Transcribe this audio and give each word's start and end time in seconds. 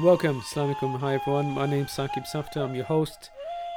Welcome, 0.00 0.40
Assalamualaikum. 0.40 1.00
Hi 1.00 1.20
everyone, 1.20 1.50
my 1.52 1.66
name's 1.66 1.90
Sakib 1.92 2.24
Safta, 2.24 2.64
I'm 2.64 2.74
your 2.74 2.86
host. 2.86 3.28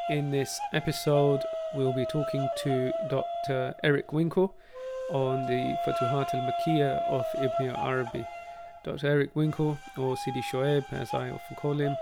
In 0.10 0.32
this 0.32 0.62
episode, 0.72 1.44
we'll 1.76 1.92
be 1.92 2.06
talking 2.06 2.48
to 2.64 2.94
Dr. 3.10 3.76
Eric 3.84 4.08
Winkel 4.12 4.54
on 5.12 5.46
the 5.46 5.76
Futuhat 5.84 6.34
al 6.34 6.48
Makkiyah 6.48 7.04
of 7.12 7.26
Ibn 7.36 7.76
Arabi. 7.76 8.26
Dr. 8.86 9.06
Eric 9.06 9.34
Winkel, 9.36 9.78
or 9.98 10.16
Sidi 10.16 10.42
Shoaib 10.42 10.86
as 10.94 11.14
I 11.14 11.32
often 11.32 11.58
call 11.58 11.74
him, 11.74 11.98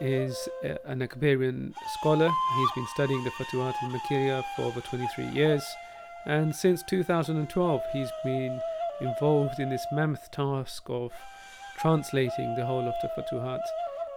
is 0.00 0.48
an 0.86 1.00
Akbarian 1.00 1.74
scholar. 2.00 2.30
He's 2.56 2.72
been 2.74 2.86
studying 2.94 3.22
the 3.22 3.30
Futuhat 3.32 3.74
al 3.82 3.90
Makkiyah 3.90 4.44
for 4.56 4.62
over 4.62 4.80
23 4.80 5.26
years, 5.26 5.62
and 6.24 6.56
since 6.56 6.82
2012, 6.88 7.82
he's 7.92 8.10
been 8.24 8.62
involved 9.02 9.60
in 9.60 9.68
this 9.68 9.86
mammoth 9.92 10.30
task 10.30 10.88
of 10.88 11.12
translating 11.82 12.54
the 12.54 12.64
whole 12.64 12.86
of 12.88 12.94
the 13.02 13.08
Futuhat 13.08 13.60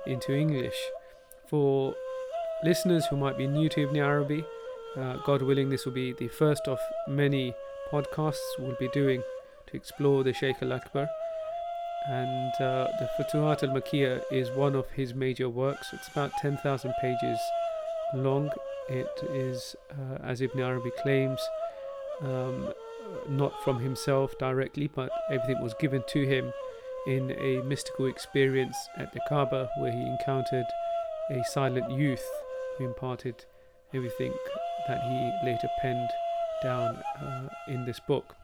into 0.06 0.34
English. 0.34 0.76
For 1.50 1.96
listeners 2.64 3.08
who 3.08 3.18
might 3.18 3.38
be 3.40 3.48
new 3.48 3.70
to 3.70 3.82
Ibn 3.82 3.98
Arabi, 3.98 4.46
uh, 4.96 5.18
God 5.26 5.42
willing, 5.42 5.70
this 5.70 5.84
will 5.84 5.94
be 5.94 6.14
the 6.14 6.28
first 6.28 6.68
of 6.68 6.78
many 7.08 7.56
podcasts 7.92 8.38
we'll 8.60 8.78
be 8.80 8.88
doing 8.90 9.24
to 9.68 9.76
explore 9.76 10.24
the 10.24 10.32
Sheikh 10.32 10.58
al 10.62 10.74
Akbar. 10.74 11.08
And 12.08 12.54
uh, 12.62 12.88
the 13.00 13.10
Futuhat 13.18 13.64
al 13.64 13.70
Makkiyah 13.76 14.22
is 14.32 14.52
one 14.52 14.76
of 14.76 14.88
his 14.92 15.16
major 15.16 15.50
works. 15.50 15.88
It's 15.92 16.08
about 16.10 16.32
10,000 16.40 16.94
pages 17.02 17.40
long. 18.14 18.52
It 18.90 19.10
is, 19.32 19.76
uh, 19.90 20.24
as 20.24 20.42
Ibn 20.42 20.62
Arabi 20.62 20.92
claims, 21.02 21.42
um, 22.22 22.72
not 23.28 23.54
from 23.64 23.80
himself 23.80 24.38
directly, 24.38 24.88
but 24.88 25.10
everything 25.32 25.64
was 25.64 25.74
given 25.80 26.04
to 26.10 26.28
him 26.28 26.54
in 27.08 27.32
a 27.32 27.62
mystical 27.64 28.08
experience 28.08 28.76
at 28.98 29.14
the 29.14 29.20
Kaaba 29.28 29.70
where 29.78 29.92
he 29.92 30.02
encountered 30.02 30.66
a 31.30 31.44
silent 31.46 31.92
youth 31.92 32.26
who 32.78 32.86
imparted 32.86 33.46
everything 33.94 34.34
that 34.88 35.02
he 35.02 35.32
later 35.46 35.68
penned 35.82 36.10
down 36.64 36.98
uh, 37.22 37.48
in 37.68 37.86
this 37.86 38.00
book. 38.00 38.36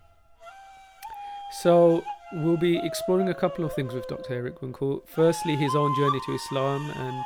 So, 1.61 2.03
we'll 2.33 2.57
be 2.57 2.77
exploring 2.77 3.29
a 3.29 3.33
couple 3.33 3.65
of 3.65 3.73
things 3.73 3.93
with 3.93 4.07
Dr. 4.07 4.33
Eric 4.33 4.61
Winkel. 4.61 5.01
Firstly, 5.05 5.55
his 5.55 5.75
own 5.75 5.93
journey 5.97 6.19
to 6.25 6.33
Islam 6.33 6.89
and 6.95 7.25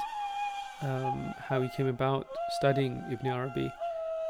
um, 0.81 1.33
how 1.37 1.61
he 1.61 1.69
came 1.69 1.87
about 1.87 2.27
studying 2.57 3.03
Ibn 3.11 3.27
Arabi, 3.27 3.71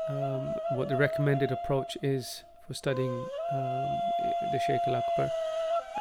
um, 0.09 0.53
what 0.73 0.89
the 0.89 0.97
recommended 0.97 1.51
approach 1.51 1.97
is 2.01 2.43
for 2.67 2.73
studying 2.73 3.25
um, 3.53 3.99
the 4.51 4.59
Sheikh 4.65 4.81
al 4.87 4.95
Akbar 4.95 5.29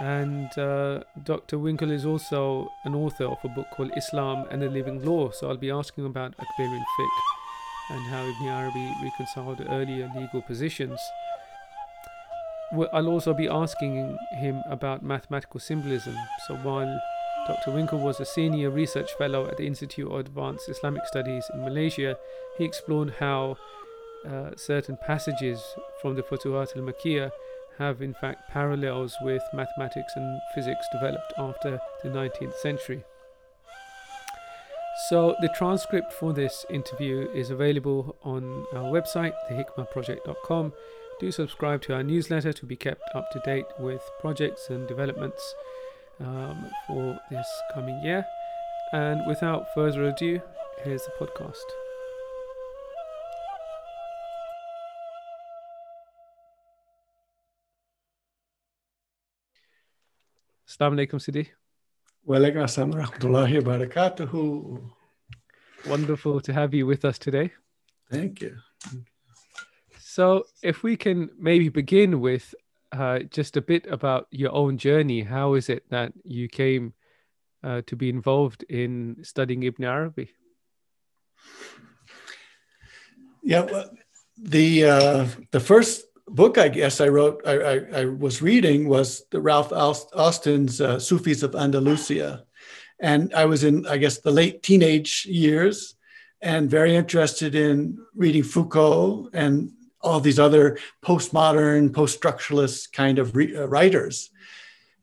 and 0.00 0.56
uh, 0.58 1.00
Dr. 1.22 1.58
Winkel 1.58 1.92
is 1.92 2.04
also 2.04 2.68
an 2.84 2.94
author 2.94 3.26
of 3.26 3.38
a 3.44 3.48
book 3.48 3.66
called 3.76 3.92
Islam 3.96 4.46
and 4.50 4.60
the 4.60 4.68
Living 4.68 5.04
Law. 5.04 5.30
So 5.30 5.48
I'll 5.48 5.56
be 5.56 5.70
asking 5.70 6.06
about 6.06 6.34
Akbarian 6.36 6.82
fiqh 6.98 7.20
and 7.90 8.06
how 8.10 8.24
Ibn 8.24 8.48
Arabi 8.48 8.92
reconciled 9.02 9.64
earlier 9.68 10.10
legal 10.16 10.42
positions. 10.42 10.98
I'll 12.92 13.08
also 13.08 13.34
be 13.34 13.46
asking 13.46 14.18
him 14.32 14.62
about 14.68 15.04
mathematical 15.04 15.60
symbolism. 15.60 16.16
So 16.48 16.56
while 16.56 17.00
Dr. 17.46 17.70
Winkel 17.70 18.00
was 18.02 18.18
a 18.18 18.24
senior 18.24 18.70
research 18.70 19.12
fellow 19.16 19.46
at 19.46 19.58
the 19.58 19.66
Institute 19.66 20.10
of 20.10 20.18
Advanced 20.18 20.68
Islamic 20.68 21.06
Studies 21.06 21.44
in 21.52 21.60
Malaysia, 21.60 22.16
he 22.58 22.64
explored 22.64 23.14
how 23.20 23.56
uh, 24.26 24.50
certain 24.56 24.96
passages 25.06 25.62
from 26.00 26.16
the 26.16 26.22
Futuhat 26.22 26.74
al 26.76 26.82
Makkiyah 26.82 27.30
have 27.78 28.02
in 28.02 28.14
fact 28.14 28.50
parallels 28.50 29.16
with 29.22 29.42
mathematics 29.52 30.12
and 30.16 30.40
physics 30.54 30.86
developed 30.92 31.32
after 31.38 31.80
the 32.02 32.08
19th 32.08 32.54
century. 32.56 33.04
So, 35.08 35.34
the 35.40 35.48
transcript 35.48 36.12
for 36.12 36.32
this 36.32 36.64
interview 36.70 37.28
is 37.34 37.50
available 37.50 38.16
on 38.22 38.64
our 38.72 38.84
website, 38.84 39.32
thehikmahproject.com. 39.50 40.72
Do 41.18 41.32
subscribe 41.32 41.82
to 41.82 41.94
our 41.94 42.02
newsletter 42.04 42.52
to 42.52 42.66
be 42.66 42.76
kept 42.76 43.02
up 43.14 43.30
to 43.32 43.40
date 43.40 43.66
with 43.78 44.02
projects 44.20 44.70
and 44.70 44.86
developments 44.86 45.54
um, 46.20 46.70
for 46.86 47.18
this 47.30 47.46
coming 47.72 48.00
year. 48.04 48.24
And 48.92 49.26
without 49.26 49.66
further 49.74 50.04
ado, 50.04 50.40
here's 50.84 51.02
the 51.04 51.26
podcast. 51.26 51.83
Assalamu 60.74 61.06
alaikum, 61.06 61.20
Sidi. 61.20 61.48
Walaikum 62.26 62.64
assalam 62.64 62.94
rahmatullahi 62.94 63.62
barakatuhu. 63.62 64.82
Wonderful 65.86 66.40
to 66.40 66.52
have 66.52 66.74
you 66.74 66.84
with 66.84 67.04
us 67.04 67.16
today. 67.16 67.52
Thank 68.10 68.40
you. 68.40 68.56
So, 70.00 70.42
if 70.64 70.82
we 70.82 70.96
can 70.96 71.30
maybe 71.38 71.68
begin 71.68 72.20
with 72.20 72.56
uh, 72.90 73.20
just 73.30 73.56
a 73.56 73.60
bit 73.60 73.86
about 73.86 74.26
your 74.32 74.52
own 74.52 74.76
journey, 74.76 75.22
how 75.22 75.54
is 75.54 75.68
it 75.68 75.84
that 75.90 76.12
you 76.24 76.48
came 76.48 76.94
uh, 77.62 77.82
to 77.86 77.94
be 77.94 78.08
involved 78.08 78.64
in 78.64 79.18
studying 79.22 79.62
Ibn 79.62 79.84
Arabi? 79.84 80.30
Yeah, 83.44 83.60
well, 83.60 83.90
the 84.36 84.84
uh, 84.86 85.26
the 85.52 85.60
first 85.60 86.04
book 86.28 86.58
I 86.58 86.68
guess 86.68 87.00
I 87.00 87.08
wrote, 87.08 87.42
I, 87.46 87.52
I, 87.52 87.80
I 88.00 88.04
was 88.06 88.40
reading 88.40 88.88
was 88.88 89.24
the 89.30 89.40
Ralph 89.40 89.72
Austin's 89.72 90.80
uh, 90.80 90.98
Sufis 90.98 91.42
of 91.42 91.54
Andalusia. 91.54 92.44
And 93.00 93.34
I 93.34 93.44
was 93.44 93.64
in, 93.64 93.86
I 93.86 93.98
guess, 93.98 94.18
the 94.18 94.30
late 94.30 94.62
teenage 94.62 95.26
years 95.26 95.96
and 96.40 96.70
very 96.70 96.94
interested 96.94 97.54
in 97.54 97.98
reading 98.14 98.42
Foucault 98.42 99.30
and 99.32 99.72
all 100.00 100.20
these 100.20 100.38
other 100.38 100.78
postmodern, 101.02 101.92
post 101.92 102.20
structuralist 102.20 102.92
kind 102.92 103.18
of 103.18 103.34
re- 103.34 103.56
uh, 103.56 103.66
writers. 103.66 104.30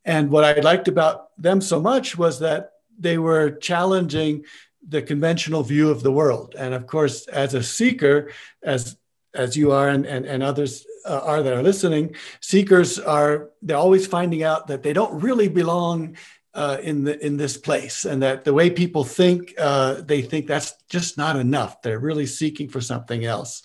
And 0.06 0.30
what 0.32 0.44
I 0.44 0.60
liked 0.62 0.88
about 0.88 1.30
them 1.42 1.62
so 1.62 1.80
much 1.80 2.18
was 2.18 2.40
that 2.40 2.72
they 2.98 3.18
were 3.18 3.52
challenging 3.52 4.46
the 4.88 5.02
conventional 5.02 5.64
view 5.64 5.90
of 5.90 6.04
the 6.04 6.12
world. 6.12 6.56
And 6.58 6.74
of 6.74 6.88
course, 6.88 7.28
as 7.28 7.54
a 7.54 7.64
seeker, 7.64 8.32
as 8.64 8.98
as 9.34 9.56
you 9.56 9.72
are 9.72 9.88
and, 9.88 10.06
and, 10.06 10.26
and 10.26 10.44
others 10.44 10.86
uh, 11.06 11.22
are 11.24 11.44
that 11.44 11.54
are 11.54 11.64
listening, 11.64 12.16
seekers 12.40 13.00
are 13.00 13.50
they're 13.62 13.78
always 13.78 14.08
finding 14.08 14.44
out 14.44 14.68
that 14.68 14.84
they 14.84 14.94
don't 14.94 15.22
really 15.22 15.48
belong 15.48 16.16
uh, 16.54 16.78
in 16.82 17.04
the 17.04 17.24
in 17.26 17.38
this 17.38 17.58
place, 17.58 18.06
and 18.06 18.22
that 18.22 18.44
the 18.44 18.54
way 18.54 18.70
people 18.70 19.04
think, 19.04 19.54
uh, 19.58 20.02
they 20.02 20.22
think 20.22 20.48
that's 20.48 20.74
just 20.90 21.18
not 21.18 21.36
enough. 21.36 21.82
They're 21.82 22.00
really 22.00 22.26
seeking 22.26 22.70
for 22.70 22.82
something 22.82 23.26
else. 23.26 23.64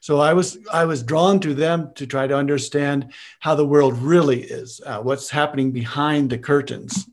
So 0.00 0.20
I 0.20 0.34
was 0.34 0.58
I 0.72 0.84
was 0.84 1.02
drawn 1.02 1.40
to 1.40 1.54
them 1.54 1.90
to 1.94 2.06
try 2.06 2.26
to 2.26 2.36
understand 2.36 3.12
how 3.40 3.54
the 3.54 3.66
world 3.66 3.98
really 3.98 4.42
is, 4.42 4.80
uh, 4.84 5.00
what's 5.00 5.30
happening 5.30 5.72
behind 5.72 6.30
the 6.30 6.38
curtains. 6.38 7.08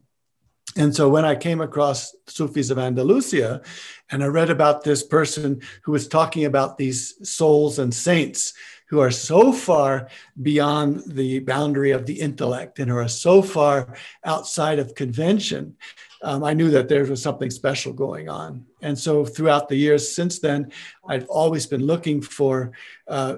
And 0.75 0.95
so 0.95 1.07
when 1.07 1.23
I 1.23 1.35
came 1.35 1.61
across 1.61 2.15
Sufis 2.27 2.71
of 2.71 2.79
Andalusia 2.79 3.61
and 4.09 4.23
I 4.23 4.27
read 4.27 4.49
about 4.49 4.83
this 4.83 5.03
person 5.03 5.61
who 5.83 5.91
was 5.91 6.07
talking 6.07 6.45
about 6.45 6.77
these 6.77 7.15
souls 7.27 7.79
and 7.79 7.93
saints 7.93 8.53
who 8.93 8.99
are 8.99 9.09
so 9.09 9.51
far 9.51 10.07
beyond 10.43 11.01
the 11.07 11.39
boundary 11.39 11.89
of 11.89 12.05
the 12.05 12.13
intellect 12.13 12.77
and 12.77 12.91
who 12.91 12.95
are 12.95 13.07
so 13.07 13.41
far 13.41 13.95
outside 14.23 14.77
of 14.77 14.93
convention, 14.93 15.75
um, 16.21 16.43
I 16.43 16.53
knew 16.53 16.69
that 16.69 16.89
there 16.89 17.03
was 17.03 17.19
something 17.19 17.49
special 17.49 17.91
going 17.91 18.29
on. 18.29 18.67
And 18.83 18.95
so 18.97 19.25
throughout 19.25 19.67
the 19.67 19.75
years 19.75 20.15
since 20.15 20.37
then, 20.37 20.71
I've 21.09 21.25
always 21.25 21.65
been 21.65 21.87
looking 21.87 22.21
for 22.21 22.73
uh, 23.07 23.37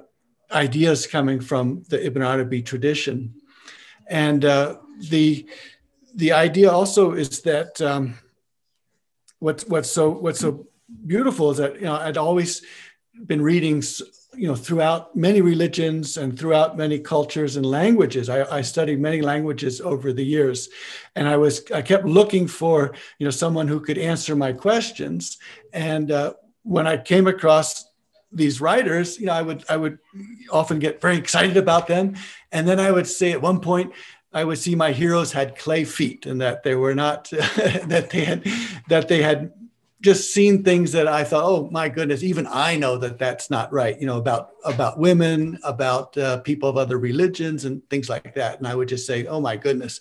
ideas 0.51 1.07
coming 1.07 1.39
from 1.39 1.83
the 1.87 2.05
Ibn 2.05 2.21
Arabi 2.21 2.61
tradition. 2.61 3.35
And 4.07 4.43
uh, 4.43 4.75
the, 5.09 5.47
the 6.15 6.33
idea 6.33 6.69
also 6.69 7.13
is 7.13 7.41
that 7.43 7.79
um, 7.79 8.15
what's, 9.39 9.65
what's, 9.67 9.89
so, 9.89 10.09
what's 10.09 10.41
so 10.41 10.67
beautiful 11.07 11.51
is 11.51 11.59
that 11.59 11.75
you 11.75 11.85
know, 11.85 11.95
I'd 11.95 12.17
always 12.17 12.61
been 13.25 13.41
reading 13.41 13.81
you 14.37 14.47
know 14.47 14.55
throughout 14.55 15.15
many 15.15 15.41
religions 15.41 16.17
and 16.17 16.37
throughout 16.37 16.77
many 16.77 16.99
cultures 16.99 17.55
and 17.55 17.65
languages. 17.65 18.29
I, 18.29 18.57
I, 18.57 18.61
studied 18.61 18.99
many 18.99 19.21
languages 19.21 19.81
over 19.81 20.11
the 20.13 20.23
years 20.23 20.69
and 21.15 21.27
i 21.27 21.37
was 21.37 21.69
i 21.71 21.81
kept 21.81 22.05
looking 22.05 22.47
for 22.47 22.95
you 23.19 23.25
know 23.25 23.31
someone 23.31 23.67
who 23.67 23.79
could 23.79 23.97
answer 23.97 24.35
my 24.35 24.53
questions. 24.53 25.37
And 25.73 26.11
uh, 26.11 26.33
when 26.63 26.87
i 26.87 26.97
came 26.97 27.27
across 27.27 27.85
these 28.31 28.59
writers 28.59 29.19
you 29.19 29.27
know 29.27 29.33
i 29.33 29.41
would 29.41 29.63
i 29.69 29.77
would 29.77 29.97
often 30.51 30.79
get 30.79 31.01
very 31.01 31.17
excited 31.17 31.57
about 31.57 31.87
them. 31.87 32.15
And 32.51 32.67
then 32.67 32.79
i 32.79 32.91
would 32.91 33.07
say 33.07 33.31
at 33.31 33.41
one 33.41 33.59
point 33.59 33.93
I 34.33 34.43
would 34.43 34.57
see 34.57 34.75
my 34.75 34.91
heroes 34.91 35.31
had 35.31 35.57
clay 35.57 35.85
feet 35.85 36.25
and 36.25 36.41
that 36.41 36.61
they 36.63 36.75
were 36.75 36.93
not 36.93 37.29
that 37.29 38.09
they 38.11 38.25
had 38.25 38.45
that 38.89 39.07
they 39.07 39.21
had 39.21 39.53
just 40.01 40.33
seen 40.33 40.63
things 40.63 40.91
that 40.91 41.07
I 41.07 41.23
thought, 41.23 41.45
oh 41.45 41.69
my 41.71 41.89
goodness, 41.89 42.21
even 42.21 42.47
I 42.47 42.75
know 42.75 42.97
that 42.97 43.17
that's 43.17 43.49
not 43.49 43.71
right. 43.71 43.99
You 43.99 44.07
know 44.07 44.17
about 44.17 44.51
about 44.63 44.99
women, 44.99 45.57
about 45.63 46.17
uh, 46.17 46.37
people 46.41 46.69
of 46.69 46.77
other 46.77 46.97
religions, 46.97 47.65
and 47.65 47.87
things 47.89 48.09
like 48.09 48.35
that. 48.35 48.57
And 48.57 48.67
I 48.67 48.75
would 48.75 48.89
just 48.89 49.07
say, 49.07 49.25
oh 49.25 49.39
my 49.39 49.55
goodness. 49.57 49.99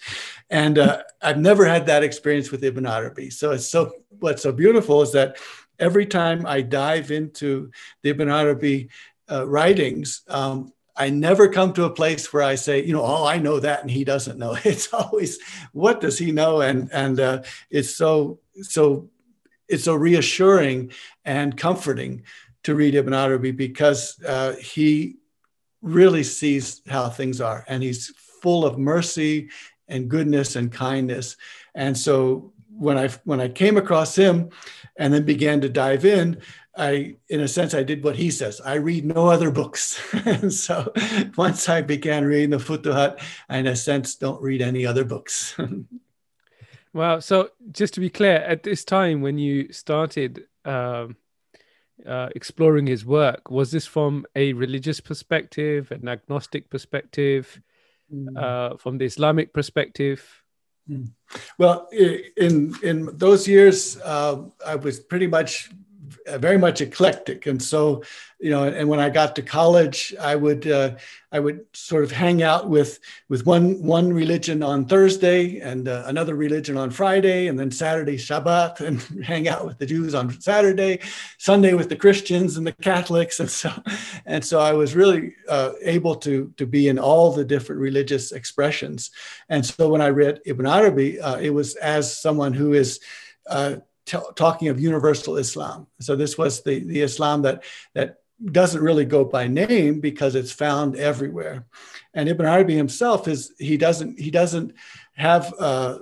And 0.51 0.79
uh, 0.79 1.03
I've 1.23 1.39
never 1.39 1.65
had 1.65 1.87
that 1.87 2.03
experience 2.03 2.51
with 2.51 2.65
Ibn 2.65 2.87
Arabi. 2.87 3.31
So 3.31 3.53
it's 3.53 3.69
so 3.69 3.93
what's 4.19 4.43
so 4.43 4.53
beautiful 4.53 5.03
is 5.03 5.13
that 5.13 5.37
every 5.79 6.07
time 6.07 6.45
I 6.47 6.61
dive 6.61 7.11
into 7.11 7.71
the 8.03 8.11
Ibn 8.11 8.29
Arabi 8.29 8.91
uh, 9.31 9.47
writings, 9.47 10.23
um, 10.29 10.73
I 10.97 11.11
never 11.11 11.49
come 11.49 11.73
to 11.73 11.85
a 11.85 11.91
place 11.91 12.33
where 12.33 12.43
I 12.43 12.55
say, 12.55 12.85
you 12.85 12.93
know, 12.93 13.05
oh, 13.05 13.25
I 13.25 13.39
know 13.39 13.59
that 13.59 13.83
and 13.83 13.91
he 13.91 14.05
doesn't 14.05 14.39
know. 14.39 14.57
It's 14.65 14.93
always, 14.93 15.39
what 15.73 16.01
does 16.01 16.19
he 16.19 16.31
know? 16.33 16.61
And 16.61 16.91
and 16.93 17.19
uh, 17.21 17.43
it's 17.71 17.95
so 17.95 18.41
so 18.63 19.09
it's 19.69 19.85
so 19.85 19.95
reassuring 19.95 20.93
and 21.25 21.57
comforting 21.57 22.23
to 22.65 22.75
read 22.75 22.95
Ibn 22.95 23.13
Arabi 23.13 23.53
because 23.53 24.23
uh, 24.27 24.55
he 24.55 25.17
really 25.83 26.23
sees 26.23 26.81
how 26.89 27.09
things 27.09 27.41
are 27.41 27.65
and 27.69 27.83
he's 27.83 28.09
full 28.43 28.65
of 28.65 28.79
mercy 28.79 29.51
and 29.89 30.09
goodness 30.09 30.57
and 30.57 30.73
kindness. 30.73 31.37
And 31.75 31.97
so 31.97 32.53
when 32.77 32.99
I 32.99 33.09
when 33.25 33.41
I 33.41 33.49
came 33.49 33.77
across 33.77 34.17
him 34.17 34.51
and 34.97 35.13
then 35.13 35.25
began 35.25 35.61
to 35.61 35.69
dive 35.69 36.05
in, 36.05 36.41
I, 36.77 37.17
in 37.29 37.41
a 37.41 37.49
sense, 37.49 37.73
I 37.73 37.85
did 37.85 38.03
what 38.03 38.17
he 38.17 38.31
says. 38.31 38.61
I 38.61 38.75
read 38.75 39.05
no 39.05 39.29
other 39.29 39.51
books. 39.51 40.01
and 40.25 40.53
so 40.53 40.93
once 41.37 41.69
I 41.69 41.83
began 41.83 42.25
reading 42.25 42.51
the 42.51 42.57
Futuhat, 42.57 43.21
I, 43.49 43.59
in 43.59 43.67
a 43.69 43.77
sense, 43.77 44.17
don't 44.17 44.43
read 44.43 44.61
any 44.61 44.85
other 44.85 45.05
books. 45.05 45.57
wow. 46.95 47.19
So 47.19 47.51
just 47.73 47.95
to 47.95 48.01
be 48.01 48.09
clear, 48.09 48.37
at 48.37 48.63
this 48.63 48.85
time 48.85 49.21
when 49.21 49.37
you 49.37 49.73
started 49.73 50.45
um, 50.65 51.17
uh, 52.07 52.29
exploring 52.35 52.87
his 52.87 53.05
work, 53.05 53.51
was 53.51 53.71
this 53.71 53.87
from 53.87 54.25
a 54.35 54.53
religious 54.55 55.01
perspective, 55.01 55.91
an 55.91 56.09
agnostic 56.09 56.71
perspective, 56.71 57.61
mm. 58.13 58.37
uh, 58.37 58.77
from 58.79 58.99
the 58.99 59.05
Islamic 59.05 59.53
perspective? 59.53 60.43
Mm. 60.89 61.11
Well, 61.59 61.89
in 61.93 62.75
in 62.83 63.17
those 63.17 63.49
years, 63.49 63.99
uh, 64.01 64.45
I 64.67 64.77
was 64.77 65.01
pretty 65.01 65.27
much 65.27 65.71
very 66.27 66.59
much 66.59 66.81
eclectic, 66.81 67.47
and 67.47 67.63
so 67.63 68.03
you 68.45 68.51
know, 68.51 68.65
and 68.65 68.91
when 68.91 69.01
I 69.01 69.09
got 69.09 69.35
to 69.37 69.43
college, 69.43 70.15
I 70.21 70.37
would 70.37 70.67
uh, 70.67 70.97
I 71.33 71.41
would 71.41 71.65
sort 71.73 72.05
of 72.05 72.11
hang 72.11 72.43
out 72.43 72.69
with 72.69 72.99
with 73.31 73.47
one 73.47 73.83
one 73.83 74.13
religion 74.13 74.63
on 74.63 74.85
Thursday 74.85 75.61
and 75.61 75.89
uh, 75.89 76.03
another 76.07 76.35
religion 76.35 76.77
on 76.77 76.91
Friday, 76.91 77.47
and 77.47 77.59
then 77.59 77.71
Saturday 77.71 78.17
Shabbat, 78.19 78.81
and 78.81 79.01
hang 79.25 79.49
out 79.49 79.65
with 79.65 79.79
the 79.79 79.87
Jews 79.87 80.15
on 80.15 80.39
Saturday, 80.43 81.01
Sunday 81.39 81.73
with 81.73 81.89
the 81.89 81.97
Christians 81.97 82.59
and 82.59 82.67
the 82.67 82.73
Catholics, 82.73 83.41
and 83.41 83.51
so 83.51 83.73
and 84.27 84.45
so 84.45 84.61
I 84.61 84.73
was 84.73 84.95
really 84.95 85.35
uh, 85.49 85.73
able 85.81 86.17
to 86.17 86.53
to 86.59 86.67
be 86.67 86.89
in 86.89 86.99
all 86.99 87.33
the 87.33 87.47
different 87.47 87.81
religious 87.81 88.33
expressions. 88.33 89.11
And 89.49 89.65
so 89.65 89.89
when 89.89 90.03
I 90.03 90.09
read 90.09 90.41
Ibn 90.45 90.67
Arabi, 90.67 91.19
uh, 91.19 91.39
it 91.39 91.51
was 91.51 91.77
as 91.77 92.21
someone 92.21 92.53
who 92.53 92.75
is 92.75 93.01
uh, 93.49 93.77
T- 94.07 94.19
talking 94.35 94.69
of 94.69 94.79
universal 94.79 95.37
Islam. 95.37 95.87
So 96.01 96.17
this 96.17 96.37
was 96.37 96.63
the, 96.63 96.81
the 96.81 97.01
Islam 97.01 97.43
that, 97.43 97.65
that 97.95 98.19
doesn't 98.53 98.83
really 98.83 99.05
go 99.05 99.25
by 99.25 99.47
name 99.47 100.01
because 100.01 100.35
it's 100.35 100.53
found 100.53 100.97
everywhere. 100.97 101.67
And 102.13 102.29
Ibn 102.29 102.47
Arabi 102.47 102.77
himself 102.77 103.29
is 103.29 103.53
he 103.59 103.77
doesn't 103.77 104.19
he 104.19 104.31
doesn't 104.31 104.75
have 105.15 105.53
a, 105.59 106.01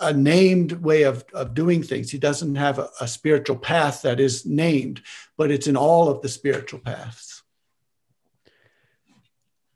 a 0.00 0.12
named 0.12 0.72
way 0.72 1.02
of, 1.02 1.24
of 1.32 1.54
doing 1.54 1.82
things. 1.82 2.10
He 2.10 2.18
doesn't 2.18 2.56
have 2.56 2.78
a, 2.78 2.88
a 3.00 3.06
spiritual 3.06 3.56
path 3.56 4.02
that 4.02 4.18
is 4.18 4.44
named, 4.44 5.02
but 5.36 5.50
it's 5.50 5.66
in 5.66 5.76
all 5.76 6.08
of 6.08 6.22
the 6.22 6.28
spiritual 6.28 6.80
paths. 6.80 7.42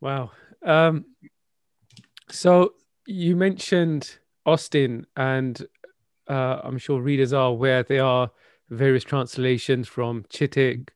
Wow. 0.00 0.31
Um, 0.64 1.04
so 2.31 2.74
you 3.06 3.36
mentioned 3.36 4.19
Austin, 4.44 5.06
and 5.16 5.66
uh, 6.28 6.60
I'm 6.62 6.78
sure 6.78 7.00
readers 7.00 7.32
are 7.32 7.48
aware 7.48 7.82
there 7.82 8.04
are 8.04 8.30
various 8.70 9.04
translations 9.04 9.88
from 9.88 10.25
Chittick 10.25 10.88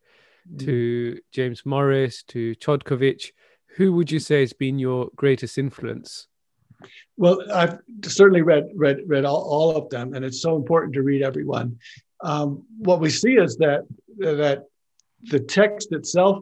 to 0.58 1.18
James 1.30 1.64
Morris 1.64 2.22
to 2.24 2.54
Chodkiewicz. 2.56 3.30
Who 3.76 3.92
would 3.94 4.10
you 4.10 4.18
say 4.18 4.40
has 4.40 4.52
been 4.52 4.78
your 4.78 5.08
greatest 5.16 5.56
influence? 5.56 6.26
Well, 7.16 7.40
I've 7.52 7.78
certainly 8.04 8.42
read 8.42 8.64
read 8.74 8.98
read 9.06 9.24
all, 9.24 9.42
all 9.42 9.76
of 9.76 9.88
them, 9.90 10.14
and 10.14 10.24
it's 10.24 10.42
so 10.42 10.56
important 10.56 10.94
to 10.94 11.02
read 11.02 11.22
everyone. 11.22 11.78
Um, 12.22 12.64
what 12.78 13.00
we 13.00 13.10
see 13.10 13.34
is 13.34 13.56
that 13.58 13.82
that 14.18 14.64
the 15.22 15.40
text 15.40 15.92
itself 15.92 16.38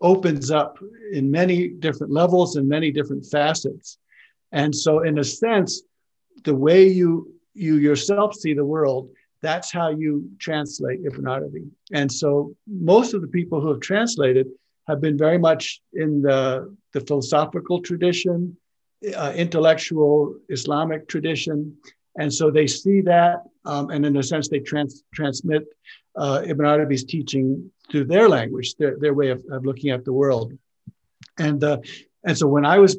opens 0.00 0.50
up 0.50 0.78
in 1.12 1.30
many 1.30 1.68
different 1.68 2.12
levels 2.12 2.56
and 2.56 2.68
many 2.68 2.90
different 2.90 3.26
facets, 3.26 3.98
and 4.50 4.74
so 4.74 5.00
in 5.00 5.18
a 5.18 5.24
sense, 5.24 5.82
the 6.44 6.54
way 6.54 6.88
you 6.88 7.35
you 7.56 7.76
yourself 7.76 8.34
see 8.34 8.54
the 8.54 8.64
world 8.64 9.08
that's 9.42 9.70
how 9.70 9.88
you 9.90 10.28
translate 10.38 11.00
Ibn 11.04 11.26
Arabi. 11.26 11.64
And 11.92 12.10
so 12.10 12.54
most 12.66 13.14
of 13.14 13.20
the 13.20 13.28
people 13.28 13.60
who 13.60 13.68
have 13.68 13.80
translated 13.80 14.46
have 14.88 15.00
been 15.00 15.18
very 15.18 15.38
much 15.38 15.80
in 15.92 16.22
the, 16.22 16.74
the 16.92 17.00
philosophical 17.00 17.80
tradition, 17.80 18.56
uh, 19.16 19.32
intellectual 19.36 20.36
Islamic 20.48 21.08
tradition. 21.08 21.76
And 22.18 22.32
so 22.32 22.50
they 22.50 22.66
see 22.66 23.02
that, 23.02 23.42
um, 23.64 23.90
and 23.90 24.06
in 24.06 24.16
a 24.16 24.22
sense, 24.22 24.48
they 24.48 24.60
trans- 24.60 25.04
transmit 25.12 25.64
uh, 26.16 26.42
Ibn 26.46 26.64
Arabi's 26.64 27.04
teaching 27.04 27.70
through 27.90 28.06
their 28.06 28.28
language, 28.28 28.74
their, 28.76 28.96
their 28.98 29.14
way 29.14 29.28
of, 29.30 29.44
of 29.50 29.66
looking 29.66 29.90
at 29.90 30.04
the 30.04 30.12
world. 30.12 30.52
And, 31.38 31.62
uh, 31.62 31.78
and 32.24 32.36
so 32.38 32.46
when 32.46 32.64
I 32.64 32.78
was 32.78 32.96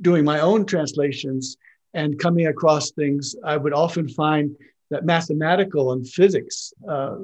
doing 0.00 0.24
my 0.24 0.40
own 0.40 0.64
translations 0.64 1.56
and 1.94 2.18
coming 2.18 2.46
across 2.46 2.90
things, 2.90 3.36
I 3.44 3.56
would 3.56 3.72
often 3.72 4.08
find 4.08 4.56
that 4.90 5.04
mathematical 5.04 5.92
and 5.92 6.08
physics, 6.08 6.72
uh, 6.88 7.16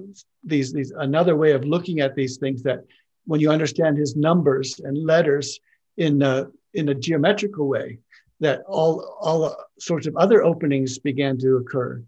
these, 0.44 0.72
these 0.72 0.90
another 0.92 1.36
way 1.36 1.52
of 1.52 1.64
looking 1.64 2.00
at 2.00 2.14
these 2.14 2.38
things 2.38 2.62
that 2.62 2.80
when 3.26 3.40
you 3.40 3.50
understand 3.50 3.98
his 3.98 4.16
numbers 4.16 4.80
and 4.80 4.96
letters 5.04 5.60
in 5.96 6.22
a, 6.22 6.46
in 6.74 6.88
a 6.88 6.94
geometrical 6.94 7.68
way, 7.68 7.98
that 8.40 8.62
all, 8.66 9.18
all 9.20 9.54
sorts 9.78 10.06
of 10.06 10.16
other 10.16 10.44
openings 10.44 10.98
began 10.98 11.36
to 11.38 11.56
occur. 11.56 12.02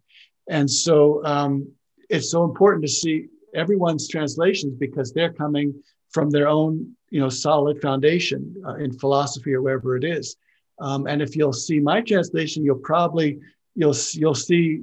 And 0.49 0.71
so 0.71 1.25
um, 1.25 1.71
it's 2.09 2.31
so 2.31 2.45
important 2.45 2.83
to 2.85 2.91
see 2.91 3.27
everyone's 3.55 4.09
translations 4.09 4.75
because 4.79 5.13
they're 5.13 5.33
coming 5.33 5.75
from 6.11 6.31
their 6.31 6.49
own 6.49 6.95
you 7.11 7.21
know 7.21 7.29
solid 7.29 7.81
foundation 7.81 8.55
uh, 8.67 8.75
in 8.77 8.97
philosophy 8.99 9.53
or 9.53 9.63
wherever 9.63 9.97
it 9.97 10.05
is 10.05 10.37
um, 10.81 11.07
and 11.07 11.23
if 11.23 11.37
you'll 11.37 11.53
see 11.53 11.79
my 11.79 12.01
translation 12.01 12.65
you'll 12.65 12.77
probably 12.77 13.39
you'll 13.75 13.97
you'll 14.15 14.35
see 14.35 14.83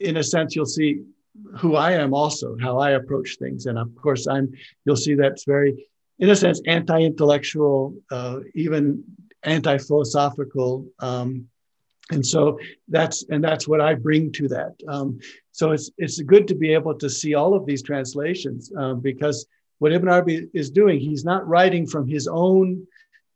in 0.00 0.16
a 0.18 0.22
sense, 0.22 0.54
you'll 0.54 0.66
see 0.66 1.02
who 1.56 1.76
I 1.76 1.92
am 1.92 2.14
also, 2.14 2.56
how 2.60 2.78
I 2.78 2.92
approach 2.92 3.36
things. 3.38 3.66
And 3.66 3.78
of 3.78 3.94
course, 3.96 4.26
I'm, 4.26 4.52
you'll 4.84 4.96
see 4.96 5.14
that's 5.14 5.44
very, 5.44 5.88
in 6.18 6.30
a 6.30 6.36
sense, 6.36 6.60
anti 6.66 7.02
intellectual, 7.02 7.94
uh, 8.10 8.40
even 8.54 9.04
anti 9.42 9.78
philosophical. 9.78 10.86
Um, 10.98 11.46
and 12.10 12.24
so 12.24 12.58
that's 12.88 13.24
and 13.28 13.44
that's 13.44 13.68
what 13.68 13.82
I 13.82 13.94
bring 13.94 14.32
to 14.32 14.48
that. 14.48 14.74
Um, 14.88 15.18
so 15.52 15.72
it's 15.72 15.90
it's 15.98 16.20
good 16.22 16.48
to 16.48 16.54
be 16.54 16.72
able 16.72 16.94
to 16.94 17.10
see 17.10 17.34
all 17.34 17.54
of 17.54 17.66
these 17.66 17.82
translations 17.82 18.72
um, 18.76 19.00
because 19.00 19.46
what 19.78 19.92
Ibn 19.92 20.08
Arabi 20.08 20.48
is 20.54 20.70
doing, 20.70 20.98
he's 20.98 21.24
not 21.24 21.46
writing 21.46 21.86
from 21.86 22.08
his 22.08 22.26
own 22.26 22.86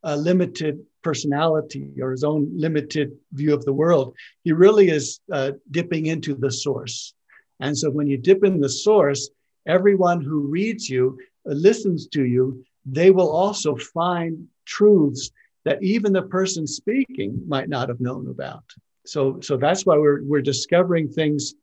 uh, 0.03 0.17
limited 0.17 0.81
personality 1.02 1.90
or 2.00 2.11
his 2.11 2.25
own 2.25 2.50
limited 2.54 3.12
view 3.32 3.52
of 3.54 3.64
the 3.64 3.73
world. 3.73 4.14
He 4.44 4.52
really 4.52 4.88
is 4.90 5.21
uh, 5.30 5.52
dipping 5.71 6.06
into 6.06 6.35
the 6.35 6.50
source. 6.50 7.14
And 7.61 7.76
so 7.76 7.90
when 7.90 8.06
you 8.06 8.16
dip 8.16 8.44
in 8.44 8.61
the 8.61 8.68
source, 8.68 9.30
everyone 9.66 10.21
who 10.21 10.49
reads 10.49 10.88
you, 10.88 11.18
uh, 11.49 11.52
listens 11.52 12.06
to 12.09 12.25
you, 12.25 12.64
they 12.85 13.11
will 13.11 13.30
also 13.30 13.76
find 13.76 14.49
truths 14.64 15.30
that 15.64 15.82
even 15.82 16.12
the 16.12 16.23
person 16.23 16.66
speaking 16.66 17.40
might 17.47 17.68
not 17.68 17.88
have 17.88 18.00
known 18.00 18.28
about. 18.28 18.64
So, 19.06 19.40
so 19.40 19.56
that's 19.56 19.87
why 19.87 19.97
we're, 19.97 20.23
we're 20.25 20.42
discovering 20.42 21.09
things. 21.09 21.54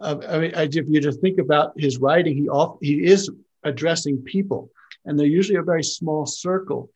Uh, 0.00 0.16
I 0.28 0.38
mean, 0.38 0.52
if 0.54 0.86
you 0.88 1.00
just 1.00 1.20
think 1.20 1.38
about 1.38 1.72
his 1.76 1.98
writing, 1.98 2.36
he, 2.36 2.48
off, 2.48 2.78
he 2.80 3.04
is 3.04 3.30
addressing 3.64 4.18
people, 4.22 4.70
and 5.04 5.18
they're 5.18 5.26
usually 5.26 5.58
a 5.58 5.62
very 5.62 5.84
small 5.84 6.26
circle. 6.26 6.90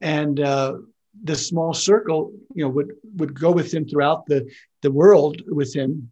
And 0.00 0.40
uh, 0.40 0.78
this 1.22 1.46
small 1.46 1.74
circle, 1.74 2.32
you 2.54 2.64
know, 2.64 2.70
would 2.70 2.92
would 3.16 3.38
go 3.38 3.50
with 3.50 3.72
him 3.72 3.86
throughout 3.86 4.26
the 4.26 4.48
the 4.82 4.90
world 4.90 5.42
with 5.46 5.74
him, 5.74 6.10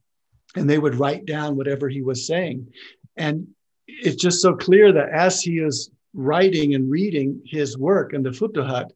and 0.56 0.68
they 0.68 0.78
would 0.78 0.96
write 0.96 1.24
down 1.24 1.56
whatever 1.56 1.88
he 1.88 2.02
was 2.02 2.26
saying, 2.26 2.66
and 3.16 3.46
it's 3.86 4.20
just 4.22 4.42
so 4.42 4.54
clear 4.54 4.92
that 4.92 5.08
as 5.10 5.42
he 5.42 5.58
is 5.58 5.90
writing 6.14 6.74
and 6.74 6.90
reading 6.90 7.40
his 7.44 7.78
work 7.78 8.12
in 8.12 8.22
the 8.22 8.30
Futuhat, 8.30 8.90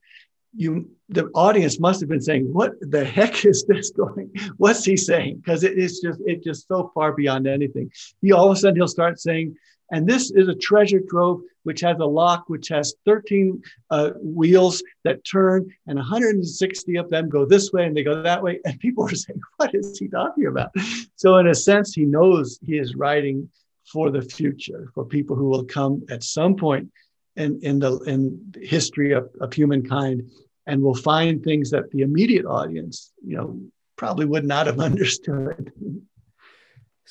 you 0.55 0.91
the 1.09 1.27
audience 1.35 1.79
must 1.79 2.01
have 2.01 2.09
been 2.09 2.21
saying, 2.21 2.53
"What 2.53 2.73
the 2.81 3.05
heck 3.05 3.45
is 3.45 3.65
this 3.67 3.91
going? 3.91 4.31
What's 4.57 4.85
he 4.85 4.97
saying?" 4.97 5.37
Because 5.37 5.65
it 5.65 5.79
is 5.79 6.01
just 6.01 6.21
it 6.27 6.43
just 6.43 6.69
so 6.69 6.91
far 6.95 7.13
beyond 7.13 7.47
anything. 7.47 7.91
He 8.21 8.33
all 8.33 8.51
of 8.51 8.57
a 8.57 8.61
sudden 8.61 8.77
he'll 8.77 8.89
start 8.89 9.21
saying, 9.21 9.57
"And 9.93 10.07
this 10.07 10.31
is 10.33 10.49
a 10.49 10.55
treasure 10.55 11.01
trove 11.09 11.43
which 11.63 11.81
has 11.83 11.99
a 12.01 12.05
lock 12.05 12.49
which 12.49 12.69
has 12.69 12.95
13 13.07 13.63
uh, 13.91 14.11
wheels 14.21 14.83
that 15.05 15.25
turn, 15.25 15.71
and 15.87 15.97
160 15.97 16.97
of 16.97 17.09
them 17.11 17.29
go 17.29 17.45
this 17.45 17.73
way 17.73 17.87
and 17.87 17.97
they 17.97 18.03
go 18.03 18.21
that 18.23 18.43
way." 18.43 18.59
And 18.65 18.81
people 18.81 19.05
are 19.05 19.15
saying, 19.15 19.41
"What 19.59 19.75
is 19.75 19.99
he 19.99 20.09
talking 20.09 20.47
about?" 20.47 20.71
So 21.15 21.37
in 21.37 21.47
a 21.47 21.55
sense, 21.55 21.95
he 21.95 22.05
knows 22.05 22.59
he 22.63 22.79
is 22.79 22.97
writing 22.97 23.49
for 23.85 24.11
the 24.11 24.23
future 24.23 24.91
for 24.95 25.05
people 25.05 25.37
who 25.37 25.49
will 25.49 25.65
come 25.65 26.03
at 26.11 26.23
some 26.23 26.57
point 26.57 26.91
in, 27.37 27.61
in 27.63 27.79
the 27.79 27.99
in 28.01 28.55
history 28.61 29.13
of, 29.13 29.31
of 29.41 29.53
humankind 29.53 30.31
and 30.67 30.83
will 30.83 30.95
find 30.95 31.43
things 31.43 31.71
that 31.71 31.91
the 31.91 32.03
immediate 32.03 32.47
audience, 32.47 33.13
you 33.25 33.37
know, 33.37 33.61
probably 33.97 34.27
would 34.27 34.45
not 34.45 34.67
have 34.67 34.81
understood. 34.91 35.73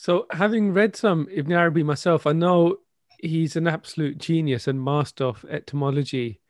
So, 0.01 0.25
having 0.31 0.74
read 0.74 0.96
some 0.96 1.27
Ibn 1.31 1.53
Arabi 1.53 1.84
myself, 1.84 2.25
I 2.25 2.31
know 2.31 2.77
he's 3.20 3.55
an 3.55 3.67
absolute 3.67 4.17
genius 4.17 4.67
and 4.67 4.84
master 4.84 5.25
of 5.25 5.46
etymology, 5.48 6.41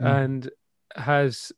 mm. 0.00 0.06
and 0.06 0.48
has 0.94 1.50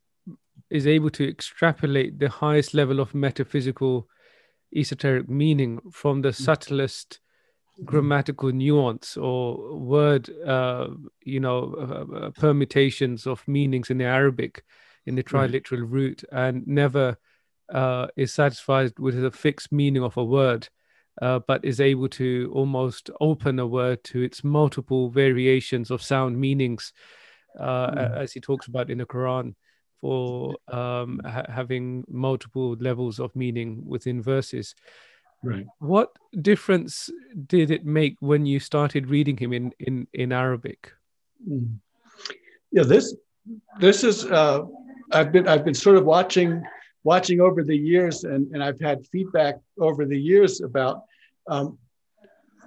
is 0.70 0.86
able 0.86 1.10
to 1.10 1.28
extrapolate 1.28 2.18
the 2.18 2.30
highest 2.30 2.72
level 2.72 2.98
of 2.98 3.14
metaphysical 3.14 4.08
esoteric 4.74 5.28
meaning 5.28 5.80
from 5.92 6.22
the 6.22 6.30
mm. 6.30 6.34
subtlest 6.34 7.20
grammatical 7.84 8.50
nuance 8.50 9.18
or 9.18 9.76
word 9.76 10.30
uh, 10.46 10.86
you 11.24 11.40
know 11.40 11.74
uh, 11.78 12.16
uh, 12.16 12.30
permutations 12.30 13.26
of 13.26 13.46
meanings 13.46 13.90
in 13.90 13.98
the 13.98 14.04
arabic 14.04 14.62
in 15.06 15.16
the 15.16 15.22
triliteral 15.22 15.82
right. 15.82 15.90
root 15.90 16.24
and 16.30 16.64
never 16.66 17.18
uh, 17.72 18.06
is 18.16 18.32
satisfied 18.32 18.92
with 18.98 19.20
the 19.20 19.30
fixed 19.30 19.72
meaning 19.72 20.02
of 20.02 20.16
a 20.16 20.24
word, 20.24 20.68
uh, 21.22 21.40
but 21.46 21.64
is 21.64 21.80
able 21.80 22.08
to 22.08 22.50
almost 22.54 23.10
open 23.20 23.58
a 23.58 23.66
word 23.66 24.02
to 24.04 24.22
its 24.22 24.42
multiple 24.42 25.10
variations 25.10 25.90
of 25.90 26.02
sound 26.02 26.38
meanings, 26.38 26.92
uh, 27.58 27.90
mm. 27.90 28.16
as 28.16 28.32
he 28.32 28.40
talks 28.40 28.66
about 28.66 28.90
in 28.90 28.98
the 28.98 29.06
Quran, 29.06 29.54
for 30.00 30.56
um, 30.68 31.20
ha- 31.24 31.46
having 31.48 32.04
multiple 32.08 32.76
levels 32.80 33.20
of 33.20 33.34
meaning 33.36 33.82
within 33.86 34.20
verses. 34.22 34.74
Right. 35.42 35.66
What 35.78 36.10
difference 36.40 37.10
did 37.46 37.70
it 37.70 37.84
make 37.84 38.16
when 38.20 38.46
you 38.46 38.58
started 38.58 39.10
reading 39.10 39.36
him 39.36 39.52
in 39.52 39.72
in 39.78 40.08
in 40.14 40.32
Arabic? 40.32 40.90
Mm. 41.48 41.78
Yeah, 42.72 42.84
this 42.84 43.14
this 43.78 44.04
is 44.04 44.24
uh, 44.24 44.62
I've 45.12 45.32
been 45.32 45.46
I've 45.46 45.64
been 45.64 45.74
sort 45.74 45.96
of 45.96 46.04
watching 46.06 46.62
watching 47.04 47.40
over 47.40 47.62
the 47.62 47.76
years, 47.76 48.24
and, 48.24 48.52
and 48.52 48.64
I've 48.64 48.80
had 48.80 49.06
feedback 49.06 49.60
over 49.78 50.06
the 50.06 50.18
years 50.18 50.60
about 50.62 51.04
um, 51.46 51.78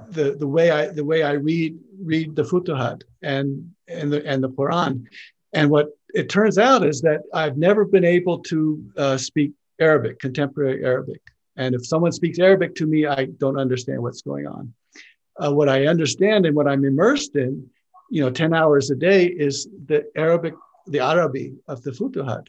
the 0.10 0.36
the 0.36 0.48
way 0.48 0.72
I 0.72 0.88
the 0.88 1.04
way 1.04 1.24
I 1.24 1.34
read 1.34 1.78
read 2.00 2.36
the 2.36 2.44
Futuhat 2.44 3.02
and 3.24 3.72
and 3.88 4.14
the 4.14 4.26
and 4.26 4.44
the 4.44 4.50
Quran, 4.50 5.06
and 5.54 5.70
what 5.70 5.88
it 6.14 6.30
turns 6.30 6.58
out 6.58 6.86
is 6.86 7.02
that 7.02 7.22
I've 7.34 7.58
never 7.58 7.84
been 7.84 8.06
able 8.06 8.40
to 8.44 8.92
uh, 8.98 9.18
speak 9.18 9.52
Arabic, 9.80 10.20
contemporary 10.20 10.86
Arabic, 10.86 11.22
and 11.56 11.74
if 11.74 11.86
someone 11.86 12.12
speaks 12.12 12.40
Arabic 12.40 12.76
to 12.76 12.86
me, 12.86 13.08
I 13.08 13.26
don't 13.26 13.60
understand 13.60 14.02
what's 14.02 14.22
going 14.22 14.48
on. 14.48 14.74
Uh, 15.40 15.52
what 15.52 15.70
I 15.70 15.88
understand 15.88 16.46
and 16.46 16.56
what 16.56 16.68
I'm 16.68 16.86
immersed 16.86 17.36
in, 17.36 17.68
you 18.10 18.22
know, 18.22 18.30
ten 18.30 18.54
hours 18.54 18.92
a 18.92 18.96
day 18.96 19.26
is 19.26 19.68
the 19.88 20.06
Arabic 20.16 20.54
the 20.86 21.00
Arabi 21.00 21.56
of 21.68 21.82
the 21.82 21.92
Futuhat. 21.92 22.48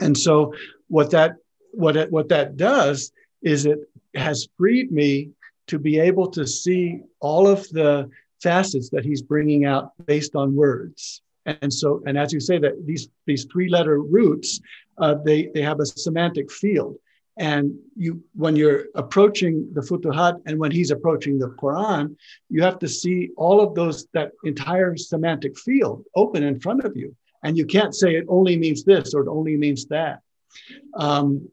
And 0.00 0.16
so 0.16 0.54
what 0.88 1.10
that 1.10 1.36
what 1.72 1.96
it, 1.96 2.10
what 2.10 2.28
that 2.30 2.56
does 2.56 3.12
is 3.42 3.66
it 3.66 3.78
has 4.14 4.48
freed 4.56 4.90
me 4.90 5.30
to 5.68 5.78
be 5.78 5.98
able 5.98 6.30
to 6.30 6.46
see 6.46 7.00
all 7.20 7.46
of 7.46 7.68
the 7.70 8.10
facets 8.42 8.88
that 8.90 9.04
he's 9.04 9.22
bringing 9.22 9.64
out 9.64 9.92
based 10.06 10.34
on 10.34 10.54
words. 10.54 11.22
And 11.46 11.72
so, 11.72 12.02
and 12.06 12.18
as 12.18 12.32
you 12.32 12.40
say 12.40 12.58
that 12.58 12.86
these 12.86 13.08
these 13.26 13.44
three 13.44 13.68
letter 13.68 14.00
roots, 14.00 14.60
uh, 14.98 15.14
they 15.24 15.50
they 15.54 15.62
have 15.62 15.80
a 15.80 15.86
semantic 15.86 16.50
field. 16.52 16.96
And 17.38 17.78
you, 17.96 18.20
when 18.34 18.56
you're 18.56 18.86
approaching 18.96 19.68
the 19.72 19.80
Futuhat 19.80 20.42
and 20.46 20.58
when 20.58 20.72
he's 20.72 20.90
approaching 20.90 21.38
the 21.38 21.50
Quran, 21.50 22.16
you 22.50 22.62
have 22.62 22.80
to 22.80 22.88
see 22.88 23.30
all 23.36 23.60
of 23.60 23.76
those 23.76 24.08
that 24.12 24.32
entire 24.42 24.96
semantic 24.96 25.56
field 25.56 26.04
open 26.16 26.42
in 26.42 26.58
front 26.58 26.84
of 26.84 26.96
you. 26.96 27.14
And 27.42 27.56
you 27.56 27.66
can't 27.66 27.94
say 27.94 28.16
it 28.16 28.24
only 28.28 28.56
means 28.56 28.84
this 28.84 29.14
or 29.14 29.22
it 29.22 29.28
only 29.28 29.56
means 29.56 29.86
that. 29.86 30.20
Um, 30.94 31.48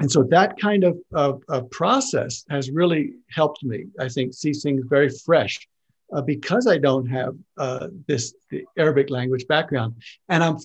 and 0.00 0.10
so 0.10 0.22
that 0.24 0.58
kind 0.58 0.84
of, 0.84 0.98
of, 1.12 1.70
process 1.70 2.44
has 2.48 2.70
really 2.70 3.14
helped 3.30 3.64
me, 3.64 3.86
I 3.98 4.08
think, 4.08 4.32
see 4.32 4.52
things 4.52 4.84
very 4.88 5.10
fresh 5.10 5.66
uh, 6.12 6.22
because 6.22 6.66
I 6.66 6.78
don't 6.78 7.06
have 7.06 7.34
uh, 7.56 7.88
this 8.06 8.32
the 8.50 8.64
Arabic 8.76 9.10
language 9.10 9.46
background. 9.48 9.96
And 10.28 10.44
I'm 10.44 10.58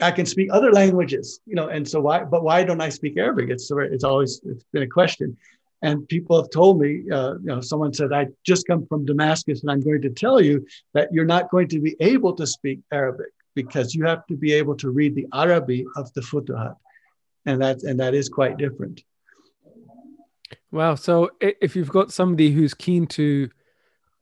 I 0.00 0.10
can 0.10 0.26
speak 0.26 0.50
other 0.52 0.72
languages, 0.72 1.40
you 1.46 1.54
know, 1.54 1.68
and 1.68 1.88
so 1.88 2.00
why, 2.00 2.24
but 2.24 2.42
why 2.42 2.64
don't 2.64 2.82
I 2.82 2.90
speak 2.90 3.16
Arabic? 3.16 3.48
It's, 3.48 3.70
it's 3.70 4.04
always, 4.04 4.40
it's 4.44 4.64
been 4.72 4.82
a 4.82 4.86
question. 4.88 5.36
And 5.82 6.06
people 6.08 6.40
have 6.40 6.50
told 6.50 6.80
me, 6.80 7.04
uh, 7.10 7.34
you 7.34 7.46
know, 7.46 7.60
someone 7.60 7.92
said, 7.92 8.12
I 8.12 8.26
just 8.44 8.66
come 8.66 8.86
from 8.86 9.06
Damascus 9.06 9.62
and 9.62 9.70
I'm 9.70 9.80
going 9.80 10.02
to 10.02 10.10
tell 10.10 10.40
you 10.40 10.66
that 10.94 11.12
you're 11.12 11.24
not 11.24 11.50
going 11.50 11.68
to 11.68 11.80
be 11.80 11.96
able 12.00 12.34
to 12.34 12.46
speak 12.46 12.80
Arabic 12.92 13.32
because 13.56 13.94
you 13.94 14.04
have 14.04 14.24
to 14.28 14.36
be 14.36 14.52
able 14.52 14.76
to 14.76 14.90
read 14.90 15.16
the 15.16 15.26
Arabi 15.32 15.84
of 15.96 16.12
the 16.12 16.20
Futuhat. 16.20 16.76
And 17.46 17.60
that, 17.62 17.82
and 17.82 17.98
that 17.98 18.14
is 18.14 18.28
quite 18.28 18.58
different. 18.58 19.02
Wow. 20.70 20.94
So 20.94 21.30
if 21.40 21.74
you've 21.74 21.88
got 21.88 22.12
somebody 22.12 22.50
who's 22.52 22.74
keen 22.74 23.06
to 23.08 23.48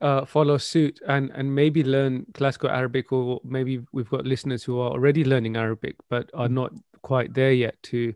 uh, 0.01 0.25
follow 0.25 0.57
suit 0.57 0.99
and, 1.07 1.29
and 1.31 1.53
maybe 1.53 1.83
learn 1.83 2.25
classical 2.33 2.69
Arabic, 2.69 3.11
or 3.11 3.41
maybe 3.43 3.81
we've 3.91 4.09
got 4.09 4.25
listeners 4.25 4.63
who 4.63 4.79
are 4.79 4.91
already 4.91 5.25
learning 5.25 5.57
Arabic 5.57 5.95
but 6.09 6.29
are 6.33 6.49
not 6.49 6.71
quite 7.01 7.33
there 7.33 7.51
yet 7.51 7.75
to 7.83 8.13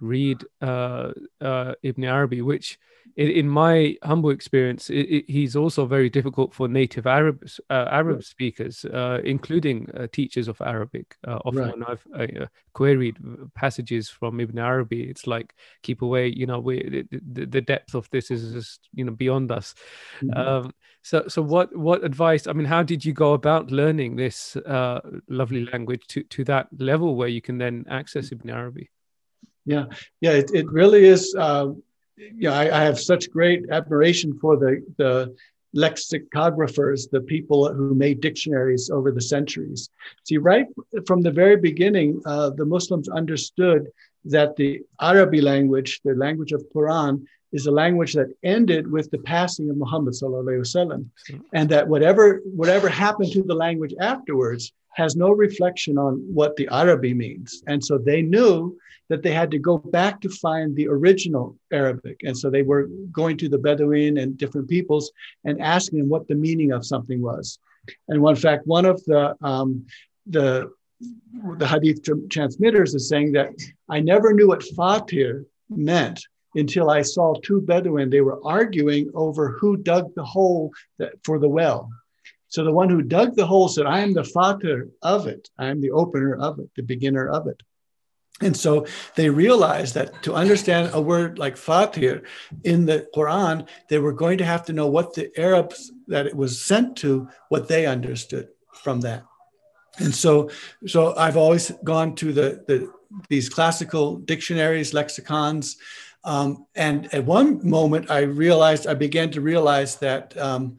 read 0.00 0.44
uh, 0.60 1.12
uh, 1.40 1.74
Ibn 1.82 2.04
Arabi, 2.04 2.42
which 2.42 2.78
in, 3.16 3.28
in 3.28 3.48
my 3.48 3.96
humble 4.02 4.30
experience, 4.30 4.88
it, 4.90 5.06
it, 5.16 5.24
he's 5.28 5.56
also 5.56 5.84
very 5.86 6.08
difficult 6.08 6.54
for 6.54 6.68
native 6.68 7.06
Arabs, 7.06 7.60
uh, 7.68 7.86
Arab 7.90 8.16
right. 8.16 8.24
speakers, 8.24 8.84
uh, 8.84 9.20
including 9.24 9.88
uh, 9.94 10.06
teachers 10.12 10.48
of 10.48 10.60
Arabic. 10.60 11.16
Uh, 11.26 11.38
often 11.44 11.60
right. 11.60 11.72
when 11.72 11.84
I've 11.84 12.06
uh, 12.14 12.46
queried 12.72 13.16
passages 13.54 14.08
from 14.08 14.40
Ibn 14.40 14.58
Arabi, 14.58 15.02
it's 15.02 15.26
like, 15.26 15.54
keep 15.82 16.02
away, 16.02 16.28
you 16.28 16.46
know, 16.46 16.60
we, 16.60 17.06
the, 17.10 17.46
the 17.46 17.60
depth 17.60 17.94
of 17.94 18.08
this 18.10 18.30
is 18.30 18.52
just, 18.52 18.88
you 18.94 19.04
know, 19.04 19.12
beyond 19.12 19.50
us. 19.50 19.74
Mm-hmm. 20.22 20.38
Um, 20.38 20.74
so, 21.02 21.24
so 21.28 21.42
what, 21.42 21.74
what 21.74 22.04
advice, 22.04 22.46
I 22.46 22.52
mean, 22.52 22.66
how 22.66 22.82
did 22.82 23.04
you 23.04 23.12
go 23.12 23.32
about 23.32 23.70
learning 23.70 24.16
this 24.16 24.54
uh, 24.56 25.00
lovely 25.28 25.64
language 25.66 26.02
to, 26.08 26.22
to 26.24 26.44
that 26.44 26.68
level 26.78 27.16
where 27.16 27.28
you 27.28 27.40
can 27.40 27.58
then 27.58 27.86
access 27.88 28.32
Ibn 28.32 28.50
Arabi? 28.50 28.90
Yeah, 29.64 29.86
yeah, 30.20 30.32
it, 30.32 30.50
it 30.54 30.66
really 30.70 31.04
is 31.04 31.34
Uh, 31.34 31.72
you 32.16 32.48
know, 32.48 32.52
I, 32.52 32.80
I, 32.80 32.84
have 32.84 33.00
such 33.00 33.30
great 33.30 33.70
admiration 33.70 34.38
for 34.38 34.56
the, 34.56 34.84
the 34.98 35.34
lexicographers, 35.74 37.08
the 37.10 37.20
people 37.20 37.72
who 37.72 37.94
made 37.94 38.20
dictionaries 38.20 38.90
over 38.90 39.10
the 39.10 39.22
centuries. 39.22 39.88
See, 40.24 40.36
right 40.36 40.66
from 41.06 41.22
the 41.22 41.30
very 41.30 41.56
beginning, 41.56 42.20
uh, 42.26 42.50
the 42.50 42.66
Muslims 42.66 43.08
understood 43.08 43.88
that 44.26 44.56
the 44.56 44.82
Arabic 45.00 45.42
language, 45.42 46.00
the 46.04 46.14
language 46.14 46.52
of 46.52 46.64
Quran, 46.74 47.24
is 47.52 47.66
a 47.66 47.70
language 47.70 48.14
that 48.14 48.34
ended 48.42 48.90
with 48.90 49.10
the 49.10 49.18
passing 49.18 49.68
of 49.70 49.76
Muhammad 49.76 50.14
wasallam, 50.14 51.06
and 51.52 51.68
that 51.68 51.88
whatever 51.88 52.40
whatever 52.44 52.88
happened 52.88 53.32
to 53.32 53.42
the 53.42 53.54
language 53.54 53.94
afterwards 54.00 54.72
has 54.92 55.16
no 55.16 55.30
reflection 55.30 55.96
on 55.98 56.14
what 56.34 56.56
the 56.56 56.68
Arabi 56.70 57.14
means. 57.14 57.62
And 57.66 57.84
so 57.84 57.96
they 57.96 58.22
knew 58.22 58.76
that 59.08 59.22
they 59.22 59.32
had 59.32 59.50
to 59.52 59.58
go 59.58 59.78
back 59.78 60.20
to 60.20 60.28
find 60.28 60.74
the 60.74 60.88
original 60.88 61.56
Arabic. 61.72 62.20
And 62.24 62.36
so 62.36 62.50
they 62.50 62.62
were 62.62 62.88
going 63.12 63.36
to 63.38 63.48
the 63.48 63.58
Bedouin 63.58 64.18
and 64.18 64.36
different 64.36 64.68
peoples 64.68 65.12
and 65.44 65.60
asking 65.60 66.00
them 66.00 66.08
what 66.08 66.28
the 66.28 66.34
meaning 66.34 66.72
of 66.72 66.84
something 66.84 67.22
was. 67.22 67.58
And 68.08 68.20
one 68.20 68.36
fact, 68.36 68.66
one 68.66 68.84
of 68.84 69.02
the 69.04 69.36
um, 69.42 69.86
the 70.26 70.70
the 71.56 71.66
hadith 71.66 72.00
transmitters 72.28 72.94
is 72.94 73.08
saying 73.08 73.32
that 73.32 73.48
I 73.88 74.00
never 74.00 74.34
knew 74.34 74.48
what 74.48 74.62
fatir 74.76 75.46
meant 75.70 76.20
until 76.54 76.90
I 76.90 77.02
saw 77.02 77.34
two 77.34 77.60
Bedouin. 77.60 78.10
They 78.10 78.20
were 78.20 78.40
arguing 78.44 79.10
over 79.14 79.52
who 79.52 79.76
dug 79.76 80.14
the 80.14 80.24
hole 80.24 80.72
for 81.24 81.38
the 81.38 81.48
well. 81.48 81.88
So 82.48 82.64
the 82.64 82.72
one 82.72 82.90
who 82.90 83.02
dug 83.02 83.36
the 83.36 83.46
hole 83.46 83.68
said, 83.68 83.86
I 83.86 84.00
am 84.00 84.12
the 84.12 84.22
fatir 84.22 84.90
of 85.02 85.28
it. 85.28 85.48
I 85.56 85.66
am 85.66 85.80
the 85.80 85.92
opener 85.92 86.34
of 86.34 86.58
it, 86.58 86.68
the 86.74 86.82
beginner 86.82 87.28
of 87.28 87.46
it. 87.46 87.62
And 88.42 88.56
so 88.56 88.86
they 89.16 89.28
realized 89.28 89.94
that 89.94 90.22
to 90.22 90.34
understand 90.34 90.90
a 90.92 91.00
word 91.00 91.38
like 91.38 91.56
fatir 91.56 92.22
in 92.64 92.86
the 92.86 93.06
Quran, 93.14 93.68
they 93.88 93.98
were 93.98 94.14
going 94.14 94.38
to 94.38 94.44
have 94.44 94.64
to 94.66 94.72
know 94.72 94.86
what 94.86 95.14
the 95.14 95.30
Arabs 95.38 95.92
that 96.08 96.26
it 96.26 96.34
was 96.34 96.60
sent 96.60 96.96
to, 96.98 97.28
what 97.50 97.68
they 97.68 97.86
understood 97.86 98.48
from 98.72 99.02
that. 99.02 99.24
And 99.98 100.14
so, 100.14 100.50
so 100.86 101.14
I've 101.16 101.36
always 101.36 101.70
gone 101.84 102.14
to 102.16 102.32
the, 102.32 102.64
the 102.66 102.90
these 103.28 103.48
classical 103.48 104.16
dictionaries, 104.16 104.94
lexicons, 104.94 105.76
um, 106.24 106.66
and 106.74 107.12
at 107.14 107.24
one 107.24 107.66
moment, 107.68 108.10
I 108.10 108.20
realized, 108.20 108.86
I 108.86 108.94
began 108.94 109.30
to 109.30 109.40
realize 109.40 109.96
that 109.96 110.36
um, 110.36 110.76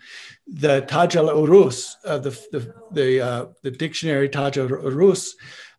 the 0.47 0.81
Taj 0.81 1.15
al 1.15 1.29
Arus, 1.29 1.95
uh, 2.05 2.19
the, 2.19 2.29
the, 2.51 2.73
the, 2.91 3.21
uh, 3.21 3.45
the 3.63 3.71
dictionary 3.71 4.29
Taj 4.29 4.57
al 4.57 4.67
Arus, 4.67 5.31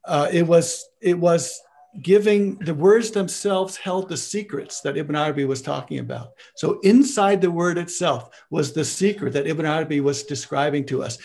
uh, 0.05 0.29
it, 0.33 0.43
was, 0.43 0.89
it 1.01 1.17
was 1.19 1.61
giving 2.01 2.57
the 2.57 2.75
words 2.75 3.11
themselves 3.11 3.77
held 3.77 4.09
the 4.09 4.17
secrets 4.17 4.81
that 4.81 4.97
Ibn 4.97 5.15
Arabi 5.15 5.45
was 5.45 5.63
talking 5.63 5.99
about. 5.99 6.33
So 6.57 6.81
inside 6.81 7.41
the 7.41 7.51
word 7.51 7.79
itself 7.79 8.31
was 8.51 8.73
the 8.73 8.85
secret 8.85 9.35
that 9.35 9.47
Ibn 9.47 9.67
Arabi 9.67 10.01
was 10.01 10.25
describing 10.25 10.87
to 10.87 11.03
us. 11.03 11.19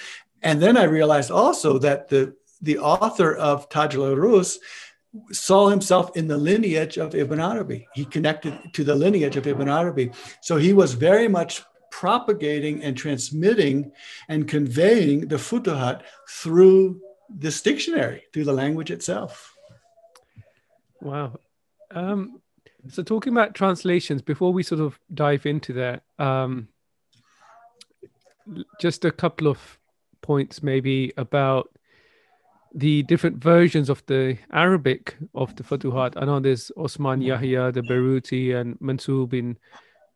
And 0.44 0.62
then 0.62 0.78
I 0.78 0.84
realized 0.84 1.32
also 1.32 1.80
that 1.80 2.10
the, 2.10 2.36
the 2.62 2.78
author 2.78 3.36
of 3.36 3.70
Taj 3.70 3.96
al 3.96 4.02
Arus 4.02 4.58
saw 5.32 5.70
himself 5.70 6.16
in 6.16 6.28
the 6.28 6.38
lineage 6.38 6.98
of 6.98 7.16
Ibn 7.16 7.40
Arabi. 7.40 7.88
He 7.94 8.06
connected 8.06 8.58
to 8.74 8.84
the 8.84 8.96
lineage 8.96 9.38
of 9.38 9.48
Ibn 9.48 9.70
Arabi. 9.70 10.12
So 10.42 10.58
he 10.58 10.74
was 10.74 10.94
very 10.94 11.28
much 11.28 11.64
propagating 11.92 12.84
and 12.84 12.96
transmitting 12.96 13.92
and 14.28 14.48
conveying 14.48 15.28
the 15.28 15.38
Futuhat 15.38 16.02
through 16.30 17.02
this 17.30 17.62
dictionary, 17.62 18.24
through 18.34 18.46
the 18.46 18.54
language 18.54 18.92
itself. 18.92 19.56
Wow. 21.02 21.40
Um, 21.92 22.42
so, 22.90 23.04
talking 23.04 23.34
about 23.34 23.54
translations, 23.54 24.22
before 24.22 24.54
we 24.54 24.64
sort 24.64 24.82
of 24.82 25.00
dive 25.14 25.46
into 25.46 25.74
that, 25.74 26.04
um, 26.20 26.70
just 28.80 29.06
a 29.06 29.12
couple 29.12 29.48
of 29.48 29.80
points 30.22 30.64
maybe 30.64 31.14
about 31.18 31.70
the 32.78 33.02
different 33.04 33.44
versions 33.44 33.90
of 33.90 34.06
the 34.06 34.38
Arabic 34.54 35.18
of 35.34 35.56
the 35.56 35.64
Futuhat. 35.64 36.14
I 36.16 36.26
know 36.26 36.40
there's 36.40 36.72
Osman 36.78 37.22
Yahya, 37.22 37.72
the 37.72 37.82
Beiruti, 37.82 38.56
and 38.56 38.80
Mansub 38.80 39.34
in 39.34 39.58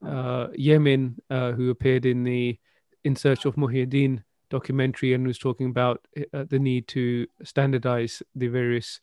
uh, 0.08 0.48
Yemen, 0.53 1.20
uh, 1.32 1.53
who 1.53 1.72
appeared 1.72 2.06
in 2.06 2.24
the 2.24 2.60
In 3.03 3.15
Search 3.15 3.46
of 3.46 3.56
Muhyiddin 3.56 4.22
documentary 4.51 5.13
and 5.13 5.25
was 5.25 5.39
talking 5.39 5.72
about 5.72 6.06
uh, 6.34 6.46
the 6.48 6.60
need 6.60 6.88
to 6.89 7.25
standardize 7.44 8.22
the 8.36 8.48
various 8.48 9.00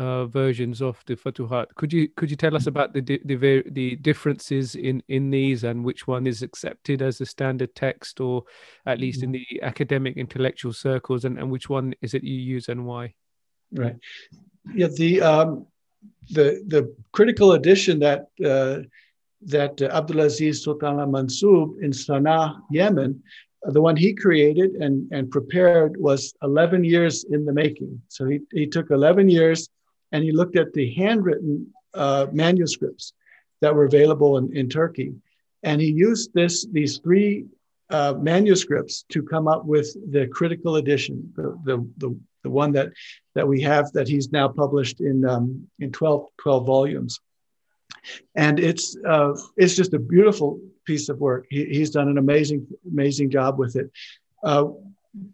uh, 0.00 0.24
versions 0.24 0.80
of 0.80 1.02
the 1.06 1.14
Futuhat. 1.14 1.66
Could 1.74 1.92
you 1.92 2.08
could 2.16 2.30
you 2.30 2.36
tell 2.36 2.56
us 2.56 2.66
about 2.66 2.94
the 2.94 3.02
the 3.02 3.62
the 3.70 3.96
differences 3.96 4.74
in 4.74 5.02
in 5.08 5.30
these 5.30 5.62
and 5.62 5.84
which 5.84 6.06
one 6.06 6.26
is 6.26 6.40
accepted 6.42 7.02
as 7.02 7.20
a 7.20 7.26
standard 7.26 7.74
text 7.74 8.18
or 8.18 8.44
at 8.86 8.98
least 8.98 9.22
in 9.22 9.30
mm-hmm. 9.30 9.56
the 9.60 9.62
academic 9.62 10.16
intellectual 10.16 10.72
circles 10.72 11.26
and, 11.26 11.38
and 11.38 11.50
which 11.50 11.68
one 11.68 11.92
is 12.00 12.14
it 12.14 12.24
you 12.24 12.34
use 12.34 12.68
and 12.68 12.86
why? 12.86 13.12
Right. 13.72 13.96
Yeah. 14.74 14.88
The 14.88 15.20
um, 15.20 15.66
the 16.30 16.64
the 16.66 16.94
critical 17.12 17.52
edition 17.52 17.98
that 17.98 18.28
uh, 18.42 18.78
that 19.42 19.82
uh, 19.82 20.00
Abdulaziz 20.00 20.62
Sultan 20.62 20.98
al 20.98 21.08
Mansub 21.08 21.82
in 21.82 21.90
Sana'a, 21.90 22.58
Yemen, 22.70 23.22
uh, 23.66 23.70
the 23.70 23.82
one 23.82 23.96
he 23.96 24.14
created 24.14 24.70
and, 24.76 25.12
and 25.12 25.30
prepared 25.30 25.96
was 25.98 26.34
11 26.42 26.84
years 26.84 27.24
in 27.24 27.44
the 27.44 27.52
making. 27.52 28.00
So 28.08 28.26
he, 28.26 28.40
he 28.52 28.66
took 28.66 28.90
11 28.90 29.28
years 29.28 29.68
and 30.12 30.24
he 30.24 30.32
looked 30.32 30.56
at 30.56 30.72
the 30.72 30.92
handwritten 30.94 31.72
uh, 31.94 32.26
manuscripts 32.32 33.12
that 33.60 33.74
were 33.74 33.84
available 33.84 34.38
in, 34.38 34.56
in 34.56 34.68
Turkey. 34.68 35.14
And 35.62 35.80
he 35.80 35.88
used 35.88 36.32
this, 36.32 36.66
these 36.66 36.98
three 36.98 37.46
uh, 37.90 38.14
manuscripts 38.18 39.04
to 39.10 39.22
come 39.22 39.48
up 39.48 39.64
with 39.64 39.94
the 40.12 40.26
critical 40.28 40.76
edition, 40.76 41.32
the, 41.36 41.58
the, 41.64 41.88
the, 41.98 42.18
the, 42.44 42.50
one 42.50 42.72
that, 42.72 42.92
that 43.34 43.46
we 43.46 43.60
have 43.60 43.92
that 43.92 44.08
he's 44.08 44.32
now 44.32 44.48
published 44.48 45.00
in, 45.00 45.24
um, 45.26 45.68
in 45.78 45.92
12, 45.92 46.26
12 46.38 46.66
volumes. 46.66 47.20
And 48.34 48.58
it's, 48.58 48.96
uh, 49.06 49.32
it's 49.56 49.76
just 49.76 49.92
a 49.92 49.98
beautiful 49.98 50.60
piece 50.86 51.08
of 51.08 51.18
work. 51.18 51.46
He, 51.50 51.64
he's 51.66 51.90
done 51.90 52.08
an 52.08 52.16
amazing, 52.16 52.66
amazing 52.90 53.30
job 53.30 53.58
with 53.58 53.76
it. 53.76 53.90
Uh, 54.42 54.68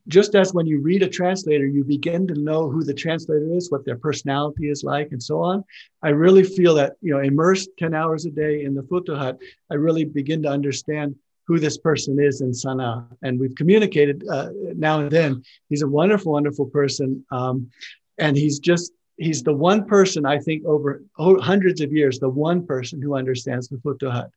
just 0.09 0.35
as 0.35 0.55
when 0.55 0.67
you 0.67 0.81
read 0.81 1.03
a 1.03 1.09
translator, 1.09 1.67
you 1.67 1.85
begin 1.85 2.27
to 2.27 2.35
know 2.35 2.71
who 2.71 2.83
the 2.83 2.95
translator 2.95 3.53
is, 3.55 3.71
what 3.71 3.85
their 3.85 3.99
personality 3.99 4.71
is 4.71 4.83
like, 4.83 5.13
and 5.13 5.23
so 5.23 5.41
on. 5.41 5.65
I 6.03 6.11
really 6.11 6.45
feel 6.45 6.75
that, 6.77 6.95
you 7.03 7.13
know, 7.13 7.21
immersed 7.21 7.71
10 7.79 7.95
hours 7.95 8.25
a 8.25 8.31
day 8.31 8.65
in 8.65 8.75
the 8.75 8.83
Futuhat, 8.83 9.39
I 9.71 9.75
really 9.75 10.05
begin 10.05 10.43
to 10.45 10.49
understand 10.49 11.15
who 11.47 11.59
this 11.59 11.79
person 11.79 12.19
is 12.19 12.41
in 12.41 12.51
Sana'a. 12.51 13.07
And 13.23 13.39
we've 13.39 13.55
communicated 13.55 14.25
uh, 14.29 14.49
now 14.75 15.01
and 15.01 15.11
then. 15.11 15.43
He's 15.69 15.83
a 15.83 15.89
wonderful, 15.89 16.33
wonderful 16.33 16.67
person. 16.67 17.25
Um, 17.31 17.71
and 18.19 18.37
he's 18.37 18.59
just, 18.59 18.93
he's 19.17 19.43
the 19.43 19.53
one 19.53 19.87
person, 19.87 20.27
I 20.27 20.39
think, 20.39 20.65
over 20.65 21.03
hundreds 21.19 21.81
of 21.83 21.93
years, 21.93 22.19
the 22.19 22.29
one 22.29 22.67
person 22.67 23.01
who 23.01 23.15
understands 23.15 23.69
the 23.69 23.77
Futuhat. 23.77 24.31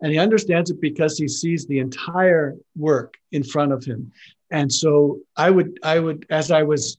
And 0.00 0.12
he 0.12 0.18
understands 0.18 0.70
it 0.70 0.80
because 0.80 1.18
he 1.18 1.28
sees 1.28 1.66
the 1.66 1.80
entire 1.80 2.56
work 2.76 3.14
in 3.32 3.42
front 3.42 3.72
of 3.72 3.84
him. 3.84 4.12
And 4.50 4.72
so 4.72 5.20
I 5.36 5.50
would, 5.50 5.78
I 5.82 5.98
would, 5.98 6.26
as 6.30 6.50
I 6.50 6.62
was 6.62 6.96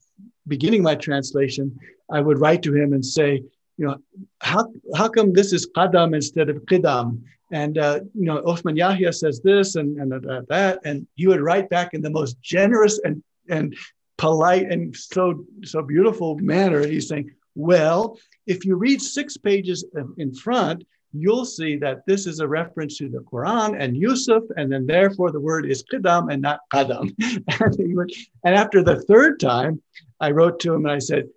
beginning 0.47 0.83
my 0.83 0.95
translation, 0.95 1.77
I 2.11 2.19
would 2.19 2.39
write 2.39 2.63
to 2.63 2.75
him 2.75 2.93
and 2.93 3.05
say, 3.05 3.43
you 3.77 3.85
know, 3.85 3.97
how, 4.41 4.71
how 4.95 5.07
come 5.07 5.33
this 5.33 5.53
is 5.53 5.69
qadam 5.75 6.15
instead 6.15 6.49
of 6.49 6.57
qidam? 6.65 7.21
And, 7.51 7.77
uh, 7.77 8.01
you 8.13 8.25
know, 8.25 8.43
Osman 8.45 8.75
Yahya 8.75 9.11
says 9.13 9.41
this 9.41 9.75
and, 9.75 9.97
and 9.97 10.13
uh, 10.13 10.41
that. 10.49 10.79
And 10.85 11.07
he 11.15 11.27
would 11.27 11.41
write 11.41 11.69
back 11.69 11.93
in 11.93 12.01
the 12.01 12.09
most 12.09 12.39
generous 12.41 12.99
and, 13.03 13.23
and 13.49 13.75
polite 14.17 14.69
and 14.69 14.95
so, 14.95 15.45
so 15.63 15.81
beautiful 15.81 16.37
manner. 16.37 16.85
He's 16.85 17.07
saying, 17.07 17.31
well, 17.55 18.19
if 18.45 18.65
you 18.65 18.75
read 18.75 19.01
six 19.01 19.37
pages 19.37 19.83
in 20.17 20.33
front, 20.33 20.85
you'll 21.11 21.45
see 21.45 21.75
that 21.77 22.05
this 22.05 22.27
is 22.27 22.39
a 22.39 22.47
reference 22.47 22.97
to 22.97 23.09
the 23.09 23.19
Quran 23.19 23.75
and 23.79 23.97
Yusuf, 23.97 24.43
and 24.57 24.71
then 24.71 24.85
therefore 24.85 25.31
the 25.31 25.39
word 25.39 25.65
is 25.65 25.83
qidam 25.83 26.31
and 26.31 26.41
not 26.41 26.59
qadam. 26.73 27.13
and 28.43 28.55
after 28.55 28.83
the 28.83 29.01
third 29.03 29.39
time, 29.39 29.81
I 30.19 30.31
wrote 30.31 30.59
to 30.61 30.73
him 30.73 30.85
and 30.85 30.91
I 30.91 30.99
said, 30.99 31.29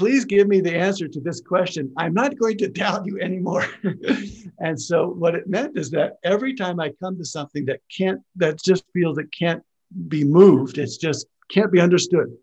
please 0.00 0.24
give 0.24 0.48
me 0.48 0.62
the 0.62 0.74
answer 0.74 1.06
to 1.06 1.20
this 1.20 1.42
question. 1.42 1.92
I'm 1.98 2.14
not 2.14 2.38
going 2.38 2.56
to 2.58 2.68
doubt 2.68 3.04
you 3.04 3.20
anymore. 3.20 3.66
and 4.58 4.80
so 4.80 5.08
what 5.08 5.34
it 5.34 5.46
meant 5.46 5.76
is 5.76 5.90
that 5.90 6.14
every 6.24 6.54
time 6.54 6.80
I 6.80 6.90
come 7.00 7.18
to 7.18 7.24
something 7.24 7.66
that 7.66 7.80
can't, 7.94 8.22
that 8.36 8.62
just 8.62 8.84
feels 8.94 9.18
it 9.18 9.28
can't 9.38 9.62
be 10.08 10.24
moved, 10.24 10.78
it's 10.78 10.96
just 10.96 11.26
can't 11.50 11.70
be 11.70 11.80
understood. 11.80 12.34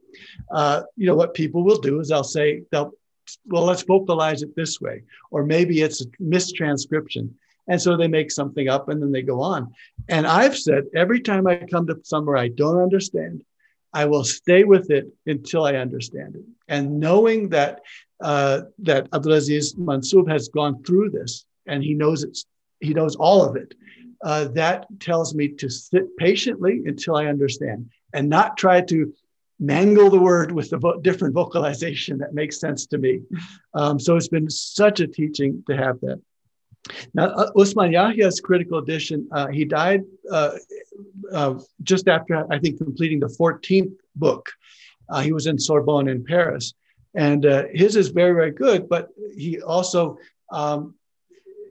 Uh, 0.52 0.84
you 0.98 1.08
know, 1.08 1.16
what 1.16 1.34
people 1.34 1.64
will 1.64 1.80
do 1.80 2.00
is 2.00 2.10
they'll 2.10 2.24
say, 2.24 2.62
they'll 2.72 2.92
well, 3.46 3.64
let's 3.64 3.84
vocalize 3.84 4.42
it 4.42 4.56
this 4.56 4.80
way. 4.80 5.04
Or 5.32 5.44
maybe 5.44 5.82
it's 5.82 6.02
a 6.02 6.08
mistranscription. 6.22 7.30
And 7.68 7.82
so 7.82 7.98
they 7.98 8.08
make 8.08 8.32
something 8.32 8.70
up 8.70 8.90
and 8.90 9.02
then 9.02 9.12
they 9.12 9.22
go 9.22 9.42
on. 9.42 9.74
And 10.08 10.26
I've 10.26 10.58
said 10.58 10.86
every 10.96 11.20
time 11.20 11.48
I 11.48 11.58
come 11.58 11.86
to 11.88 12.00
somewhere 12.04 12.38
I 12.38 12.48
don't 12.48 12.82
understand, 12.82 13.44
I 13.94 14.06
will 14.06 14.24
stay 14.24 14.64
with 14.64 14.90
it 14.92 15.08
until 15.26 15.66
I 15.66 15.76
understand 15.76 16.36
it. 16.36 16.44
And 16.68 17.00
knowing 17.00 17.50
that 17.50 17.82
uh, 18.22 18.62
that 18.80 19.10
Abdulaziz 19.12 19.76
Mansub 19.76 20.30
has 20.30 20.48
gone 20.50 20.84
through 20.84 21.12
this 21.12 21.46
and 21.68 21.84
he 21.84 21.94
knows 21.94 22.24
it's 22.24 22.46
he 22.80 22.94
knows 22.94 23.16
all 23.16 23.44
of 23.44 23.56
it, 23.56 23.74
uh, 24.24 24.46
that 24.50 24.88
tells 25.00 25.36
me 25.36 25.50
to 25.50 25.70
sit 25.70 26.16
patiently 26.18 26.82
until 26.86 27.16
I 27.16 27.26
understand 27.26 27.90
and 28.14 28.30
not 28.30 28.58
try 28.58 28.82
to 28.82 29.14
mangle 29.60 30.10
the 30.10 30.20
word 30.20 30.52
with 30.52 30.70
the 30.70 30.78
vo- 30.78 31.00
different 31.00 31.34
vocalization 31.34 32.18
that 32.20 32.34
makes 32.34 32.60
sense 32.60 32.86
to 32.88 32.98
me. 32.98 33.22
Um, 33.74 34.00
so 34.00 34.16
it's 34.16 34.28
been 34.28 34.50
such 34.50 35.00
a 35.00 35.08
teaching 35.08 35.64
to 35.68 35.76
have 35.76 36.00
that. 36.02 36.22
Now, 37.14 37.26
uh, 37.26 37.52
Osman 37.56 37.92
Yahya's 37.92 38.40
critical 38.40 38.78
edition, 38.78 39.28
uh, 39.32 39.48
he 39.48 39.66
died 39.66 40.04
uh, 40.32 40.52
uh 41.34 41.56
just 41.84 42.08
after, 42.08 42.46
I 42.52 42.60
think, 42.60 42.78
completing 42.78 43.20
the 43.20 43.36
14th 43.40 43.94
book. 44.16 44.50
Uh, 45.10 45.22
he 45.22 45.32
was 45.32 45.48
in 45.48 45.58
Sorbonne 45.58 46.08
in 46.08 46.24
Paris. 46.24 46.74
And 47.16 47.46
uh, 47.46 47.64
his 47.74 47.96
is 47.96 48.10
very, 48.10 48.34
very 48.34 48.52
good, 48.52 48.88
but 48.88 49.10
he 49.36 49.60
also, 49.62 50.18
um, 50.52 50.94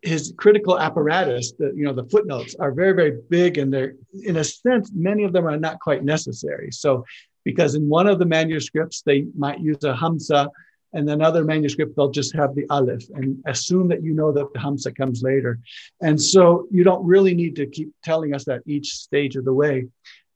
his 0.02 0.34
critical 0.36 0.78
apparatus, 0.78 1.52
the, 1.52 1.72
you 1.74 1.84
know, 1.84 1.92
the 1.92 2.04
footnotes 2.04 2.56
are 2.56 2.72
very, 2.72 2.92
very 2.92 3.18
big 3.28 3.58
and 3.58 3.72
they're, 3.72 3.94
in 4.24 4.36
a 4.36 4.44
sense, 4.44 4.90
many 4.92 5.22
of 5.24 5.32
them 5.32 5.46
are 5.46 5.56
not 5.56 5.78
quite 5.78 6.04
necessary. 6.04 6.70
So 6.72 7.04
because 7.46 7.76
in 7.76 7.88
one 7.88 8.08
of 8.08 8.18
the 8.18 8.26
manuscripts 8.26 9.02
they 9.02 9.24
might 9.38 9.60
use 9.60 9.82
a 9.84 9.94
hamza 9.94 10.50
and 10.92 11.08
then 11.08 11.22
other 11.22 11.44
manuscript 11.44 11.94
they'll 11.94 12.18
just 12.20 12.34
have 12.34 12.52
the 12.56 12.66
aleph 12.70 13.04
and 13.14 13.40
assume 13.46 13.86
that 13.86 14.02
you 14.02 14.12
know 14.14 14.32
that 14.32 14.52
the 14.52 14.58
hamza 14.58 14.90
comes 14.90 15.22
later. 15.22 15.60
And 16.00 16.20
so 16.20 16.66
you 16.72 16.82
don't 16.82 17.06
really 17.06 17.34
need 17.34 17.54
to 17.56 17.66
keep 17.66 17.90
telling 18.02 18.34
us 18.34 18.44
that 18.46 18.62
each 18.66 18.88
stage 18.94 19.36
of 19.36 19.44
the 19.44 19.52
way. 19.52 19.86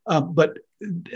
Um, 0.06 0.32
but 0.34 0.58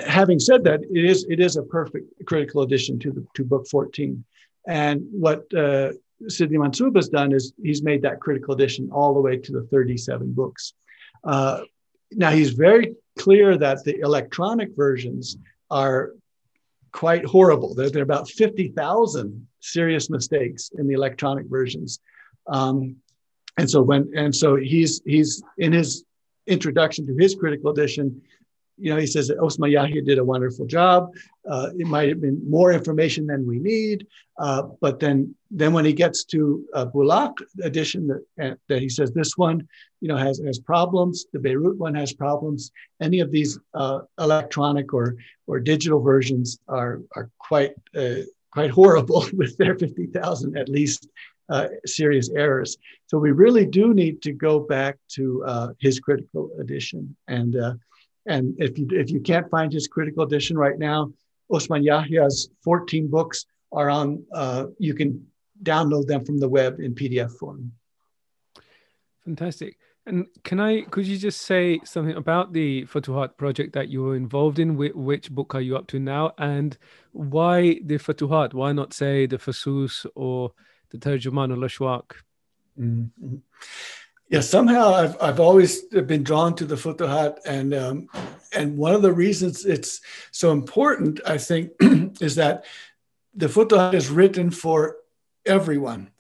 having 0.05 0.41
said 0.41 0.65
that 0.65 0.81
it 0.99 1.05
is 1.13 1.27
it 1.35 1.41
is 1.41 1.57
a 1.57 1.63
perfect 1.63 2.07
critical 2.27 2.63
edition 2.63 2.99
to 2.99 3.13
the 3.13 3.25
to 3.37 3.45
book 3.45 3.67
14 3.69 4.25
and 4.67 5.07
what 5.11 5.41
uh, 5.55 5.91
Sidi 6.29 6.57
Mansub 6.57 6.97
has 6.97 7.09
done 7.09 7.31
is 7.33 7.53
he's 7.63 7.83
made 7.83 8.03
that 8.03 8.21
critical 8.21 8.55
edition 8.55 8.91
all 8.93 9.15
the 9.15 9.21
way 9.21 9.37
to 9.37 9.53
the 9.53 9.63
37 9.63 10.33
books. 10.33 10.75
Uh, 11.23 11.61
now 12.13 12.31
he's 12.31 12.51
very 12.51 12.97
clear 13.19 13.57
that 13.59 13.85
the 13.85 13.99
electronic 14.01 14.71
versions 14.75 15.37
are 15.75 16.13
quite 16.93 17.25
horrible. 17.27 17.75
There, 17.75 17.91
there 17.91 18.01
are 18.01 18.05
about 18.05 18.31
50,000 18.31 19.47
serious 19.61 20.09
mistakes 20.09 20.71
in 20.79 20.87
the 20.87 20.95
electronic 20.95 21.47
versions. 21.47 21.99
Um, 22.47 22.97
and 23.59 23.69
so 23.69 23.83
when 23.83 24.11
and 24.17 24.35
so 24.35 24.57
he's 24.57 25.03
he's 25.05 25.43
in 25.59 25.73
his 25.73 26.05
introduction 26.47 27.07
to 27.07 27.15
his 27.17 27.35
critical 27.35 27.71
edition, 27.71 28.23
you 28.79 28.91
know, 28.93 28.99
he 28.99 29.07
says 29.07 29.29
that 29.29 29.39
Osman 29.39 29.71
Yahya 29.71 30.03
did 30.03 30.19
a 30.19 30.25
wonderful 30.25 30.67
job. 30.67 31.11
Uh, 31.49 31.71
it 31.79 31.87
might 31.87 32.09
have 32.09 32.21
been 32.21 32.41
more 32.49 32.73
information 32.73 33.27
than 33.27 33.47
we 33.47 33.59
need, 33.59 34.07
uh, 34.39 34.63
but 34.81 34.99
then 35.01 35.35
then 35.57 35.73
when 35.73 35.85
he 35.85 35.93
gets 35.93 36.25
to 36.25 36.65
a 36.75 36.85
Bulaq 36.85 37.35
edition 37.63 38.09
that, 38.37 38.59
that 38.69 38.83
he 38.83 38.89
says 38.89 39.13
this 39.13 39.37
one, 39.37 39.67
you 40.01 40.09
know, 40.09 40.17
has 40.17 40.41
has 40.45 40.59
problems. 40.59 41.27
The 41.33 41.39
Beirut 41.39 41.79
one 41.79 41.95
has 41.95 42.13
problems. 42.13 42.73
Any 43.01 43.21
of 43.21 43.31
these 43.31 43.59
uh, 43.73 44.01
electronic 44.19 44.93
or 44.93 45.17
or 45.47 45.61
digital 45.61 46.01
versions 46.01 46.59
are 46.69 47.03
are 47.15 47.31
quite 47.39 47.75
uh, 47.97 48.23
quite 48.51 48.71
horrible 48.71 49.25
with 49.33 49.57
their 49.57 49.79
fifty 49.79 50.07
thousand 50.07 50.59
at 50.59 50.69
least 50.69 51.09
uh, 51.49 51.69
serious 51.87 52.31
errors. 52.31 52.77
So 53.07 53.19
we 53.19 53.31
really 53.31 53.65
do 53.65 53.95
need 53.95 54.23
to 54.23 54.33
go 54.33 54.59
back 54.59 54.97
to 55.11 55.45
uh, 55.47 55.69
his 55.79 56.01
critical 56.01 56.51
edition. 56.59 57.17
And 57.29 57.55
uh, 57.57 57.75
and 58.27 58.55
if 58.59 58.77
you 58.77 58.89
if 58.91 59.09
you 59.09 59.21
can't 59.21 59.49
find 59.51 59.73
his 59.73 59.87
critical 59.87 60.25
edition 60.25 60.59
right 60.59 60.79
now, 60.79 61.13
Osman 61.49 61.85
Yahya's 61.85 62.49
14 62.65 63.07
books 63.07 63.47
are 63.71 63.89
on. 63.89 64.25
Uh, 64.35 64.67
you 64.79 64.95
can 64.95 65.25
download 65.63 66.07
them 66.07 66.25
from 66.25 66.39
the 66.39 66.49
web 66.49 66.81
in 66.81 66.95
PDF 66.95 67.33
form. 67.33 67.73
Fantastic. 69.25 69.79
And 70.07 70.27
can 70.43 70.61
I, 70.61 70.83
could 70.83 71.07
you 71.07 71.17
just 71.17 71.43
say 71.43 71.81
something 71.85 72.15
about 72.15 72.53
the 72.53 72.85
Futuhat 72.85 73.39
project 73.39 73.73
that 73.73 73.89
you 73.89 74.03
were 74.03 74.17
involved 74.17 74.59
in? 74.59 74.77
Which, 74.77 74.93
which 74.95 75.31
book 75.31 75.55
are 75.55 75.63
you 75.63 75.77
up 75.77 75.87
to 75.89 75.99
now? 75.99 76.33
And 76.37 76.77
why 77.13 77.81
the 77.83 77.97
Futuhat? 77.97 78.53
Why 78.53 78.73
not 78.73 78.93
say 78.93 79.25
the 79.25 79.39
Fusus 79.39 80.05
or 80.15 80.53
the 80.91 80.99
Tarjuman 80.99 81.53
al 81.53 81.69
Ashwaq? 81.69 82.17
Mm-hmm. 82.79 83.37
Yeah, 84.29 84.41
somehow 84.41 84.95
I've, 84.95 85.17
I've 85.23 85.41
always 85.41 85.83
been 85.83 86.23
drawn 86.23 86.55
to 86.57 86.67
the 86.67 86.75
Futuhat. 86.75 87.39
And, 87.47 87.73
um, 87.73 88.09
and 88.53 88.77
one 88.77 88.95
of 88.95 89.01
the 89.01 89.13
reasons 89.13 89.65
it's 89.65 90.03
so 90.33 90.53
important, 90.53 91.21
I 91.27 91.39
think, 91.39 91.73
is 92.21 92.35
that 92.35 92.67
the 93.35 93.47
Futuhat 93.47 93.95
is 93.95 94.11
written 94.11 94.51
for 94.51 94.97
everyone. 95.47 96.11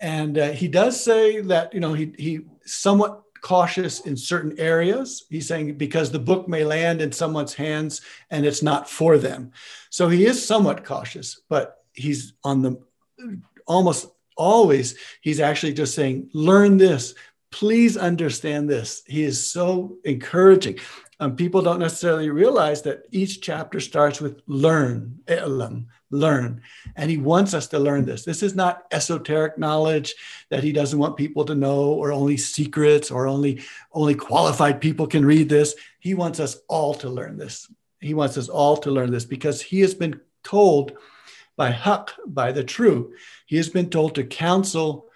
And 0.00 0.38
uh, 0.38 0.50
he 0.50 0.68
does 0.68 1.02
say 1.02 1.40
that, 1.40 1.72
you 1.72 1.80
know, 1.80 1.94
he, 1.94 2.12
he 2.18 2.40
somewhat 2.64 3.22
cautious 3.40 4.00
in 4.00 4.16
certain 4.16 4.58
areas. 4.58 5.24
He's 5.28 5.46
saying 5.46 5.76
because 5.76 6.10
the 6.10 6.18
book 6.18 6.48
may 6.48 6.64
land 6.64 7.02
in 7.02 7.12
someone's 7.12 7.54
hands 7.54 8.00
and 8.30 8.46
it's 8.46 8.62
not 8.62 8.88
for 8.88 9.18
them. 9.18 9.52
So 9.90 10.08
he 10.08 10.24
is 10.26 10.44
somewhat 10.44 10.84
cautious, 10.84 11.40
but 11.48 11.84
he's 11.92 12.32
on 12.42 12.62
the 12.62 12.80
almost 13.66 14.08
always, 14.36 14.96
he's 15.20 15.40
actually 15.40 15.74
just 15.74 15.94
saying, 15.94 16.30
learn 16.32 16.76
this. 16.76 17.14
Please 17.50 17.96
understand 17.96 18.68
this. 18.68 19.02
He 19.06 19.22
is 19.22 19.52
so 19.52 19.96
encouraging. 20.04 20.78
Um, 21.20 21.36
people 21.36 21.62
don't 21.62 21.78
necessarily 21.78 22.30
realize 22.30 22.82
that 22.82 23.04
each 23.12 23.40
chapter 23.40 23.78
starts 23.78 24.20
with 24.20 24.40
learn, 24.46 25.20
elam, 25.28 25.86
learn. 26.14 26.62
And 26.96 27.10
he 27.10 27.18
wants 27.18 27.54
us 27.54 27.66
to 27.68 27.78
learn 27.78 28.04
this. 28.04 28.24
This 28.24 28.42
is 28.42 28.54
not 28.54 28.84
esoteric 28.90 29.58
knowledge 29.58 30.14
that 30.50 30.62
he 30.62 30.72
doesn't 30.72 30.98
want 30.98 31.16
people 31.16 31.44
to 31.46 31.54
know, 31.54 31.92
or 31.92 32.12
only 32.12 32.36
secrets, 32.36 33.10
or 33.10 33.26
only, 33.26 33.62
only 33.92 34.14
qualified 34.14 34.80
people 34.80 35.06
can 35.06 35.24
read 35.24 35.48
this. 35.48 35.74
He 35.98 36.14
wants 36.14 36.40
us 36.40 36.58
all 36.68 36.94
to 36.94 37.08
learn 37.08 37.36
this. 37.36 37.70
He 38.00 38.14
wants 38.14 38.38
us 38.38 38.48
all 38.48 38.76
to 38.78 38.90
learn 38.90 39.10
this 39.10 39.24
because 39.24 39.60
he 39.60 39.80
has 39.80 39.94
been 39.94 40.20
told 40.42 40.96
by 41.56 41.70
Haq, 41.70 42.12
by 42.26 42.52
the 42.52 42.64
true, 42.64 43.14
he 43.46 43.56
has 43.56 43.68
been 43.68 43.88
told 43.88 44.14
to 44.14 44.24
counsel 44.24 45.08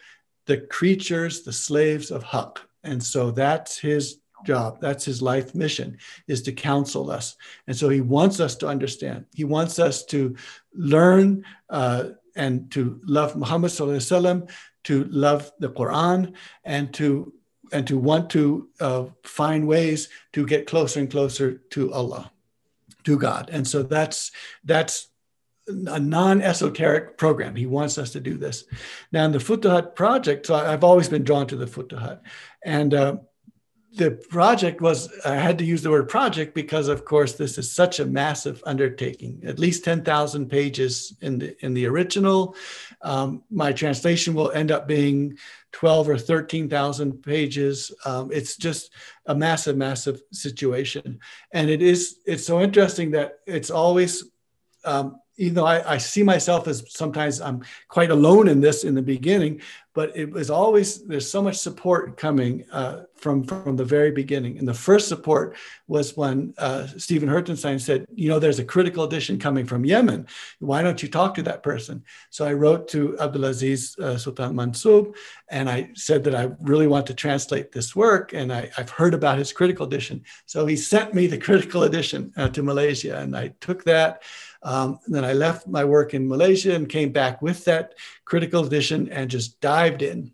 the 0.46 0.58
creatures, 0.58 1.42
the 1.42 1.52
slaves 1.52 2.10
of 2.10 2.22
Haq. 2.22 2.60
And 2.84 3.02
so 3.02 3.30
that's 3.30 3.78
his 3.78 4.18
job. 4.44 4.80
That's 4.80 5.04
his 5.04 5.20
life 5.22 5.54
mission 5.54 5.98
is 6.26 6.42
to 6.42 6.52
counsel 6.52 7.10
us. 7.10 7.36
And 7.66 7.76
so 7.76 7.88
he 7.88 8.00
wants 8.00 8.40
us 8.40 8.56
to 8.56 8.68
understand. 8.68 9.26
He 9.34 9.44
wants 9.44 9.78
us 9.78 10.04
to 10.06 10.36
learn 10.74 11.44
uh, 11.70 12.10
and 12.36 12.70
to 12.72 13.00
love 13.04 13.36
Muhammad 13.36 13.70
sallallahu 13.70 13.96
Alaihi 13.96 14.46
Wasallam, 14.46 14.50
to 14.84 15.04
love 15.04 15.50
the 15.58 15.70
Quran, 15.70 16.34
and 16.64 16.94
to 16.94 17.32
and 17.72 17.86
to 17.86 17.98
want 17.98 18.30
to 18.30 18.68
uh, 18.80 19.04
find 19.24 19.66
ways 19.66 20.08
to 20.32 20.46
get 20.46 20.66
closer 20.66 21.00
and 21.00 21.10
closer 21.10 21.58
to 21.70 21.92
Allah, 21.92 22.30
to 23.04 23.18
God. 23.18 23.50
And 23.52 23.66
so 23.66 23.82
that's 23.82 24.30
that's 24.64 25.08
a 25.66 26.00
non-esoteric 26.00 27.18
program. 27.18 27.54
He 27.54 27.66
wants 27.66 27.98
us 27.98 28.12
to 28.12 28.20
do 28.20 28.38
this. 28.38 28.64
Now 29.12 29.26
in 29.26 29.32
the 29.32 29.38
Futuhat 29.38 29.94
project, 29.94 30.46
so 30.46 30.54
I've 30.54 30.84
always 30.84 31.10
been 31.10 31.24
drawn 31.24 31.46
to 31.48 31.56
the 31.56 31.66
Futuhat, 31.66 32.20
and 32.64 32.94
uh, 32.94 33.16
the 33.94 34.10
project 34.28 34.80
was 34.80 35.08
i 35.24 35.34
had 35.34 35.58
to 35.58 35.64
use 35.64 35.82
the 35.82 35.90
word 35.90 36.08
project 36.08 36.54
because 36.54 36.88
of 36.88 37.04
course 37.04 37.32
this 37.34 37.58
is 37.58 37.72
such 37.72 38.00
a 38.00 38.06
massive 38.06 38.62
undertaking 38.66 39.42
at 39.44 39.58
least 39.58 39.84
10000 39.84 40.48
pages 40.48 41.16
in 41.20 41.38
the 41.38 41.64
in 41.64 41.74
the 41.74 41.86
original. 41.86 42.54
Um, 43.02 43.42
my 43.50 43.72
translation 43.72 44.34
will 44.34 44.50
end 44.52 44.70
up 44.70 44.86
being 44.86 45.38
12 45.72 46.08
or 46.08 46.18
13000 46.18 47.22
pages. 47.22 47.92
Um, 48.04 48.30
it's 48.32 48.56
just 48.56 48.90
a 49.26 49.34
massive 49.34 49.76
massive 49.76 50.20
situation. 50.32 51.20
And 51.52 51.70
it 51.70 51.82
is 51.82 52.18
it's 52.26 52.46
so 52.46 52.60
interesting 52.60 53.12
that 53.12 53.40
it's 53.46 53.70
always 53.70 54.24
um, 54.84 55.20
even 55.38 55.54
though 55.54 55.66
I, 55.66 55.94
I, 55.94 55.98
see 55.98 56.22
myself 56.22 56.66
as 56.66 56.84
sometimes 56.88 57.40
I'm 57.40 57.62
quite 57.88 58.10
alone 58.10 58.48
in 58.48 58.60
this 58.60 58.84
in 58.84 58.94
the 58.94 59.02
beginning, 59.02 59.60
but 59.94 60.16
it 60.16 60.30
was 60.30 60.50
always 60.50 61.04
there's 61.06 61.30
so 61.30 61.42
much 61.42 61.56
support 61.56 62.16
coming 62.16 62.64
uh, 62.70 63.04
from 63.16 63.44
from 63.44 63.76
the 63.76 63.84
very 63.84 64.10
beginning. 64.12 64.58
And 64.58 64.68
the 64.68 64.74
first 64.74 65.08
support 65.08 65.56
was 65.88 66.16
when 66.16 66.54
uh, 66.58 66.86
Stephen 66.98 67.28
Hirtenstein 67.28 67.80
said, 67.80 68.06
"You 68.14 68.28
know, 68.28 68.38
there's 68.38 68.60
a 68.60 68.64
critical 68.64 69.04
edition 69.04 69.38
coming 69.38 69.66
from 69.66 69.84
Yemen. 69.84 70.26
Why 70.60 70.82
don't 70.82 71.02
you 71.02 71.08
talk 71.08 71.34
to 71.34 71.42
that 71.42 71.62
person?" 71.62 72.04
So 72.30 72.44
I 72.44 72.52
wrote 72.52 72.86
to 72.88 73.16
Abdulaziz 73.20 73.98
uh, 73.98 74.18
Sultan 74.18 74.54
Mansub, 74.54 75.14
and 75.48 75.68
I 75.68 75.90
said 75.94 76.22
that 76.24 76.34
I 76.34 76.50
really 76.60 76.86
want 76.86 77.06
to 77.06 77.14
translate 77.14 77.72
this 77.72 77.96
work, 77.96 78.32
and 78.32 78.52
I, 78.52 78.70
have 78.76 78.90
heard 78.90 79.14
about 79.14 79.38
his 79.38 79.52
critical 79.52 79.86
edition. 79.86 80.22
So 80.46 80.66
he 80.66 80.76
sent 80.76 81.14
me 81.14 81.26
the 81.26 81.38
critical 81.38 81.82
edition 81.84 82.32
uh, 82.36 82.48
to 82.50 82.62
Malaysia, 82.62 83.18
and 83.18 83.36
I 83.36 83.48
took 83.60 83.84
that. 83.84 84.22
Um, 84.62 84.98
then 85.06 85.24
I 85.24 85.32
left 85.32 85.66
my 85.66 85.84
work 85.84 86.14
in 86.14 86.28
Malaysia 86.28 86.74
and 86.74 86.88
came 86.88 87.12
back 87.12 87.42
with 87.42 87.64
that 87.64 87.94
critical 88.24 88.64
edition 88.64 89.08
and 89.10 89.30
just 89.30 89.60
dived 89.60 90.02
in. 90.02 90.32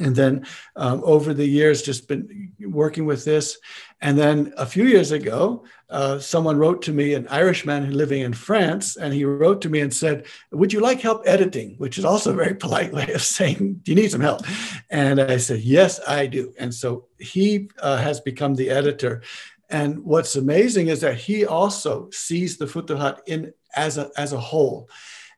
And 0.00 0.16
then 0.16 0.46
um, 0.76 1.02
over 1.04 1.34
the 1.34 1.46
years, 1.46 1.82
just 1.82 2.08
been 2.08 2.52
working 2.60 3.04
with 3.04 3.24
this. 3.24 3.58
And 4.00 4.18
then 4.18 4.52
a 4.56 4.64
few 4.64 4.84
years 4.84 5.12
ago, 5.12 5.64
uh, 5.90 6.18
someone 6.18 6.56
wrote 6.56 6.80
to 6.82 6.92
me, 6.92 7.12
an 7.14 7.28
Irishman 7.28 7.92
living 7.92 8.22
in 8.22 8.32
France, 8.32 8.96
and 8.96 9.12
he 9.12 9.24
wrote 9.24 9.60
to 9.62 9.68
me 9.68 9.80
and 9.80 9.92
said, 9.92 10.26
Would 10.52 10.72
you 10.72 10.80
like 10.80 11.00
help 11.00 11.22
editing? 11.26 11.74
Which 11.76 11.98
is 11.98 12.04
also 12.04 12.32
a 12.32 12.36
very 12.36 12.54
polite 12.64 12.92
way 12.92 13.12
of 13.12 13.22
saying, 13.22 13.80
Do 13.82 13.92
you 13.92 13.96
need 13.96 14.10
some 14.10 14.22
help? 14.22 14.42
And 14.88 15.20
I 15.20 15.36
said, 15.36 15.60
Yes, 15.60 16.00
I 16.06 16.26
do. 16.26 16.54
And 16.58 16.72
so 16.74 17.06
he 17.18 17.68
uh, 17.80 17.98
has 17.98 18.20
become 18.20 18.54
the 18.54 18.70
editor. 18.70 19.22
And 19.70 20.04
what's 20.04 20.36
amazing 20.36 20.88
is 20.88 21.00
that 21.00 21.16
he 21.16 21.46
also 21.46 22.10
sees 22.10 22.56
the 22.56 22.66
Futuhat 22.66 23.20
in 23.26 23.52
as 23.74 23.98
a 23.98 24.10
as 24.16 24.32
a 24.32 24.40
whole. 24.40 24.88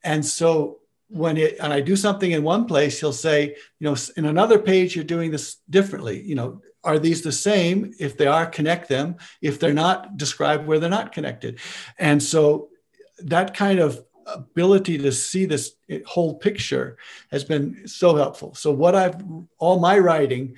And 0.03 0.25
so 0.25 0.79
when 1.09 1.37
it 1.37 1.57
and 1.61 1.73
I 1.73 1.81
do 1.81 1.97
something 1.97 2.33
in 2.33 2.43
one 2.43 2.65
place, 2.65 2.99
he'll 2.99 3.13
say, 3.13 3.57
you 3.79 3.89
know, 3.89 3.97
in 4.17 4.25
another 4.25 4.59
page 4.59 4.97
you're 4.97 5.05
doing 5.05 5.31
this 5.31 5.57
differently. 5.69 6.23
You 6.23 6.35
know, 6.35 6.63
are 6.83 6.99
these 6.99 7.23
the 7.23 7.33
same? 7.33 7.93
If 7.99 8.17
they 8.17 8.27
are, 8.27 8.47
connect 8.47 8.89
them. 8.89 9.17
If 9.43 9.61
they're 9.61 9.75
not, 9.75 10.17
describe 10.17 10.67
where 10.67 10.79
they're 10.79 10.91
not 10.91 11.13
connected. 11.13 11.61
And 11.99 12.23
so 12.23 12.71
that 13.19 13.55
kind 13.55 13.79
of 13.79 14.03
ability 14.27 14.99
to 14.99 15.13
see 15.13 15.45
this 15.45 15.75
eh, 15.91 16.01
whole 16.07 16.35
picture 16.35 16.97
has 17.31 17.45
been 17.45 17.87
so 17.87 18.17
helpful. 18.17 18.55
So 18.55 18.73
what 18.73 18.95
I've 18.95 19.23
all 19.59 19.79
my 19.79 19.99
writing 19.99 20.57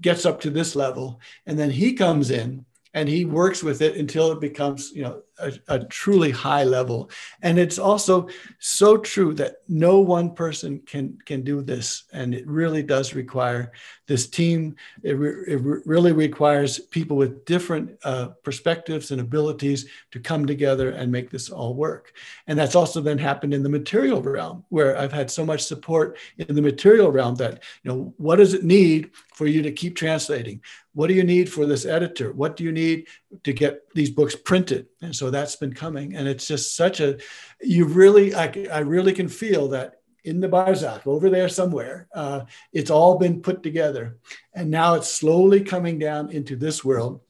gets 0.00 0.26
up 0.26 0.40
to 0.40 0.50
this 0.50 0.76
level, 0.76 1.20
and 1.46 1.58
then 1.58 1.70
he 1.70 1.94
comes 1.94 2.30
in 2.30 2.66
and 2.94 3.08
he 3.08 3.24
works 3.24 3.62
with 3.62 3.82
it 3.82 3.96
until 3.96 4.32
it 4.32 4.40
becomes 4.40 4.92
you 4.92 5.02
know 5.02 5.20
a, 5.38 5.52
a, 5.68 5.84
truly 5.86 6.30
high 6.30 6.64
level 6.64 7.10
and 7.42 7.58
it's 7.58 7.78
also 7.78 8.28
so 8.58 8.96
true 8.96 9.34
that 9.34 9.56
no 9.68 10.00
one 10.00 10.34
person 10.34 10.80
can 10.86 11.18
can 11.24 11.42
do 11.42 11.62
this 11.62 12.04
and 12.12 12.34
it 12.34 12.46
really 12.46 12.82
does 12.82 13.14
require 13.14 13.72
this 14.06 14.28
team 14.28 14.76
it, 15.02 15.12
re, 15.12 15.30
it 15.46 15.60
really 15.86 16.12
requires 16.12 16.78
people 16.78 17.16
with 17.16 17.44
different 17.44 17.90
uh, 18.04 18.28
perspectives 18.42 19.10
and 19.10 19.20
abilities 19.20 19.86
to 20.10 20.20
come 20.20 20.46
together 20.46 20.90
and 20.90 21.10
make 21.10 21.30
this 21.30 21.50
all 21.50 21.74
work 21.74 22.12
and 22.46 22.58
that's 22.58 22.74
also 22.74 23.00
then 23.00 23.18
happened 23.18 23.52
in 23.52 23.62
the 23.62 23.68
material 23.68 24.22
realm 24.22 24.64
where 24.68 24.96
i've 24.98 25.12
had 25.12 25.30
so 25.30 25.44
much 25.44 25.62
support 25.64 26.16
in 26.38 26.54
the 26.54 26.62
material 26.62 27.10
realm 27.10 27.34
that 27.34 27.62
you 27.82 27.90
know 27.90 28.14
what 28.18 28.36
does 28.36 28.54
it 28.54 28.64
need 28.64 29.10
for 29.34 29.46
you 29.48 29.62
to 29.62 29.72
keep 29.72 29.96
translating? 29.96 30.62
What 30.94 31.08
do 31.08 31.14
you 31.14 31.24
need 31.24 31.52
for 31.52 31.66
this 31.66 31.84
editor? 31.84 32.32
What 32.32 32.56
do 32.56 32.62
you 32.62 32.70
need 32.70 33.08
to 33.42 33.52
get 33.52 33.82
these 33.94 34.10
books 34.10 34.36
printed? 34.36 34.86
And 35.02 35.14
so 35.14 35.23
that's 35.30 35.56
been 35.56 35.72
coming. 35.72 36.14
And 36.16 36.28
it's 36.28 36.46
just 36.46 36.76
such 36.76 37.00
a, 37.00 37.18
you 37.60 37.86
really, 37.86 38.34
I, 38.34 38.66
I 38.72 38.78
really 38.80 39.12
can 39.12 39.28
feel 39.28 39.68
that 39.68 40.00
in 40.24 40.40
the 40.40 40.48
Barzakh 40.48 41.06
over 41.06 41.28
there 41.28 41.48
somewhere, 41.48 42.08
uh, 42.14 42.42
it's 42.72 42.90
all 42.90 43.18
been 43.18 43.42
put 43.42 43.62
together. 43.62 44.16
And 44.54 44.70
now 44.70 44.94
it's 44.94 45.10
slowly 45.10 45.60
coming 45.60 45.98
down 45.98 46.30
into 46.30 46.56
this 46.56 46.84
world 46.84 47.20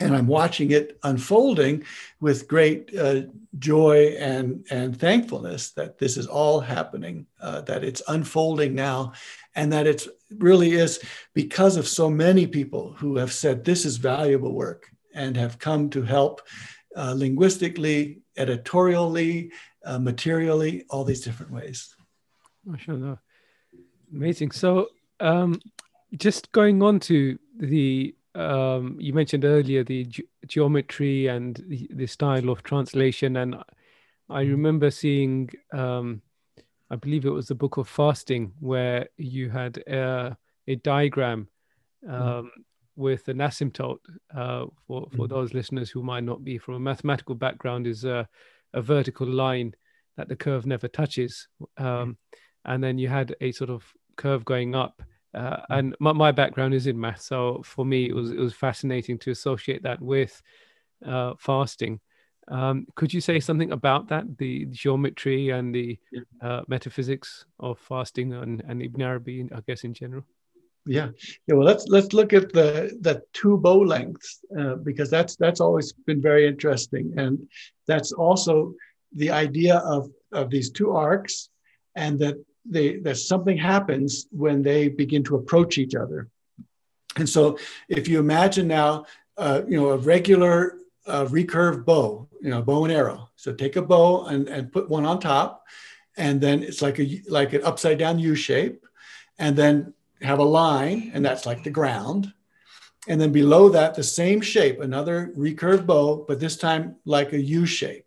and 0.00 0.14
I'm 0.14 0.26
watching 0.26 0.70
it 0.70 0.98
unfolding 1.02 1.84
with 2.20 2.48
great 2.48 2.96
uh, 2.96 3.22
joy 3.58 4.16
and 4.18 4.66
and 4.70 4.98
thankfulness 4.98 5.70
that 5.72 5.98
this 5.98 6.16
is 6.16 6.26
all 6.26 6.60
happening, 6.60 7.26
uh, 7.40 7.62
that 7.62 7.84
it's 7.84 8.02
unfolding 8.08 8.74
now, 8.74 9.12
and 9.54 9.72
that 9.72 9.86
it 9.86 10.06
really 10.30 10.72
is 10.72 11.00
because 11.34 11.76
of 11.76 11.88
so 11.88 12.08
many 12.08 12.46
people 12.46 12.94
who 12.98 13.16
have 13.16 13.32
said 13.32 13.64
this 13.64 13.84
is 13.84 13.96
valuable 13.96 14.54
work 14.54 14.88
and 15.14 15.36
have 15.36 15.58
come 15.58 15.90
to 15.90 16.02
help 16.02 16.42
uh, 16.96 17.14
linguistically, 17.16 18.22
editorially, 18.36 19.52
uh, 19.84 19.98
materially, 19.98 20.84
all 20.90 21.04
these 21.04 21.20
different 21.20 21.52
ways. 21.52 21.94
Mashallah. 22.64 23.20
Amazing. 24.12 24.52
So, 24.52 24.88
um, 25.20 25.60
just 26.16 26.50
going 26.52 26.82
on 26.82 27.00
to 27.00 27.38
the 27.58 28.14
um, 28.34 28.96
you 29.00 29.12
mentioned 29.12 29.44
earlier 29.44 29.82
the 29.82 30.04
ge- 30.04 30.22
geometry 30.46 31.26
and 31.26 31.56
the, 31.66 31.88
the, 31.92 32.06
style 32.06 32.50
of 32.50 32.62
translation, 32.62 33.36
and 33.36 33.56
I 34.30 34.42
remember 34.42 34.90
seeing, 34.90 35.50
um, 35.72 36.22
I 36.88 36.96
believe 36.96 37.24
it 37.24 37.30
was 37.30 37.48
the 37.48 37.56
Book 37.56 37.78
of 37.78 37.88
Fasting, 37.88 38.52
where 38.60 39.08
you 39.16 39.50
had 39.50 39.78
a, 39.88 40.36
a 40.68 40.76
diagram 40.76 41.48
mm-hmm. 42.06 42.14
um, 42.14 42.44
mm. 42.44 42.64
With 42.98 43.28
an 43.28 43.38
asymptote. 43.38 44.00
Uh, 44.34 44.66
for 44.86 45.08
for 45.16 45.26
mm. 45.26 45.28
those 45.28 45.54
listeners 45.54 45.90
who 45.90 46.02
might 46.02 46.24
not 46.24 46.44
be 46.44 46.58
from 46.58 46.74
a 46.74 46.80
mathematical 46.80 47.34
background, 47.34 47.86
is 47.86 48.04
a, 48.04 48.28
a 48.74 48.82
vertical 48.82 49.26
line 49.26 49.74
that 50.16 50.28
the 50.28 50.36
curve 50.36 50.66
never 50.66 50.88
touches, 50.88 51.48
um, 51.78 52.18
and 52.64 52.82
then 52.84 52.98
you 52.98 53.08
had 53.08 53.34
a 53.40 53.52
sort 53.52 53.70
of 53.70 53.84
curve 54.16 54.44
going 54.44 54.74
up 54.74 55.00
uh, 55.34 55.58
and 55.70 55.94
my, 56.00 56.12
my, 56.12 56.32
background 56.32 56.72
is 56.74 56.86
in 56.86 56.98
math, 56.98 57.20
so 57.20 57.62
for 57.64 57.84
me 57.84 58.08
it 58.08 58.14
was 58.14 58.30
it 58.30 58.38
was 58.38 58.54
fascinating 58.54 59.18
to 59.18 59.30
associate 59.30 59.82
that 59.82 60.00
with 60.00 60.42
uh, 61.04 61.34
fasting. 61.38 62.00
Um, 62.48 62.86
could 62.94 63.12
you 63.12 63.20
say 63.20 63.38
something 63.38 63.72
about 63.72 64.08
that, 64.08 64.38
the 64.38 64.64
geometry 64.66 65.50
and 65.50 65.74
the 65.74 65.98
uh, 66.40 66.62
metaphysics 66.66 67.44
of 67.60 67.78
fasting 67.78 68.32
and, 68.32 68.62
and 68.66 68.82
Ibn 68.82 69.02
Arabi, 69.02 69.48
I 69.54 69.60
guess 69.66 69.84
in 69.84 69.92
general? 69.92 70.24
Yeah, 70.88 71.08
yeah. 71.46 71.54
Well, 71.54 71.66
let's 71.66 71.86
let's 71.88 72.14
look 72.14 72.32
at 72.32 72.50
the 72.50 72.96
the 73.02 73.22
two 73.34 73.58
bow 73.58 73.78
lengths 73.78 74.40
uh, 74.58 74.76
because 74.76 75.10
that's 75.10 75.36
that's 75.36 75.60
always 75.60 75.92
been 75.92 76.22
very 76.22 76.48
interesting, 76.48 77.12
and 77.18 77.46
that's 77.86 78.12
also 78.12 78.74
the 79.14 79.30
idea 79.30 79.76
of 79.76 80.10
of 80.32 80.48
these 80.48 80.70
two 80.70 80.92
arcs, 80.92 81.50
and 81.94 82.18
that 82.20 82.36
they, 82.64 82.96
that 83.00 83.16
something 83.16 83.58
happens 83.58 84.28
when 84.30 84.62
they 84.62 84.88
begin 84.88 85.22
to 85.24 85.36
approach 85.36 85.76
each 85.76 85.94
other. 85.94 86.28
And 87.16 87.28
so 87.28 87.58
if 87.88 88.08
you 88.08 88.18
imagine 88.18 88.66
now, 88.66 89.04
uh, 89.36 89.62
you 89.68 89.78
know, 89.78 89.90
a 89.90 89.98
regular 89.98 90.78
uh, 91.06 91.26
recurve 91.26 91.84
bow, 91.84 92.28
you 92.40 92.50
know, 92.50 92.62
bow 92.62 92.84
and 92.84 92.92
arrow. 92.92 93.28
So 93.36 93.52
take 93.52 93.76
a 93.76 93.82
bow 93.82 94.26
and, 94.26 94.48
and 94.48 94.72
put 94.72 94.88
one 94.88 95.04
on 95.04 95.20
top, 95.20 95.64
and 96.16 96.40
then 96.40 96.62
it's 96.62 96.80
like 96.80 96.98
a 96.98 97.22
like 97.28 97.52
an 97.52 97.62
upside 97.62 97.98
down 97.98 98.18
U 98.18 98.34
shape, 98.34 98.86
and 99.38 99.54
then 99.54 99.92
have 100.22 100.38
a 100.38 100.44
line, 100.44 101.10
and 101.14 101.24
that's 101.24 101.46
like 101.46 101.64
the 101.64 101.70
ground. 101.70 102.32
And 103.08 103.20
then 103.20 103.32
below 103.32 103.68
that, 103.70 103.94
the 103.94 104.02
same 104.02 104.40
shape, 104.40 104.80
another 104.80 105.32
recurve 105.36 105.86
bow, 105.86 106.24
but 106.28 106.40
this 106.40 106.56
time 106.56 106.96
like 107.04 107.32
a 107.32 107.40
U 107.40 107.64
shape. 107.64 108.04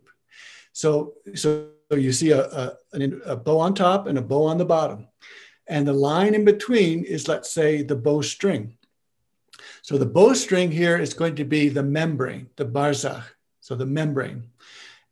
So, 0.74 1.13
so 1.34 1.69
you 1.91 2.12
see 2.12 2.32
a, 2.32 2.45
a, 2.45 2.78
a, 3.26 3.36
bow 3.36 3.60
on 3.60 3.74
top 3.74 4.08
and 4.08 4.17
a 4.17 4.21
bow 4.21 4.45
on 4.45 4.58
the 4.58 4.65
bottom. 4.65 5.08
And 5.67 5.88
the 5.88 5.93
line 5.93 6.36
in 6.36 6.45
between 6.45 7.04
is, 7.04 7.28
let's 7.28 7.52
say, 7.52 7.82
the 7.82 7.95
bowstring. 7.95 8.78
So 9.82 9.97
the 9.97 10.06
bowstring 10.06 10.71
here 10.71 10.97
is 10.97 11.13
going 11.13 11.36
to 11.36 11.45
be 11.45 11.69
the 11.69 11.84
membrane, 11.84 12.50
the 12.56 12.65
barzakh, 12.65 13.24
so 13.60 13.76
the 13.76 13.86
membrane. 13.86 14.50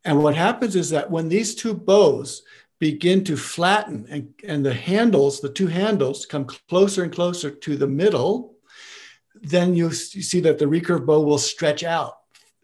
And 0.04 0.22
what 0.22 0.34
happens 0.34 0.76
is 0.76 0.90
that 0.90 1.10
when 1.10 1.28
these 1.28 1.54
two 1.54 1.74
bows 1.74 2.42
begin 2.80 3.22
to 3.22 3.36
flatten 3.36 4.06
and, 4.10 4.34
and 4.42 4.66
the 4.66 4.74
handles, 4.74 5.40
the 5.40 5.52
two 5.52 5.68
handles 5.68 6.26
come 6.26 6.46
closer 6.46 7.04
and 7.04 7.12
closer 7.12 7.50
to 7.50 7.76
the 7.76 7.86
middle, 7.86 8.54
then 9.34 9.76
you, 9.76 9.86
you 9.86 9.92
see 10.22 10.40
that 10.40 10.58
the 10.58 10.64
recurve 10.64 11.06
bow 11.06 11.20
will 11.20 11.38
stretch 11.38 11.84
out 11.84 12.16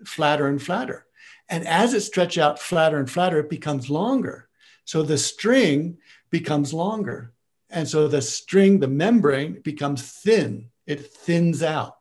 flatter 0.04 0.48
and 0.48 0.60
flatter. 0.60 1.06
And 1.48 1.66
as 1.66 1.94
it 1.94 2.00
stretches 2.00 2.42
out 2.42 2.58
flatter 2.58 2.98
and 2.98 3.08
flatter, 3.08 3.38
it 3.38 3.50
becomes 3.50 3.88
longer. 3.88 4.48
So 4.84 5.02
the 5.02 5.18
string 5.18 5.98
becomes 6.30 6.72
longer. 6.72 7.32
And 7.70 7.86
so 7.86 8.08
the 8.08 8.22
string, 8.22 8.80
the 8.80 8.88
membrane 8.88 9.60
becomes 9.60 10.02
thin, 10.02 10.70
it 10.86 11.12
thins 11.12 11.62
out. 11.62 11.96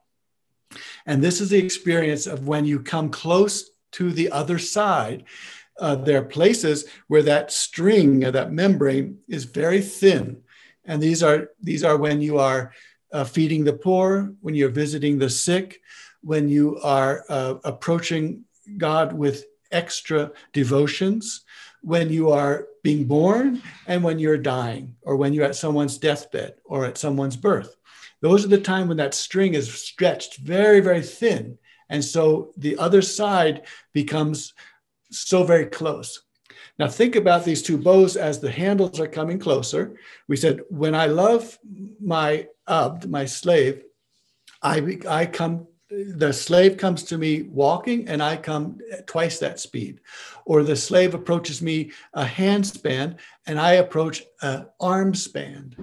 And 1.06 1.23
this 1.23 1.41
is 1.41 1.49
the 1.49 1.58
experience 1.58 2.28
of 2.28 2.47
when 2.47 2.65
you 2.65 2.80
come 2.80 3.10
close 3.10 3.69
to 3.93 4.12
the 4.12 4.32
other 4.32 4.60
side. 4.60 5.25
Uh, 5.79 5.95
there 5.95 6.19
are 6.19 6.25
places 6.25 6.85
where 7.07 7.23
that 7.23 7.51
string, 7.51 8.19
that 8.21 8.51
membrane, 8.51 9.17
is 9.27 9.43
very 9.43 9.81
thin, 9.81 10.41
and 10.85 11.01
these 11.01 11.21
are 11.21 11.49
these 11.61 11.83
are 11.83 11.97
when 11.97 12.21
you 12.21 12.39
are 12.39 12.71
uh, 13.11 13.23
feeding 13.23 13.63
the 13.63 13.73
poor, 13.73 14.33
when 14.41 14.55
you're 14.55 14.69
visiting 14.69 15.19
the 15.19 15.29
sick, 15.29 15.81
when 16.21 16.47
you 16.47 16.79
are 16.81 17.23
uh, 17.29 17.55
approaching 17.63 18.45
God 18.77 19.13
with 19.13 19.45
extra 19.71 20.31
devotions 20.53 21.43
when 21.85 22.09
you 22.09 22.31
are 22.31 22.67
being 22.81 23.05
born 23.05 23.61
and 23.85 24.03
when 24.03 24.17
you're 24.17 24.39
dying 24.39 24.95
or 25.03 25.15
when 25.15 25.33
you're 25.33 25.45
at 25.45 25.55
someone's 25.55 25.99
deathbed 25.99 26.55
or 26.65 26.83
at 26.83 26.97
someone's 26.97 27.38
birth. 27.38 27.77
Those 28.21 28.43
are 28.43 28.49
the 28.49 28.59
time 28.59 28.88
when 28.88 28.97
that 28.97 29.13
string 29.13 29.53
is 29.53 29.71
stretched 29.71 30.38
very, 30.38 30.79
very 30.79 31.03
thin. 31.03 31.59
And 31.89 32.03
so 32.03 32.53
the 32.57 32.75
other 32.79 33.03
side 33.03 33.67
becomes 33.93 34.55
so 35.19 35.43
very 35.43 35.65
close. 35.65 36.21
Now, 36.78 36.88
think 36.88 37.15
about 37.15 37.45
these 37.45 37.63
two 37.63 37.78
bows 37.78 38.17
as 38.17 38.39
the 38.39 38.51
handles 38.51 38.99
are 38.99 39.08
coming 39.08 39.39
closer. 39.39 39.97
We 40.28 40.36
said, 40.36 40.62
when 40.69 40.93
I 40.93 41.06
love 41.06 41.58
my 42.01 42.47
abd, 42.67 43.10
my 43.10 43.25
slave, 43.25 43.84
I, 44.62 44.99
I 45.08 45.25
come 45.25 45.67
the 45.89 46.34
slave 46.34 46.78
comes 46.78 47.04
to 47.04 47.17
me 47.17 47.43
walking 47.43 48.08
and 48.10 48.21
I 48.21 48.38
come 48.38 48.80
twice 49.06 49.39
that 49.39 49.60
speed. 49.60 50.01
Or 50.45 50.63
the 50.63 50.75
slave 50.75 51.13
approaches 51.13 51.62
me 51.62 51.91
a 52.13 52.25
hand 52.25 52.65
span 52.65 53.17
and 53.45 53.60
I 53.60 53.73
approach 53.73 54.23
an 54.41 54.65
arm 54.80 55.13
span. 55.13 55.75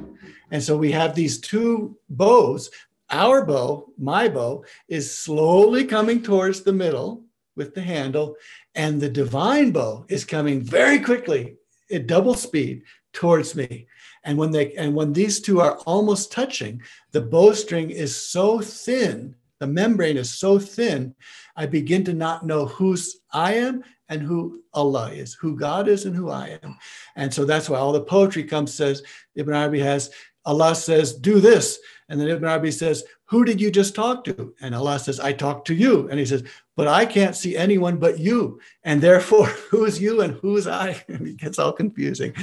And 0.51 0.63
so 0.63 0.77
we 0.77 0.91
have 0.93 1.15
these 1.15 1.41
two 1.41 1.97
bows. 2.11 2.71
Our 3.11 3.45
bow, 3.45 3.93
my 3.97 4.29
bow, 4.29 4.65
is 4.89 5.17
slowly 5.17 5.85
coming 5.85 6.23
towards 6.23 6.63
the 6.63 6.73
middle 6.73 7.25
with 7.57 7.75
the 7.75 7.83
handle, 7.83 8.37
and 8.75 9.01
the 9.01 9.09
divine 9.09 9.71
bow 9.73 10.05
is 10.09 10.25
coming 10.25 10.61
very 10.61 10.99
quickly 10.99 11.57
at 11.91 12.07
double 12.07 12.35
speed 12.35 12.83
towards 13.13 13.55
me. 13.55 13.87
And 14.25 14.39
when 14.39 14.51
they 14.51 14.73
and 14.75 14.95
when 14.95 15.13
these 15.13 15.41
two 15.41 15.61
are 15.61 15.77
almost 15.87 16.33
touching, 16.33 16.81
the 17.11 17.21
bowstring 17.21 17.91
is 17.91 18.17
so 18.17 18.61
thin 18.61 19.35
the 19.63 19.69
membrane 19.69 20.17
is 20.17 20.29
so 20.35 20.59
thin, 20.59 21.15
I 21.55 21.67
begin 21.67 22.03
to 22.07 22.13
not 22.13 22.45
know 22.45 22.67
whose 22.67 23.21
I 23.33 23.55
am 23.55 23.85
and 24.09 24.21
who 24.21 24.65
Allah 24.75 25.13
is, 25.13 25.35
who 25.35 25.57
God 25.57 25.87
is 25.87 26.05
and 26.05 26.17
who 26.17 26.31
I 26.31 26.59
am. 26.65 26.77
And 27.15 27.33
so 27.33 27.45
that's 27.45 27.71
why 27.71 27.79
all 27.79 27.93
the 27.93 28.01
poetry 28.01 28.43
comes, 28.43 28.75
says, 28.75 29.05
Ibn 29.37 29.55
Arabi 29.55 29.79
has, 29.79 30.11
Allah 30.45 30.75
says, 30.75 31.15
do 31.15 31.39
this. 31.39 31.79
And 32.09 32.21
then 32.21 32.27
Ibn 32.27 32.45
Arabi 32.45 32.73
says, 32.73 33.05
who 33.33 33.47
did 33.47 33.63
you 33.63 33.71
just 33.71 33.95
talk 33.95 34.25
to? 34.25 34.55
And 34.61 34.75
Allah 34.75 34.99
says, 34.99 35.19
I 35.19 35.33
talked 35.33 35.67
to 35.69 35.75
you. 35.75 36.07
And 36.11 36.19
he 36.19 36.27
says, 36.27 36.45
but 36.77 36.87
I 36.87 37.07
can't 37.07 37.35
see 37.35 37.57
anyone 37.57 37.97
but 37.97 38.19
you. 38.19 38.61
And 38.85 39.01
therefore, 39.01 39.47
who's 39.71 39.99
you 39.99 40.21
and 40.21 40.35
who's 40.35 40.67
I? 40.67 41.03
And 41.09 41.27
it 41.27 41.39
gets 41.39 41.59
all 41.59 41.73
confusing. 41.73 42.35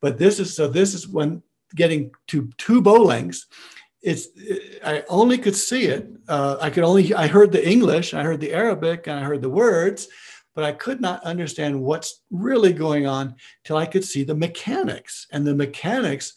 But 0.00 0.18
this 0.18 0.38
is, 0.38 0.54
so 0.54 0.68
this 0.68 0.94
is 0.94 1.08
when 1.08 1.42
getting 1.74 2.12
to 2.28 2.48
two 2.58 2.80
bow 2.80 3.02
lengths 3.02 3.46
it's 4.02 4.28
I 4.84 5.02
only 5.08 5.36
could 5.36 5.56
see 5.56 5.86
it. 5.86 6.08
Uh, 6.28 6.58
I 6.60 6.70
could 6.70 6.84
only 6.84 7.12
I 7.12 7.26
heard 7.26 7.50
the 7.50 7.68
English, 7.68 8.14
I 8.14 8.22
heard 8.22 8.38
the 8.38 8.52
Arabic, 8.52 9.08
and 9.08 9.18
I 9.18 9.24
heard 9.24 9.42
the 9.42 9.50
words, 9.50 10.06
but 10.54 10.62
I 10.62 10.70
could 10.70 11.00
not 11.00 11.24
understand 11.24 11.82
what's 11.82 12.22
really 12.30 12.72
going 12.72 13.08
on 13.08 13.34
till 13.64 13.76
I 13.76 13.86
could 13.86 14.04
see 14.04 14.22
the 14.22 14.36
mechanics. 14.36 15.26
And 15.32 15.44
the 15.44 15.56
mechanics 15.56 16.34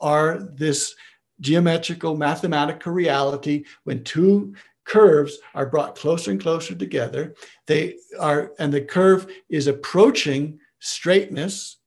are 0.00 0.48
this 0.54 0.96
geometrical 1.40 2.16
mathematical 2.16 2.92
reality 2.92 3.64
when 3.84 4.04
two 4.04 4.54
curves 4.84 5.38
are 5.54 5.66
brought 5.66 5.96
closer 5.96 6.30
and 6.30 6.40
closer 6.40 6.74
together. 6.74 7.34
They 7.66 7.96
are, 8.18 8.52
and 8.58 8.72
the 8.72 8.80
curve 8.80 9.26
is 9.48 9.66
approaching 9.66 10.58
straightness, 10.80 11.78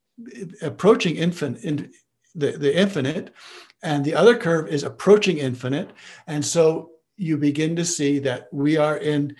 approaching 0.61 1.17
infinite, 1.17 1.63
in, 1.63 1.91
the, 2.35 2.51
the 2.51 2.77
infinite, 2.77 3.33
and 3.83 4.03
the 4.03 4.15
other 4.15 4.37
curve 4.37 4.67
is 4.67 4.83
approaching 4.83 5.37
infinite. 5.37 5.91
And 6.27 6.43
so 6.43 6.91
you 7.17 7.37
begin 7.37 7.75
to 7.75 7.85
see 7.85 8.19
that 8.19 8.47
we 8.51 8.77
are 8.77 8.97
in, 8.97 9.35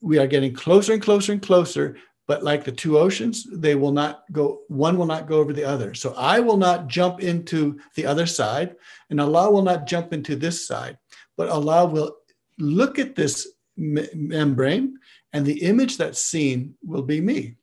we 0.00 0.18
are 0.18 0.26
getting 0.26 0.54
closer 0.54 0.92
and 0.92 1.02
closer 1.02 1.32
and 1.32 1.42
closer. 1.42 1.96
But 2.28 2.44
like 2.44 2.62
the 2.62 2.72
two 2.72 2.98
oceans, 2.98 3.46
they 3.50 3.74
will 3.74 3.90
not 3.90 4.22
go, 4.30 4.60
one 4.68 4.96
will 4.96 5.06
not 5.06 5.26
go 5.26 5.38
over 5.38 5.52
the 5.52 5.64
other. 5.64 5.94
So 5.94 6.14
I 6.16 6.38
will 6.40 6.58
not 6.58 6.86
jump 6.86 7.20
into 7.20 7.80
the 7.96 8.06
other 8.06 8.26
side, 8.26 8.76
and 9.10 9.20
Allah 9.20 9.50
will 9.50 9.62
not 9.62 9.86
jump 9.86 10.12
into 10.12 10.36
this 10.36 10.66
side, 10.66 10.98
but 11.36 11.48
Allah 11.48 11.86
will 11.86 12.16
look 12.58 12.98
at 12.98 13.16
this 13.16 13.48
me- 13.76 14.08
membrane, 14.14 14.98
and 15.32 15.44
the 15.44 15.62
image 15.62 15.96
that's 15.96 16.20
seen 16.20 16.74
will 16.84 17.02
be 17.02 17.20
me. 17.20 17.56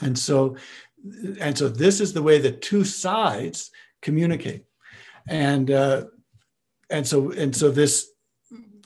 And 0.00 0.18
so, 0.18 0.56
and 1.40 1.58
so 1.58 1.68
this 1.68 2.00
is 2.00 2.12
the 2.12 2.22
way 2.22 2.38
the 2.38 2.52
two 2.52 2.84
sides 2.84 3.70
communicate 4.00 4.64
and 5.28 5.70
uh, 5.70 6.04
and 6.90 7.06
so 7.06 7.30
and 7.32 7.54
so 7.54 7.70
this 7.70 8.10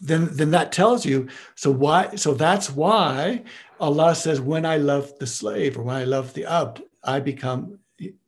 then 0.00 0.28
then 0.32 0.50
that 0.50 0.72
tells 0.72 1.06
you 1.06 1.28
so 1.54 1.70
why 1.70 2.14
so 2.16 2.34
that's 2.34 2.70
why 2.70 3.42
Allah 3.80 4.14
says 4.14 4.40
when 4.40 4.64
I 4.64 4.76
love 4.76 5.18
the 5.18 5.26
slave 5.26 5.76
or 5.76 5.82
when 5.82 5.96
I 5.96 6.04
love 6.04 6.32
the 6.34 6.44
abd 6.44 6.82
I 7.04 7.20
become 7.20 7.78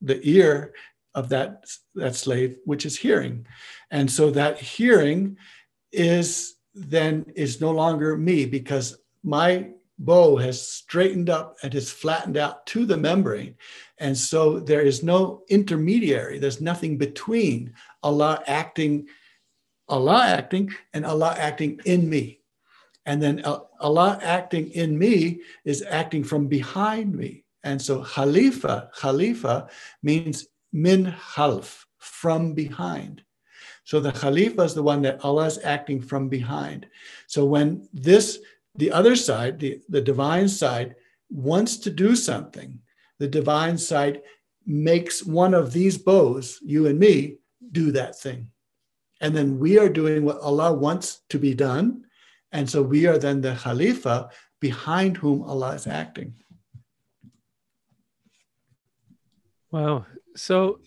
the 0.00 0.20
ear 0.22 0.72
of 1.14 1.28
that 1.30 1.64
that 1.94 2.14
slave 2.14 2.58
which 2.64 2.86
is 2.86 2.96
hearing. 2.96 3.46
And 3.90 4.10
so 4.10 4.30
that 4.30 4.58
hearing 4.58 5.36
is 5.92 6.54
then 6.74 7.26
is 7.34 7.60
no 7.60 7.72
longer 7.72 8.16
me 8.16 8.46
because 8.46 8.98
my 9.24 9.70
bow 9.98 10.36
has 10.36 10.66
straightened 10.66 11.28
up 11.28 11.56
and 11.62 11.72
has 11.74 11.90
flattened 11.90 12.36
out 12.36 12.64
to 12.66 12.86
the 12.86 12.96
membrane. 12.96 13.56
And 13.98 14.16
so 14.16 14.60
there 14.60 14.82
is 14.82 15.02
no 15.02 15.42
intermediary. 15.48 16.38
There's 16.38 16.60
nothing 16.60 16.98
between 16.98 17.74
Allah 18.02 18.42
acting, 18.46 19.08
Allah 19.88 20.24
acting, 20.26 20.72
and 20.92 21.04
Allah 21.04 21.34
acting 21.36 21.80
in 21.84 22.08
me. 22.08 22.37
And 23.08 23.22
then 23.22 23.42
Allah 23.80 24.18
acting 24.22 24.70
in 24.72 24.98
me 24.98 25.40
is 25.64 25.82
acting 25.88 26.22
from 26.22 26.46
behind 26.46 27.14
me. 27.14 27.46
And 27.64 27.80
so 27.80 28.04
Khalifa, 28.04 28.90
Khalifa 29.00 29.68
means 30.02 30.46
min 30.74 31.06
half, 31.06 31.86
from 31.96 32.52
behind. 32.52 33.22
So 33.84 33.98
the 33.98 34.12
Khalifa 34.12 34.60
is 34.60 34.74
the 34.74 34.82
one 34.82 35.00
that 35.02 35.24
Allah 35.24 35.46
is 35.46 35.58
acting 35.64 36.02
from 36.02 36.28
behind. 36.28 36.86
So 37.26 37.46
when 37.46 37.88
this, 37.94 38.40
the 38.74 38.92
other 38.92 39.16
side, 39.16 39.58
the, 39.58 39.80
the 39.88 40.02
divine 40.02 40.46
side, 40.46 40.94
wants 41.30 41.78
to 41.78 41.90
do 41.90 42.14
something, 42.14 42.78
the 43.18 43.28
divine 43.28 43.78
side 43.78 44.20
makes 44.66 45.24
one 45.24 45.54
of 45.54 45.72
these 45.72 45.96
bows, 45.96 46.58
you 46.62 46.86
and 46.86 46.98
me, 46.98 47.38
do 47.72 47.90
that 47.92 48.18
thing. 48.18 48.50
And 49.22 49.34
then 49.34 49.58
we 49.58 49.78
are 49.78 49.88
doing 49.88 50.26
what 50.26 50.40
Allah 50.40 50.74
wants 50.74 51.22
to 51.30 51.38
be 51.38 51.54
done. 51.54 52.04
And 52.52 52.68
so 52.68 52.82
we 52.82 53.06
are 53.06 53.18
then 53.18 53.40
the 53.40 53.54
Khalifa 53.54 54.30
behind 54.60 55.16
whom 55.16 55.42
Allah 55.42 55.74
is 55.74 55.86
acting. 55.86 56.34
Wow. 59.70 60.06
So 60.34 60.80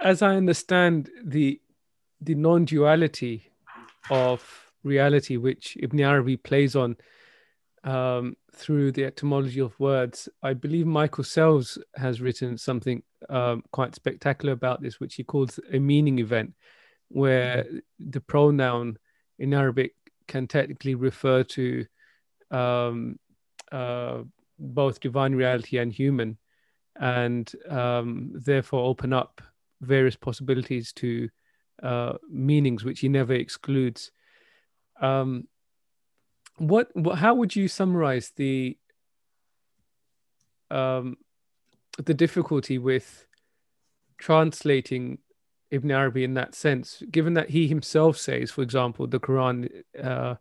as 0.00 0.22
I 0.22 0.36
understand 0.36 1.10
the 1.24 1.60
the 2.20 2.34
non-duality 2.34 3.50
of 4.10 4.70
reality 4.82 5.36
which 5.36 5.76
Ibn 5.80 6.00
Arabi 6.00 6.36
plays 6.36 6.74
on 6.74 6.96
um, 7.84 8.36
through 8.54 8.92
the 8.92 9.04
etymology 9.04 9.60
of 9.60 9.78
words. 9.78 10.28
I 10.42 10.54
believe 10.54 10.86
Michael 10.86 11.24
Sells 11.24 11.78
has 11.96 12.20
written 12.20 12.56
something 12.56 13.02
um, 13.28 13.62
quite 13.72 13.94
spectacular 13.94 14.52
about 14.52 14.80
this, 14.80 15.00
which 15.00 15.14
he 15.16 15.24
calls 15.24 15.60
a 15.72 15.78
meaning 15.78 16.18
event, 16.18 16.54
where 17.08 17.66
the 17.98 18.20
pronoun 18.20 18.98
in 19.38 19.52
Arabic 19.52 19.94
can 20.26 20.46
technically 20.46 20.94
refer 20.94 21.42
to 21.44 21.86
um, 22.50 23.18
uh, 23.72 24.22
both 24.58 25.00
divine 25.00 25.34
reality 25.34 25.78
and 25.78 25.92
human, 25.92 26.38
and 26.96 27.50
um, 27.68 28.32
therefore 28.34 28.84
open 28.84 29.12
up 29.12 29.40
various 29.80 30.16
possibilities 30.16 30.92
to 30.92 31.28
uh, 31.82 32.14
meanings 32.30 32.84
which 32.84 33.00
he 33.00 33.08
never 33.08 33.34
excludes. 33.34 34.10
Um, 35.00 35.48
what, 36.56 36.88
what 36.94 37.18
how 37.18 37.34
would 37.34 37.56
you 37.56 37.66
summarize 37.66 38.32
the 38.36 38.78
um 40.70 41.16
the 41.98 42.14
difficulty 42.14 42.78
with 42.78 43.26
translating 44.18 45.18
Ibn 45.74 45.90
Arabi 45.90 46.24
in 46.24 46.34
that 46.34 46.54
sense, 46.54 47.02
given 47.10 47.34
that 47.34 47.50
he 47.50 47.66
himself 47.66 48.16
says, 48.16 48.50
for 48.50 48.62
example, 48.62 49.06
the 49.06 49.20
Quran 49.20 49.68
uh, 50.02 50.36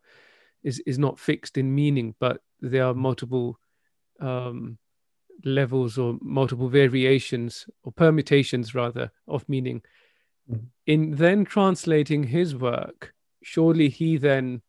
is 0.63 0.80
is 0.86 1.00
not 1.00 1.19
fixed 1.19 1.58
in 1.58 1.74
meaning, 1.76 2.15
but 2.19 2.41
there 2.62 2.86
are 2.86 2.93
multiple 2.93 3.60
um, 4.19 4.78
levels 5.43 5.98
or 5.98 6.17
multiple 6.22 6.69
variations 6.69 7.65
or 7.84 7.91
permutations 7.91 8.76
rather 8.76 9.12
of 9.28 9.48
meaning. 9.50 9.82
Mm-hmm. 10.50 10.65
In 10.86 11.15
then 11.15 11.46
translating 11.46 12.24
his 12.24 12.56
work, 12.56 13.13
surely 13.41 13.89
he 13.89 14.17
then 14.17 14.62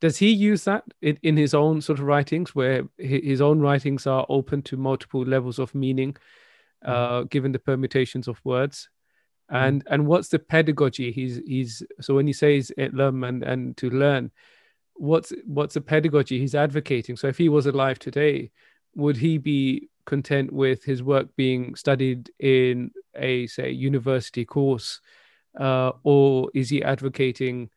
does 0.00 0.18
he 0.18 0.30
use 0.30 0.64
that 0.64 0.84
in, 1.02 1.18
in 1.22 1.36
his 1.36 1.54
own 1.54 1.80
sort 1.80 1.98
of 1.98 2.04
writings 2.04 2.54
where 2.54 2.84
his 2.98 3.40
own 3.40 3.60
writings 3.60 4.06
are 4.06 4.26
open 4.28 4.62
to 4.62 4.76
multiple 4.76 5.24
levels 5.24 5.58
of 5.58 5.74
meaning 5.74 6.16
uh, 6.84 6.92
mm-hmm. 6.92 7.26
given 7.26 7.52
the 7.52 7.58
permutations 7.58 8.28
of 8.28 8.40
words. 8.44 8.88
And 9.50 9.84
mm. 9.84 9.92
and 9.92 10.06
what's 10.06 10.28
the 10.28 10.38
pedagogy 10.38 11.12
he's 11.12 11.40
he's 11.46 11.82
so 12.00 12.14
when 12.14 12.26
he 12.26 12.32
says 12.32 12.72
itlam 12.78 13.26
and 13.26 13.42
and 13.42 13.76
to 13.76 13.90
learn 13.90 14.30
what's 14.94 15.32
what's 15.44 15.74
the 15.74 15.80
pedagogy 15.80 16.38
he's 16.38 16.54
advocating 16.54 17.16
so 17.16 17.26
if 17.26 17.36
he 17.36 17.48
was 17.48 17.66
alive 17.66 17.98
today 17.98 18.50
would 18.94 19.16
he 19.16 19.38
be 19.38 19.88
content 20.06 20.52
with 20.52 20.84
his 20.84 21.02
work 21.02 21.28
being 21.36 21.74
studied 21.74 22.30
in 22.38 22.90
a 23.16 23.46
say 23.46 23.70
university 23.70 24.44
course 24.44 25.00
uh, 25.58 25.92
or 26.02 26.50
is 26.54 26.68
he 26.70 26.82
advocating 26.82 27.70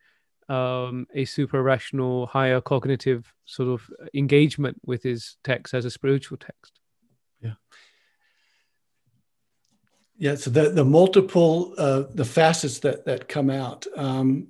um, 0.49 1.07
a 1.13 1.25
super 1.25 1.61
rational, 1.61 2.27
higher 2.27 2.61
cognitive 2.61 3.33
sort 3.45 3.69
of 3.69 3.89
engagement 4.13 4.77
with 4.85 5.03
his 5.03 5.37
text 5.43 5.73
as 5.73 5.85
a 5.85 5.91
spiritual 5.91 6.37
text. 6.37 6.79
Yeah. 7.41 7.53
Yeah. 10.17 10.35
So 10.35 10.49
the, 10.49 10.69
the 10.69 10.85
multiple, 10.85 11.73
uh, 11.77 12.03
the 12.13 12.25
facets 12.25 12.79
that, 12.79 13.05
that 13.05 13.27
come 13.27 13.49
out. 13.49 13.85
Um, 13.95 14.47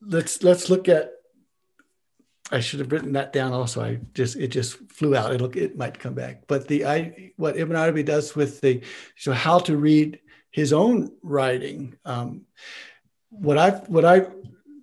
let's, 0.00 0.42
let's 0.42 0.68
look 0.68 0.88
at, 0.88 1.10
I 2.50 2.60
should 2.60 2.80
have 2.80 2.92
written 2.92 3.12
that 3.12 3.32
down 3.32 3.52
also. 3.52 3.82
I 3.82 4.00
just, 4.12 4.36
it 4.36 4.48
just 4.48 4.76
flew 4.92 5.16
out. 5.16 5.32
It'll, 5.32 5.56
it 5.56 5.76
might 5.76 5.98
come 5.98 6.14
back. 6.14 6.42
But 6.46 6.68
the, 6.68 6.86
I, 6.86 7.32
what 7.36 7.56
Ibn 7.56 7.74
Arabi 7.74 8.02
does 8.02 8.34
with 8.34 8.60
the, 8.60 8.82
so 9.16 9.32
how 9.32 9.60
to 9.60 9.76
read 9.76 10.20
his 10.50 10.72
own 10.72 11.10
writing, 11.22 11.96
um, 12.04 12.42
what 13.28 13.58
I've 13.58 13.88
what 13.88 14.04
I 14.04 14.26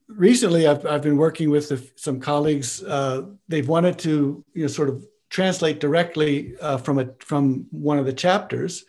recently 0.08 0.68
I've, 0.68 0.86
I've 0.86 1.02
been 1.02 1.16
working 1.16 1.50
with 1.50 1.98
some 1.98 2.20
colleagues. 2.20 2.84
Uh, 2.84 3.24
they've 3.48 3.68
wanted 3.68 3.98
to 4.00 4.44
you 4.54 4.62
know 4.64 4.68
sort 4.68 4.90
of 4.90 5.06
translate 5.32 5.80
directly 5.80 6.56
uh, 6.62 6.78
from 6.78 7.00
a 7.00 7.10
from 7.20 7.66
one 7.72 7.98
of 7.98 8.06
the 8.06 8.14
chapters. 8.14 8.86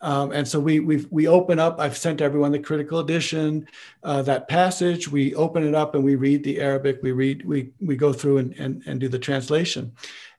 Um, 0.00 0.32
and 0.32 0.46
so 0.46 0.60
we 0.60 0.80
we 0.80 1.06
we 1.10 1.26
open 1.28 1.58
up. 1.58 1.80
I've 1.80 1.96
sent 1.96 2.20
everyone 2.20 2.52
the 2.52 2.58
critical 2.58 2.98
edition, 2.98 3.66
uh, 4.02 4.20
that 4.22 4.48
passage. 4.48 5.08
We 5.08 5.34
open 5.34 5.66
it 5.66 5.74
up 5.74 5.94
and 5.94 6.04
we 6.04 6.16
read 6.16 6.44
the 6.44 6.60
Arabic. 6.60 6.98
We 7.02 7.12
read 7.12 7.46
we 7.46 7.70
we 7.80 7.96
go 7.96 8.12
through 8.12 8.38
and 8.38 8.52
and, 8.58 8.82
and 8.86 9.00
do 9.00 9.08
the 9.08 9.18
translation. 9.18 9.92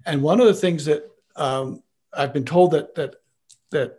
And 0.05 0.21
one 0.21 0.39
of 0.39 0.45
the 0.45 0.53
things 0.53 0.85
that 0.85 1.09
um, 1.35 1.81
I've 2.13 2.33
been 2.33 2.45
told 2.45 2.71
that 2.71 2.93
that 2.95 3.15
that 3.71 3.97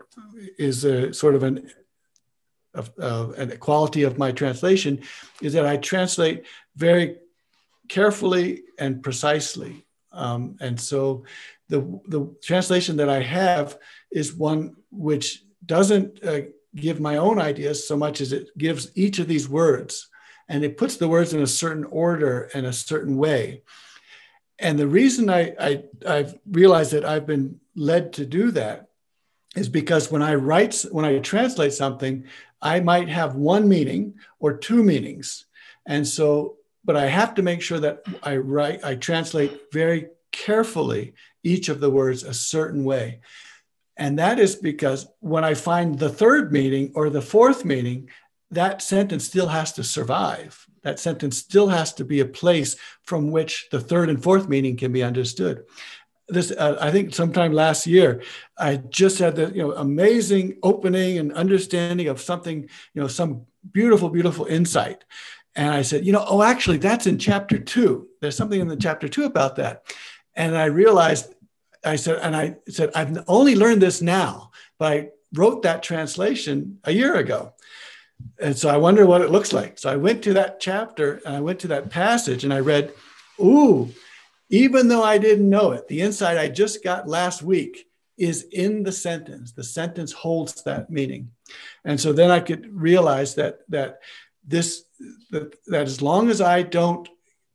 is 0.59 0.85
a 0.85 1.13
sort 1.13 1.35
of 1.35 1.43
an 1.43 1.71
of, 2.75 2.91
uh, 3.01 3.57
quality 3.59 4.03
of 4.03 4.19
my 4.19 4.33
translation 4.33 5.01
is 5.41 5.55
that 5.55 5.67
I 5.67 5.79
translate 5.79 6.45
very 6.77 7.17
carefully 7.89 8.65
and 8.79 9.03
precisely. 9.03 9.86
Um, 10.17 10.57
and 10.61 10.81
so 10.81 11.25
the, 11.69 11.81
the 12.09 12.35
translation 12.43 12.97
that 12.97 13.09
I 13.09 13.21
have 13.23 13.79
is 14.11 14.35
one 14.35 14.77
which 14.91 15.45
doesn't 15.65 16.25
uh, 16.25 16.41
give 16.75 17.01
my 17.01 17.17
own 17.17 17.39
ideas 17.39 17.87
so 17.87 17.97
much 17.97 18.21
as 18.21 18.33
it 18.33 18.49
gives 18.57 18.91
each 18.95 19.19
of 19.19 19.29
these 19.29 19.49
words 19.49 20.09
and 20.49 20.65
it 20.65 20.77
puts 20.77 20.97
the 20.97 21.09
words 21.09 21.33
in 21.33 21.43
a 21.43 21.47
certain 21.47 21.85
order 21.85 22.51
and 22.55 22.67
a 22.67 22.73
certain 22.73 23.17
way. 23.17 23.63
And 24.59 24.79
the 24.79 24.87
reason 24.87 25.29
I, 25.29 25.55
I, 25.59 25.85
I've 26.07 26.39
realized 26.51 26.93
that 26.93 27.05
I've 27.05 27.27
been 27.27 27.61
led 27.75 28.13
to 28.15 28.25
do 28.25 28.51
that 28.53 28.89
is 29.55 29.69
because 29.69 30.11
when 30.11 30.23
I 30.23 30.35
write, 30.35 30.85
when 30.91 31.05
I 31.05 31.19
translate 31.19 31.73
something, 31.73 32.25
I 32.63 32.81
might 32.81 33.09
have 33.09 33.35
one 33.35 33.69
meaning 33.69 34.15
or 34.39 34.57
two 34.57 34.83
meanings. 34.83 35.47
And 35.87 36.07
so, 36.07 36.57
but 36.87 36.97
I 36.97 37.07
have 37.07 37.35
to 37.35 37.43
make 37.43 37.61
sure 37.61 37.81
that 37.81 38.05
I 38.23 38.37
write, 38.37 38.83
I 38.85 38.95
translate 38.95 39.73
very 39.73 40.07
carefully 40.33 41.15
each 41.43 41.69
of 41.69 41.81
the 41.81 41.91
words 41.91 42.23
a 42.23 42.33
certain 42.33 42.85
way. 42.85 43.21
And 43.97 44.19
that 44.19 44.39
is 44.39 44.55
because 44.55 45.09
when 45.21 45.45
I 45.45 45.55
find 45.55 45.99
the 45.99 46.09
third 46.09 46.53
meaning 46.53 46.93
or 46.95 47.11
the 47.11 47.23
fourth 47.23 47.65
meaning, 47.65 48.09
that 48.51 48.83
sentence 48.83 49.25
still 49.25 49.49
has 49.49 49.73
to 49.73 49.83
survive. 49.83 50.65
That 50.83 51.01
sentence 51.01 51.39
still 51.39 51.69
has 51.69 51.93
to 51.95 52.05
be 52.05 52.21
a 52.21 52.27
place 52.27 52.77
from 53.03 53.33
which 53.33 53.67
the 53.73 53.81
third 53.81 54.09
and 54.09 54.23
fourth 54.23 54.49
meaning 54.49 54.77
can 54.77 54.93
be 54.93 55.03
understood. 55.03 55.65
This, 56.29 56.53
uh, 56.53 56.77
I 56.81 56.91
think, 56.91 57.15
sometime 57.15 57.53
last 57.53 57.87
year, 57.87 58.23
I 58.59 58.77
just 58.77 59.19
had 59.19 59.37
the 59.37 59.51
you 59.51 59.63
know 59.63 59.73
amazing 59.73 60.59
opening 60.63 61.19
and 61.19 61.33
understanding 61.33 62.09
of 62.09 62.21
something, 62.21 62.63
you 62.95 63.01
know, 63.01 63.09
some 63.09 63.47
beautiful, 63.73 64.11
beautiful 64.11 64.47
insight. 64.47 65.05
And 65.57 65.73
I 65.73 65.83
said, 65.83 66.05
you 66.05 66.13
know, 66.13 66.25
oh, 66.29 66.43
actually, 66.43 66.77
that's 66.77 67.07
in 67.07 67.19
chapter 67.19 67.59
two. 67.59 68.09
There's 68.21 68.37
something 68.37 68.61
in 68.61 68.69
the 68.69 68.77
chapter 68.77 69.09
two 69.09 69.25
about 69.25 69.57
that. 69.57 69.83
And 70.35 70.57
I 70.57 70.67
realized, 70.67 71.35
I 71.83 71.97
said, 71.97 72.19
and 72.23 72.37
I 72.37 72.57
said, 72.69 72.91
I've 72.95 73.25
only 73.27 73.57
learned 73.57 73.81
this 73.81 74.03
now, 74.03 74.51
but 74.79 74.93
I 74.93 75.09
wrote 75.35 75.63
that 75.63 75.83
translation 75.83 76.79
a 76.85 76.93
year 76.93 77.17
ago. 77.17 77.55
And 78.39 78.57
so 78.57 78.69
I 78.69 78.77
wonder 78.77 79.07
what 79.07 79.23
it 79.23 79.31
looks 79.31 79.53
like. 79.53 79.79
So 79.79 79.91
I 79.91 79.97
went 79.97 80.23
to 80.25 80.35
that 80.35 80.61
chapter 80.61 81.21
and 81.25 81.35
I 81.35 81.41
went 81.41 81.59
to 81.61 81.69
that 81.69 81.91
passage 81.91 82.45
and 82.45 82.53
I 82.53 82.61
read, 82.61 82.93
ooh, 83.41 83.93
even 84.51 84.89
though 84.89 85.03
I 85.03 85.19
didn't 85.19 85.49
know 85.49 85.73
it, 85.73 85.89
the 85.89 86.01
insight 86.01 86.39
I 86.39 86.49
just 86.49 86.85
got 86.85 87.09
last 87.09 87.43
week 87.43 87.87
is 88.17 88.45
in 88.53 88.83
the 88.83 88.93
sentence. 88.93 89.53
The 89.53 89.65
sentence 89.65 90.13
holds 90.13 90.63
that 90.65 90.91
meaning. 90.91 91.31
And 91.85 92.01
so 92.01 92.13
then 92.13 92.31
I 92.31 92.41
could 92.41 92.75
realize 92.75 93.35
that 93.35 93.61
that 93.69 94.01
this 94.47 94.85
that, 95.31 95.57
that 95.67 95.83
as 95.83 96.03
long 96.03 96.31
as 96.31 96.41
I 96.41 96.63
don't 96.63 97.09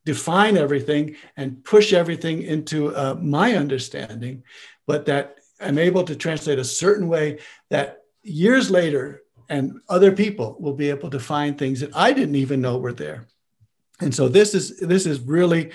define 0.05 0.57
everything 0.57 1.15
and 1.37 1.63
push 1.63 1.93
everything 1.93 2.41
into 2.41 2.95
uh, 2.95 3.15
my 3.21 3.55
understanding, 3.55 4.43
but 4.87 5.05
that 5.05 5.37
I'm 5.59 5.77
able 5.77 6.03
to 6.03 6.15
translate 6.15 6.59
a 6.59 6.63
certain 6.63 7.07
way 7.07 7.39
that 7.69 7.99
years 8.23 8.71
later 8.71 9.21
and 9.49 9.79
other 9.89 10.11
people 10.11 10.55
will 10.59 10.73
be 10.73 10.89
able 10.89 11.09
to 11.09 11.19
find 11.19 11.57
things 11.57 11.81
that 11.81 11.95
I 11.95 12.13
didn't 12.13 12.35
even 12.35 12.61
know 12.61 12.77
were 12.77 12.93
there. 12.93 13.27
And 13.99 14.15
so 14.15 14.27
this 14.27 14.55
is 14.55 14.79
this 14.79 15.05
is 15.05 15.19
really 15.19 15.71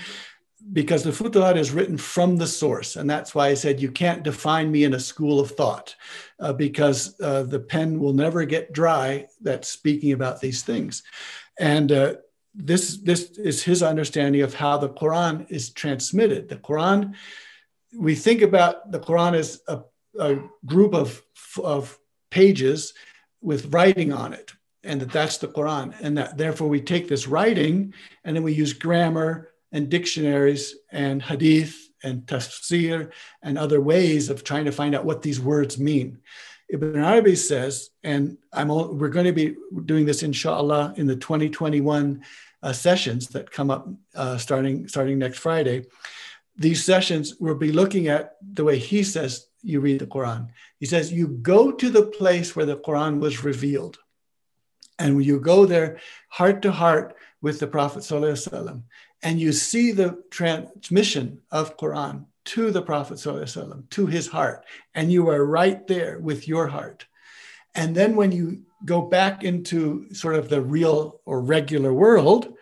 because 0.73 1.05
the 1.05 1.13
Futuhat 1.13 1.57
is 1.57 1.71
written 1.71 1.97
from 1.97 2.37
the 2.37 2.47
source, 2.47 2.97
and 2.97 3.09
that's 3.09 3.35
why 3.35 3.49
I 3.49 3.55
said 3.55 3.81
you 3.81 3.93
can't 3.93 4.25
define 4.25 4.73
me 4.73 4.83
in 4.83 4.95
a 4.95 5.01
school 5.01 5.39
of 5.39 5.53
thought, 5.53 5.95
uh, 6.41 6.53
because 6.53 7.21
uh, 7.21 7.45
the 7.45 7.61
pen 7.61 8.01
will 8.01 8.13
never 8.13 8.45
get 8.45 8.73
dry. 8.73 9.27
That's 9.41 9.69
speaking 9.69 10.13
about 10.13 10.41
these 10.41 10.63
things, 10.63 11.05
and 11.59 11.93
uh, 11.93 12.15
this 12.55 12.99
this 12.99 13.31
is 13.33 13.63
his 13.63 13.83
understanding 13.83 14.43
of 14.43 14.55
how 14.55 14.79
the 14.79 14.89
Quran 14.89 15.51
is 15.51 15.71
transmitted. 15.71 16.49
The 16.49 16.57
Quran, 16.57 17.15
we 17.97 18.15
think 18.15 18.43
about 18.43 18.91
the 18.93 19.01
Quran 19.01 19.35
as 19.35 19.61
a, 19.69 19.83
a 20.19 20.39
group 20.65 20.95
of 20.95 21.23
of 21.63 21.99
pages 22.31 22.95
with 23.41 23.73
writing 23.73 24.13
on 24.13 24.33
it, 24.33 24.53
and 24.83 25.01
that 25.01 25.13
that's 25.13 25.39
the 25.39 25.49
Quran, 25.49 25.95
and 26.01 26.17
that 26.19 26.37
therefore 26.37 26.69
we 26.69 26.81
take 26.81 27.09
this 27.09 27.29
writing 27.29 27.93
and 28.25 28.35
then 28.35 28.43
we 28.43 28.53
use 28.53 28.73
grammar 28.73 29.51
and 29.73 29.89
dictionaries 29.89 30.75
and 30.91 31.23
hadith 31.23 31.91
and 32.03 32.23
tafsir 32.23 33.11
and 33.43 33.59
other 33.59 33.81
ways 33.81 34.31
of 34.31 34.45
trying 34.45 34.65
to 34.65 34.73
find 34.73 34.95
out 34.95 35.05
what 35.05 35.23
these 35.23 35.41
words 35.41 35.79
mean. 35.79 36.19
Ibn 36.69 36.97
Arabi 36.97 37.37
says, 37.37 37.91
and 38.03 38.39
I'm 38.53 38.71
all, 38.71 38.93
we're 38.93 39.09
going 39.09 39.27
to 39.27 39.33
be 39.33 39.57
doing 39.85 40.05
this 40.05 40.23
inshallah 40.23 40.95
in 40.97 41.07
the 41.07 41.17
2021 41.17 42.25
uh, 42.63 42.73
sessions 42.73 43.29
that 43.29 43.51
come 43.51 43.71
up 43.71 43.89
uh, 44.15 44.37
starting 44.39 44.89
starting 44.89 45.19
next 45.19 45.39
Friday. 45.39 45.85
These 46.57 46.85
sessions 46.85 47.37
will 47.39 47.55
be 47.55 47.71
looking 47.71 48.09
at 48.09 48.37
the 48.41 48.65
way 48.65 48.79
he 48.79 49.03
says 49.03 49.47
you 49.63 49.81
read 49.81 50.01
the 50.01 50.07
Quran. 50.07 50.49
He 50.81 50.87
says 50.87 51.13
you 51.13 51.29
go 51.29 51.71
to 51.71 51.91
the 51.91 52.07
place 52.07 52.57
where 52.57 52.67
the 52.67 52.79
Quran 52.79 53.21
was 53.21 53.45
revealed, 53.45 53.99
and 54.99 55.25
you 55.25 55.39
go 55.39 55.67
there 55.67 56.01
heart 56.29 56.63
to 56.63 56.73
heart 56.73 57.15
with 57.43 57.61
the 57.61 57.67
Prophet 57.67 58.03
and 59.23 59.41
you 59.41 59.53
see 59.53 59.93
the 59.93 60.23
transmission 60.31 61.41
of 61.51 61.77
Quran 61.77 62.27
to 62.47 62.71
the 62.71 62.83
Prophet 62.83 63.19
to 63.91 64.07
his 64.07 64.29
heart, 64.29 64.65
and 64.95 65.13
you 65.13 65.29
are 65.29 65.45
right 65.45 65.87
there 65.87 66.19
with 66.19 66.49
your 66.49 66.69
heart. 66.69 67.07
And 67.75 67.95
then 67.95 68.17
when 68.17 68.33
you 68.33 68.63
go 68.85 69.03
back 69.03 69.45
into 69.45 70.13
sort 70.15 70.37
of 70.37 70.49
the 70.49 70.61
real 70.61 71.21
or 71.27 71.41
regular 71.41 71.93
world, 71.93 72.55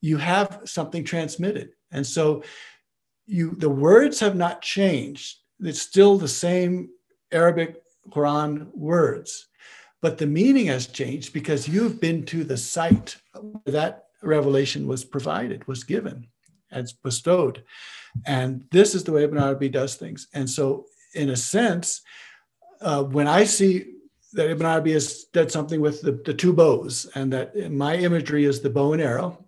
you 0.00 0.16
have 0.16 0.62
something 0.64 1.04
transmitted. 1.04 1.70
And 1.90 2.06
so 2.06 2.42
you 3.26 3.54
the 3.56 3.70
words 3.70 4.20
have 4.20 4.36
not 4.36 4.62
changed. 4.62 5.38
It's 5.60 5.82
still 5.82 6.18
the 6.18 6.28
same 6.28 6.90
Arabic 7.30 7.82
Quran 8.10 8.74
words, 8.74 9.48
but 10.00 10.18
the 10.18 10.26
meaning 10.26 10.66
has 10.66 10.86
changed 10.86 11.32
because 11.32 11.68
you've 11.68 12.00
been 12.00 12.24
to 12.26 12.44
the 12.44 12.56
site 12.56 13.16
where 13.34 13.72
that 13.72 14.06
revelation 14.22 14.86
was 14.86 15.04
provided, 15.04 15.66
was 15.68 15.84
given, 15.84 16.26
as 16.70 16.92
bestowed. 16.92 17.62
And 18.26 18.64
this 18.70 18.94
is 18.94 19.04
the 19.04 19.12
way 19.12 19.24
Ibn 19.24 19.38
Arabi 19.38 19.68
does 19.68 19.94
things. 19.96 20.28
And 20.34 20.48
so, 20.48 20.86
in 21.14 21.30
a 21.30 21.36
sense, 21.36 22.02
uh, 22.80 23.04
when 23.04 23.28
I 23.28 23.44
see 23.44 23.94
that 24.32 24.50
Ibn 24.50 24.66
Arabi 24.66 24.92
has 24.92 25.24
done 25.24 25.48
something 25.48 25.80
with 25.80 26.02
the, 26.02 26.12
the 26.24 26.34
two 26.34 26.52
bows, 26.52 27.06
and 27.14 27.32
that 27.32 27.70
my 27.70 27.96
imagery 27.96 28.44
is 28.44 28.60
the 28.60 28.70
bow 28.70 28.92
and 28.92 29.02
arrow, 29.02 29.44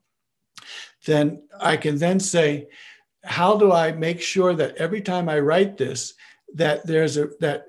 then 1.07 1.43
I 1.61 1.77
can 1.77 1.99
then 1.99 2.21
say, 2.21 2.69
how 3.23 3.57
do 3.57 3.73
I 3.73 3.93
make 3.93 4.21
sure 4.21 4.55
that 4.55 4.77
every 4.77 5.01
time 5.01 5.29
I 5.29 5.39
write 5.41 5.77
this, 5.77 6.15
that 6.55 6.87
there's 6.87 7.17
a 7.17 7.31
that 7.41 7.67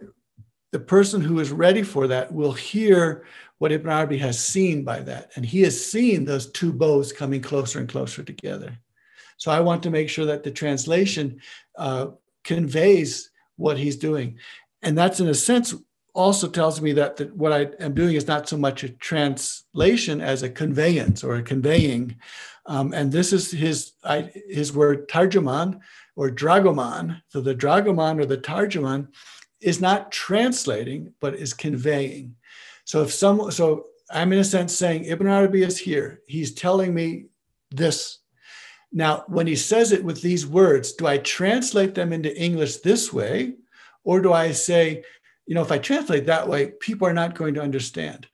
the 0.71 0.79
person 0.79 1.21
who 1.21 1.39
is 1.39 1.51
ready 1.51 1.83
for 1.83 2.07
that 2.07 2.31
will 2.33 2.51
hear 2.51 3.25
what 3.59 3.71
Ibn 3.71 3.89
Arabi 3.89 4.17
has 4.17 4.43
seen 4.43 4.83
by 4.83 4.99
that. 4.99 5.31
And 5.35 5.45
he 5.45 5.61
has 5.61 5.85
seen 5.85 6.25
those 6.25 6.51
two 6.51 6.73
bows 6.73 7.13
coming 7.13 7.41
closer 7.41 7.79
and 7.79 7.87
closer 7.87 8.23
together. 8.23 8.77
So 9.37 9.51
I 9.51 9.59
want 9.59 9.83
to 9.83 9.89
make 9.89 10.09
sure 10.09 10.25
that 10.25 10.43
the 10.43 10.51
translation 10.51 11.41
uh, 11.77 12.07
conveys 12.43 13.29
what 13.57 13.77
he's 13.77 13.97
doing. 13.97 14.37
And 14.81 14.97
that's 14.97 15.19
in 15.19 15.27
a 15.27 15.33
sense 15.33 15.73
also 16.13 16.47
tells 16.47 16.81
me 16.81 16.93
that, 16.93 17.19
what 17.35 17.51
I 17.51 17.67
am 17.79 17.93
doing 17.93 18.15
is 18.15 18.27
not 18.27 18.47
so 18.47 18.57
much 18.57 18.83
a 18.83 18.89
translation 18.89 20.21
as 20.21 20.43
a 20.43 20.49
conveyance 20.49 21.23
or 21.23 21.35
a 21.35 21.43
conveying. 21.43 22.15
Um, 22.65 22.93
and 22.93 23.11
this 23.11 23.33
is 23.33 23.51
his, 23.51 23.91
I, 24.03 24.31
his 24.47 24.73
word 24.73 25.09
tarjuman 25.09 25.81
or 26.15 26.29
dragoman. 26.29 27.21
So 27.27 27.41
the 27.41 27.53
dragoman 27.53 28.19
or 28.19 28.25
the 28.25 28.37
tarjuman 28.37 29.09
is 29.59 29.81
not 29.81 30.11
translating, 30.11 31.13
but 31.19 31.35
is 31.35 31.53
conveying. 31.53 32.35
So 32.85 33.01
if 33.01 33.13
some, 33.13 33.51
so 33.51 33.87
I'm 34.09 34.31
in 34.31 34.39
a 34.39 34.43
sense 34.43 34.75
saying 34.75 35.05
Ibn 35.05 35.27
Arabi 35.27 35.63
is 35.63 35.77
here. 35.77 36.21
He's 36.27 36.53
telling 36.53 36.93
me 36.93 37.25
this. 37.71 38.19
Now, 38.95 39.25
when 39.27 39.45
he 39.45 39.57
says 39.57 39.91
it 39.91 40.05
with 40.05 40.21
these 40.21 40.47
words, 40.47 40.93
do 40.93 41.05
I 41.05 41.17
translate 41.17 41.93
them 41.95 42.13
into 42.13 42.35
English 42.35 42.77
this 42.77 43.11
way? 43.11 43.55
Or 44.05 44.21
do 44.21 44.31
I 44.31 44.53
say, 44.53 45.03
you 45.45 45.53
know, 45.53 45.61
if 45.61 45.71
I 45.71 45.77
translate 45.77 46.25
that 46.27 46.47
way, 46.47 46.71
people 46.79 47.05
are 47.05 47.13
not 47.13 47.35
going 47.35 47.53
to 47.55 47.61
understand. 47.61 48.27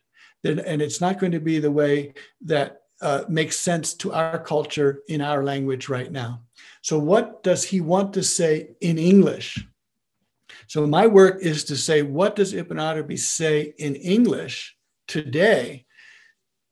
And 0.44 0.82
it's 0.82 1.02
not 1.02 1.20
going 1.20 1.32
to 1.32 1.40
be 1.40 1.58
the 1.58 1.72
way 1.72 2.14
that 2.46 2.84
uh, 3.02 3.24
makes 3.28 3.60
sense 3.60 3.96
to 3.96 4.14
our 4.14 4.38
culture 4.38 5.02
in 5.08 5.20
our 5.20 5.44
language 5.44 5.90
right 5.90 6.12
now. 6.12 6.44
So, 6.84 7.00
what 7.00 7.42
does 7.42 7.64
he 7.64 7.82
want 7.82 8.14
to 8.14 8.24
say 8.24 8.70
in 8.82 9.00
English? 9.00 9.66
So 10.68 10.88
my 10.88 11.06
work 11.06 11.42
is 11.42 11.66
to 11.66 11.76
say, 11.76 12.02
what 12.02 12.38
does 12.38 12.54
Ibn 12.54 12.80
Arabi 12.80 13.18
say 13.18 13.74
in 13.78 13.96
English 13.96 14.78
today? 15.06 15.86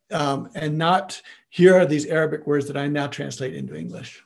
Um, 0.10 0.50
and 0.56 0.78
not 0.78 1.22
here 1.51 1.77
are 1.77 1.87
these 1.87 2.07
Arabic 2.07 2.47
words 2.47 2.67
that 2.67 2.77
I 2.77 2.87
now 2.87 3.07
translate 3.07 3.55
into 3.55 3.75
English. 3.77 4.25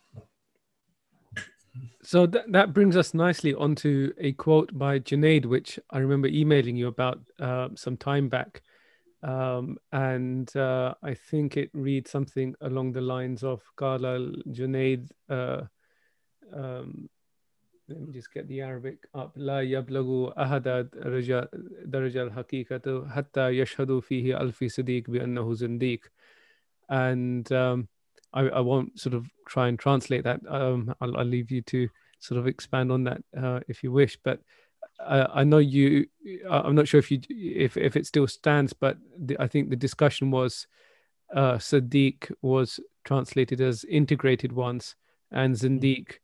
So 2.02 2.26
th- 2.26 2.44
that 2.48 2.72
brings 2.72 2.96
us 2.96 3.14
nicely 3.14 3.54
onto 3.54 4.12
a 4.18 4.32
quote 4.32 4.76
by 4.76 4.98
Junaid, 4.98 5.46
which 5.46 5.78
I 5.90 5.98
remember 5.98 6.28
emailing 6.28 6.76
you 6.76 6.88
about 6.88 7.20
uh, 7.38 7.68
some 7.74 7.96
time 7.96 8.28
back. 8.28 8.62
Um, 9.22 9.78
and 9.92 10.54
uh, 10.56 10.94
I 11.02 11.14
think 11.14 11.56
it 11.56 11.70
reads 11.72 12.10
something 12.10 12.54
along 12.60 12.92
the 12.92 13.00
lines 13.00 13.42
of 13.42 13.62
Qala 13.76 14.32
Junaid 14.46 15.10
uh, 15.28 15.62
um, 16.54 17.08
let 17.88 18.00
me 18.00 18.12
just 18.12 18.32
get 18.32 18.46
the 18.48 18.60
Arabic 18.60 19.06
up 19.14 19.36
لا 19.36 19.60
يبلغ 19.60 20.32
أحد 20.42 20.88
درجة 21.84 22.22
الحقيقة 22.22 23.08
حتى 23.08 23.48
يشهد 23.48 23.98
فيه 23.98 24.40
ألف 24.40 24.64
صديق 24.64 25.10
بأنه 25.10 25.54
زنديق 25.54 26.00
and 26.93 27.51
um, 27.51 27.87
I, 28.33 28.41
I 28.41 28.59
won't 28.59 28.99
sort 28.99 29.15
of 29.15 29.27
try 29.47 29.67
and 29.67 29.79
translate 29.79 30.23
that 30.23 30.41
um, 30.47 30.93
I'll, 31.01 31.17
I'll 31.17 31.25
leave 31.25 31.51
you 31.51 31.61
to 31.63 31.89
sort 32.19 32.39
of 32.39 32.47
expand 32.47 32.91
on 32.91 33.03
that 33.05 33.21
uh, 33.35 33.59
if 33.67 33.83
you 33.83 33.91
wish 33.91 34.17
but 34.23 34.39
uh, 34.99 35.27
I 35.33 35.43
know 35.43 35.57
you 35.57 36.05
I'm 36.49 36.75
not 36.75 36.87
sure 36.87 36.99
if 36.99 37.09
you 37.11 37.19
if, 37.29 37.75
if 37.77 37.95
it 37.95 38.05
still 38.05 38.27
stands 38.27 38.73
but 38.73 38.97
the, 39.17 39.35
I 39.39 39.47
think 39.47 39.69
the 39.69 39.75
discussion 39.75 40.29
was 40.29 40.67
uh, 41.35 41.55
Sadiq 41.55 42.31
was 42.41 42.79
translated 43.03 43.59
as 43.59 43.83
integrated 43.85 44.51
ones 44.53 44.95
and 45.31 45.55
Zindiq 45.55 46.19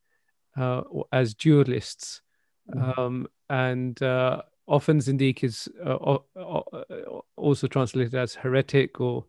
uh, 0.55 0.82
as 1.11 1.34
dualists. 1.34 2.22
Mm-hmm. 2.74 2.99
Um, 2.99 3.28
and 3.49 4.01
uh, 4.03 4.43
often 4.67 4.99
Zindiq 4.99 5.43
is 5.43 5.67
uh, 5.84 6.17
also 7.36 7.67
translated 7.67 8.13
as 8.13 8.36
heretic 8.36 9.01
or 9.01 9.26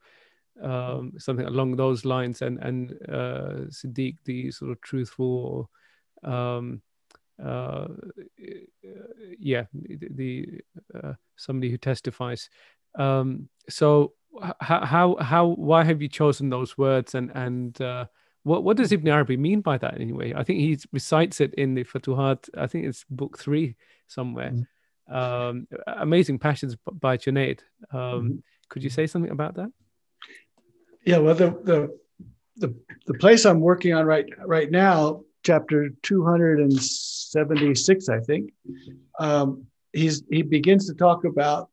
um, 0.63 1.13
something 1.19 1.47
along 1.47 1.77
those 1.77 2.05
lines, 2.05 2.43
and 2.43 2.59
and 2.59 2.93
uh, 3.09 3.69
Siddiq, 3.69 4.17
the 4.25 4.51
sort 4.51 4.71
of 4.71 4.81
truthful, 4.81 5.71
um, 6.23 6.83
uh, 7.43 7.89
yeah, 9.39 9.65
the, 9.73 10.61
uh, 10.95 11.15
somebody 11.37 11.71
who 11.71 11.79
testifies. 11.79 12.51
Um, 12.97 13.49
so 13.69 14.15
how 14.61 14.85
how 14.85 15.17
how 15.21 15.47
why 15.47 15.85
have 15.85 16.03
you 16.03 16.09
chosen 16.09 16.51
those 16.51 16.77
words 16.79 17.15
and 17.15 17.31
and 17.35 17.81
uh, 17.81 18.07
what 18.43 18.65
what 18.65 18.77
does 18.77 18.93
Ibn 18.93 19.09
Arabi 19.09 19.37
mean 19.37 19.61
by 19.61 19.79
that 19.79 20.01
anyway? 20.01 20.33
I 20.35 20.45
think 20.45 20.61
he 20.61 20.79
recites 20.93 21.41
it 21.41 21.55
in 21.55 21.75
the 21.75 21.85
Futuhat. 21.85 22.49
I 22.57 22.67
think 22.67 22.87
it's 22.87 23.05
book 23.11 23.39
three 23.39 23.77
somewhere. 24.07 24.51
Mm-hmm. 24.51 25.15
Um, 25.15 25.67
amazing 25.87 26.39
passions 26.39 26.77
by 26.93 27.17
Junaid. 27.17 27.61
Um, 27.93 27.99
mm-hmm. 27.99 28.37
Could 28.69 28.85
you 28.85 28.91
say 28.91 29.07
something 29.07 29.33
about 29.33 29.55
that? 29.57 29.71
Yeah, 31.05 31.19
well, 31.19 31.35
the 31.35 31.51
the 31.65 31.99
the, 32.57 32.75
the 33.07 33.15
place 33.15 33.47
I'm 33.47 33.61
working 33.61 33.95
on 33.95 34.05
right 34.05 34.27
right 34.45 34.71
now, 34.71 35.23
chapter 35.45 35.91
276, 36.03 38.09
I 38.09 38.21
think, 38.21 38.53
um, 39.19 39.65
he's 39.93 40.23
he 40.31 40.43
begins 40.43 40.87
to 40.89 40.95
talk 40.95 41.25
about 41.25 41.71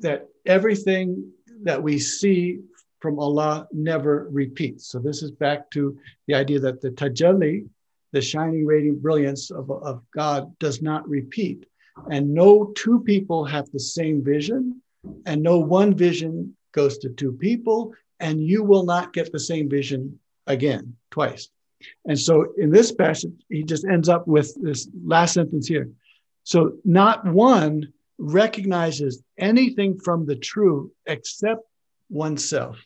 that 0.00 0.28
everything 0.46 1.32
that 1.62 1.82
we 1.82 1.98
see 1.98 2.60
from 3.00 3.18
Allah 3.18 3.66
never 3.72 4.28
repeats. 4.30 4.88
So 4.88 4.98
this 4.98 5.22
is 5.22 5.30
back 5.30 5.70
to 5.70 5.98
the 6.26 6.34
idea 6.34 6.60
that 6.60 6.82
the 6.82 6.90
tajalli, 6.90 7.66
the 8.12 8.20
shining, 8.20 8.66
radiant 8.66 9.00
brilliance 9.00 9.50
of, 9.50 9.70
of 9.70 10.02
God, 10.14 10.58
does 10.58 10.82
not 10.82 11.08
repeat. 11.08 11.64
And 12.10 12.34
no 12.34 12.72
two 12.76 13.00
people 13.00 13.44
have 13.44 13.70
the 13.70 13.80
same 13.80 14.22
vision, 14.22 14.82
and 15.26 15.42
no 15.42 15.58
one 15.58 15.94
vision 15.94 16.56
goes 16.72 16.98
to 16.98 17.08
two 17.10 17.32
people, 17.32 17.92
and 18.20 18.40
you 18.40 18.62
will 18.62 18.84
not 18.84 19.12
get 19.12 19.32
the 19.32 19.40
same 19.40 19.68
vision 19.68 20.18
again 20.46 20.96
twice. 21.10 21.48
And 22.04 22.18
so 22.18 22.52
in 22.58 22.70
this 22.70 22.92
passage, 22.92 23.32
he 23.48 23.62
just 23.64 23.86
ends 23.86 24.08
up 24.08 24.28
with 24.28 24.54
this 24.62 24.88
last 25.04 25.34
sentence 25.34 25.66
here. 25.66 25.88
So 26.44 26.74
not 26.84 27.24
one 27.24 27.92
recognizes 28.18 29.22
anything 29.38 29.98
from 29.98 30.26
the 30.26 30.36
true 30.36 30.92
except 31.06 31.62
oneself. 32.10 32.84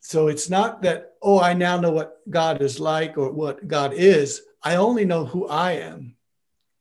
So 0.00 0.28
it's 0.28 0.48
not 0.48 0.82
that, 0.82 1.12
oh, 1.22 1.38
I 1.38 1.52
now 1.52 1.78
know 1.78 1.90
what 1.90 2.18
God 2.28 2.62
is 2.62 2.80
like 2.80 3.18
or 3.18 3.30
what 3.30 3.68
God 3.68 3.92
is. 3.92 4.42
I 4.62 4.76
only 4.76 5.04
know 5.04 5.26
who 5.26 5.46
I 5.46 5.72
am. 5.72 6.16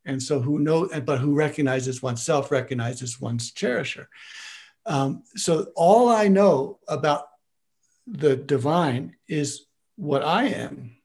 And 0.05 0.23
so 0.23 0.39
who 0.39 0.59
know, 0.59 0.89
but 1.01 1.19
who 1.19 1.35
recognizes 1.35 2.01
oneself 2.01 2.51
recognizes 2.51 3.19
one's 3.19 3.51
cherisher. 3.51 4.07
Um, 4.85 5.23
so 5.35 5.67
all 5.75 6.09
I 6.09 6.27
know 6.27 6.79
about 6.87 7.27
the 8.07 8.35
divine 8.35 9.15
is 9.27 9.65
what 9.95 10.23
I 10.23 10.45
am. 10.45 10.97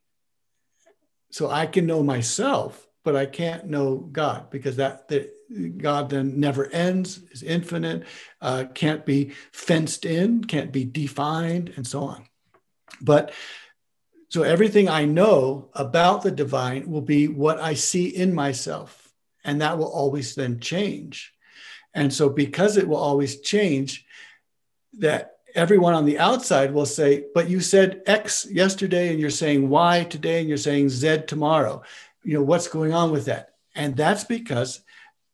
So 1.30 1.50
I 1.50 1.66
can 1.66 1.86
know 1.86 2.02
myself, 2.02 2.86
but 3.02 3.16
I 3.16 3.26
can't 3.26 3.66
know 3.66 3.96
God 3.96 4.50
because 4.50 4.76
that 4.76 5.08
the, 5.08 5.30
God 5.76 6.08
then 6.08 6.40
never 6.40 6.70
ends, 6.72 7.20
is 7.32 7.42
infinite, 7.42 8.04
uh, 8.40 8.64
can't 8.72 9.04
be 9.04 9.32
fenced 9.52 10.04
in, 10.04 10.44
can't 10.44 10.72
be 10.72 10.84
defined, 10.84 11.72
and 11.76 11.86
so 11.86 12.04
on. 12.04 12.24
But 13.00 13.32
so 14.28 14.42
everything 14.42 14.88
I 14.88 15.04
know 15.04 15.70
about 15.74 16.22
the 16.22 16.30
divine 16.30 16.90
will 16.90 17.02
be 17.02 17.28
what 17.28 17.60
I 17.60 17.74
see 17.74 18.06
in 18.06 18.34
myself, 18.34 19.12
and 19.44 19.60
that 19.60 19.78
will 19.78 19.92
always 19.92 20.34
then 20.34 20.60
change. 20.60 21.33
And 21.94 22.12
so, 22.12 22.28
because 22.28 22.76
it 22.76 22.88
will 22.88 22.96
always 22.96 23.40
change, 23.40 24.04
that 24.98 25.36
everyone 25.54 25.94
on 25.94 26.04
the 26.04 26.18
outside 26.18 26.72
will 26.72 26.86
say, 26.86 27.24
But 27.34 27.48
you 27.48 27.60
said 27.60 28.02
X 28.06 28.46
yesterday, 28.50 29.10
and 29.10 29.20
you're 29.20 29.30
saying 29.30 29.68
Y 29.68 30.04
today, 30.04 30.40
and 30.40 30.48
you're 30.48 30.58
saying 30.58 30.88
Z 30.88 31.22
tomorrow. 31.26 31.82
You 32.24 32.34
know, 32.34 32.42
what's 32.42 32.68
going 32.68 32.92
on 32.92 33.10
with 33.12 33.26
that? 33.26 33.50
And 33.74 33.96
that's 33.96 34.24
because 34.24 34.80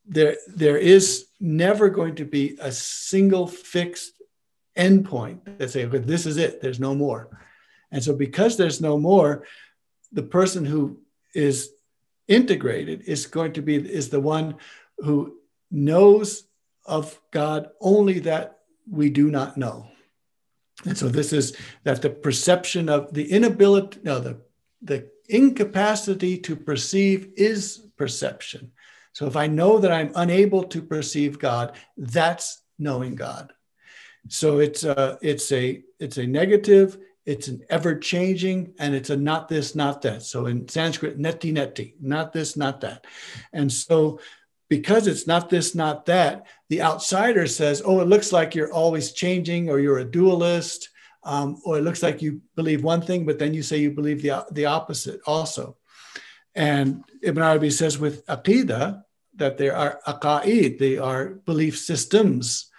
there, 0.06 0.36
there 0.48 0.76
is 0.76 1.26
never 1.38 1.88
going 1.88 2.16
to 2.16 2.24
be 2.24 2.58
a 2.60 2.72
single 2.72 3.46
fixed 3.46 4.12
endpoint 4.76 5.58
that 5.58 5.70
say, 5.70 5.84
okay, 5.86 5.98
this 5.98 6.26
is 6.26 6.36
it, 6.36 6.60
there's 6.60 6.80
no 6.80 6.94
more. 6.94 7.28
And 7.90 8.02
so, 8.02 8.14
because 8.14 8.56
there's 8.56 8.80
no 8.80 8.98
more, 8.98 9.44
the 10.12 10.22
person 10.22 10.64
who 10.64 11.00
is 11.34 11.70
integrated 12.28 13.02
is 13.02 13.26
going 13.26 13.52
to 13.54 13.62
be 13.62 13.76
is 13.76 14.08
the 14.08 14.20
one 14.20 14.56
who 14.98 15.36
knows 15.70 16.44
of 16.84 17.20
God 17.30 17.68
only 17.80 18.18
that 18.20 18.60
we 18.90 19.10
do 19.10 19.30
not 19.30 19.56
know. 19.56 19.88
And 20.84 20.96
so 20.96 21.08
this 21.08 21.32
is 21.32 21.56
that 21.84 22.02
the 22.02 22.10
perception 22.10 22.88
of 22.88 23.12
the 23.12 23.30
inability, 23.30 24.00
no, 24.02 24.18
the, 24.18 24.40
the 24.82 25.08
incapacity 25.28 26.38
to 26.38 26.56
perceive 26.56 27.30
is 27.36 27.86
perception. 27.96 28.72
So 29.12 29.26
if 29.26 29.36
I 29.36 29.46
know 29.46 29.78
that 29.78 29.92
I'm 29.92 30.12
unable 30.14 30.62
to 30.64 30.80
perceive 30.80 31.38
God, 31.38 31.76
that's 31.96 32.62
knowing 32.78 33.14
God. 33.14 33.52
So 34.28 34.58
it's 34.58 34.84
a, 34.84 35.18
it's 35.20 35.50
a, 35.52 35.82
it's 35.98 36.16
a 36.16 36.26
negative, 36.26 36.98
it's 37.26 37.48
an 37.48 37.62
ever 37.68 37.98
changing, 37.98 38.72
and 38.78 38.94
it's 38.94 39.10
a 39.10 39.16
not 39.16 39.48
this, 39.48 39.74
not 39.74 40.02
that. 40.02 40.22
So 40.22 40.46
in 40.46 40.66
Sanskrit, 40.68 41.18
neti 41.18 41.52
neti, 41.52 41.94
not 42.00 42.32
this, 42.32 42.56
not 42.56 42.80
that. 42.80 43.06
And 43.52 43.70
so 43.70 44.20
because 44.70 45.08
it's 45.08 45.26
not 45.26 45.50
this, 45.50 45.74
not 45.74 46.06
that, 46.06 46.46
the 46.70 46.80
outsider 46.80 47.46
says, 47.46 47.82
oh, 47.84 48.00
it 48.00 48.08
looks 48.08 48.32
like 48.32 48.54
you're 48.54 48.72
always 48.72 49.12
changing 49.12 49.68
or 49.68 49.80
you're 49.80 49.98
a 49.98 50.10
dualist. 50.10 50.88
Um, 51.22 51.60
or 51.66 51.76
it 51.76 51.82
looks 51.82 52.02
like 52.02 52.22
you 52.22 52.40
believe 52.56 52.82
one 52.82 53.02
thing, 53.02 53.26
but 53.26 53.38
then 53.38 53.52
you 53.52 53.62
say 53.62 53.76
you 53.76 53.90
believe 53.90 54.22
the, 54.22 54.46
the 54.52 54.64
opposite 54.64 55.20
also. 55.26 55.76
And 56.54 57.04
Ibn 57.22 57.42
Arabi 57.42 57.70
says 57.70 57.98
with 57.98 58.24
Aqidah 58.26 59.02
that 59.34 59.58
there 59.58 59.76
are 59.76 60.00
aqa'id, 60.06 60.78
they 60.78 60.96
are 60.96 61.28
belief 61.28 61.76
systems. 61.78 62.70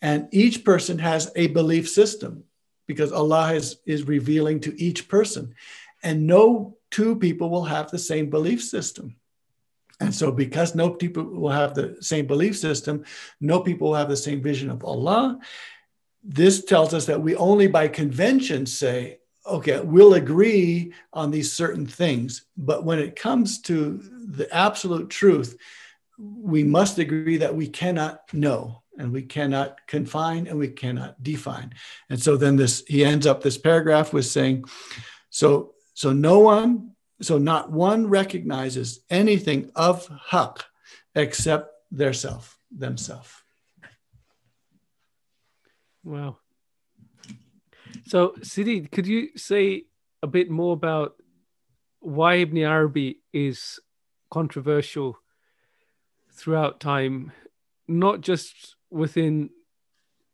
And 0.00 0.28
each 0.32 0.64
person 0.64 0.98
has 0.98 1.30
a 1.36 1.48
belief 1.48 1.90
system 1.90 2.44
because 2.86 3.12
Allah 3.12 3.52
is, 3.54 3.80
is 3.84 4.06
revealing 4.08 4.60
to 4.60 4.80
each 4.80 5.08
person. 5.08 5.54
And 6.02 6.26
no 6.26 6.78
two 6.90 7.16
people 7.16 7.50
will 7.50 7.64
have 7.64 7.90
the 7.90 7.98
same 7.98 8.30
belief 8.30 8.62
system. 8.62 9.16
And 10.00 10.14
so, 10.14 10.32
because 10.32 10.74
no 10.74 10.90
people 10.90 11.24
will 11.24 11.50
have 11.50 11.74
the 11.74 11.96
same 12.00 12.26
belief 12.26 12.56
system, 12.56 13.04
no 13.40 13.60
people 13.60 13.88
will 13.88 13.96
have 13.96 14.08
the 14.08 14.16
same 14.16 14.42
vision 14.42 14.70
of 14.70 14.84
Allah. 14.84 15.38
This 16.24 16.64
tells 16.64 16.94
us 16.94 17.06
that 17.06 17.20
we 17.20 17.36
only 17.36 17.66
by 17.66 17.88
convention 17.88 18.66
say, 18.66 19.18
okay, 19.46 19.80
we'll 19.80 20.14
agree 20.14 20.92
on 21.12 21.30
these 21.30 21.52
certain 21.52 21.86
things. 21.86 22.46
But 22.56 22.84
when 22.84 22.98
it 22.98 23.16
comes 23.16 23.60
to 23.62 24.00
the 24.28 24.48
absolute 24.54 25.10
truth, 25.10 25.56
we 26.18 26.64
must 26.64 26.98
agree 26.98 27.38
that 27.38 27.54
we 27.54 27.68
cannot 27.68 28.20
know 28.32 28.82
and 28.98 29.12
we 29.12 29.22
cannot 29.22 29.78
confine 29.86 30.46
and 30.46 30.58
we 30.58 30.68
cannot 30.68 31.22
define. 31.22 31.72
And 32.10 32.22
so 32.22 32.36
then 32.36 32.56
this 32.56 32.84
he 32.86 33.04
ends 33.04 33.26
up 33.26 33.42
this 33.42 33.56
paragraph 33.58 34.12
with 34.12 34.26
saying, 34.26 34.64
so 35.30 35.74
so 35.94 36.12
no 36.12 36.40
one 36.40 36.92
so 37.22 37.38
not 37.38 37.70
one 37.70 38.06
recognizes 38.06 39.00
anything 39.10 39.70
of 39.74 40.10
haq 40.30 40.64
except 41.14 41.72
their 41.90 42.12
self, 42.12 42.58
themselves. 42.70 43.30
Wow. 46.02 46.38
So, 48.06 48.34
Sidi, 48.42 48.82
could 48.82 49.06
you 49.06 49.30
say 49.36 49.84
a 50.22 50.26
bit 50.26 50.50
more 50.50 50.72
about 50.72 51.16
why 52.00 52.36
Ibn 52.36 52.58
Arabi 52.58 53.20
is 53.32 53.78
controversial 54.30 55.18
throughout 56.32 56.80
time, 56.80 57.32
not 57.86 58.22
just 58.22 58.76
within 58.90 59.50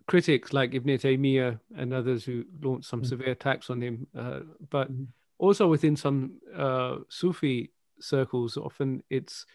critics 0.06 0.52
like 0.52 0.74
Ibn 0.74 0.98
Taymiyyah 0.98 1.58
and 1.76 1.92
others 1.92 2.24
who 2.24 2.44
launched 2.62 2.88
some 2.88 3.00
mm-hmm. 3.00 3.08
severe 3.08 3.32
attacks 3.32 3.70
on 3.70 3.80
him, 3.80 4.06
uh, 4.16 4.40
but 4.70 4.92
mm-hmm 4.92 5.04
also 5.38 5.66
within 5.66 5.96
some 5.96 6.40
uh, 6.54 6.96
Sufi 7.08 7.72
circles, 8.00 8.56
often 8.56 9.02
it's 9.10 9.46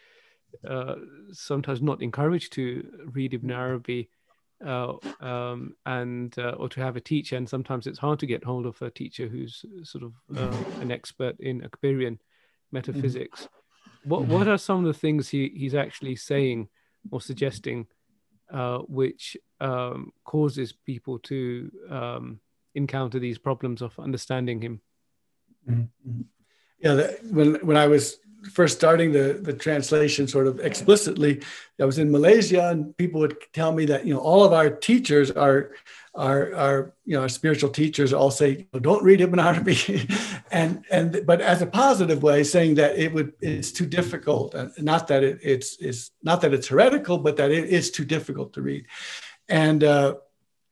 uh, 0.67 0.95
sometimes 1.31 1.81
not 1.81 2.01
encouraged 2.01 2.53
to 2.53 2.85
read 3.13 3.33
Ibn 3.33 3.51
Arabi 3.51 4.09
uh, 4.65 4.93
um, 5.21 5.75
and 5.85 6.37
uh, 6.37 6.51
or 6.51 6.69
to 6.69 6.81
have 6.81 6.95
a 6.95 7.01
teacher, 7.01 7.35
and 7.35 7.49
sometimes 7.49 7.87
it's 7.87 7.99
hard 7.99 8.19
to 8.19 8.27
get 8.27 8.43
hold 8.43 8.65
of 8.65 8.81
a 8.81 8.91
teacher 8.91 9.27
who's 9.27 9.65
sort 9.83 10.03
of 10.03 10.13
uh, 10.37 10.81
an 10.81 10.91
expert 10.91 11.39
in 11.39 11.61
Akbarian 11.61 12.19
metaphysics. 12.71 13.43
Mm-hmm. 13.43 14.09
What 14.09 14.25
what 14.25 14.47
are 14.47 14.57
some 14.57 14.79
of 14.79 14.85
the 14.85 14.99
things 14.99 15.29
he, 15.29 15.51
he's 15.55 15.75
actually 15.75 16.15
saying 16.15 16.69
or 17.11 17.21
suggesting, 17.21 17.87
uh, 18.51 18.79
which 18.79 19.37
um, 19.59 20.11
causes 20.25 20.73
people 20.73 21.19
to 21.19 21.71
um, 21.89 22.39
encounter 22.75 23.19
these 23.19 23.39
problems 23.39 23.81
of 23.81 23.97
understanding 23.99 24.61
him? 24.61 24.81
Mm-hmm. 25.69 26.21
Yeah, 26.79 26.93
the, 26.95 27.19
when 27.29 27.55
when 27.65 27.77
I 27.77 27.87
was 27.87 28.17
first 28.49 28.77
starting 28.77 29.11
the, 29.11 29.39
the 29.41 29.53
translation 29.53 30.27
sort 30.27 30.47
of 30.47 30.59
explicitly, 30.59 31.41
I 31.79 31.85
was 31.85 31.99
in 31.99 32.11
Malaysia 32.11 32.69
and 32.69 32.95
people 32.97 33.21
would 33.21 33.37
tell 33.53 33.71
me 33.71 33.85
that, 33.85 34.05
you 34.05 34.13
know, 34.13 34.19
all 34.19 34.43
of 34.43 34.53
our 34.53 34.69
teachers 34.69 35.29
are, 35.31 35.71
our, 36.15 36.53
our, 36.55 36.93
you 37.05 37.15
know, 37.15 37.21
our 37.21 37.29
spiritual 37.29 37.69
teachers 37.69 38.13
all 38.13 38.31
say, 38.31 38.67
don't 38.81 39.03
read 39.03 39.21
Arabi. 39.21 40.07
and, 40.51 40.83
and, 40.89 41.23
but 41.25 41.41
as 41.41 41.61
a 41.61 41.67
positive 41.67 42.23
way, 42.23 42.43
saying 42.43 42.75
that 42.75 42.97
it 42.97 43.13
would, 43.13 43.33
it's 43.41 43.71
too 43.71 43.85
difficult. 43.85 44.55
Not 44.79 45.07
that 45.07 45.23
it, 45.23 45.39
it's, 45.43 45.77
it's 45.79 46.11
not 46.23 46.41
that 46.41 46.53
it's 46.53 46.67
heretical, 46.67 47.19
but 47.19 47.37
that 47.37 47.51
it 47.51 47.69
is 47.69 47.91
too 47.91 48.05
difficult 48.05 48.53
to 48.53 48.61
read. 48.61 48.87
And, 49.47 49.83
uh, 49.83 50.15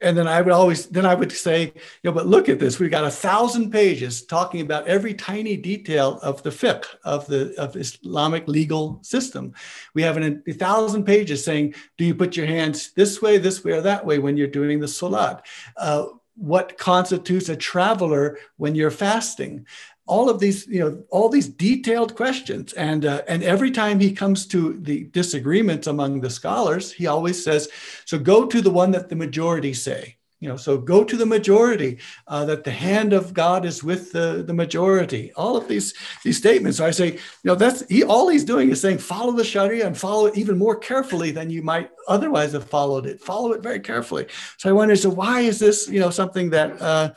and 0.01 0.17
then 0.17 0.27
I 0.27 0.41
would 0.41 0.53
always, 0.53 0.87
then 0.87 1.05
I 1.05 1.13
would 1.13 1.31
say, 1.31 1.63
you 1.63 1.71
know, 2.03 2.11
but 2.11 2.27
look 2.27 2.47
at 2.47 2.59
this. 2.59 2.79
We've 2.79 2.91
got 2.91 3.03
a 3.03 3.11
thousand 3.11 3.71
pages 3.71 4.25
talking 4.25 4.61
about 4.61 4.87
every 4.87 5.13
tiny 5.13 5.57
detail 5.57 6.19
of 6.21 6.41
the 6.43 6.49
fiqh 6.49 6.85
of 7.03 7.27
the 7.27 7.53
of 7.57 7.75
Islamic 7.75 8.47
legal 8.47 8.99
system. 9.03 9.53
We 9.93 10.01
have 10.03 10.17
an, 10.17 10.43
a 10.47 10.53
thousand 10.53 11.03
pages 11.03 11.43
saying, 11.43 11.75
do 11.97 12.05
you 12.05 12.15
put 12.15 12.37
your 12.37 12.47
hands 12.47 12.91
this 12.93 13.21
way, 13.21 13.37
this 13.37 13.63
way, 13.63 13.73
or 13.73 13.81
that 13.81 14.05
way 14.05 14.19
when 14.19 14.37
you're 14.37 14.47
doing 14.47 14.79
the 14.79 14.87
salat? 14.87 15.45
Uh, 15.75 16.05
what 16.35 16.77
constitutes 16.77 17.49
a 17.49 17.55
traveler 17.55 18.37
when 18.55 18.73
you're 18.73 18.91
fasting? 18.91 19.65
All 20.09 20.29
of 20.29 20.39
these, 20.39 20.67
you 20.67 20.81
know, 20.81 21.03
all 21.11 21.29
these 21.29 21.47
detailed 21.47 22.15
questions. 22.15 22.73
And, 22.73 23.05
uh, 23.05 23.21
and 23.27 23.43
every 23.43 23.71
time 23.71 23.99
he 23.99 24.11
comes 24.11 24.47
to 24.47 24.59
the 24.81 25.05
disagreements 25.19 25.87
among 25.87 26.21
the 26.21 26.29
scholars, 26.29 26.91
he 26.91 27.07
always 27.07 27.43
says, 27.43 27.69
so 28.05 28.17
go 28.17 28.45
to 28.47 28.59
the 28.61 28.75
one 28.81 28.91
that 28.91 29.09
the 29.09 29.15
majority 29.15 29.73
say. 29.73 30.15
You 30.41 30.47
know, 30.47 30.55
so 30.57 30.77
go 30.77 31.03
to 31.03 31.17
the 31.17 31.25
majority, 31.25 31.99
uh, 32.27 32.45
that 32.45 32.63
the 32.63 32.71
hand 32.71 33.11
of 33.11 33.33
God 33.33 33.65
is 33.65 33.83
with 33.83 34.13
the, 34.13 34.41
the 34.47 34.53
majority. 34.53 35.33
All 35.35 35.57
of 35.57 35.67
these, 35.67 35.93
these 36.23 36.37
statements. 36.37 36.77
So 36.77 36.85
I 36.85 36.91
say, 36.91 37.09
you 37.11 37.47
know, 37.49 37.55
that's 37.55 37.85
he, 37.89 38.05
all 38.05 38.29
he's 38.29 38.45
doing 38.45 38.71
is 38.71 38.79
saying, 38.79 38.99
follow 38.99 39.33
the 39.33 39.43
Sharia 39.43 39.85
and 39.85 39.97
follow 39.97 40.27
it 40.27 40.37
even 40.37 40.57
more 40.57 40.77
carefully 40.77 41.31
than 41.31 41.49
you 41.49 41.61
might 41.61 41.89
otherwise 42.07 42.53
have 42.53 42.69
followed 42.69 43.05
it. 43.05 43.19
Follow 43.19 43.51
it 43.51 43.61
very 43.61 43.81
carefully. 43.81 44.27
So 44.57 44.69
I 44.69 44.71
wonder, 44.71 44.95
so 44.95 45.09
why 45.09 45.41
is 45.41 45.59
this, 45.59 45.89
you 45.89 45.99
know, 45.99 46.09
something 46.09 46.51
that 46.51 46.81
uh, 46.81 47.13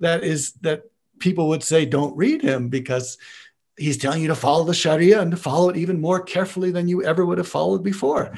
that 0.00 0.22
is 0.22 0.52
that 0.60 0.82
people 1.18 1.48
would 1.48 1.62
say, 1.62 1.84
don't 1.84 2.16
read 2.16 2.42
him 2.42 2.68
because 2.68 3.18
he's 3.76 3.98
telling 3.98 4.22
you 4.22 4.28
to 4.28 4.34
follow 4.34 4.64
the 4.64 4.74
Sharia 4.74 5.20
and 5.20 5.30
to 5.30 5.36
follow 5.36 5.68
it 5.68 5.76
even 5.76 6.00
more 6.00 6.20
carefully 6.20 6.70
than 6.70 6.88
you 6.88 7.04
ever 7.04 7.24
would 7.24 7.38
have 7.38 7.48
followed 7.48 7.82
before. 7.82 8.34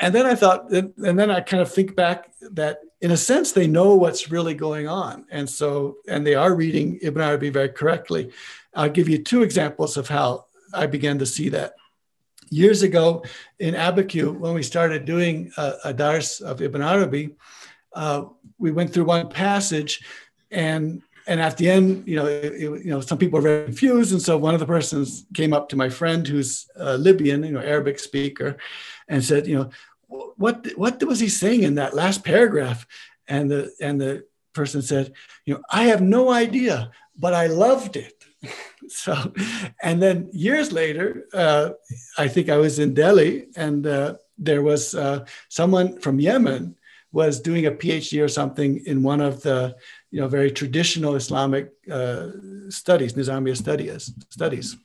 And 0.00 0.14
then 0.14 0.26
I 0.26 0.34
thought, 0.34 0.70
and 0.70 1.18
then 1.18 1.30
I 1.30 1.40
kind 1.40 1.60
of 1.60 1.72
think 1.72 1.96
back 1.96 2.30
that 2.52 2.78
in 3.00 3.10
a 3.10 3.16
sense, 3.16 3.52
they 3.52 3.66
know 3.66 3.94
what's 3.94 4.30
really 4.30 4.54
going 4.54 4.88
on. 4.88 5.24
And 5.30 5.48
so, 5.48 5.98
and 6.08 6.26
they 6.26 6.34
are 6.34 6.54
reading 6.54 6.98
Ibn 7.02 7.22
Arabi 7.22 7.50
very 7.50 7.68
correctly. 7.68 8.30
I'll 8.74 8.88
give 8.88 9.08
you 9.08 9.22
two 9.22 9.42
examples 9.42 9.96
of 9.96 10.08
how 10.08 10.46
I 10.72 10.86
began 10.86 11.18
to 11.18 11.26
see 11.26 11.48
that. 11.50 11.74
Years 12.50 12.82
ago 12.82 13.24
in 13.58 13.74
Abiquiu, 13.74 14.36
when 14.36 14.54
we 14.54 14.62
started 14.62 15.04
doing 15.04 15.52
a, 15.56 15.74
a 15.86 15.92
dars 15.92 16.40
of 16.40 16.62
Ibn 16.62 16.80
Arabi, 16.80 17.36
uh, 17.92 18.24
we 18.58 18.72
went 18.72 18.92
through 18.92 19.04
one 19.04 19.28
passage 19.28 20.02
and 20.50 21.02
and 21.28 21.40
at 21.40 21.58
the 21.58 21.70
end, 21.70 22.08
you 22.08 22.16
know, 22.16 22.26
it, 22.26 22.58
you 22.58 22.90
know, 22.90 23.00
some 23.00 23.18
people 23.18 23.38
are 23.38 23.42
very 23.42 23.64
confused, 23.66 24.12
and 24.12 24.22
so 24.22 24.38
one 24.38 24.54
of 24.54 24.60
the 24.60 24.66
persons 24.66 25.26
came 25.34 25.52
up 25.52 25.68
to 25.68 25.76
my 25.76 25.90
friend, 25.90 26.26
who's 26.26 26.66
a 26.74 26.96
Libyan, 26.96 27.44
you 27.44 27.52
know, 27.52 27.60
Arabic 27.60 27.98
speaker, 27.98 28.56
and 29.08 29.22
said, 29.22 29.46
you 29.46 29.56
know, 29.56 29.70
what 30.08 30.66
what 30.76 31.02
was 31.04 31.20
he 31.20 31.28
saying 31.28 31.62
in 31.62 31.74
that 31.74 31.94
last 31.94 32.24
paragraph? 32.24 32.86
And 33.28 33.50
the 33.50 33.70
and 33.80 34.00
the 34.00 34.24
person 34.54 34.80
said, 34.80 35.12
you 35.44 35.54
know, 35.54 35.62
I 35.70 35.84
have 35.84 36.00
no 36.00 36.30
idea, 36.30 36.90
but 37.16 37.34
I 37.34 37.46
loved 37.46 37.96
it. 37.96 38.24
so, 38.88 39.14
and 39.82 40.02
then 40.02 40.30
years 40.32 40.72
later, 40.72 41.26
uh, 41.34 41.70
I 42.16 42.28
think 42.28 42.48
I 42.48 42.56
was 42.56 42.78
in 42.78 42.94
Delhi, 42.94 43.48
and 43.54 43.86
uh, 43.86 44.14
there 44.38 44.62
was 44.62 44.94
uh, 44.94 45.26
someone 45.50 46.00
from 46.00 46.20
Yemen 46.20 46.74
was 47.12 47.40
doing 47.40 47.66
a 47.66 47.70
PhD 47.70 48.22
or 48.22 48.28
something 48.28 48.84
in 48.86 49.02
one 49.02 49.20
of 49.20 49.42
the 49.42 49.74
you 50.10 50.20
know, 50.20 50.28
very 50.28 50.50
traditional 50.50 51.14
Islamic 51.16 51.72
uh, 51.90 52.28
studies, 52.68 53.14
Nizamiya 53.14 53.56
studies, 53.56 54.12
studies. 54.30 54.76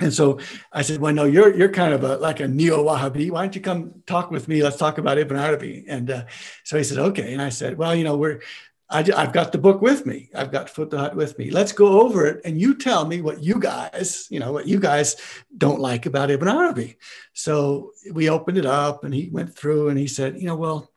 And 0.00 0.12
so 0.12 0.38
I 0.72 0.82
said, 0.82 1.00
well, 1.00 1.12
no, 1.12 1.24
you're, 1.24 1.54
you're 1.54 1.68
kind 1.68 1.92
of 1.92 2.04
a, 2.04 2.16
like 2.16 2.40
a 2.40 2.48
neo-Wahhabi. 2.48 3.30
Why 3.30 3.42
don't 3.42 3.54
you 3.54 3.60
come 3.60 4.02
talk 4.06 4.30
with 4.30 4.48
me? 4.48 4.62
Let's 4.62 4.78
talk 4.78 4.96
about 4.96 5.18
Ibn 5.18 5.36
Arabi. 5.36 5.84
And 5.88 6.10
uh, 6.10 6.24
so 6.64 6.78
he 6.78 6.84
said, 6.84 6.98
okay. 6.98 7.32
And 7.32 7.42
I 7.42 7.50
said, 7.50 7.76
well, 7.76 7.94
you 7.94 8.04
know, 8.04 8.16
we're, 8.16 8.40
I, 8.88 9.02
have 9.02 9.32
got 9.32 9.52
the 9.52 9.58
book 9.58 9.80
with 9.80 10.04
me. 10.04 10.30
I've 10.34 10.50
got 10.50 10.66
Futuhat 10.66 11.14
with 11.14 11.38
me. 11.38 11.50
Let's 11.50 11.72
go 11.72 12.00
over 12.00 12.26
it. 12.26 12.40
And 12.44 12.60
you 12.60 12.76
tell 12.76 13.06
me 13.06 13.20
what 13.20 13.42
you 13.42 13.60
guys, 13.60 14.26
you 14.30 14.40
know, 14.40 14.52
what 14.52 14.66
you 14.66 14.80
guys 14.80 15.16
don't 15.56 15.80
like 15.80 16.06
about 16.06 16.30
Ibn 16.30 16.48
Arabi. 16.48 16.96
So 17.32 17.92
we 18.12 18.28
opened 18.28 18.58
it 18.58 18.66
up 18.66 19.04
and 19.04 19.14
he 19.14 19.28
went 19.30 19.54
through 19.54 19.90
and 19.90 19.98
he 19.98 20.08
said, 20.08 20.36
you 20.38 20.46
know, 20.46 20.56
well, 20.56 20.90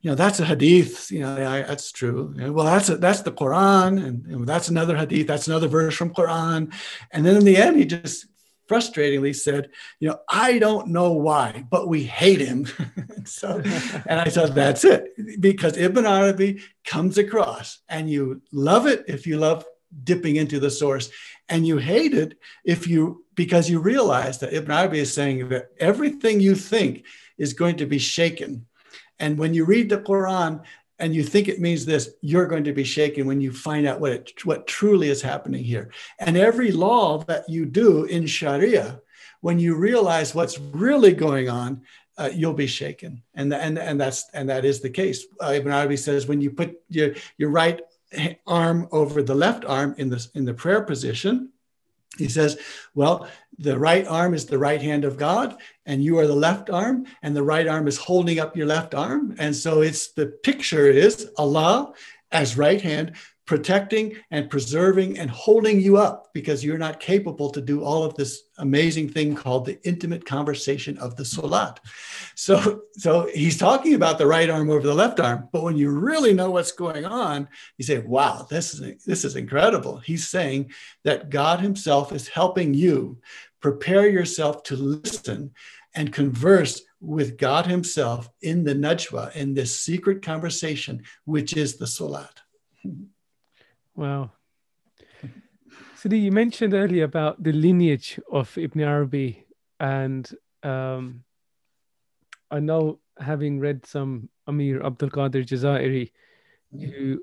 you 0.00 0.10
know 0.10 0.14
that's 0.14 0.40
a 0.40 0.44
hadith 0.44 1.10
you 1.10 1.20
know 1.20 1.36
yeah, 1.36 1.62
that's 1.62 1.90
true. 1.90 2.34
Well 2.36 2.64
that's 2.64 2.88
a, 2.88 2.96
that's 2.96 3.22
the 3.22 3.32
quran 3.32 4.04
and, 4.04 4.26
and, 4.26 4.46
that's 4.46 4.68
another 4.68 4.96
hadith 4.96 5.26
that's 5.26 5.48
another 5.48 5.68
verse 5.68 5.94
from 5.94 6.14
quran. 6.14 6.72
And 7.10 7.26
then 7.26 7.36
in 7.36 7.44
the 7.44 7.56
end 7.56 7.76
he 7.76 7.84
just 7.84 8.26
frustratingly 8.68 9.34
said 9.34 9.70
you 9.98 10.08
know 10.08 10.18
i 10.28 10.58
don't 10.58 10.88
know 10.88 11.12
why 11.12 11.64
but 11.70 11.88
we 11.88 12.04
hate 12.04 12.40
him. 12.40 12.66
So 13.24 13.60
and 14.06 14.20
i 14.20 14.28
said 14.28 14.54
that's 14.54 14.84
it 14.84 15.40
because 15.40 15.76
ibn 15.76 16.06
arabi 16.06 16.62
comes 16.86 17.18
across 17.18 17.80
and 17.88 18.08
you 18.08 18.40
love 18.52 18.86
it 18.86 19.04
if 19.06 19.26
you 19.26 19.36
love 19.36 19.66
dipping 20.04 20.36
into 20.36 20.60
the 20.60 20.70
source 20.70 21.10
and 21.50 21.66
you 21.66 21.76
hate 21.76 22.14
it 22.14 22.38
if 22.64 22.86
you 22.86 23.24
because 23.34 23.68
you 23.68 23.80
realize 23.80 24.38
that 24.38 24.54
ibn 24.54 24.70
arabi 24.70 25.00
is 25.00 25.12
saying 25.12 25.50
that 25.50 25.68
everything 25.78 26.40
you 26.40 26.54
think 26.54 27.04
is 27.36 27.52
going 27.52 27.76
to 27.76 27.86
be 27.86 27.98
shaken 27.98 28.66
and 29.20 29.38
when 29.38 29.54
you 29.54 29.64
read 29.64 29.88
the 29.88 29.98
Quran 29.98 30.62
and 30.98 31.14
you 31.14 31.22
think 31.22 31.48
it 31.48 31.60
means 31.60 31.84
this, 31.84 32.10
you're 32.20 32.46
going 32.46 32.64
to 32.64 32.72
be 32.72 32.84
shaken 32.84 33.26
when 33.26 33.40
you 33.40 33.52
find 33.52 33.86
out 33.86 34.00
what 34.00 34.12
it, 34.12 34.44
what 34.44 34.66
truly 34.66 35.08
is 35.08 35.22
happening 35.22 35.62
here. 35.62 35.90
And 36.18 36.36
every 36.36 36.72
law 36.72 37.18
that 37.24 37.48
you 37.48 37.66
do 37.66 38.04
in 38.04 38.26
Sharia, 38.26 39.00
when 39.40 39.58
you 39.58 39.76
realize 39.76 40.34
what's 40.34 40.58
really 40.58 41.12
going 41.12 41.48
on, 41.48 41.82
uh, 42.16 42.30
you'll 42.34 42.54
be 42.54 42.66
shaken. 42.66 43.22
And, 43.34 43.54
and, 43.54 43.78
and, 43.78 44.00
that's, 44.00 44.28
and 44.34 44.48
that 44.48 44.64
is 44.64 44.80
the 44.80 44.90
case. 44.90 45.24
Uh, 45.40 45.52
Ibn 45.54 45.72
Arabi 45.72 45.96
says 45.96 46.26
when 46.26 46.40
you 46.40 46.50
put 46.50 46.80
your, 46.88 47.14
your 47.36 47.50
right 47.50 47.80
arm 48.46 48.88
over 48.90 49.22
the 49.22 49.34
left 49.34 49.64
arm 49.64 49.94
in 49.98 50.08
the, 50.08 50.26
in 50.34 50.44
the 50.44 50.54
prayer 50.54 50.82
position, 50.82 51.52
he 52.16 52.28
says, 52.28 52.58
well, 52.94 53.28
the 53.58 53.78
right 53.78 54.06
arm 54.06 54.34
is 54.34 54.46
the 54.46 54.58
right 54.58 54.82
hand 54.82 55.04
of 55.04 55.16
God, 55.16 55.56
and 55.88 56.04
you 56.04 56.18
are 56.18 56.28
the 56.28 56.36
left 56.36 56.70
arm, 56.70 57.06
and 57.22 57.34
the 57.34 57.42
right 57.42 57.66
arm 57.66 57.88
is 57.88 57.96
holding 57.96 58.38
up 58.38 58.56
your 58.56 58.66
left 58.66 58.94
arm. 58.94 59.34
And 59.38 59.56
so 59.56 59.80
it's 59.80 60.12
the 60.12 60.26
picture 60.26 60.86
is 60.86 61.30
Allah 61.36 61.94
as 62.30 62.56
right 62.56 62.80
hand 62.80 63.16
protecting 63.46 64.14
and 64.30 64.50
preserving 64.50 65.18
and 65.18 65.30
holding 65.30 65.80
you 65.80 65.96
up 65.96 66.28
because 66.34 66.62
you're 66.62 66.76
not 66.76 67.00
capable 67.00 67.48
to 67.48 67.62
do 67.62 67.82
all 67.82 68.04
of 68.04 68.14
this 68.14 68.42
amazing 68.58 69.08
thing 69.08 69.34
called 69.34 69.64
the 69.64 69.78
intimate 69.88 70.26
conversation 70.26 70.98
of 70.98 71.16
the 71.16 71.24
salat. 71.24 71.80
So, 72.34 72.82
so 72.92 73.26
he's 73.34 73.56
talking 73.56 73.94
about 73.94 74.18
the 74.18 74.26
right 74.26 74.50
arm 74.50 74.68
over 74.68 74.86
the 74.86 74.94
left 74.94 75.18
arm, 75.18 75.48
but 75.50 75.62
when 75.62 75.78
you 75.78 75.88
really 75.88 76.34
know 76.34 76.50
what's 76.50 76.72
going 76.72 77.06
on, 77.06 77.48
you 77.78 77.86
say, 77.86 77.98
"Wow, 77.98 78.46
this 78.50 78.74
is 78.74 79.02
this 79.04 79.24
is 79.24 79.34
incredible." 79.34 79.96
He's 79.96 80.28
saying 80.28 80.70
that 81.04 81.30
God 81.30 81.60
Himself 81.60 82.12
is 82.12 82.28
helping 82.28 82.74
you 82.74 83.18
prepare 83.60 84.08
yourself 84.08 84.62
to 84.64 84.76
listen 84.76 85.52
and 85.98 86.12
converse 86.12 86.82
with 87.00 87.36
God 87.36 87.66
Himself 87.66 88.30
in 88.40 88.62
the 88.62 88.74
najwa, 88.74 89.34
in 89.34 89.52
this 89.52 89.80
secret 89.80 90.22
conversation, 90.22 91.02
which 91.24 91.56
is 91.56 91.76
the 91.76 91.88
salat. 91.88 92.40
Wow. 93.96 94.30
Sidi, 95.96 96.20
you 96.20 96.30
mentioned 96.30 96.72
earlier 96.72 97.02
about 97.02 97.42
the 97.42 97.50
lineage 97.50 98.20
of 98.30 98.56
Ibn 98.56 98.80
Arabi, 98.80 99.44
and 99.80 100.30
um, 100.62 101.24
I 102.48 102.60
know 102.60 103.00
having 103.18 103.58
read 103.58 103.84
some 103.84 104.28
Amir 104.46 104.80
Abdul 104.86 105.10
Qadir 105.10 105.44
Jazairi, 105.44 106.12
who 106.70 107.20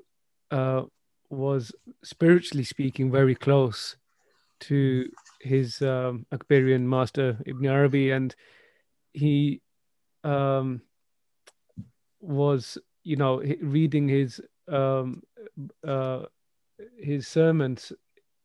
uh, 0.50 0.82
was 1.30 1.72
spiritually 2.04 2.64
speaking 2.64 3.10
very 3.10 3.34
close 3.34 3.96
to 4.60 5.10
his 5.40 5.80
um, 5.80 6.26
Akbarian 6.30 6.82
master 6.82 7.38
Ibn 7.46 7.66
Arabi, 7.66 8.10
and 8.10 8.36
he 9.16 9.62
um, 10.24 10.82
was, 12.20 12.78
you 13.02 13.16
know, 13.16 13.42
reading 13.60 14.08
his 14.08 14.40
um, 14.68 15.22
uh, 15.86 16.22
his 16.98 17.26
sermons, 17.26 17.92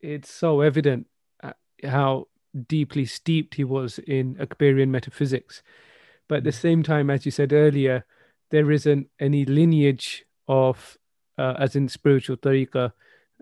it's 0.00 0.32
so 0.32 0.62
evident 0.62 1.06
uh, 1.42 1.52
how 1.84 2.28
deeply 2.68 3.04
steeped 3.04 3.54
he 3.54 3.64
was 3.64 3.98
in 3.98 4.34
Akbarian 4.36 4.88
metaphysics. 4.88 5.62
But 6.28 6.38
at 6.38 6.44
the 6.44 6.50
mm. 6.50 6.60
same 6.60 6.82
time, 6.82 7.10
as 7.10 7.26
you 7.26 7.32
said 7.32 7.52
earlier, 7.52 8.06
there 8.50 8.70
isn't 8.70 9.08
any 9.20 9.44
lineage 9.44 10.24
of, 10.48 10.96
uh, 11.36 11.54
as 11.58 11.76
in 11.76 11.88
spiritual 11.88 12.36
tariqah 12.36 12.92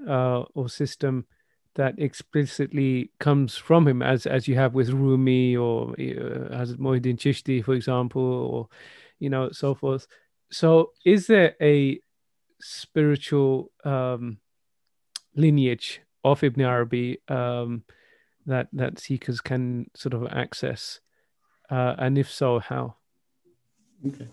uh, 0.08 0.40
or 0.54 0.68
system, 0.68 1.26
that 1.74 1.98
explicitly 1.98 3.10
comes 3.20 3.56
from 3.56 3.86
him, 3.86 4.02
as 4.02 4.26
as 4.26 4.48
you 4.48 4.56
have 4.56 4.74
with 4.74 4.90
Rumi 4.90 5.56
or 5.56 5.90
uh, 5.92 6.54
Hazrat 6.56 6.78
Moinuddin 6.78 7.16
Chishti, 7.16 7.64
for 7.64 7.74
example, 7.74 8.22
or 8.22 8.68
you 9.18 9.30
know 9.30 9.50
so 9.50 9.74
forth. 9.74 10.06
So, 10.50 10.92
is 11.04 11.26
there 11.26 11.54
a 11.60 12.00
spiritual 12.60 13.70
um, 13.84 14.38
lineage 15.34 16.00
of 16.24 16.42
Ibn 16.42 16.62
Arabi 16.62 17.18
um, 17.28 17.84
that 18.46 18.68
that 18.72 18.98
seekers 18.98 19.40
can 19.40 19.90
sort 19.94 20.14
of 20.14 20.26
access, 20.30 21.00
uh, 21.70 21.94
and 21.98 22.18
if 22.18 22.30
so, 22.30 22.58
how? 22.58 22.96
Okay, 24.06 24.28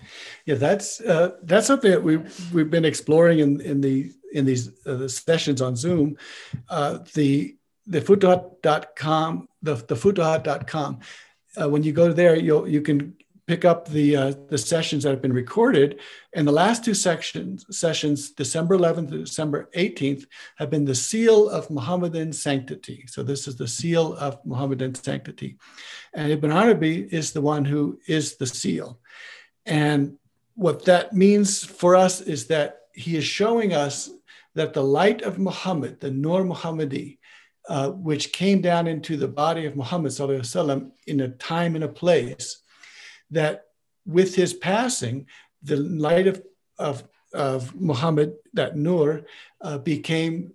yeah, 0.46 0.56
that's 0.56 1.02
uh, 1.02 1.32
that's 1.44 1.68
something 1.68 1.92
that 1.92 2.04
we 2.04 2.18
we've 2.54 2.70
been 2.70 2.86
exploring 2.86 3.40
in 3.40 3.62
in 3.62 3.82
the 3.82 4.12
in 4.34 4.46
these 4.46 4.70
uh, 4.86 4.96
the 4.96 5.10
sessions 5.10 5.62
on 5.62 5.76
Zoom. 5.76 6.18
Uh, 6.70 7.00
the 7.14 7.58
the 7.86 8.02
futuhat.com 8.02 9.48
the 9.62 9.76
the 9.76 9.96
futuhat.com. 9.96 11.00
Uh, 11.60 11.70
when 11.70 11.84
you 11.84 11.92
go 11.92 12.14
there, 12.14 12.36
you 12.36 12.66
you 12.66 12.82
can 12.82 13.16
pick 13.48 13.64
up 13.64 13.88
the 13.88 14.16
uh, 14.16 14.34
the 14.50 14.58
sessions 14.58 15.04
that 15.04 15.12
have 15.12 15.22
been 15.22 15.34
recorded, 15.34 16.00
and 16.34 16.48
the 16.48 16.52
last 16.52 16.84
two 16.84 16.94
sections 16.94 17.66
sessions, 17.76 18.32
December 18.32 18.78
11th 18.78 19.10
to 19.10 19.20
December 19.20 19.70
18th, 19.76 20.26
have 20.58 20.70
been 20.70 20.86
the 20.86 20.96
seal 20.96 21.50
of 21.50 21.70
Muhammadan 21.70 22.34
sanctity. 22.34 23.06
So 23.08 23.24
this 23.24 23.48
is 23.48 23.56
the 23.56 23.68
seal 23.68 24.16
of 24.16 24.46
Muhammadan 24.46 24.96
sanctity, 24.96 25.58
and 26.14 26.32
Ibn 26.32 26.52
Arabi 26.52 27.08
is 27.12 27.32
the 27.32 27.42
one 27.42 27.66
who 27.66 28.00
is 28.08 28.36
the 28.36 28.48
seal, 28.48 29.00
and 29.67 30.19
what 30.55 30.85
that 30.85 31.13
means 31.13 31.65
for 31.65 31.97
us 31.97 32.21
is 32.21 32.47
that 32.49 32.81
he 32.95 33.17
is 33.17 33.25
showing 33.25 33.73
us 33.73 34.11
that 34.55 34.75
the 34.75 34.83
light 34.83 35.23
of 35.23 35.39
Muhammad, 35.39 36.01
the 36.01 36.11
Nur 36.11 36.45
Muhammadi, 36.45 37.19
uh, 37.69 37.91
which 37.91 38.33
came 38.33 38.61
down 38.61 38.87
into 38.87 39.17
the 39.17 39.29
body 39.29 39.67
of 39.67 39.77
Muhammad 39.77 40.13
وسلم, 40.13 40.91
in 41.07 41.21
a 41.21 41.29
time 41.29 41.75
and 41.75 41.85
a 41.85 41.89
place, 41.89 42.61
that 43.31 43.67
with 44.05 44.35
his 44.35 44.53
passing, 44.53 45.27
the 45.63 45.77
light 45.77 46.27
of, 46.27 46.43
of, 46.79 47.05
of 47.33 47.75
Muhammad, 47.81 48.35
that 48.53 48.77
Nur, 48.77 49.23
uh, 49.61 49.79
became 49.79 50.53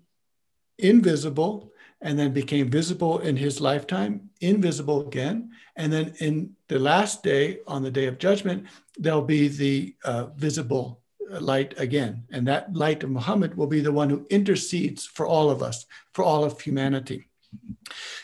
invisible 0.77 1.70
and 2.02 2.18
then 2.18 2.32
became 2.32 2.68
visible 2.68 3.20
in 3.20 3.36
his 3.36 3.60
lifetime, 3.60 4.28
invisible 4.40 5.06
again. 5.06 5.50
And 5.76 5.92
then 5.92 6.14
in 6.18 6.54
the 6.68 6.78
last 6.78 7.22
day, 7.22 7.60
on 7.66 7.82
the 7.82 7.90
day 7.90 8.06
of 8.06 8.18
judgment, 8.18 8.66
there'll 8.98 9.22
be 9.22 9.48
the 9.48 9.94
uh, 10.04 10.26
visible 10.36 11.00
light 11.40 11.74
again. 11.78 12.24
And 12.32 12.46
that 12.48 12.74
light 12.74 13.02
of 13.04 13.10
Muhammad 13.10 13.56
will 13.56 13.68
be 13.68 13.80
the 13.80 13.92
one 13.92 14.10
who 14.10 14.26
intercedes 14.30 15.06
for 15.06 15.26
all 15.26 15.48
of 15.48 15.62
us, 15.62 15.86
for 16.12 16.24
all 16.24 16.44
of 16.44 16.60
humanity. 16.60 17.28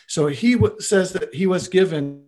So 0.07 0.27
he 0.27 0.53
w- 0.53 0.79
says 0.79 1.13
that 1.13 1.33
he 1.33 1.47
was 1.47 1.67
given 1.67 2.25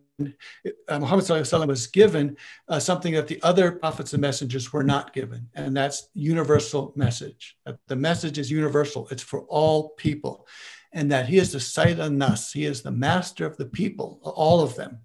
uh, 0.88 0.99
Muhammad 0.99 1.28
was 1.68 1.88
given 1.88 2.38
uh, 2.68 2.80
something 2.80 3.14
that 3.14 3.28
the 3.28 3.41
other 3.41 3.72
prophets 3.72 4.14
and 4.14 4.22
messengers 4.22 4.72
were 4.72 4.84
not 4.84 5.14
given, 5.14 5.49
and 5.56 5.76
that's 5.76 6.10
universal 6.14 6.93
message. 6.95 7.58
That 7.66 7.78
the 7.88 7.95
message 7.95 8.38
is 8.38 8.52
universal; 8.52 9.08
it's 9.10 9.24
for 9.24 9.41
all 9.43 9.89
people, 9.97 10.47
and 10.94 11.12
that 11.12 11.28
he 11.28 11.38
is 11.38 11.52
the 11.52 11.60
Sayyid 11.60 12.12
nas. 12.12 12.52
He 12.52 12.66
is 12.66 12.82
the 12.82 12.92
master 12.92 13.46
of 13.46 13.58
the 13.58 13.66
people, 13.66 14.20
all 14.24 14.62
of 14.62 14.76
them. 14.76 15.00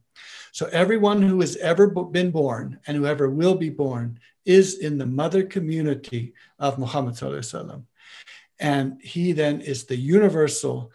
So 0.53 0.67
everyone 0.73 1.23
who 1.23 1.41
has 1.41 1.57
ever 1.57 1.87
been 1.87 2.31
born 2.31 2.81
and 2.87 2.97
whoever 2.97 3.31
will 3.31 3.55
be 3.55 3.71
born 3.71 4.19
is 4.45 4.79
in 4.79 4.99
the 4.99 5.07
mother 5.07 5.43
community 5.43 6.33
of 6.59 6.79
Muhammad 6.79 7.19
and 8.59 9.01
he 9.03 9.33
then 9.33 9.61
is 9.61 9.85
the 9.85 9.97
universal 9.97 10.91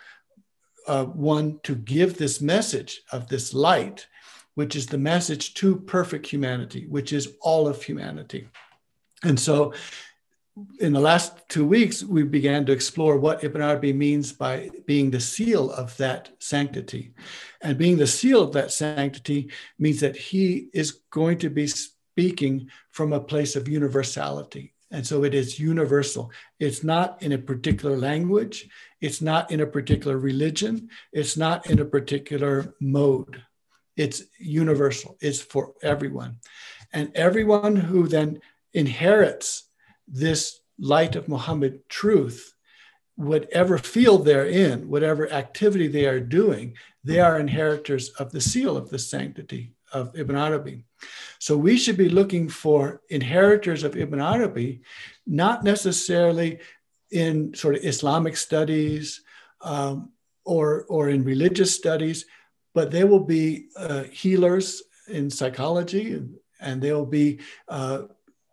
uh, 0.87 1.05
one 1.05 1.59
to 1.63 1.75
give 1.75 2.17
this 2.17 2.41
message 2.41 3.03
of 3.11 3.27
this 3.27 3.53
light 3.53 4.07
which 4.55 4.75
is 4.75 4.87
the 4.87 4.97
message 4.97 5.53
to 5.53 5.77
perfect 5.77 6.27
humanity, 6.27 6.85
which 6.87 7.13
is 7.13 7.35
all 7.41 7.67
of 7.67 7.81
humanity. 7.81 8.47
And 9.23 9.39
so 9.39 9.73
in 10.79 10.93
the 10.93 10.99
last 10.99 11.47
two 11.49 11.65
weeks, 11.65 12.03
we 12.03 12.23
began 12.23 12.65
to 12.65 12.71
explore 12.71 13.17
what 13.17 13.43
Ibn 13.43 13.61
Arabi 13.61 13.93
means 13.93 14.31
by 14.31 14.69
being 14.85 15.11
the 15.11 15.19
seal 15.19 15.71
of 15.71 15.95
that 15.97 16.29
sanctity. 16.39 17.13
And 17.61 17.77
being 17.77 17.97
the 17.97 18.07
seal 18.07 18.41
of 18.41 18.53
that 18.53 18.71
sanctity 18.71 19.51
means 19.77 19.99
that 19.99 20.15
he 20.15 20.69
is 20.73 20.99
going 21.11 21.37
to 21.39 21.49
be 21.49 21.67
speaking 21.67 22.69
from 22.89 23.13
a 23.13 23.19
place 23.19 23.55
of 23.55 23.67
universality. 23.67 24.73
And 24.91 25.07
so 25.07 25.23
it 25.23 25.33
is 25.33 25.59
universal. 25.59 26.31
It's 26.59 26.83
not 26.83 27.21
in 27.23 27.31
a 27.31 27.37
particular 27.37 27.97
language, 27.97 28.67
it's 28.99 29.21
not 29.21 29.49
in 29.51 29.61
a 29.61 29.65
particular 29.65 30.17
religion, 30.17 30.89
it's 31.13 31.37
not 31.37 31.69
in 31.69 31.79
a 31.79 31.85
particular 31.85 32.75
mode. 32.81 33.41
It's 33.95 34.23
universal, 34.37 35.17
it's 35.21 35.41
for 35.41 35.73
everyone. 35.81 36.39
And 36.91 37.11
everyone 37.15 37.75
who 37.75 38.07
then 38.07 38.41
inherits 38.73 39.63
this 40.11 40.59
light 40.77 41.15
of 41.15 41.27
Muhammad 41.27 41.87
truth, 41.89 42.53
whatever 43.15 43.77
field 43.77 44.25
they're 44.25 44.47
in, 44.47 44.89
whatever 44.89 45.31
activity 45.31 45.87
they 45.87 46.05
are 46.05 46.19
doing, 46.19 46.75
they 47.03 47.19
are 47.19 47.39
inheritors 47.39 48.09
of 48.09 48.31
the 48.31 48.41
seal 48.41 48.77
of 48.77 48.89
the 48.89 48.99
sanctity 48.99 49.73
of 49.93 50.17
Ibn 50.17 50.35
Arabi. 50.35 50.85
So 51.39 51.57
we 51.57 51.77
should 51.77 51.97
be 51.97 52.09
looking 52.09 52.49
for 52.49 53.01
inheritors 53.09 53.83
of 53.83 53.97
Ibn 53.97 54.19
Arabi, 54.19 54.81
not 55.25 55.63
necessarily 55.63 56.59
in 57.11 57.53
sort 57.53 57.75
of 57.75 57.83
Islamic 57.83 58.37
studies 58.37 59.21
um, 59.61 60.11
or, 60.45 60.85
or 60.85 61.09
in 61.09 61.23
religious 61.23 61.75
studies, 61.75 62.25
but 62.73 62.91
they 62.91 63.03
will 63.03 63.23
be 63.23 63.67
uh, 63.75 64.03
healers 64.03 64.81
in 65.07 65.29
psychology 65.29 66.13
and, 66.13 66.35
and 66.59 66.81
they 66.81 66.93
will 66.93 67.05
be 67.05 67.39
uh, 67.67 68.03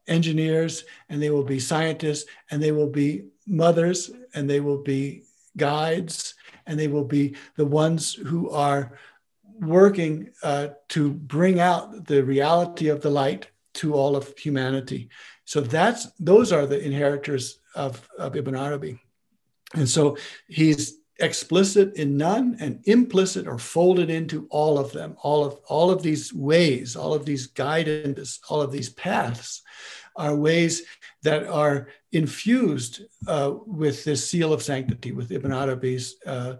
engineers 0.08 0.84
and 1.08 1.22
they 1.22 1.30
will 1.30 1.44
be 1.44 1.58
scientists 1.58 2.28
and 2.50 2.62
they 2.62 2.72
will 2.72 2.88
be 2.88 3.24
mothers 3.46 4.10
and 4.34 4.48
they 4.48 4.60
will 4.60 4.82
be 4.82 5.22
guides 5.56 6.34
and 6.66 6.78
they 6.78 6.88
will 6.88 7.04
be 7.04 7.36
the 7.56 7.66
ones 7.66 8.14
who 8.14 8.50
are 8.50 8.98
working 9.60 10.30
uh, 10.42 10.68
to 10.88 11.10
bring 11.10 11.60
out 11.60 12.06
the 12.06 12.22
reality 12.22 12.88
of 12.88 13.00
the 13.00 13.10
light 13.10 13.48
to 13.74 13.94
all 13.94 14.16
of 14.16 14.36
humanity. 14.36 15.08
So 15.44 15.60
that's 15.60 16.08
those 16.18 16.52
are 16.52 16.66
the 16.66 16.80
inheritors 16.80 17.60
of, 17.74 18.08
of 18.18 18.36
ibn 18.36 18.54
arabi. 18.54 19.00
And 19.74 19.88
so 19.88 20.16
he's 20.48 20.98
explicit 21.20 21.96
in 21.96 22.16
none 22.16 22.56
and 22.60 22.80
implicit 22.84 23.46
or 23.46 23.58
folded 23.58 24.08
into 24.08 24.46
all 24.50 24.78
of 24.78 24.92
them 24.92 25.16
all 25.20 25.44
of 25.44 25.58
all 25.68 25.90
of 25.90 26.00
these 26.00 26.32
ways 26.32 26.94
all 26.94 27.12
of 27.12 27.24
these 27.26 27.48
guidance 27.48 28.38
all 28.48 28.62
of 28.62 28.70
these 28.70 28.90
paths 28.90 29.62
are 30.18 30.34
ways 30.34 30.82
that 31.22 31.46
are 31.46 31.88
infused 32.12 33.02
uh, 33.26 33.52
with 33.66 34.04
this 34.04 34.28
seal 34.28 34.52
of 34.52 34.62
sanctity 34.62 35.12
with 35.12 35.32
ibn 35.32 35.52
arabi's 35.52 36.16
uh, 36.26 36.54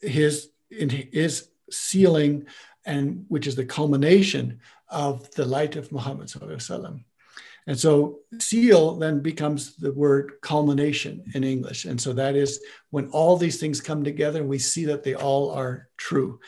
his 0.00 0.50
his 0.70 1.48
sealing 1.70 2.46
and 2.86 3.24
which 3.28 3.46
is 3.46 3.56
the 3.56 3.64
culmination 3.64 4.60
of 4.88 5.30
the 5.32 5.44
light 5.44 5.76
of 5.76 5.90
muhammad 5.92 6.30
and 7.66 7.78
so 7.78 8.20
seal 8.40 8.96
then 8.96 9.20
becomes 9.20 9.76
the 9.76 9.92
word 9.92 10.32
culmination 10.42 11.24
in 11.34 11.44
English. 11.44 11.84
And 11.84 12.00
so 12.00 12.12
that 12.14 12.34
is 12.34 12.60
when 12.90 13.08
all 13.10 13.36
these 13.36 13.60
things 13.60 13.80
come 13.80 14.02
together 14.02 14.40
and 14.40 14.48
we 14.48 14.58
see 14.58 14.86
that 14.86 15.04
they 15.04 15.14
all 15.14 15.50
are 15.50 15.88
true. 15.96 16.40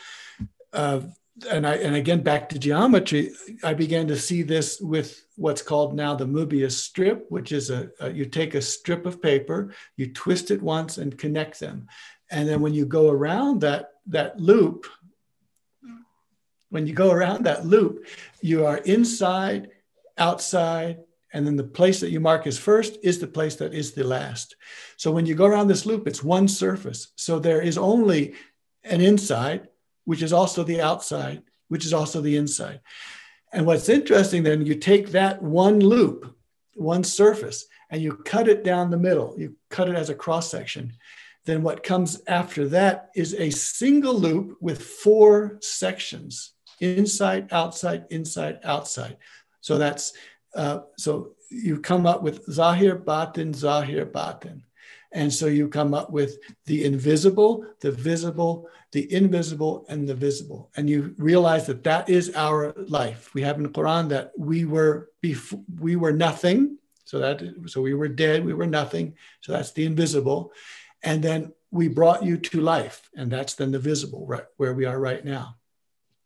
Uh, 0.73 1.01
and 1.49 1.65
I 1.65 1.75
and 1.75 1.95
again 1.95 2.21
back 2.21 2.49
to 2.49 2.59
geometry, 2.59 3.31
I 3.63 3.73
began 3.73 4.07
to 4.07 4.17
see 4.17 4.41
this 4.41 4.79
with 4.79 5.22
what's 5.35 5.61
called 5.61 5.95
now 5.95 6.15
the 6.15 6.25
Mobius 6.25 6.73
strip, 6.73 7.25
which 7.29 7.51
is 7.51 7.69
a, 7.69 7.89
a 7.99 8.11
you 8.11 8.25
take 8.25 8.55
a 8.55 8.61
strip 8.61 9.05
of 9.05 9.21
paper, 9.21 9.73
you 9.97 10.13
twist 10.13 10.51
it 10.51 10.61
once 10.61 10.97
and 10.97 11.17
connect 11.17 11.59
them, 11.59 11.87
and 12.31 12.47
then 12.47 12.61
when 12.61 12.73
you 12.73 12.85
go 12.85 13.09
around 13.09 13.61
that 13.61 13.91
that 14.07 14.39
loop, 14.39 14.85
when 16.69 16.87
you 16.87 16.93
go 16.93 17.11
around 17.11 17.45
that 17.45 17.65
loop, 17.65 18.05
you 18.41 18.65
are 18.65 18.77
inside 18.77 19.69
outside, 20.17 20.99
and 21.31 21.45
then 21.45 21.55
the 21.55 21.63
place 21.63 21.99
that 21.99 22.11
you 22.11 22.19
mark 22.19 22.45
as 22.47 22.57
first 22.57 22.97
is 23.03 23.19
the 23.19 23.27
place 23.27 23.55
that 23.55 23.73
is 23.73 23.93
the 23.93 24.03
last. 24.03 24.55
So 24.97 25.11
when 25.11 25.25
you 25.25 25.35
go 25.35 25.45
around 25.45 25.67
this 25.67 25.85
loop, 25.85 26.07
it's 26.07 26.23
one 26.23 26.47
surface. 26.47 27.11
So 27.15 27.39
there 27.39 27.61
is 27.61 27.77
only 27.77 28.33
an 28.83 29.01
inside, 29.01 29.69
which 30.05 30.21
is 30.21 30.33
also 30.33 30.63
the 30.63 30.81
outside, 30.81 31.43
which 31.69 31.85
is 31.85 31.93
also 31.93 32.21
the 32.21 32.37
inside. 32.37 32.81
And 33.53 33.65
what's 33.65 33.87
interesting 33.87 34.43
then, 34.43 34.65
you 34.65 34.75
take 34.75 35.11
that 35.11 35.41
one 35.41 35.79
loop, 35.79 36.35
one 36.73 37.03
surface, 37.03 37.65
and 37.91 38.01
you 38.01 38.15
cut 38.15 38.47
it 38.47 38.63
down 38.63 38.89
the 38.89 38.97
middle, 38.97 39.35
you 39.37 39.55
cut 39.69 39.87
it 39.87 39.95
as 39.95 40.09
a 40.09 40.15
cross 40.15 40.49
section. 40.49 40.93
Then 41.45 41.61
what 41.61 41.83
comes 41.83 42.21
after 42.27 42.67
that 42.69 43.09
is 43.15 43.35
a 43.35 43.51
single 43.51 44.15
loop 44.15 44.57
with 44.59 44.81
four 44.81 45.59
sections 45.61 46.53
inside, 46.79 47.49
outside, 47.51 48.05
inside, 48.09 48.59
outside. 48.63 49.17
So 49.61 49.77
that's 49.77 50.13
uh, 50.55 50.79
so 50.97 51.35
you 51.49 51.79
come 51.79 52.05
up 52.05 52.23
with 52.23 52.45
Zahir 52.45 52.95
Batin, 52.95 53.53
Zahir 53.53 54.05
Batin. 54.05 54.63
And 55.13 55.31
so 55.31 55.45
you 55.45 55.67
come 55.67 55.93
up 55.93 56.11
with 56.11 56.39
the 56.65 56.83
invisible, 56.83 57.65
the 57.81 57.91
visible, 57.91 58.67
the 58.91 59.11
invisible, 59.13 59.85
and 59.87 60.09
the 60.09 60.15
visible. 60.15 60.71
And 60.75 60.89
you 60.89 61.13
realize 61.17 61.67
that 61.67 61.83
that 61.83 62.09
is 62.09 62.33
our 62.35 62.73
life. 62.87 63.31
We 63.35 63.43
have 63.43 63.57
in 63.57 63.63
the 63.63 63.69
Quran 63.69 64.09
that 64.09 64.31
we 64.37 64.65
were 64.65 65.11
before, 65.21 65.61
we 65.79 65.95
were 65.95 66.11
nothing. 66.11 66.77
So 67.05 67.19
that 67.19 67.43
so 67.67 67.81
we 67.81 67.93
were 67.93 68.07
dead, 68.07 68.43
we 68.43 68.53
were 68.53 68.65
nothing. 68.65 69.15
So 69.41 69.51
that's 69.51 69.71
the 69.71 69.85
invisible. 69.85 70.51
And 71.03 71.23
then 71.23 71.53
we 71.69 71.89
brought 71.89 72.23
you 72.23 72.37
to 72.37 72.61
life, 72.61 73.09
and 73.15 73.31
that's 73.31 73.55
then 73.55 73.71
the 73.71 73.79
visible, 73.79 74.25
right 74.25 74.45
where 74.57 74.73
we 74.73 74.85
are 74.85 74.99
right 74.99 75.23
now. 75.23 75.57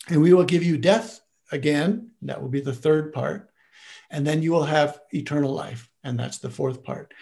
And 0.08 0.22
we 0.22 0.34
will 0.34 0.46
give 0.46 0.64
you 0.64 0.78
death 0.78 1.20
again. 1.52 2.12
That 2.22 2.42
will 2.42 2.50
be 2.50 2.62
the 2.62 2.74
third 2.74 3.12
part. 3.12 3.50
And 4.10 4.26
then 4.26 4.42
you 4.42 4.52
will 4.52 4.64
have 4.64 5.00
eternal 5.12 5.54
life. 5.54 5.90
And 6.04 6.18
that's 6.18 6.38
the 6.38 6.50
fourth 6.50 6.84
part. 6.84 7.14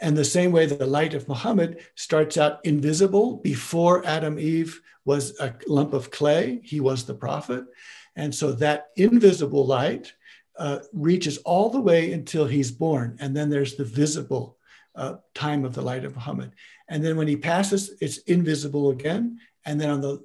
And 0.00 0.16
the 0.16 0.24
same 0.24 0.50
way 0.50 0.66
the 0.66 0.86
light 0.86 1.14
of 1.14 1.28
Muhammad 1.28 1.80
starts 1.94 2.38
out 2.38 2.64
invisible 2.64 3.36
before 3.36 4.04
Adam 4.06 4.38
Eve 4.38 4.80
was 5.04 5.38
a 5.40 5.54
lump 5.66 5.92
of 5.92 6.10
clay, 6.10 6.60
he 6.64 6.80
was 6.80 7.04
the 7.04 7.14
prophet. 7.14 7.64
And 8.16 8.34
so 8.34 8.52
that 8.52 8.88
invisible 8.96 9.66
light 9.66 10.12
uh, 10.58 10.80
reaches 10.92 11.38
all 11.38 11.70
the 11.70 11.80
way 11.80 12.12
until 12.12 12.46
he's 12.46 12.70
born. 12.70 13.16
And 13.20 13.36
then 13.36 13.50
there's 13.50 13.76
the 13.76 13.84
visible 13.84 14.58
uh, 14.94 15.16
time 15.34 15.64
of 15.64 15.74
the 15.74 15.82
light 15.82 16.04
of 16.04 16.14
Muhammad. 16.14 16.52
And 16.88 17.04
then 17.04 17.16
when 17.16 17.28
he 17.28 17.36
passes, 17.36 17.92
it's 18.00 18.18
invisible 18.18 18.90
again. 18.90 19.38
And 19.64 19.80
then 19.80 19.90
on 19.90 20.00
the 20.00 20.22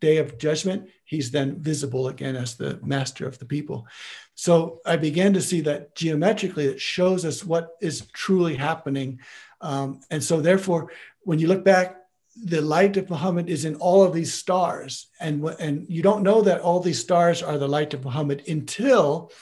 day 0.00 0.16
of 0.18 0.38
judgment, 0.38 0.88
he's 1.08 1.30
then 1.30 1.58
visible 1.60 2.08
again 2.08 2.36
as 2.36 2.54
the 2.54 2.78
master 2.82 3.26
of 3.26 3.38
the 3.38 3.46
people. 3.46 3.86
So 4.34 4.80
I 4.84 4.96
began 4.96 5.32
to 5.32 5.40
see 5.40 5.62
that 5.62 5.94
geometrically, 5.94 6.66
it 6.66 6.80
shows 6.80 7.24
us 7.24 7.42
what 7.42 7.76
is 7.80 8.06
truly 8.12 8.56
happening. 8.56 9.20
Um, 9.62 10.00
and 10.10 10.22
so, 10.22 10.40
therefore, 10.40 10.92
when 11.22 11.38
you 11.38 11.48
look 11.48 11.64
back, 11.64 11.96
the 12.44 12.60
light 12.60 12.96
of 12.98 13.08
Muhammad 13.08 13.48
is 13.48 13.64
in 13.64 13.76
all 13.76 14.04
of 14.04 14.12
these 14.12 14.34
stars. 14.34 15.08
And, 15.18 15.42
and 15.58 15.86
you 15.88 16.02
don't 16.02 16.22
know 16.22 16.42
that 16.42 16.60
all 16.60 16.80
these 16.80 17.00
stars 17.00 17.42
are 17.42 17.58
the 17.58 17.66
light 17.66 17.94
of 17.94 18.04
Muhammad 18.04 18.42
until 18.46 19.32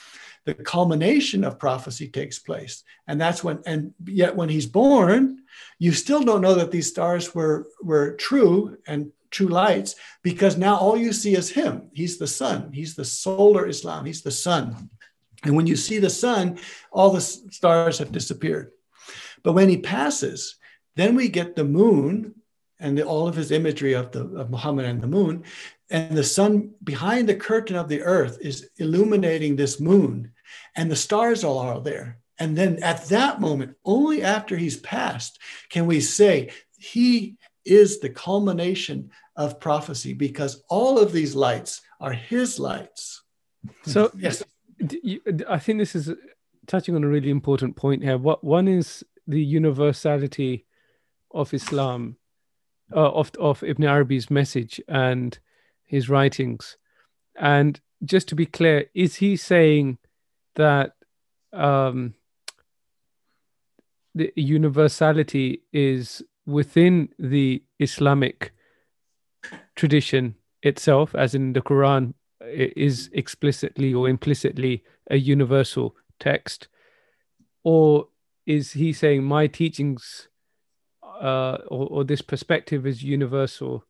the 0.44 0.54
culmination 0.54 1.42
of 1.42 1.58
prophecy 1.58 2.06
takes 2.06 2.38
place. 2.38 2.84
And 3.08 3.20
that's 3.20 3.42
when, 3.42 3.60
and 3.66 3.92
yet 4.06 4.36
when 4.36 4.48
he's 4.48 4.66
born, 4.66 5.42
you 5.80 5.92
still 5.92 6.22
don't 6.22 6.40
know 6.40 6.54
that 6.54 6.70
these 6.70 6.88
stars 6.88 7.34
were, 7.34 7.66
were 7.82 8.12
true 8.12 8.78
and 8.86 9.10
true 9.30 9.48
lights 9.48 9.94
because 10.22 10.56
now 10.56 10.76
all 10.76 10.96
you 10.96 11.12
see 11.12 11.34
is 11.34 11.50
him. 11.50 11.90
He's 11.92 12.18
the 12.18 12.26
sun. 12.26 12.72
He's 12.72 12.94
the 12.94 13.04
solar 13.04 13.66
Islam. 13.66 14.04
He's 14.04 14.22
the 14.22 14.30
sun. 14.30 14.90
And 15.44 15.54
when 15.54 15.66
you 15.66 15.76
see 15.76 15.98
the 15.98 16.10
sun, 16.10 16.58
all 16.90 17.10
the 17.10 17.20
stars 17.20 17.98
have 17.98 18.12
disappeared. 18.12 18.72
But 19.42 19.52
when 19.52 19.68
he 19.68 19.78
passes, 19.78 20.56
then 20.96 21.14
we 21.14 21.28
get 21.28 21.54
the 21.54 21.64
moon 21.64 22.34
and 22.78 22.98
the, 22.98 23.04
all 23.04 23.28
of 23.28 23.36
his 23.36 23.52
imagery 23.52 23.94
of 23.94 24.12
the 24.12 24.24
of 24.36 24.50
Muhammad 24.50 24.84
and 24.84 25.00
the 25.00 25.06
moon, 25.06 25.44
and 25.88 26.16
the 26.16 26.24
sun 26.24 26.74
behind 26.82 27.28
the 27.28 27.34
curtain 27.34 27.76
of 27.76 27.88
the 27.88 28.02
earth 28.02 28.38
is 28.40 28.68
illuminating 28.76 29.56
this 29.56 29.80
moon, 29.80 30.32
and 30.74 30.90
the 30.90 30.96
stars 30.96 31.44
are 31.44 31.46
all 31.46 31.58
are 31.60 31.80
there. 31.80 32.18
And 32.38 32.56
then 32.56 32.82
at 32.82 33.06
that 33.06 33.40
moment, 33.40 33.76
only 33.84 34.22
after 34.22 34.56
he's 34.56 34.76
passed, 34.76 35.38
can 35.70 35.86
we 35.86 36.00
say 36.00 36.50
he 36.76 37.36
is 37.66 38.00
the 38.00 38.08
culmination 38.08 39.10
of 39.36 39.60
prophecy 39.60 40.12
because 40.14 40.62
all 40.68 40.98
of 40.98 41.12
these 41.12 41.34
lights 41.34 41.82
are 42.00 42.12
his 42.12 42.58
lights. 42.58 43.22
So, 43.84 44.10
yes, 44.16 44.42
I 45.48 45.58
think 45.58 45.78
this 45.78 45.94
is 45.94 46.12
touching 46.66 46.94
on 46.94 47.04
a 47.04 47.08
really 47.08 47.30
important 47.30 47.76
point 47.76 48.02
here. 48.02 48.18
What 48.18 48.44
one 48.44 48.68
is 48.68 49.04
the 49.26 49.42
universality 49.42 50.66
of 51.32 51.52
Islam, 51.52 52.16
uh, 52.94 53.10
of 53.10 53.32
of 53.38 53.62
Ibn 53.62 53.84
Arabi's 53.84 54.30
message 54.30 54.80
and 54.88 55.38
his 55.84 56.08
writings, 56.08 56.76
and 57.36 57.80
just 58.04 58.28
to 58.28 58.34
be 58.34 58.46
clear, 58.46 58.86
is 58.94 59.16
he 59.16 59.36
saying 59.36 59.98
that 60.54 60.92
um, 61.52 62.14
the 64.14 64.32
universality 64.36 65.62
is 65.72 66.22
within 66.46 67.08
the 67.18 67.62
Islamic 67.78 68.52
tradition 69.74 70.36
itself, 70.62 71.14
as 71.14 71.34
in 71.34 71.52
the 71.52 71.60
Quran 71.60 72.14
is 72.40 73.10
explicitly 73.12 73.92
or 73.92 74.08
implicitly 74.08 74.84
a 75.10 75.16
universal 75.16 75.96
text? 76.20 76.68
Or 77.64 78.08
is 78.46 78.72
he 78.72 78.92
saying 78.92 79.24
my 79.24 79.46
teachings 79.46 80.28
uh, 81.02 81.58
or, 81.68 81.86
or, 81.88 82.04
this 82.04 82.20
perspective 82.20 82.86
is 82.86 83.02
universal, 83.02 83.84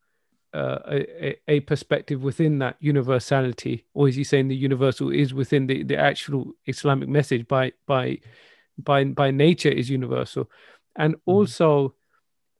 uh, 0.55 0.79
a, 0.89 1.37
a, 1.49 1.61
perspective 1.61 2.23
within 2.23 2.61
that 2.61 2.77
universality? 2.79 3.85
Or 3.95 4.09
is 4.09 4.15
he 4.15 4.23
saying 4.23 4.49
the 4.49 4.57
universal 4.57 5.11
is 5.11 5.35
within 5.35 5.67
the, 5.67 5.83
the 5.83 5.97
actual 5.97 6.53
Islamic 6.67 7.09
message 7.09 7.49
by, 7.49 7.73
by, 7.87 8.21
by, 8.79 9.05
by 9.05 9.33
nature 9.33 9.71
is 9.71 9.91
universal? 9.91 10.49
And 10.95 11.15
mm-hmm. 11.17 11.31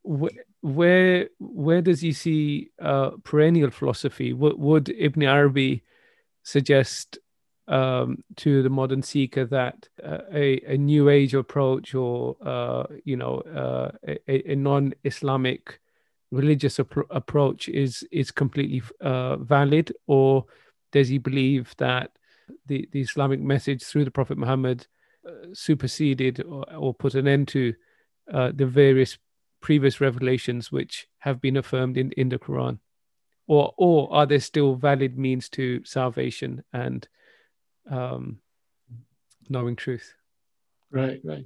Also, 0.07 0.29
where 0.61 1.29
where 1.39 1.81
does 1.81 2.01
he 2.01 2.11
see 2.11 2.69
uh, 2.81 3.11
perennial 3.23 3.71
philosophy? 3.71 4.33
Would, 4.33 4.57
would 4.57 4.89
Ibn 4.89 5.23
Arabi 5.23 5.83
suggest 6.43 7.19
um, 7.67 8.23
to 8.37 8.63
the 8.63 8.69
modern 8.69 9.01
seeker 9.01 9.45
that 9.45 9.89
uh, 10.03 10.19
a, 10.33 10.61
a 10.67 10.77
new 10.77 11.09
age 11.09 11.33
approach 11.33 11.93
or 11.93 12.37
uh, 12.45 12.83
you 13.03 13.17
know 13.17 13.39
uh, 13.41 13.91
a, 14.07 14.51
a, 14.51 14.55
non-Islamic 14.55 15.79
religious 16.31 16.79
ap- 16.79 17.09
approach 17.09 17.67
is 17.69 18.03
is 18.11 18.31
completely 18.31 18.81
uh, 19.01 19.37
valid, 19.37 19.91
or 20.07 20.45
does 20.91 21.09
he 21.09 21.17
believe 21.17 21.73
that 21.77 22.11
the, 22.65 22.87
the 22.91 23.01
Islamic 23.01 23.41
message 23.41 23.83
through 23.83 24.05
the 24.05 24.11
Prophet 24.11 24.37
Muhammad 24.37 24.87
uh, 25.27 25.47
superseded 25.53 26.41
or, 26.43 26.63
or, 26.73 26.93
put 26.93 27.15
an 27.15 27.27
end 27.27 27.49
to 27.49 27.73
uh, 28.33 28.51
the 28.55 28.65
various 28.65 29.17
previous 29.61 29.99
revelations 30.01 30.71
which 30.71 31.07
have 31.19 31.41
been 31.41 31.57
affirmed 31.57 31.97
in, 31.97 32.11
in 32.13 32.29
the 32.29 32.39
Quran? 32.39 32.79
Or, 33.47 33.73
or 33.77 34.13
are 34.13 34.25
there 34.25 34.39
still 34.39 34.75
valid 34.75 35.17
means 35.17 35.49
to 35.49 35.83
salvation 35.85 36.63
and 36.73 37.07
um, 37.89 38.39
knowing 39.49 39.75
truth? 39.75 40.13
Right, 40.91 41.21
right. 41.23 41.45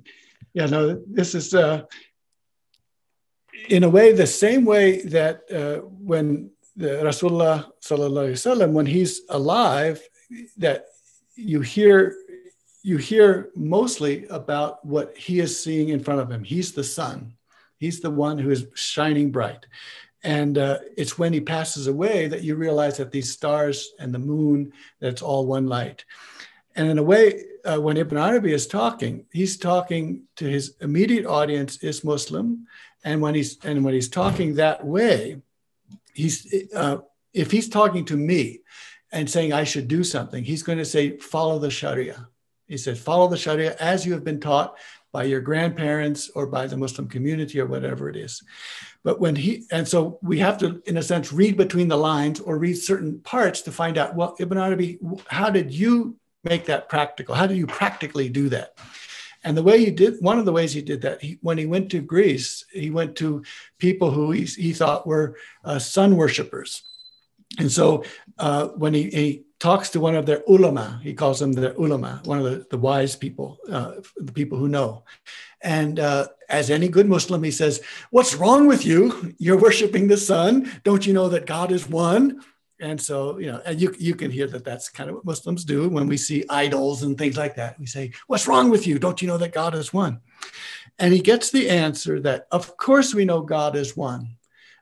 Yeah, 0.54 0.66
no, 0.66 1.02
this 1.08 1.36
is 1.36 1.54
uh, 1.54 1.84
in 3.70 3.84
a 3.84 3.90
way 3.90 4.14
the 4.14 4.28
same 4.28 4.66
way 4.66 5.02
that 5.04 5.42
uh, 5.52 5.86
when 5.86 6.52
the 6.76 7.02
Rasulullah 7.04 7.72
sallallahu 7.82 8.32
wasallam, 8.32 8.72
when 8.72 8.86
he's 8.86 9.22
alive, 9.30 10.02
that 10.58 10.86
you 11.36 11.62
hear 11.62 12.16
you 12.84 12.98
hear 12.98 13.52
mostly 13.56 14.26
about 14.28 14.84
what 14.84 15.16
he 15.16 15.40
is 15.40 15.62
seeing 15.62 15.90
in 15.90 16.04
front 16.04 16.20
of 16.20 16.32
him. 16.32 16.44
He's 16.44 16.72
the 16.72 16.84
sun. 16.84 17.34
He's 17.82 18.00
the 18.00 18.12
one 18.12 18.38
who 18.38 18.52
is 18.52 18.68
shining 18.76 19.32
bright. 19.32 19.66
And 20.24 20.60
uh, 20.60 20.78
it's 20.96 21.18
when 21.18 21.34
he 21.34 21.42
passes 21.42 21.88
away 21.88 22.28
that 22.28 22.44
you 22.44 22.54
realize 22.54 22.98
that 22.98 23.12
these 23.12 23.32
stars 23.34 23.94
and 23.98 24.14
the 24.14 24.20
moon, 24.20 24.72
that's 25.00 25.24
all 25.24 25.48
one 25.48 25.66
light. 25.66 26.06
And 26.76 26.90
in 26.90 27.00
a 27.00 27.04
way, 27.04 27.44
uh, 27.66 27.82
when 27.82 27.98
Ibn 27.98 28.20
Arabi 28.20 28.54
is 28.54 28.68
talking, 28.68 29.26
he's 29.34 29.58
talking 29.58 30.22
to 30.36 30.46
his 30.46 30.76
immediate 30.80 31.26
audience 31.26 31.82
is 31.82 32.04
Muslim. 32.04 32.68
And 33.04 33.20
when 33.20 33.34
he's 33.34 33.58
and 33.66 33.84
when 33.84 33.96
he's 33.96 34.10
talking 34.10 34.54
that 34.56 34.86
way, 34.86 35.42
he's 36.14 36.54
uh, 36.76 36.98
if 37.34 37.50
he's 37.50 37.68
talking 37.68 38.06
to 38.06 38.16
me 38.16 38.60
and 39.12 39.28
saying 39.28 39.54
I 39.54 39.64
should 39.64 39.88
do 39.88 40.04
something, 40.04 40.44
he's 40.44 40.62
going 40.62 40.78
to 40.78 40.86
say 40.86 41.18
follow 41.18 41.58
the 41.58 41.72
Sharia. 41.72 42.28
He 42.68 42.78
said 42.78 43.00
follow 43.00 43.28
the 43.28 43.38
Sharia 43.38 43.76
as 43.80 44.06
you 44.06 44.14
have 44.14 44.24
been 44.24 44.40
taught 44.40 44.78
by 45.12 45.24
your 45.24 45.42
grandparents 45.42 46.30
or 46.36 46.48
by 46.48 46.68
the 46.68 46.78
Muslim 46.78 47.08
community 47.08 47.60
or 47.60 47.66
whatever 47.66 48.10
it 48.10 48.16
is. 48.16 48.42
But 49.04 49.20
when 49.20 49.36
he, 49.36 49.66
and 49.72 49.88
so 49.88 50.20
we 50.22 50.40
have 50.40 50.58
to, 50.60 50.82
in 50.86 50.98
a 50.98 51.04
sense, 51.04 51.34
read 51.34 51.58
between 51.58 51.88
the 51.88 51.98
lines 51.98 52.40
or 52.40 52.58
read 52.58 52.76
certain 52.76 53.20
parts 53.20 53.62
to 53.64 53.72
find 53.72 53.98
out, 53.98 54.16
well, 54.16 54.36
Ibn 54.40 54.58
Arabi, 54.58 55.00
how 55.28 55.50
did 55.50 55.74
you 55.74 56.16
make 56.44 56.66
that 56.66 56.88
practical? 56.88 57.36
How 57.36 57.48
do 57.48 57.56
you 57.56 57.68
practically 57.68 58.30
do 58.30 58.50
that? 58.50 58.78
And 59.44 59.58
the 59.58 59.64
way 59.64 59.84
he 59.84 59.92
did, 59.92 60.16
one 60.20 60.38
of 60.38 60.46
the 60.46 60.52
ways 60.52 60.72
he 60.72 60.84
did 60.84 61.02
that, 61.02 61.22
he, 61.22 61.40
when 61.42 61.58
he 61.58 61.66
went 61.66 61.90
to 61.92 62.02
Greece, 62.02 62.64
he 62.72 62.92
went 62.92 63.16
to 63.18 63.44
people 63.80 64.12
who 64.12 64.32
he, 64.32 64.44
he 64.46 64.72
thought 64.72 65.08
were 65.08 65.36
uh, 65.66 65.80
sun 65.80 66.16
worshippers. 66.16 66.84
And 67.60 67.72
so 67.72 68.04
uh, 68.38 68.68
when 68.70 68.94
he, 68.94 69.10
he 69.10 69.44
talks 69.62 69.92
to 69.92 70.00
one 70.00 70.16
of 70.16 70.26
their 70.26 70.42
ulama. 70.48 71.00
He 71.04 71.14
calls 71.14 71.40
them 71.40 71.54
the 71.54 71.78
ulama, 71.80 72.20
one 72.26 72.40
of 72.40 72.44
the, 72.44 72.66
the 72.72 72.78
wise 72.80 73.16
people, 73.16 73.60
uh, 73.72 74.02
the 74.18 74.32
people 74.32 74.58
who 74.58 74.68
know. 74.68 75.04
And 75.62 76.00
uh, 76.00 76.30
as 76.50 76.72
any 76.72 76.88
good 76.90 77.08
Muslim, 77.08 77.44
he 77.44 77.52
says, 77.52 77.80
What's 78.10 78.36
wrong 78.36 78.66
with 78.66 78.84
you? 78.84 79.36
You're 79.38 79.62
worshiping 79.62 80.08
the 80.08 80.18
sun. 80.18 80.72
Don't 80.84 81.06
you 81.06 81.14
know 81.14 81.30
that 81.30 81.46
God 81.46 81.72
is 81.72 81.88
one? 81.88 82.42
And 82.80 83.00
so, 83.00 83.38
you 83.38 83.52
know, 83.52 83.62
and 83.64 83.80
you, 83.80 83.96
you 84.00 84.16
can 84.16 84.32
hear 84.32 84.48
that 84.48 84.66
that's 84.66 84.90
kind 84.90 85.08
of 85.08 85.16
what 85.16 85.26
Muslims 85.26 85.64
do 85.64 85.88
when 85.88 86.08
we 86.08 86.18
see 86.18 86.44
idols 86.50 87.04
and 87.04 87.16
things 87.16 87.38
like 87.38 87.56
that. 87.58 87.80
We 87.80 87.86
say, 87.86 88.14
What's 88.26 88.48
wrong 88.48 88.72
with 88.72 88.88
you? 88.88 88.98
Don't 88.98 89.22
you 89.22 89.28
know 89.28 89.38
that 89.38 89.54
God 89.54 89.76
is 89.76 89.94
one? 89.94 90.22
And 90.98 91.14
he 91.14 91.22
gets 91.22 91.52
the 91.52 91.70
answer 91.70 92.20
that, 92.22 92.48
of 92.52 92.78
course, 92.78 93.14
we 93.14 93.26
know 93.26 93.42
God 93.42 93.76
is 93.76 93.96
one. 93.96 94.38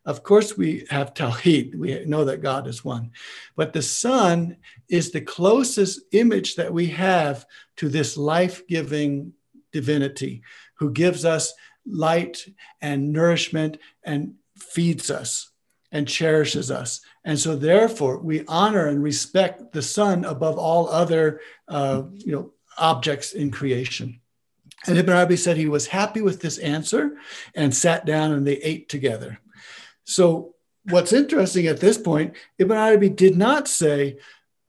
Of 0.09 0.23
course, 0.23 0.57
we 0.57 0.87
have 0.89 1.13
Tawheed. 1.13 1.75
We 1.75 2.03
know 2.05 2.25
that 2.25 2.41
God 2.41 2.65
is 2.65 2.83
one. 2.83 3.11
But 3.55 3.73
the 3.73 3.83
sun 3.83 4.57
is 4.89 5.11
the 5.11 5.21
closest 5.21 6.01
image 6.13 6.55
that 6.55 6.73
we 6.73 6.87
have 6.87 7.45
to 7.77 7.89
this 7.89 8.17
life 8.17 8.65
giving 8.65 9.33
divinity 9.71 10.41
who 10.79 10.89
gives 10.89 11.25
us 11.25 11.53
light 11.85 12.43
and 12.81 13.13
nourishment 13.13 13.77
and 14.03 14.33
feeds 14.57 15.11
us 15.11 15.51
and 15.91 16.07
cherishes 16.07 16.71
us. 16.71 17.01
And 17.23 17.37
so, 17.37 17.55
therefore, 17.55 18.17
we 18.17 18.43
honor 18.47 18.87
and 18.87 19.03
respect 19.03 19.73
the 19.73 19.83
sun 19.83 20.25
above 20.25 20.57
all 20.57 20.89
other, 20.89 21.39
uh, 21.67 22.01
you 22.15 22.31
know, 22.31 22.53
objects 22.79 23.33
in 23.33 23.51
creation. 23.51 24.21
And 24.87 24.97
Ibn 24.97 25.13
Arabi 25.13 25.37
said 25.37 25.57
he 25.57 25.67
was 25.67 25.85
happy 25.85 26.23
with 26.23 26.41
this 26.41 26.57
answer 26.57 27.11
and 27.53 27.75
sat 27.75 28.07
down 28.07 28.31
and 28.31 28.47
they 28.47 28.57
ate 28.57 28.89
together. 28.89 29.39
So, 30.09 30.55
what's 30.85 31.13
interesting 31.13 31.67
at 31.67 31.79
this 31.79 31.97
point, 31.97 32.35
Ibn 32.57 32.75
Arabi 32.75 33.09
did 33.09 33.37
not 33.37 33.67
say, 33.67 34.17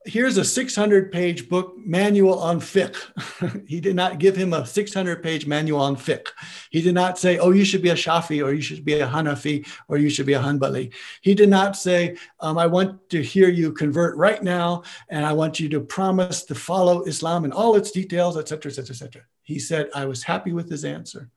here's 0.05 0.37
a 0.37 0.45
600 0.45 1.11
page 1.11 1.49
book 1.49 1.73
manual 1.77 2.37
on 2.37 2.59
fiqh. 2.59 3.67
he 3.67 3.79
did 3.79 3.95
not 3.95 4.19
give 4.19 4.35
him 4.35 4.53
a 4.53 4.63
600 4.63 5.23
page 5.23 5.47
manual 5.47 5.81
on 5.81 5.95
fiqh. 5.95 6.27
He 6.69 6.83
did 6.83 6.93
not 6.93 7.17
say, 7.17 7.39
oh, 7.39 7.49
you 7.49 7.65
should 7.65 7.81
be 7.81 7.89
a 7.89 7.95
Shafi 7.95 8.45
or 8.45 8.53
you 8.53 8.61
should 8.61 8.85
be 8.85 8.99
a 8.99 9.07
Hanafi 9.07 9.67
or 9.87 9.97
you 9.97 10.11
should 10.11 10.27
be 10.27 10.33
a 10.33 10.39
Hanbali. 10.39 10.93
He 11.21 11.33
did 11.33 11.49
not 11.49 11.75
say, 11.75 12.17
um, 12.39 12.59
I 12.59 12.67
want 12.67 13.09
to 13.09 13.23
hear 13.23 13.49
you 13.49 13.71
convert 13.71 14.15
right 14.17 14.43
now 14.43 14.83
and 15.09 15.25
I 15.25 15.33
want 15.33 15.59
you 15.59 15.69
to 15.69 15.81
promise 15.81 16.43
to 16.45 16.55
follow 16.55 17.01
Islam 17.05 17.45
in 17.45 17.51
all 17.51 17.75
its 17.75 17.89
details, 17.89 18.37
etc., 18.37 18.69
etc., 18.69 18.93
etc. 18.93 19.21
He 19.41 19.57
said, 19.57 19.89
I 19.95 20.05
was 20.05 20.21
happy 20.21 20.53
with 20.53 20.69
his 20.69 20.85
answer. 20.85 21.31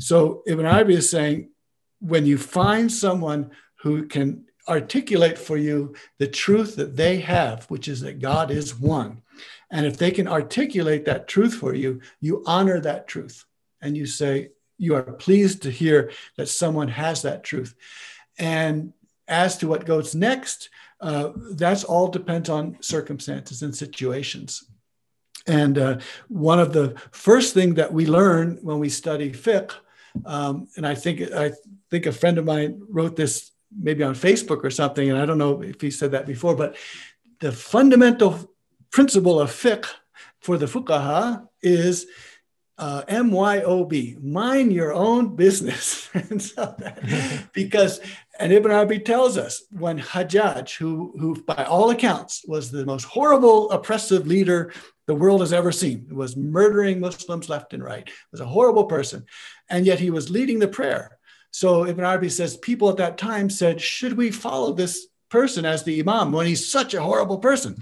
So 0.00 0.42
Ibn 0.48 0.66
Arabi 0.66 0.94
is 0.94 1.08
saying, 1.08 1.50
when 2.00 2.26
you 2.26 2.38
find 2.38 2.90
someone 2.90 3.50
who 3.76 4.06
can 4.06 4.44
articulate 4.68 5.38
for 5.38 5.56
you 5.56 5.94
the 6.18 6.26
truth 6.26 6.76
that 6.76 6.96
they 6.96 7.18
have, 7.18 7.64
which 7.66 7.88
is 7.88 8.00
that 8.00 8.20
God 8.20 8.50
is 8.50 8.78
one. 8.78 9.22
And 9.70 9.86
if 9.86 9.96
they 9.96 10.10
can 10.10 10.28
articulate 10.28 11.04
that 11.04 11.28
truth 11.28 11.54
for 11.54 11.74
you, 11.74 12.00
you 12.20 12.42
honor 12.46 12.80
that 12.80 13.06
truth 13.06 13.44
and 13.80 13.96
you 13.96 14.06
say, 14.06 14.50
you 14.78 14.94
are 14.94 15.02
pleased 15.02 15.62
to 15.62 15.70
hear 15.70 16.10
that 16.36 16.48
someone 16.48 16.88
has 16.88 17.22
that 17.22 17.44
truth. 17.44 17.74
And 18.38 18.92
as 19.28 19.56
to 19.58 19.68
what 19.68 19.86
goes 19.86 20.14
next, 20.14 20.68
uh, 21.00 21.30
that's 21.52 21.84
all 21.84 22.08
depends 22.08 22.48
on 22.48 22.76
circumstances 22.80 23.62
and 23.62 23.74
situations. 23.74 24.64
And 25.46 25.78
uh, 25.78 25.98
one 26.28 26.58
of 26.58 26.72
the 26.72 26.96
first 27.12 27.54
thing 27.54 27.74
that 27.74 27.92
we 27.92 28.06
learn 28.06 28.58
when 28.62 28.78
we 28.78 28.88
study 28.88 29.30
fiqh, 29.30 29.72
um, 30.24 30.68
and 30.76 30.86
I 30.86 30.94
think 30.94 31.20
I 31.32 31.52
think 31.90 32.06
a 32.06 32.12
friend 32.12 32.38
of 32.38 32.44
mine 32.44 32.80
wrote 32.88 33.16
this 33.16 33.52
maybe 33.76 34.02
on 34.02 34.14
Facebook 34.14 34.64
or 34.64 34.70
something, 34.70 35.10
and 35.10 35.18
I 35.18 35.26
don't 35.26 35.38
know 35.38 35.62
if 35.62 35.80
he 35.80 35.90
said 35.90 36.12
that 36.12 36.26
before, 36.26 36.54
but 36.54 36.76
the 37.40 37.52
fundamental 37.52 38.50
principle 38.90 39.40
of 39.40 39.50
fiqh 39.50 39.86
for 40.40 40.56
the 40.56 40.66
fuqaha 40.66 41.46
is 41.62 42.06
uh, 42.78 43.02
MYOB, 43.08 44.22
mind 44.22 44.72
your 44.72 44.92
own 44.92 45.34
business. 45.34 46.10
and 46.14 46.40
so 46.40 46.74
that, 46.78 47.48
because, 47.52 48.00
and 48.38 48.52
Ibn 48.52 48.70
Arabi 48.70 48.98
tells 48.98 49.38
us 49.38 49.64
when 49.70 49.98
Hajjaj, 49.98 50.76
who, 50.76 51.14
who 51.18 51.42
by 51.42 51.64
all 51.64 51.90
accounts 51.90 52.44
was 52.46 52.70
the 52.70 52.84
most 52.84 53.04
horrible, 53.04 53.70
oppressive 53.70 54.26
leader 54.26 54.72
the 55.06 55.14
world 55.14 55.40
has 55.40 55.52
ever 55.52 55.72
seen, 55.72 56.08
was 56.10 56.36
murdering 56.36 57.00
Muslims 57.00 57.48
left 57.48 57.72
and 57.72 57.82
right, 57.82 58.08
was 58.32 58.40
a 58.40 58.46
horrible 58.46 58.84
person. 58.84 59.24
And 59.70 59.86
yet 59.86 60.00
he 60.00 60.10
was 60.10 60.30
leading 60.30 60.58
the 60.58 60.68
prayer. 60.68 61.18
So 61.50 61.86
Ibn 61.86 62.04
Arabi 62.04 62.28
says 62.28 62.56
people 62.56 62.90
at 62.90 62.96
that 62.98 63.16
time 63.16 63.48
said, 63.48 63.80
should 63.80 64.16
we 64.16 64.30
follow 64.30 64.72
this 64.72 65.06
person 65.28 65.64
as 65.64 65.84
the 65.84 66.00
imam 66.00 66.32
when 66.32 66.46
he's 66.46 66.70
such 66.70 66.92
a 66.94 67.02
horrible 67.02 67.38
person? 67.38 67.76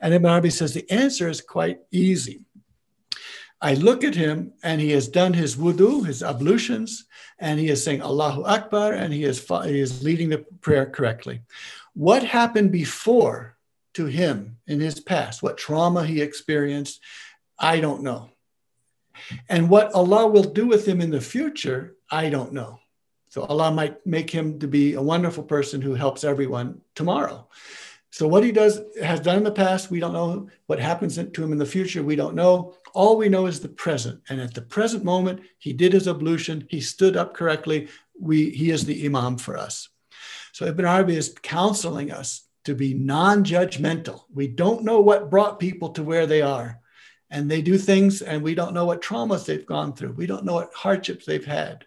And 0.00 0.14
Ibn 0.14 0.30
Arabi 0.30 0.50
says 0.50 0.72
the 0.72 0.90
answer 0.90 1.28
is 1.28 1.40
quite 1.40 1.80
easy. 1.90 2.42
I 3.60 3.74
look 3.74 4.04
at 4.04 4.14
him 4.14 4.52
and 4.62 4.80
he 4.80 4.92
has 4.92 5.06
done 5.06 5.34
his 5.34 5.56
wudu, 5.56 6.06
his 6.06 6.22
ablutions, 6.22 7.04
and 7.38 7.60
he 7.60 7.68
is 7.68 7.84
saying 7.84 8.00
Allahu 8.00 8.44
Akbar 8.44 8.92
and 8.94 9.12
he 9.12 9.24
is, 9.24 9.46
he 9.64 9.80
is 9.80 10.02
leading 10.02 10.30
the 10.30 10.46
prayer 10.62 10.86
correctly. 10.86 11.42
What 11.92 12.22
happened 12.22 12.72
before 12.72 13.49
to 13.94 14.06
him 14.06 14.58
in 14.66 14.80
his 14.80 15.00
past, 15.00 15.42
what 15.42 15.58
trauma 15.58 16.04
he 16.04 16.20
experienced, 16.20 17.00
I 17.58 17.80
don't 17.80 18.02
know. 18.02 18.30
And 19.48 19.68
what 19.68 19.92
Allah 19.92 20.28
will 20.28 20.44
do 20.44 20.66
with 20.66 20.86
him 20.86 21.00
in 21.00 21.10
the 21.10 21.20
future, 21.20 21.96
I 22.10 22.30
don't 22.30 22.52
know. 22.52 22.80
So 23.28 23.42
Allah 23.42 23.70
might 23.70 24.04
make 24.06 24.30
him 24.30 24.58
to 24.58 24.66
be 24.66 24.94
a 24.94 25.02
wonderful 25.02 25.44
person 25.44 25.80
who 25.80 25.94
helps 25.94 26.24
everyone 26.24 26.80
tomorrow. 26.94 27.48
So 28.10 28.26
what 28.26 28.42
he 28.42 28.50
does 28.50 28.80
has 29.00 29.20
done 29.20 29.38
in 29.38 29.44
the 29.44 29.52
past, 29.52 29.90
we 29.90 30.00
don't 30.00 30.12
know. 30.12 30.48
What 30.66 30.80
happens 30.80 31.14
to 31.14 31.44
him 31.44 31.52
in 31.52 31.58
the 31.58 31.66
future, 31.66 32.02
we 32.02 32.16
don't 32.16 32.34
know. 32.34 32.74
All 32.92 33.16
we 33.16 33.28
know 33.28 33.46
is 33.46 33.60
the 33.60 33.68
present. 33.68 34.20
And 34.28 34.40
at 34.40 34.52
the 34.52 34.62
present 34.62 35.04
moment, 35.04 35.42
he 35.58 35.72
did 35.72 35.92
his 35.92 36.08
ablution, 36.08 36.66
he 36.68 36.80
stood 36.80 37.16
up 37.16 37.34
correctly. 37.34 37.88
We, 38.18 38.50
he 38.50 38.70
is 38.70 38.84
the 38.84 39.06
imam 39.06 39.38
for 39.38 39.56
us. 39.56 39.88
So 40.52 40.66
Ibn 40.66 40.84
Arabi 40.84 41.16
is 41.16 41.36
counseling 41.40 42.10
us 42.10 42.42
to 42.64 42.74
be 42.74 42.94
non-judgmental. 42.94 44.22
We 44.32 44.48
don't 44.48 44.84
know 44.84 45.00
what 45.00 45.30
brought 45.30 45.58
people 45.58 45.90
to 45.90 46.02
where 46.02 46.26
they 46.26 46.42
are. 46.42 46.80
And 47.30 47.50
they 47.50 47.62
do 47.62 47.78
things 47.78 48.22
and 48.22 48.42
we 48.42 48.54
don't 48.54 48.74
know 48.74 48.84
what 48.84 49.02
traumas 49.02 49.46
they've 49.46 49.66
gone 49.66 49.94
through. 49.94 50.12
We 50.12 50.26
don't 50.26 50.44
know 50.44 50.54
what 50.54 50.74
hardships 50.74 51.24
they've 51.24 51.44
had. 51.44 51.84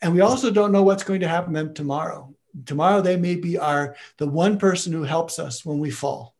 And 0.00 0.14
we 0.14 0.20
also 0.20 0.50
don't 0.50 0.72
know 0.72 0.82
what's 0.82 1.02
going 1.02 1.20
to 1.20 1.28
happen 1.28 1.54
to 1.54 1.60
them 1.60 1.74
tomorrow. 1.74 2.34
Tomorrow 2.66 3.02
they 3.02 3.16
may 3.16 3.34
be 3.34 3.58
our 3.58 3.96
the 4.16 4.26
one 4.26 4.58
person 4.58 4.92
who 4.92 5.02
helps 5.02 5.38
us 5.38 5.64
when 5.64 5.78
we 5.78 5.90
fall. 5.90 6.34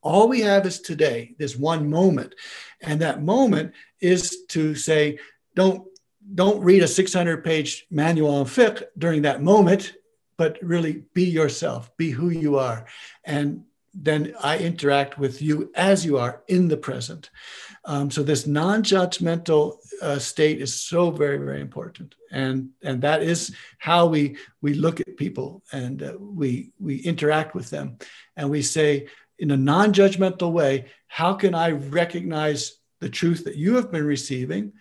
All 0.00 0.28
we 0.28 0.40
have 0.40 0.64
is 0.64 0.80
today, 0.80 1.34
this 1.38 1.56
one 1.56 1.90
moment. 1.90 2.34
And 2.80 3.00
that 3.00 3.22
moment 3.22 3.74
is 4.00 4.44
to 4.50 4.74
say, 4.74 5.18
don't 5.54 5.88
don't 6.34 6.62
read 6.62 6.82
a 6.82 6.88
600 6.88 7.42
page 7.42 7.86
manual 7.90 8.34
on 8.34 8.44
fiqh 8.44 8.82
during 8.96 9.22
that 9.22 9.42
moment, 9.42 9.94
but 10.38 10.58
really 10.62 11.04
be 11.12 11.24
yourself, 11.24 11.94
be 11.98 12.10
who 12.10 12.30
you 12.30 12.56
are. 12.56 12.86
And 13.24 13.64
then 13.92 14.34
I 14.40 14.58
interact 14.58 15.18
with 15.18 15.42
you 15.42 15.70
as 15.74 16.04
you 16.04 16.18
are 16.18 16.42
in 16.46 16.68
the 16.68 16.76
present. 16.76 17.30
Um, 17.84 18.10
so 18.10 18.22
this 18.22 18.46
non-judgmental 18.46 19.76
uh, 20.00 20.18
state 20.18 20.60
is 20.60 20.82
so 20.82 21.10
very, 21.10 21.38
very 21.38 21.60
important, 21.60 22.14
and 22.30 22.70
and 22.82 23.02
that 23.02 23.22
is 23.22 23.54
how 23.78 24.06
we 24.06 24.36
we 24.60 24.74
look 24.74 25.00
at 25.00 25.16
people 25.16 25.62
and 25.72 26.02
uh, 26.02 26.12
we 26.18 26.70
we 26.78 26.96
interact 26.98 27.54
with 27.54 27.70
them, 27.70 27.98
and 28.36 28.50
we 28.50 28.62
say 28.62 29.08
in 29.38 29.50
a 29.50 29.56
non-judgmental 29.56 30.52
way, 30.52 30.86
how 31.06 31.32
can 31.34 31.54
I 31.54 31.70
recognize 31.70 32.78
the 33.00 33.08
truth 33.08 33.44
that 33.44 33.56
you 33.56 33.76
have 33.76 33.90
been 33.90 34.04
receiving, 34.04 34.72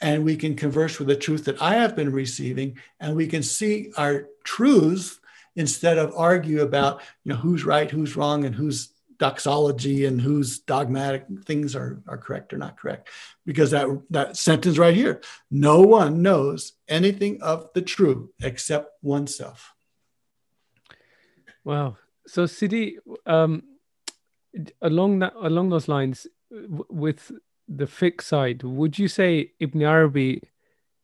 and 0.00 0.24
we 0.24 0.36
can 0.36 0.54
converse 0.54 0.98
with 0.98 1.08
the 1.08 1.16
truth 1.16 1.44
that 1.46 1.62
I 1.62 1.74
have 1.76 1.96
been 1.96 2.12
receiving, 2.12 2.78
and 3.00 3.16
we 3.16 3.26
can 3.26 3.42
see 3.42 3.92
our 3.96 4.26
truths 4.44 5.18
instead 5.56 5.98
of 5.98 6.12
argue 6.16 6.62
about 6.62 7.02
you 7.24 7.32
know 7.32 7.38
who's 7.38 7.64
right, 7.64 7.90
who's 7.90 8.16
wrong, 8.16 8.44
and 8.44 8.54
who's 8.54 8.92
doxology 9.18 10.04
and 10.04 10.20
whose 10.20 10.58
dogmatic 10.58 11.26
things 11.44 11.76
are, 11.76 12.02
are 12.08 12.18
correct 12.18 12.52
or 12.52 12.58
not 12.58 12.76
correct. 12.76 13.08
Because 13.46 13.70
that, 13.70 13.86
that 14.10 14.36
sentence 14.36 14.78
right 14.78 14.96
here 14.96 15.20
no 15.48 15.80
one 15.82 16.22
knows 16.22 16.72
anything 16.88 17.40
of 17.40 17.68
the 17.72 17.82
true 17.82 18.32
except 18.42 18.90
oneself. 19.00 19.74
Wow. 21.62 21.98
So, 22.26 22.46
Sidi, 22.46 22.98
um, 23.24 23.62
along 24.80 25.20
that 25.20 25.34
along 25.40 25.70
those 25.70 25.86
lines, 25.86 26.26
w- 26.50 26.84
with 26.88 27.30
the 27.68 27.86
fiqh 27.86 28.20
side, 28.20 28.62
would 28.64 28.98
you 28.98 29.08
say 29.08 29.52
Ibn 29.60 29.82
Arabi 29.82 30.42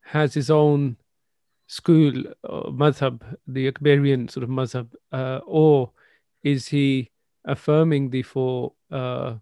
has 0.02 0.34
his 0.34 0.50
own 0.50 0.96
school, 1.68 2.12
uh, 2.44 2.70
madhab, 2.70 3.22
the 3.46 3.70
Akbarian 3.70 4.30
sort 4.30 4.42
of 4.42 4.50
madhab, 4.50 4.88
uh, 5.12 5.40
or 5.46 5.92
is 6.42 6.66
he 6.66 7.10
affirming 7.44 8.10
the 8.10 8.22
four 8.22 8.72
uh, 8.90 9.34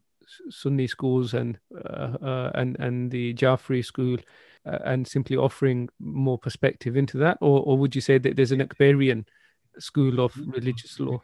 Sunni 0.50 0.88
schools 0.88 1.34
and 1.34 1.58
uh, 1.74 2.16
uh, 2.20 2.50
and 2.54 2.76
and 2.80 3.10
the 3.10 3.32
Jafri 3.34 3.84
school, 3.84 4.18
uh, 4.66 4.78
and 4.84 5.06
simply 5.06 5.36
offering 5.36 5.88
more 6.00 6.36
perspective 6.36 6.96
into 6.96 7.16
that, 7.18 7.38
or 7.40 7.62
or 7.62 7.78
would 7.78 7.94
you 7.94 8.00
say 8.00 8.18
that 8.18 8.36
there's 8.36 8.52
an 8.52 8.60
Akbarian 8.60 9.24
school 9.78 10.20
of 10.20 10.36
religious 10.36 10.98
law? 10.98 11.20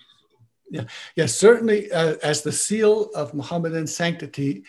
Yeah, 0.70 0.84
yeah, 1.16 1.26
certainly 1.26 1.90
as 1.90 2.42
the 2.42 2.52
seal 2.52 3.10
of 3.14 3.34
Muhammadan 3.34 3.86
sanctity, 3.86 4.64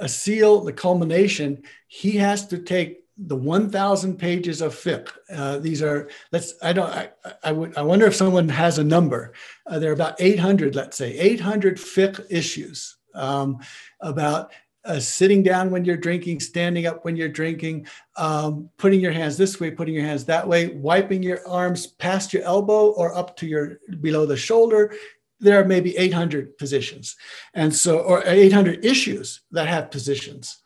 a 0.00 0.08
seal, 0.08 0.60
the 0.60 0.72
culmination, 0.72 1.62
he 1.86 2.12
has 2.16 2.48
to 2.48 2.58
take 2.58 3.03
the 3.16 3.36
1000 3.36 4.16
pages 4.18 4.60
of 4.60 4.74
fiqh 4.74 5.08
uh, 5.32 5.58
these 5.58 5.82
are 5.82 6.08
let's 6.32 6.54
i 6.62 6.72
don't 6.72 6.90
I, 6.90 7.10
I 7.44 7.52
would 7.52 7.76
i 7.76 7.82
wonder 7.82 8.06
if 8.06 8.14
someone 8.14 8.48
has 8.48 8.78
a 8.78 8.84
number 8.84 9.32
uh, 9.66 9.78
there 9.78 9.90
are 9.90 9.94
about 9.94 10.20
800 10.20 10.74
let's 10.74 10.96
say 10.96 11.16
800 11.16 11.76
fiqh 11.76 12.24
issues 12.28 12.96
um, 13.14 13.60
about 14.00 14.50
uh, 14.84 15.00
sitting 15.00 15.42
down 15.42 15.70
when 15.70 15.84
you're 15.84 15.96
drinking, 15.96 16.40
standing 16.40 16.86
up 16.86 17.04
when 17.04 17.16
you're 17.16 17.28
drinking, 17.28 17.86
um, 18.16 18.68
putting 18.76 19.00
your 19.00 19.12
hands 19.12 19.36
this 19.36 19.58
way, 19.58 19.70
putting 19.70 19.94
your 19.94 20.04
hands 20.04 20.24
that 20.26 20.46
way, 20.46 20.68
wiping 20.68 21.22
your 21.22 21.46
arms 21.48 21.86
past 21.86 22.32
your 22.32 22.42
elbow 22.42 22.90
or 22.90 23.14
up 23.14 23.36
to 23.36 23.46
your 23.46 23.78
below 24.00 24.26
the 24.26 24.36
shoulder. 24.36 24.94
There 25.40 25.60
are 25.60 25.64
maybe 25.64 25.96
800 25.96 26.58
positions, 26.58 27.16
and 27.54 27.74
so 27.74 27.98
or 28.00 28.22
800 28.26 28.84
issues 28.84 29.40
that 29.52 29.68
have 29.68 29.90
positions. 29.90 30.62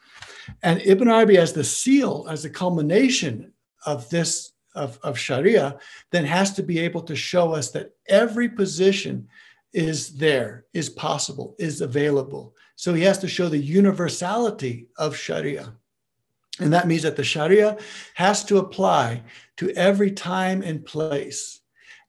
And 0.62 0.80
Ibn 0.82 1.08
Arabi, 1.08 1.38
as 1.38 1.52
the 1.52 1.64
seal, 1.64 2.26
as 2.28 2.42
the 2.42 2.50
culmination 2.50 3.52
of 3.86 4.08
this 4.10 4.52
of, 4.74 4.98
of 5.02 5.18
Sharia, 5.18 5.78
then 6.12 6.24
has 6.24 6.52
to 6.54 6.62
be 6.62 6.78
able 6.78 7.02
to 7.02 7.16
show 7.16 7.52
us 7.52 7.70
that 7.72 7.92
every 8.06 8.48
position 8.48 9.28
is 9.72 10.16
there, 10.16 10.64
is 10.72 10.88
possible, 10.88 11.54
is 11.58 11.80
available. 11.80 12.54
So 12.76 12.94
he 12.94 13.02
has 13.02 13.18
to 13.18 13.28
show 13.28 13.48
the 13.48 13.58
universality 13.58 14.88
of 14.96 15.16
Sharia. 15.16 15.74
And 16.60 16.72
that 16.72 16.86
means 16.86 17.02
that 17.02 17.16
the 17.16 17.24
Sharia 17.24 17.76
has 18.14 18.44
to 18.44 18.58
apply 18.58 19.22
to 19.56 19.70
every 19.70 20.10
time 20.10 20.62
and 20.62 20.84
place. 20.84 21.60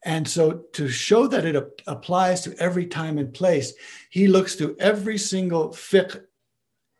And 0.05 0.25
so, 0.25 0.63
to 0.73 0.87
show 0.87 1.27
that 1.27 1.43
it 1.43 1.81
applies 1.85 2.41
to 2.43 2.55
every 2.57 2.85
time 2.85 3.17
and 3.17 3.33
place, 3.33 3.73
he 4.09 4.29
looks 4.29 4.55
to 4.55 4.73
every 4.79 5.17
single 5.17 5.69
fiqh 5.69 6.23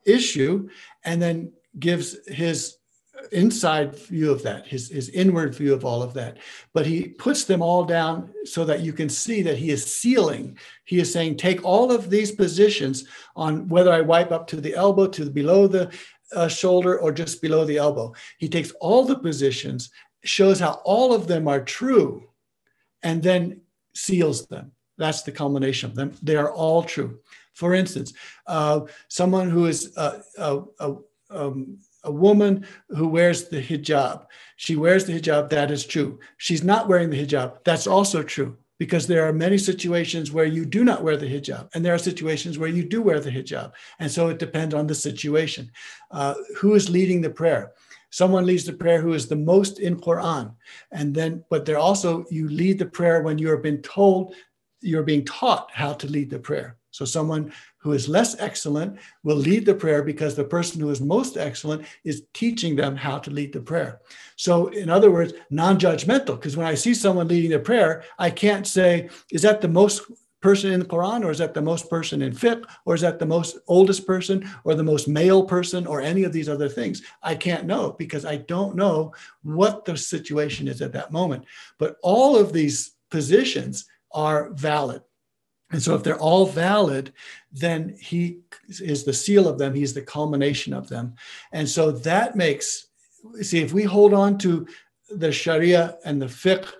issue 0.09 0.69
and 1.03 1.21
then 1.21 1.51
gives 1.77 2.17
his 2.27 2.77
inside 3.31 3.95
view 3.95 4.31
of 4.31 4.43
that, 4.43 4.65
his, 4.65 4.89
his 4.89 5.09
inward 5.09 5.53
view 5.53 5.73
of 5.73 5.85
all 5.85 6.01
of 6.01 6.13
that. 6.13 6.37
But 6.73 6.85
he 6.85 7.09
puts 7.09 7.43
them 7.43 7.61
all 7.61 7.83
down 7.83 8.33
so 8.45 8.65
that 8.65 8.81
you 8.81 8.93
can 8.93 9.09
see 9.09 9.41
that 9.43 9.57
he 9.57 9.69
is 9.69 9.85
sealing. 9.85 10.57
He 10.85 10.99
is 10.99 11.11
saying, 11.11 11.37
take 11.37 11.63
all 11.63 11.91
of 11.91 12.09
these 12.09 12.31
positions 12.31 13.05
on 13.35 13.67
whether 13.67 13.91
I 13.91 14.01
wipe 14.01 14.31
up 14.31 14.47
to 14.47 14.61
the 14.61 14.73
elbow, 14.73 15.07
to 15.07 15.29
below 15.29 15.67
the 15.67 15.91
uh, 16.35 16.47
shoulder, 16.47 16.99
or 16.99 17.11
just 17.11 17.41
below 17.41 17.65
the 17.65 17.77
elbow. 17.77 18.13
He 18.37 18.47
takes 18.47 18.71
all 18.79 19.03
the 19.05 19.19
positions, 19.19 19.91
shows 20.23 20.59
how 20.59 20.81
all 20.85 21.13
of 21.13 21.27
them 21.27 21.47
are 21.47 21.63
true, 21.63 22.29
and 23.03 23.21
then 23.21 23.61
seals 23.93 24.47
them. 24.47 24.71
That's 24.97 25.23
the 25.23 25.31
culmination 25.31 25.89
of 25.89 25.95
them. 25.95 26.13
They 26.21 26.35
are 26.35 26.51
all 26.51 26.83
true. 26.83 27.19
For 27.59 27.73
instance, 27.73 28.13
uh, 28.47 28.81
someone 29.09 29.49
who 29.49 29.65
is 29.65 29.91
uh, 29.97 30.21
uh, 30.37 30.61
uh 30.79 30.95
um, 31.29 31.77
a 32.03 32.11
woman 32.11 32.65
who 32.87 33.07
wears 33.07 33.49
the 33.49 33.61
hijab. 33.61 34.25
She 34.55 34.75
wears 34.75 35.05
the 35.05 35.19
hijab, 35.19 35.49
that 35.49 35.69
is 35.69 35.85
true. 35.85 36.19
She's 36.37 36.63
not 36.63 36.87
wearing 36.87 37.09
the 37.09 37.23
hijab, 37.23 37.63
that's 37.65 37.85
also 37.85 38.23
true 38.23 38.57
because 38.79 39.05
there 39.05 39.27
are 39.27 39.33
many 39.33 39.57
situations 39.57 40.31
where 40.31 40.45
you 40.45 40.63
do 40.65 40.85
not 40.85 41.03
wear 41.03 41.17
the 41.17 41.27
hijab, 41.27 41.69
and 41.73 41.83
there 41.83 41.93
are 41.93 42.09
situations 42.11 42.57
where 42.57 42.69
you 42.69 42.83
do 42.85 43.01
wear 43.01 43.19
the 43.19 43.29
hijab. 43.29 43.73
And 43.99 44.09
so 44.09 44.29
it 44.29 44.39
depends 44.39 44.73
on 44.73 44.87
the 44.87 44.95
situation. 44.95 45.69
Uh, 46.11 46.35
who 46.55 46.75
is 46.75 46.89
leading 46.89 47.19
the 47.19 47.29
prayer? 47.29 47.73
Someone 48.09 48.45
leads 48.45 48.65
the 48.65 48.73
prayer 48.73 49.01
who 49.01 49.13
is 49.13 49.27
the 49.27 49.35
most 49.35 49.79
in 49.79 49.99
Quran. 49.99 50.55
And 50.93 51.13
then, 51.13 51.43
but 51.49 51.65
there 51.65 51.77
also, 51.77 52.25
you 52.31 52.47
lead 52.47 52.79
the 52.79 52.85
prayer 52.85 53.21
when 53.21 53.37
you're 53.37 53.57
being 53.57 53.81
told, 53.81 54.33
you're 54.81 55.03
being 55.03 55.25
taught 55.25 55.69
how 55.73 55.93
to 55.93 56.07
lead 56.07 56.29
the 56.29 56.39
prayer. 56.39 56.78
So 56.99 57.05
someone 57.05 57.53
who 57.77 57.93
is 57.93 58.09
less 58.09 58.37
excellent 58.41 58.99
will 59.23 59.37
lead 59.37 59.65
the 59.65 59.73
prayer 59.73 60.03
because 60.03 60.35
the 60.35 60.43
person 60.43 60.81
who 60.81 60.89
is 60.89 60.99
most 60.99 61.37
excellent 61.37 61.85
is 62.03 62.23
teaching 62.33 62.75
them 62.75 62.97
how 62.97 63.19
to 63.19 63.31
lead 63.31 63.53
the 63.53 63.61
prayer. 63.61 64.01
So, 64.35 64.67
in 64.67 64.89
other 64.89 65.09
words, 65.09 65.31
non 65.49 65.79
judgmental, 65.79 66.35
because 66.35 66.57
when 66.57 66.67
I 66.67 66.75
see 66.75 66.93
someone 66.93 67.29
leading 67.29 67.51
the 67.51 67.59
prayer, 67.59 68.03
I 68.17 68.31
can't 68.31 68.67
say, 68.67 69.07
is 69.31 69.43
that 69.43 69.61
the 69.61 69.69
most 69.69 70.11
person 70.41 70.73
in 70.73 70.81
the 70.81 70.85
Quran, 70.85 71.23
or 71.23 71.31
is 71.31 71.37
that 71.37 71.53
the 71.53 71.61
most 71.61 71.89
person 71.89 72.21
in 72.21 72.33
fiqh, 72.33 72.65
or 72.83 72.95
is 72.95 73.01
that 73.01 73.17
the 73.17 73.25
most 73.25 73.57
oldest 73.69 74.05
person, 74.05 74.45
or 74.65 74.75
the 74.75 74.83
most 74.83 75.07
male 75.07 75.45
person, 75.45 75.87
or 75.87 76.01
any 76.01 76.25
of 76.25 76.33
these 76.33 76.49
other 76.49 76.67
things? 76.67 77.01
I 77.23 77.35
can't 77.35 77.65
know 77.65 77.95
because 77.97 78.25
I 78.25 78.35
don't 78.35 78.75
know 78.75 79.13
what 79.43 79.85
the 79.85 79.95
situation 79.95 80.67
is 80.67 80.81
at 80.81 80.91
that 80.91 81.13
moment. 81.13 81.45
But 81.77 81.95
all 82.03 82.35
of 82.35 82.51
these 82.51 82.91
positions 83.09 83.85
are 84.11 84.49
valid. 84.49 85.01
And 85.71 85.81
so, 85.81 85.93
if 85.95 86.03
they're 86.03 86.19
all 86.19 86.47
valid, 86.47 87.13
then 87.51 87.95
he 87.99 88.39
is 88.67 89.03
the 89.03 89.13
seal 89.13 89.47
of 89.47 89.59
them, 89.59 89.73
he's 89.73 89.93
the 89.93 90.01
culmination 90.01 90.73
of 90.73 90.89
them. 90.89 91.15
And 91.51 91.67
so 91.69 91.91
that 91.91 92.35
makes, 92.35 92.87
see, 93.41 93.61
if 93.61 93.73
we 93.73 93.83
hold 93.83 94.13
on 94.13 94.37
to 94.39 94.67
the 95.09 95.31
Sharia 95.31 95.97
and 96.05 96.21
the 96.21 96.27
fiqh 96.27 96.71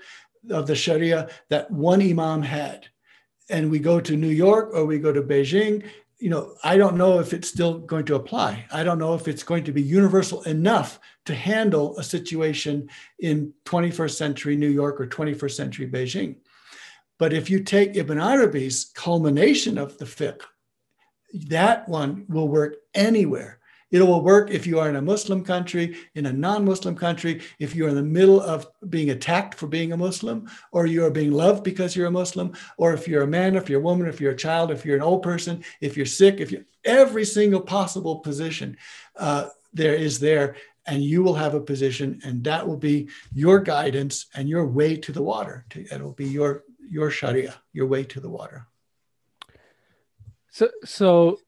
of 0.50 0.68
the 0.68 0.76
Sharia 0.76 1.30
that 1.50 1.70
one 1.70 2.02
Imam 2.02 2.42
had, 2.42 2.88
and 3.50 3.72
we 3.72 3.80
go 3.80 4.00
to 4.00 4.16
New 4.16 4.30
York 4.30 4.72
or 4.74 4.86
we 4.86 5.00
go 5.00 5.12
to 5.12 5.22
Beijing, 5.22 5.84
you 6.20 6.30
know, 6.30 6.56
I 6.64 6.78
don't 6.78 6.98
know 6.98 7.20
if 7.20 7.34
it's 7.34 7.48
still 7.48 7.80
going 7.80 8.06
to 8.06 8.16
apply. 8.16 8.66
I 8.72 8.84
don't 8.84 9.00
know 9.00 9.14
if 9.14 9.28
it's 9.28 9.44
going 9.44 9.64
to 9.64 9.72
be 9.72 9.82
universal 9.82 10.42
enough 10.44 11.00
to 11.26 11.34
handle 11.34 11.98
a 11.98 12.04
situation 12.04 12.90
in 13.20 13.54
21st 13.66 14.16
century 14.16 14.56
New 14.58 14.70
York 14.70 15.00
or 15.00 15.08
21st 15.08 15.52
century 15.52 15.88
Beijing. 15.88 16.36
But 17.20 17.34
if 17.34 17.50
you 17.50 17.62
take 17.62 17.96
Ibn 17.96 18.18
Arabi's 18.18 18.92
culmination 18.96 19.78
of 19.78 19.98
the 19.98 20.06
fiqh, 20.06 20.42
that 21.48 21.88
one 21.88 22.26
will 22.28 22.48
work 22.48 22.78
anywhere. 22.96 23.60
It 23.92 24.02
will 24.02 24.22
work 24.22 24.52
if 24.52 24.68
you 24.68 24.80
are 24.80 24.88
in 24.88 24.96
a 24.96 25.02
Muslim 25.02 25.44
country, 25.44 25.98
in 26.14 26.28
a 26.28 26.34
non 26.34 26.64
Muslim 26.64 26.96
country, 26.96 27.42
if 27.58 27.76
you're 27.76 27.90
in 27.90 27.96
the 27.96 28.04
middle 28.04 28.40
of 28.40 28.68
being 28.90 29.10
attacked 29.10 29.56
for 29.56 29.66
being 29.68 29.92
a 29.92 29.98
Muslim, 29.98 30.48
or 30.72 30.86
you 30.86 31.04
are 31.04 31.12
being 31.12 31.32
loved 31.32 31.64
because 31.64 31.96
you're 31.96 32.08
a 32.08 32.12
Muslim, 32.12 32.54
or 32.78 32.94
if 32.94 33.08
you're 33.08 33.24
a 33.24 33.28
man, 33.28 33.56
if 33.56 33.68
you're 33.68 33.80
a 33.82 33.84
woman, 33.84 34.08
if 34.08 34.22
you're 34.22 34.34
a 34.34 34.38
child, 34.38 34.70
if 34.70 34.86
you're 34.86 34.96
an 34.96 35.02
old 35.02 35.24
person, 35.24 35.64
if 35.82 35.98
you're 35.98 36.06
sick, 36.06 36.40
if 36.40 36.52
you're 36.52 36.66
every 36.86 37.26
single 37.26 37.62
possible 37.62 38.20
position 38.20 38.78
uh, 39.16 39.48
there 39.74 39.96
is 39.96 40.20
there, 40.20 40.56
and 40.86 41.04
you 41.04 41.24
will 41.24 41.36
have 41.36 41.56
a 41.56 41.62
position, 41.62 42.20
and 42.24 42.44
that 42.44 42.68
will 42.68 42.78
be 42.78 43.10
your 43.34 43.60
guidance 43.60 44.28
and 44.36 44.48
your 44.48 44.68
way 44.68 44.98
to 44.98 45.12
the 45.12 45.22
water. 45.22 45.66
It'll 45.76 46.14
be 46.14 46.28
your 46.28 46.64
your 46.90 47.12
Sharia, 47.12 47.56
your 47.74 47.88
way 47.88 48.04
to 48.04 48.20
the 48.20 48.30
water. 48.30 48.68
So, 50.50 50.70
so 50.84 51.40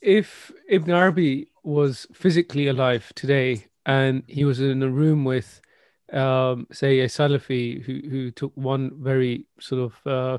if 0.00 0.50
Ibn 0.68 0.90
Arabi 0.90 1.48
was 1.62 2.06
physically 2.12 2.68
alive 2.68 3.12
today 3.14 3.66
and 3.86 4.22
he 4.26 4.44
was 4.44 4.60
in 4.60 4.82
a 4.82 4.88
room 4.88 5.24
with, 5.24 5.60
um, 6.12 6.66
say, 6.72 7.00
a 7.00 7.06
Salafi 7.06 7.82
who, 7.82 8.00
who 8.08 8.30
took 8.30 8.52
one 8.56 8.90
very 8.96 9.46
sort 9.60 9.82
of 9.82 10.06
uh, 10.06 10.38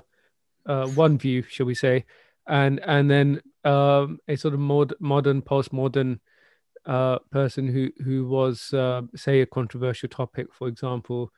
uh, 0.66 0.88
one 0.90 1.18
view, 1.18 1.44
shall 1.44 1.66
we 1.66 1.76
say, 1.76 2.06
and 2.48 2.80
and 2.86 3.10
then 3.10 3.42
um, 3.64 4.20
a 4.28 4.36
sort 4.36 4.54
of 4.54 4.60
mod, 4.60 4.94
modern, 5.00 5.42
postmodern 5.42 6.20
uh, 6.86 7.20
person 7.32 7.68
who 7.68 7.90
who 8.04 8.28
was, 8.28 8.74
uh, 8.74 9.02
say, 9.16 9.42
a 9.42 9.46
controversial 9.46 10.10
topic, 10.10 10.48
for 10.54 10.68
example, 10.68 11.32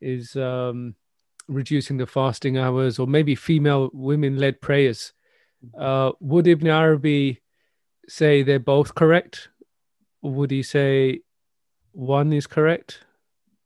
is 0.00 0.36
um, 0.36 0.94
reducing 1.48 1.96
the 1.96 2.06
fasting 2.06 2.58
hours, 2.58 2.98
or 2.98 3.06
maybe 3.06 3.34
female 3.34 3.90
women-led 3.92 4.60
prayers 4.60 5.12
uh, 5.78 6.12
would 6.20 6.46
Ibn 6.46 6.68
Arabi 6.68 7.40
say 8.08 8.42
they're 8.42 8.58
both 8.58 8.94
correct? 8.94 9.48
Or 10.22 10.32
would 10.32 10.50
he 10.50 10.62
say 10.62 11.20
one 11.92 12.32
is 12.32 12.46
correct 12.46 13.04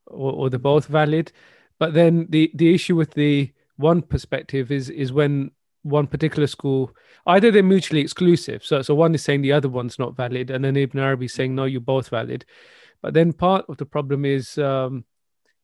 or, 0.06 0.32
or 0.32 0.50
they're 0.50 0.58
both 0.58 0.86
valid? 0.86 1.32
But 1.78 1.94
then 1.94 2.26
the, 2.28 2.50
the 2.54 2.74
issue 2.74 2.96
with 2.96 3.14
the 3.14 3.52
one 3.76 4.02
perspective 4.02 4.72
is 4.72 4.90
is 4.90 5.12
when 5.12 5.52
one 5.82 6.08
particular 6.08 6.48
school 6.48 6.90
either 7.26 7.50
they're 7.52 7.62
mutually 7.62 8.00
exclusive. 8.00 8.64
So 8.64 8.82
so 8.82 8.94
one 8.94 9.14
is 9.14 9.22
saying 9.22 9.42
the 9.42 9.52
other 9.52 9.68
one's 9.68 9.98
not 9.98 10.16
valid, 10.16 10.50
and 10.50 10.64
then 10.64 10.76
Ibn 10.76 10.98
Arabi 10.98 11.26
is 11.26 11.34
saying 11.34 11.54
no, 11.54 11.64
you're 11.64 11.80
both 11.80 12.08
valid. 12.08 12.44
But 13.00 13.14
then 13.14 13.32
part 13.32 13.64
of 13.68 13.76
the 13.76 13.86
problem 13.86 14.24
is 14.24 14.58
um, 14.58 15.04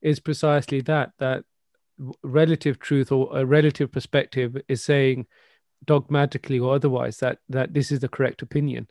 is 0.00 0.20
precisely 0.20 0.80
that 0.82 1.10
that 1.18 1.44
relative 2.22 2.78
truth 2.78 3.12
or 3.12 3.38
a 3.38 3.44
relative 3.44 3.90
perspective 3.92 4.56
is 4.68 4.82
saying 4.82 5.26
dogmatically 5.84 6.58
or 6.58 6.74
otherwise 6.74 7.18
that 7.18 7.38
that 7.48 7.74
this 7.74 7.92
is 7.92 8.00
the 8.00 8.08
correct 8.08 8.42
opinion. 8.42 8.88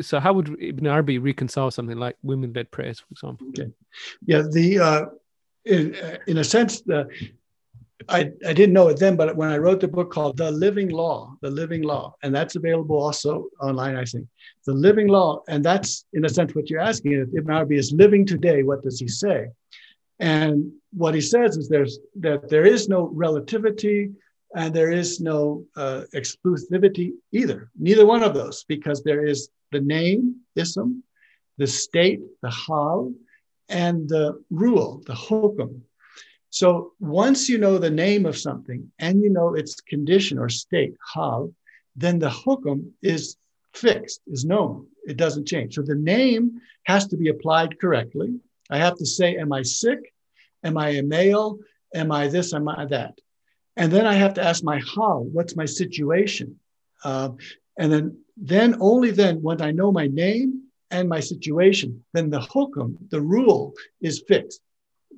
So 0.00 0.20
how 0.20 0.34
would 0.34 0.56
Ibn 0.60 0.86
Arabi 0.86 1.18
reconcile 1.18 1.70
something 1.70 1.96
like 1.96 2.16
women-led 2.22 2.70
prayers, 2.70 3.00
for 3.00 3.06
example? 3.12 3.46
Okay. 3.48 3.70
Yeah, 4.26 4.42
the 4.50 4.78
uh, 4.78 5.04
in, 5.64 5.94
uh, 5.94 6.18
in 6.26 6.38
a 6.38 6.44
sense, 6.44 6.82
the 6.82 7.08
I, 8.08 8.32
I 8.46 8.52
didn't 8.52 8.74
know 8.74 8.88
it 8.88 8.98
then, 8.98 9.16
but 9.16 9.36
when 9.36 9.50
I 9.50 9.56
wrote 9.56 9.80
the 9.80 9.88
book 9.88 10.10
called 10.12 10.36
The 10.36 10.50
Living 10.50 10.90
Law, 10.90 11.36
The 11.40 11.50
Living 11.50 11.82
Law, 11.82 12.14
and 12.22 12.34
that's 12.34 12.56
available 12.56 13.00
also 13.02 13.46
online, 13.60 13.96
I 13.96 14.04
think. 14.04 14.26
The 14.66 14.74
Living 14.74 15.08
Law, 15.08 15.42
and 15.48 15.64
that's 15.64 16.04
in 16.12 16.24
a 16.24 16.28
sense 16.28 16.54
what 16.54 16.68
you're 16.68 16.80
asking. 16.80 17.12
If 17.12 17.28
Ibn 17.34 17.54
Arabi 17.54 17.76
is 17.76 17.92
living 17.92 18.26
today, 18.26 18.62
what 18.62 18.82
does 18.82 18.98
he 19.00 19.08
say? 19.08 19.46
And 20.24 20.72
what 20.94 21.14
he 21.14 21.20
says 21.20 21.58
is 21.58 21.68
there's 21.68 21.98
that 22.20 22.48
there 22.48 22.64
is 22.64 22.88
no 22.88 23.02
relativity, 23.12 24.10
and 24.56 24.72
there 24.72 24.90
is 24.90 25.20
no 25.20 25.66
uh, 25.76 26.04
exclusivity 26.14 27.12
either, 27.32 27.70
neither 27.78 28.06
one 28.06 28.22
of 28.22 28.32
those, 28.32 28.64
because 28.64 29.02
there 29.02 29.26
is 29.26 29.50
the 29.70 29.80
name, 29.80 30.36
ism, 30.56 31.04
the 31.58 31.66
state, 31.66 32.22
the 32.40 32.50
hal, 32.50 33.12
and 33.68 34.08
the 34.08 34.42
rule, 34.48 35.02
the 35.04 35.12
hukum. 35.12 35.82
So 36.48 36.92
once 37.00 37.50
you 37.50 37.58
know 37.58 37.76
the 37.76 37.90
name 37.90 38.24
of 38.24 38.38
something 38.38 38.90
and 38.98 39.20
you 39.20 39.28
know 39.28 39.54
its 39.54 39.74
condition 39.82 40.38
or 40.38 40.48
state, 40.48 40.94
hal, 41.12 41.52
then 41.96 42.18
the 42.18 42.30
hukum 42.30 42.92
is 43.02 43.36
fixed, 43.74 44.22
is 44.26 44.46
known. 44.46 44.86
It 45.04 45.18
doesn't 45.18 45.46
change. 45.46 45.74
So 45.74 45.82
the 45.82 45.96
name 45.96 46.62
has 46.84 47.08
to 47.08 47.18
be 47.18 47.28
applied 47.28 47.78
correctly. 47.78 48.40
I 48.70 48.78
have 48.78 48.96
to 48.96 49.04
say, 49.04 49.36
Am 49.36 49.52
I 49.52 49.60
sick? 49.60 50.13
Am 50.64 50.76
I 50.78 50.90
a 50.90 51.02
male? 51.02 51.58
Am 51.94 52.10
I 52.10 52.28
this? 52.28 52.52
Am 52.54 52.68
I 52.68 52.86
that? 52.86 53.18
And 53.76 53.92
then 53.92 54.06
I 54.06 54.14
have 54.14 54.34
to 54.34 54.42
ask 54.42 54.64
my 54.64 54.80
hal. 54.94 55.24
What's 55.32 55.56
my 55.56 55.64
situation? 55.64 56.58
Uh, 57.04 57.30
and 57.78 57.92
then, 57.92 58.18
then 58.36 58.76
only 58.80 59.10
then, 59.10 59.42
when 59.42 59.60
I 59.60 59.70
know 59.72 59.92
my 59.92 60.06
name 60.06 60.62
and 60.90 61.08
my 61.08 61.20
situation, 61.20 62.04
then 62.12 62.30
the 62.30 62.40
hukum, 62.40 62.96
the 63.10 63.20
rule, 63.20 63.74
is 64.00 64.24
fixed. 64.26 64.60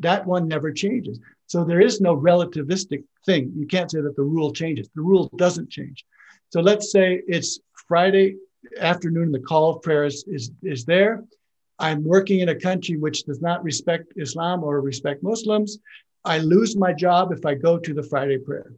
That 0.00 0.26
one 0.26 0.48
never 0.48 0.72
changes. 0.72 1.20
So 1.46 1.64
there 1.64 1.80
is 1.80 2.00
no 2.00 2.16
relativistic 2.16 3.04
thing. 3.24 3.52
You 3.56 3.66
can't 3.66 3.90
say 3.90 4.00
that 4.00 4.16
the 4.16 4.22
rule 4.22 4.52
changes. 4.52 4.88
The 4.94 5.02
rule 5.02 5.30
doesn't 5.36 5.70
change. 5.70 6.04
So 6.50 6.60
let's 6.60 6.90
say 6.90 7.22
it's 7.26 7.60
Friday 7.88 8.36
afternoon, 8.80 9.32
the 9.32 9.40
call 9.40 9.70
of 9.70 9.82
prayer 9.82 10.04
is, 10.04 10.24
is, 10.26 10.50
is 10.62 10.84
there. 10.84 11.24
I'm 11.78 12.04
working 12.04 12.40
in 12.40 12.48
a 12.48 12.54
country 12.54 12.96
which 12.96 13.24
does 13.24 13.40
not 13.40 13.62
respect 13.62 14.12
Islam 14.16 14.64
or 14.64 14.80
respect 14.80 15.22
Muslims. 15.22 15.78
I 16.24 16.38
lose 16.38 16.76
my 16.76 16.92
job 16.92 17.32
if 17.32 17.44
I 17.44 17.54
go 17.54 17.78
to 17.78 17.94
the 17.94 18.02
Friday 18.02 18.38
prayer. 18.38 18.72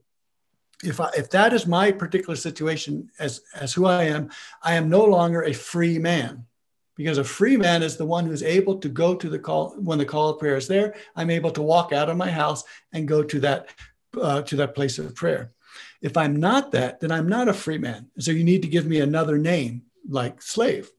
If, 0.85 1.01
I, 1.01 1.11
if 1.17 1.31
that 1.31 1.53
is 1.53 1.67
my 1.67 1.91
particular 1.91 2.37
situation 2.37 3.11
as, 3.19 3.43
as 3.55 3.73
who 3.73 3.87
I 3.87 4.05
am, 4.05 4.31
I 4.63 4.75
am 4.75 4.89
no 4.89 5.05
longer 5.05 5.43
a 5.43 5.53
free 5.53 5.99
man 5.99 6.47
because 6.97 7.19
a 7.19 7.25
free 7.25 7.57
man 7.57 7.83
is 7.83 7.97
the 7.97 8.07
one 8.07 8.27
who's 8.27 8.43
able 8.43 8.79
to 8.79 8.89
go 8.89 9.15
to 9.15 9.29
the 9.29 9.39
call 9.39 9.75
when 9.79 9.99
the 9.99 10.05
call 10.05 10.31
of 10.31 10.39
prayer 10.39 10.57
is 10.57 10.69
there. 10.69 10.95
I'm 11.17 11.31
able 11.31 11.51
to 11.53 11.63
walk 11.63 11.93
out 11.93 12.09
of 12.11 12.17
my 12.17 12.31
house 12.31 12.65
and 12.93 13.09
go 13.09 13.23
to 13.23 13.41
that 13.41 13.69
uh, 14.21 14.43
to 14.43 14.57
that 14.57 14.75
place 14.75 14.99
of 14.99 15.15
prayer. 15.15 15.51
If 16.01 16.17
I'm 16.17 16.37
not 16.37 16.73
that, 16.73 17.01
then 17.01 17.13
I'm 17.13 17.29
not 17.29 17.49
a 17.49 17.55
free 17.55 17.79
man. 17.79 18.11
So 18.19 18.31
you 18.31 18.45
need 18.45 18.63
to 18.63 18.69
give 18.69 18.87
me 18.87 19.01
another 19.01 19.39
name 19.39 19.83
like 20.09 20.43
slave 20.43 20.91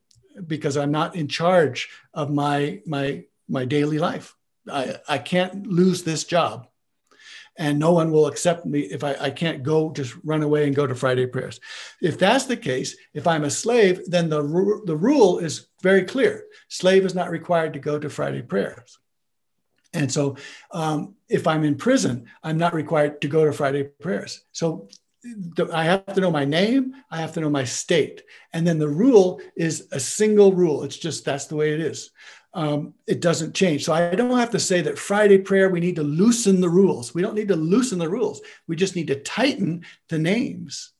because 0.47 0.77
I'm 0.77 0.91
not 0.91 1.15
in 1.15 1.27
charge 1.27 1.89
of 2.13 2.31
my 2.31 2.81
my 2.85 3.25
my 3.47 3.65
daily 3.65 3.99
life. 3.99 4.35
I, 4.71 4.97
I 5.07 5.17
can't 5.17 5.65
lose 5.67 6.03
this 6.03 6.23
job. 6.23 6.67
And 7.57 7.77
no 7.77 7.91
one 7.91 8.11
will 8.11 8.27
accept 8.27 8.65
me 8.65 8.81
if 8.81 9.03
I, 9.03 9.15
I 9.19 9.29
can't 9.31 9.63
go 9.63 9.91
just 9.91 10.15
run 10.23 10.43
away 10.43 10.65
and 10.65 10.75
go 10.75 10.87
to 10.87 10.95
Friday 10.95 11.25
prayers. 11.25 11.59
If 12.01 12.17
that's 12.17 12.45
the 12.45 12.55
case, 12.55 12.95
if 13.13 13.27
I'm 13.27 13.43
a 13.43 13.49
slave, 13.49 14.09
then 14.09 14.29
the, 14.29 14.41
the 14.85 14.95
rule 14.95 15.39
is 15.39 15.67
very 15.81 16.03
clear. 16.03 16.45
Slave 16.69 17.05
is 17.05 17.15
not 17.15 17.31
required 17.31 17.73
to 17.73 17.79
go 17.79 17.99
to 17.99 18.09
Friday 18.09 18.43
prayers. 18.43 18.97
And 19.93 20.09
so 20.09 20.37
um, 20.71 21.15
if 21.27 21.47
I'm 21.47 21.65
in 21.65 21.75
prison, 21.75 22.27
I'm 22.43 22.57
not 22.57 22.73
required 22.73 23.19
to 23.21 23.27
go 23.27 23.43
to 23.43 23.51
Friday 23.51 23.83
prayers. 23.83 24.45
So 24.53 24.87
I 25.73 25.83
have 25.83 26.05
to 26.13 26.21
know 26.21 26.31
my 26.31 26.45
name, 26.45 26.93
I 27.11 27.17
have 27.17 27.33
to 27.33 27.41
know 27.41 27.49
my 27.49 27.65
state. 27.65 28.23
And 28.53 28.65
then 28.65 28.79
the 28.79 28.87
rule 28.87 29.41
is 29.55 29.87
a 29.91 29.99
single 29.99 30.53
rule. 30.53 30.83
It's 30.83 30.97
just 30.97 31.25
that's 31.25 31.45
the 31.45 31.55
way 31.55 31.73
it 31.73 31.81
is. 31.81 32.11
Um, 32.53 32.93
it 33.05 33.21
doesn't 33.21 33.53
change. 33.53 33.85
So 33.85 33.93
I 33.93 34.15
don't 34.15 34.37
have 34.37 34.51
to 34.51 34.59
say 34.59 34.81
that 34.81 34.97
Friday 34.97 35.37
prayer, 35.37 35.69
we 35.69 35.79
need 35.79 35.97
to 35.97 36.03
loosen 36.03 36.61
the 36.61 36.69
rules. 36.69 37.13
We 37.13 37.21
don't 37.21 37.35
need 37.35 37.49
to 37.49 37.55
loosen 37.55 37.99
the 37.99 38.09
rules. 38.09 38.41
We 38.67 38.75
just 38.75 38.95
need 38.95 39.07
to 39.07 39.19
tighten 39.19 39.85
the 40.07 40.17
names. 40.17 40.93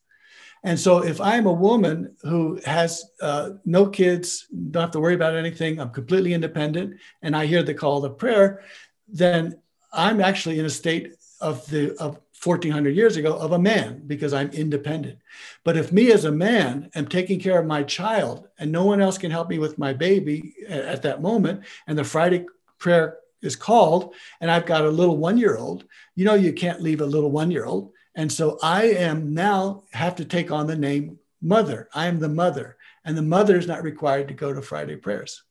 And 0.62 0.78
so 0.78 1.02
if 1.02 1.20
I'm 1.20 1.46
a 1.46 1.52
woman 1.52 2.16
who 2.22 2.60
has 2.66 3.04
uh, 3.22 3.50
no 3.64 3.86
kids, 3.86 4.46
don't 4.70 4.82
have 4.82 4.90
to 4.92 5.00
worry 5.00 5.14
about 5.14 5.34
anything, 5.34 5.80
I'm 5.80 5.90
completely 5.90 6.34
independent, 6.34 7.00
and 7.22 7.34
I 7.34 7.46
hear 7.46 7.62
the 7.62 7.74
call 7.74 8.02
to 8.02 8.10
prayer, 8.10 8.62
then 9.08 9.60
I'm 9.92 10.20
actually 10.20 10.58
in 10.58 10.66
a 10.66 10.70
state 10.70 11.14
of 11.40 11.66
the 11.70 11.96
of 11.96 12.20
1400 12.42 12.96
years 12.96 13.16
ago 13.16 13.36
of 13.36 13.52
a 13.52 13.58
man 13.58 14.02
because 14.06 14.32
I'm 14.32 14.50
independent. 14.50 15.18
But 15.62 15.76
if 15.76 15.92
me 15.92 16.10
as 16.10 16.24
a 16.24 16.32
man 16.32 16.90
am 16.94 17.06
taking 17.06 17.38
care 17.38 17.60
of 17.60 17.66
my 17.66 17.82
child 17.82 18.48
and 18.58 18.72
no 18.72 18.84
one 18.84 19.00
else 19.00 19.18
can 19.18 19.30
help 19.30 19.50
me 19.50 19.58
with 19.58 19.78
my 19.78 19.92
baby 19.92 20.54
at 20.68 21.02
that 21.02 21.20
moment, 21.20 21.64
and 21.86 21.98
the 21.98 22.04
Friday 22.04 22.46
prayer 22.78 23.18
is 23.42 23.56
called, 23.56 24.14
and 24.40 24.50
I've 24.50 24.66
got 24.66 24.84
a 24.84 24.90
little 24.90 25.16
one 25.16 25.36
year 25.36 25.56
old, 25.56 25.84
you 26.14 26.24
know, 26.24 26.34
you 26.34 26.52
can't 26.52 26.82
leave 26.82 27.00
a 27.00 27.06
little 27.06 27.30
one 27.30 27.50
year 27.50 27.66
old. 27.66 27.92
And 28.14 28.30
so 28.30 28.58
I 28.62 28.84
am 28.84 29.34
now 29.34 29.84
have 29.92 30.16
to 30.16 30.24
take 30.24 30.50
on 30.50 30.66
the 30.66 30.76
name 30.76 31.18
mother. 31.42 31.88
I 31.94 32.06
am 32.06 32.18
the 32.18 32.28
mother, 32.28 32.76
and 33.04 33.16
the 33.16 33.22
mother 33.22 33.56
is 33.56 33.66
not 33.66 33.82
required 33.82 34.28
to 34.28 34.34
go 34.34 34.52
to 34.52 34.62
Friday 34.62 34.96
prayers. 34.96 35.42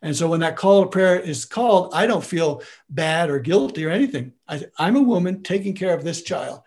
And 0.00 0.14
so 0.14 0.28
when 0.28 0.40
that 0.40 0.56
call 0.56 0.82
to 0.82 0.88
prayer 0.88 1.18
is 1.18 1.44
called, 1.44 1.92
I 1.92 2.06
don't 2.06 2.24
feel 2.24 2.62
bad 2.88 3.30
or 3.30 3.40
guilty 3.40 3.84
or 3.84 3.90
anything. 3.90 4.32
I, 4.46 4.64
am 4.78 4.96
a 4.96 5.02
woman 5.02 5.42
taking 5.42 5.74
care 5.74 5.94
of 5.94 6.04
this 6.04 6.22
child. 6.22 6.60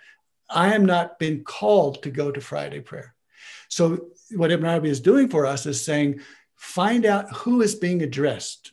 I 0.49 0.73
am 0.73 0.85
not 0.85 1.17
been 1.17 1.43
called 1.43 2.03
to 2.03 2.11
go 2.11 2.31
to 2.31 2.41
Friday 2.41 2.81
prayer. 2.81 3.15
So 3.69 4.07
what 4.35 4.51
Ibn 4.51 4.65
Arabi 4.65 4.89
is 4.89 4.99
doing 4.99 5.29
for 5.29 5.45
us 5.45 5.65
is 5.65 5.83
saying, 5.83 6.19
find 6.55 7.05
out 7.05 7.31
who 7.31 7.61
is 7.61 7.75
being 7.75 8.01
addressed. 8.01 8.71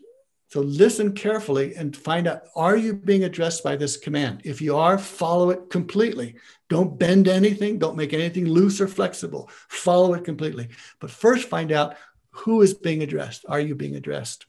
So 0.49 0.61
listen 0.61 1.13
carefully 1.13 1.75
and 1.75 1.95
find 1.95 2.27
out, 2.27 2.45
are 2.57 2.77
you 2.77 2.95
being 2.95 3.25
addressed 3.25 3.63
by 3.63 3.77
this 3.77 3.99
command? 3.99 4.41
If 4.45 4.63
you 4.63 4.77
are, 4.77 4.97
follow 4.97 5.51
it 5.51 5.69
completely. 5.69 6.37
Don't 6.69 6.99
bend 6.99 7.29
anything. 7.29 7.79
Don't 7.79 7.97
make 7.97 8.15
anything 8.15 8.47
loose 8.47 8.81
or 8.81 8.89
flexible. 8.89 9.51
Follow 9.69 10.15
it 10.15 10.25
completely. 10.25 10.69
But 11.01 11.11
first 11.11 11.49
find 11.49 11.71
out 11.71 11.97
who 12.45 12.63
is 12.63 12.75
being 12.75 13.03
addressed? 13.03 13.45
Are 13.49 13.61
you 13.61 13.75
being 13.75 13.97
addressed? 13.97 14.47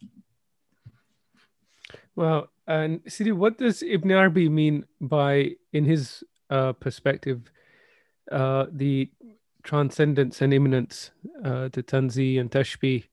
Well, 2.16 2.50
and 2.68 3.02
Sidi, 3.08 3.32
what 3.32 3.58
does 3.58 3.82
Ibn 3.82 4.12
Arabi 4.12 4.50
mean 4.50 4.86
by, 5.02 5.56
in 5.74 5.86
his 5.86 6.24
uh, 6.50 6.74
perspective, 6.74 7.52
uh, 8.32 8.68
the 8.72 9.10
transcendence 9.64 10.42
and 10.42 10.54
immanence, 10.54 11.12
uh, 11.44 11.70
the 11.72 11.84
tanzih 11.84 12.40
and 12.40 12.52
tashbih 12.52 13.06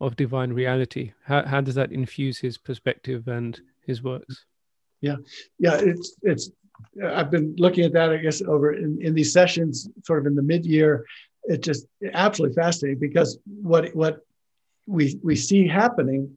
of 0.00 0.16
divine 0.16 0.52
reality? 0.52 1.12
How, 1.24 1.44
how 1.44 1.60
does 1.60 1.76
that 1.76 1.92
infuse 1.92 2.38
his 2.38 2.58
perspective 2.58 3.28
and 3.28 3.60
his 3.86 4.02
works? 4.02 4.46
Yeah, 5.00 5.16
yeah, 5.58 5.76
it's 5.80 6.16
it's. 6.22 6.50
I've 7.04 7.30
been 7.30 7.54
looking 7.56 7.84
at 7.84 7.92
that, 7.92 8.10
I 8.10 8.16
guess, 8.16 8.42
over 8.42 8.72
in, 8.72 8.98
in 9.00 9.14
these 9.14 9.32
sessions, 9.32 9.88
sort 10.02 10.18
of 10.20 10.26
in 10.26 10.34
the 10.34 10.42
mid-year, 10.42 11.04
it 11.44 11.62
just 11.62 11.86
absolutely 12.12 12.54
fascinating 12.54 12.98
because 12.98 13.38
what 13.44 13.94
what 13.94 14.20
we 14.86 15.18
we 15.22 15.36
see 15.36 15.66
happening 15.66 16.36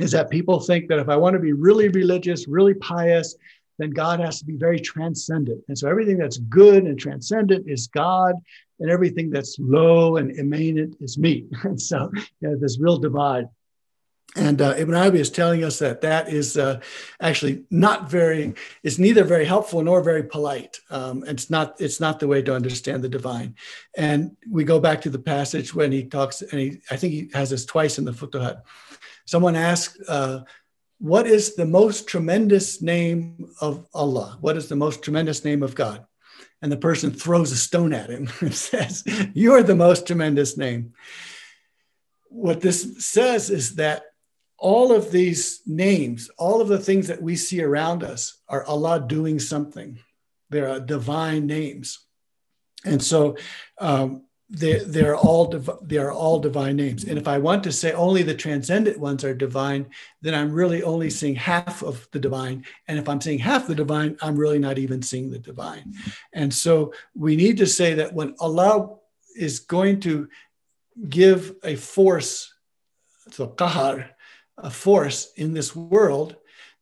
is 0.00 0.12
that 0.12 0.30
people 0.30 0.60
think 0.60 0.88
that 0.88 0.98
if 0.98 1.08
I 1.08 1.16
want 1.16 1.34
to 1.34 1.40
be 1.40 1.52
really 1.52 1.88
religious, 1.88 2.48
really 2.48 2.74
pious, 2.74 3.36
then 3.78 3.90
God 3.90 4.20
has 4.20 4.38
to 4.38 4.44
be 4.44 4.56
very 4.56 4.80
transcendent. 4.80 5.62
And 5.68 5.78
so 5.78 5.88
everything 5.88 6.16
that's 6.16 6.38
good 6.38 6.84
and 6.84 6.98
transcendent 6.98 7.68
is 7.68 7.88
God, 7.88 8.34
and 8.80 8.90
everything 8.90 9.30
that's 9.30 9.58
low 9.58 10.16
and 10.16 10.30
immanent 10.38 10.96
is 11.00 11.18
me. 11.18 11.46
And 11.64 11.80
so 11.80 12.10
you 12.40 12.48
know, 12.48 12.56
this 12.56 12.78
real 12.80 12.98
divide. 12.98 13.48
And 14.34 14.62
uh, 14.62 14.74
Ibn 14.78 14.94
Arabi 14.94 15.20
is 15.20 15.28
telling 15.28 15.62
us 15.62 15.78
that 15.80 16.00
that 16.00 16.30
is 16.30 16.56
uh, 16.56 16.80
actually 17.20 17.64
not 17.70 18.10
very, 18.10 18.54
it's 18.82 18.98
neither 18.98 19.24
very 19.24 19.44
helpful 19.44 19.82
nor 19.82 20.02
very 20.02 20.22
polite. 20.22 20.80
Um, 20.88 21.22
it's 21.26 21.50
not, 21.50 21.78
it's 21.80 22.00
not 22.00 22.18
the 22.18 22.28
way 22.28 22.40
to 22.42 22.54
understand 22.54 23.04
the 23.04 23.10
divine. 23.10 23.56
And 23.94 24.34
we 24.50 24.64
go 24.64 24.80
back 24.80 25.02
to 25.02 25.10
the 25.10 25.18
passage 25.18 25.74
when 25.74 25.92
he 25.92 26.04
talks, 26.04 26.40
and 26.40 26.58
he, 26.58 26.80
I 26.90 26.96
think 26.96 27.12
he 27.12 27.30
has 27.34 27.50
this 27.50 27.66
twice 27.66 27.98
in 27.98 28.06
the 28.06 28.12
Futuhat. 28.12 28.62
Someone 29.26 29.54
asks, 29.54 29.98
uh, 30.08 30.40
what 30.98 31.26
is 31.26 31.56
the 31.56 31.66
most 31.66 32.06
tremendous 32.06 32.80
name 32.80 33.50
of 33.60 33.86
Allah? 33.92 34.38
What 34.40 34.56
is 34.56 34.68
the 34.68 34.76
most 34.76 35.02
tremendous 35.02 35.44
name 35.44 35.62
of 35.62 35.74
God? 35.74 36.06
And 36.62 36.70
the 36.70 36.76
person 36.76 37.10
throws 37.10 37.50
a 37.50 37.56
stone 37.56 37.92
at 37.92 38.08
him 38.08 38.30
and 38.40 38.54
says, 38.54 39.02
You're 39.34 39.64
the 39.64 39.74
most 39.74 40.06
tremendous 40.06 40.56
name. 40.56 40.94
What 42.28 42.60
this 42.60 43.04
says 43.04 43.50
is 43.50 43.74
that 43.74 44.04
all 44.62 44.92
of 44.92 45.10
these 45.10 45.60
names, 45.66 46.30
all 46.38 46.60
of 46.60 46.68
the 46.68 46.78
things 46.78 47.08
that 47.08 47.20
we 47.20 47.34
see 47.34 47.60
around 47.60 48.04
us 48.04 48.38
are 48.48 48.64
Allah 48.64 49.04
doing 49.04 49.40
something. 49.40 49.98
They're 50.50 50.78
divine 50.78 51.46
names. 51.46 51.98
And 52.84 53.02
so 53.02 53.36
um, 53.78 54.22
they, 54.48 54.78
they're, 54.78 55.16
all 55.16 55.46
div- 55.46 55.80
they're 55.82 56.12
all 56.12 56.38
divine 56.38 56.76
names. 56.76 57.02
And 57.02 57.18
if 57.18 57.26
I 57.26 57.38
want 57.38 57.64
to 57.64 57.72
say 57.72 57.90
only 57.92 58.22
the 58.22 58.34
transcendent 58.34 59.00
ones 59.00 59.24
are 59.24 59.34
divine, 59.34 59.88
then 60.20 60.32
I'm 60.32 60.52
really 60.52 60.84
only 60.84 61.10
seeing 61.10 61.34
half 61.34 61.82
of 61.82 62.06
the 62.12 62.20
divine. 62.20 62.64
And 62.86 63.00
if 63.00 63.08
I'm 63.08 63.20
seeing 63.20 63.40
half 63.40 63.66
the 63.66 63.74
divine, 63.74 64.16
I'm 64.22 64.36
really 64.36 64.60
not 64.60 64.78
even 64.78 65.02
seeing 65.02 65.32
the 65.32 65.40
divine. 65.40 65.94
And 66.32 66.54
so 66.54 66.92
we 67.16 67.34
need 67.34 67.56
to 67.56 67.66
say 67.66 67.94
that 67.94 68.14
when 68.14 68.36
Allah 68.38 68.94
is 69.34 69.58
going 69.58 69.98
to 70.00 70.28
give 71.08 71.56
a 71.64 71.74
force, 71.74 72.54
so 73.32 73.48
qahar, 73.48 74.10
a 74.58 74.70
force 74.70 75.32
in 75.36 75.52
this 75.52 75.74
world, 75.74 76.36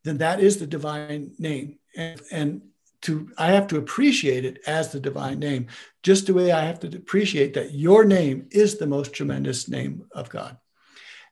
then 0.05 0.19
that 0.19 0.41
is 0.41 0.59
the 0.59 0.67
divine 0.67 1.33
name. 1.39 1.79
And, 1.97 2.21
and 2.31 2.63
to 3.03 3.31
I 3.39 3.53
have 3.53 3.67
to 3.69 3.79
appreciate 3.79 4.45
it 4.45 4.61
as 4.67 4.93
the 4.93 5.01
divine 5.01 5.39
name, 5.39 5.69
just 6.03 6.27
the 6.27 6.35
way 6.35 6.53
I 6.53 6.65
have 6.65 6.81
to 6.81 6.89
appreciate 6.89 7.55
that 7.55 7.73
your 7.73 8.05
name 8.05 8.49
is 8.51 8.77
the 8.77 8.87
most 8.87 9.13
tremendous 9.13 9.69
name 9.69 10.07
of 10.13 10.29
God. 10.29 10.59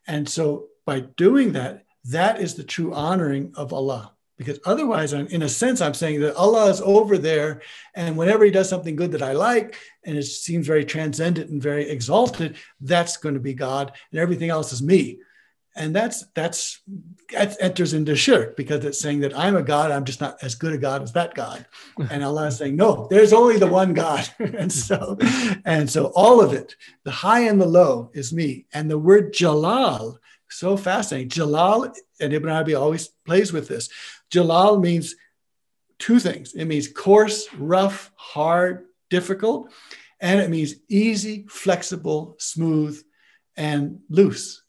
And 0.07 0.29
so 0.29 0.69
by 0.87 1.01
doing 1.01 1.53
that, 1.53 1.85
that 2.05 2.41
is 2.41 2.55
the 2.55 2.65
true 2.65 2.95
honoring 2.95 3.53
of 3.55 3.73
Allah. 3.73 4.13
because 4.39 4.61
otherwise 4.65 5.13
I'm, 5.13 5.27
in 5.27 5.43
a 5.43 5.49
sense 5.49 5.81
i'm 5.81 5.95
saying 5.95 6.21
that 6.21 6.37
allah 6.37 6.71
is 6.71 6.81
over 6.81 7.19
there 7.19 7.61
and 7.95 8.17
whenever 8.17 8.45
he 8.45 8.51
does 8.51 8.69
something 8.69 8.97
good 8.97 9.13
that 9.13 9.23
i 9.23 9.33
like 9.33 9.77
and 10.05 10.17
it 10.17 10.23
seems 10.23 10.67
very 10.67 10.85
transcendent 10.85 11.51
and 11.51 11.61
very 11.63 11.91
exalted 11.91 12.57
that's 12.81 13.19
going 13.19 13.35
to 13.35 13.41
be 13.41 13.53
god 13.53 13.93
and 14.13 14.21
everything 14.21 14.49
else 14.49 14.73
is 14.73 14.81
me 14.81 15.19
and 15.79 15.95
that's 15.95 16.27
that's 16.35 16.81
that 17.31 17.57
enters 17.61 17.95
into 17.95 18.17
shirk 18.17 18.57
because 18.57 18.85
it's 18.85 19.01
saying 19.01 19.21
that 19.21 19.37
i'm 19.39 19.57
a 19.57 19.63
god 19.63 19.91
i'm 19.91 20.05
just 20.05 20.21
not 20.21 20.37
as 20.43 20.55
good 20.57 20.73
a 20.73 20.79
god 20.79 21.03
as 21.03 21.13
that 21.13 21.35
god. 21.35 21.65
And 22.11 22.25
allah 22.25 22.49
is 22.49 22.59
saying 22.59 22.77
no 22.77 23.07
there's 23.11 23.33
only 23.33 23.59
the 23.59 23.67
one 23.67 23.95
god. 23.95 24.29
And 24.39 24.73
so 24.73 25.17
and 25.65 25.89
so 25.89 26.07
all 26.15 26.41
of 26.41 26.53
it 26.53 26.75
the 27.05 27.11
high 27.11 27.41
and 27.41 27.61
the 27.61 27.67
low 27.67 28.11
is 28.13 28.33
me. 28.33 28.67
And 28.73 28.91
the 28.91 28.99
word 28.99 29.33
jalal 29.33 30.19
so 30.51 30.77
fascinating. 30.77 31.29
Jalal 31.29 31.93
and 32.21 32.33
ibn 32.33 32.51
arabi 32.51 32.75
always 32.75 33.09
plays 33.25 33.53
with 33.53 33.69
this. 33.69 33.89
Jalal 34.31 34.81
means 34.81 35.15
two 35.99 36.19
things. 36.19 36.55
It 36.55 36.65
means 36.65 36.89
coarse 36.89 37.47
rough 37.55 38.11
hard 38.17 38.87
difficult. 39.11 39.73
And 40.21 40.41
it 40.41 40.51
means 40.51 40.75
easy 40.89 41.47
flexible 41.49 42.35
smooth 42.39 43.01
and 43.57 44.01
loose 44.09 44.63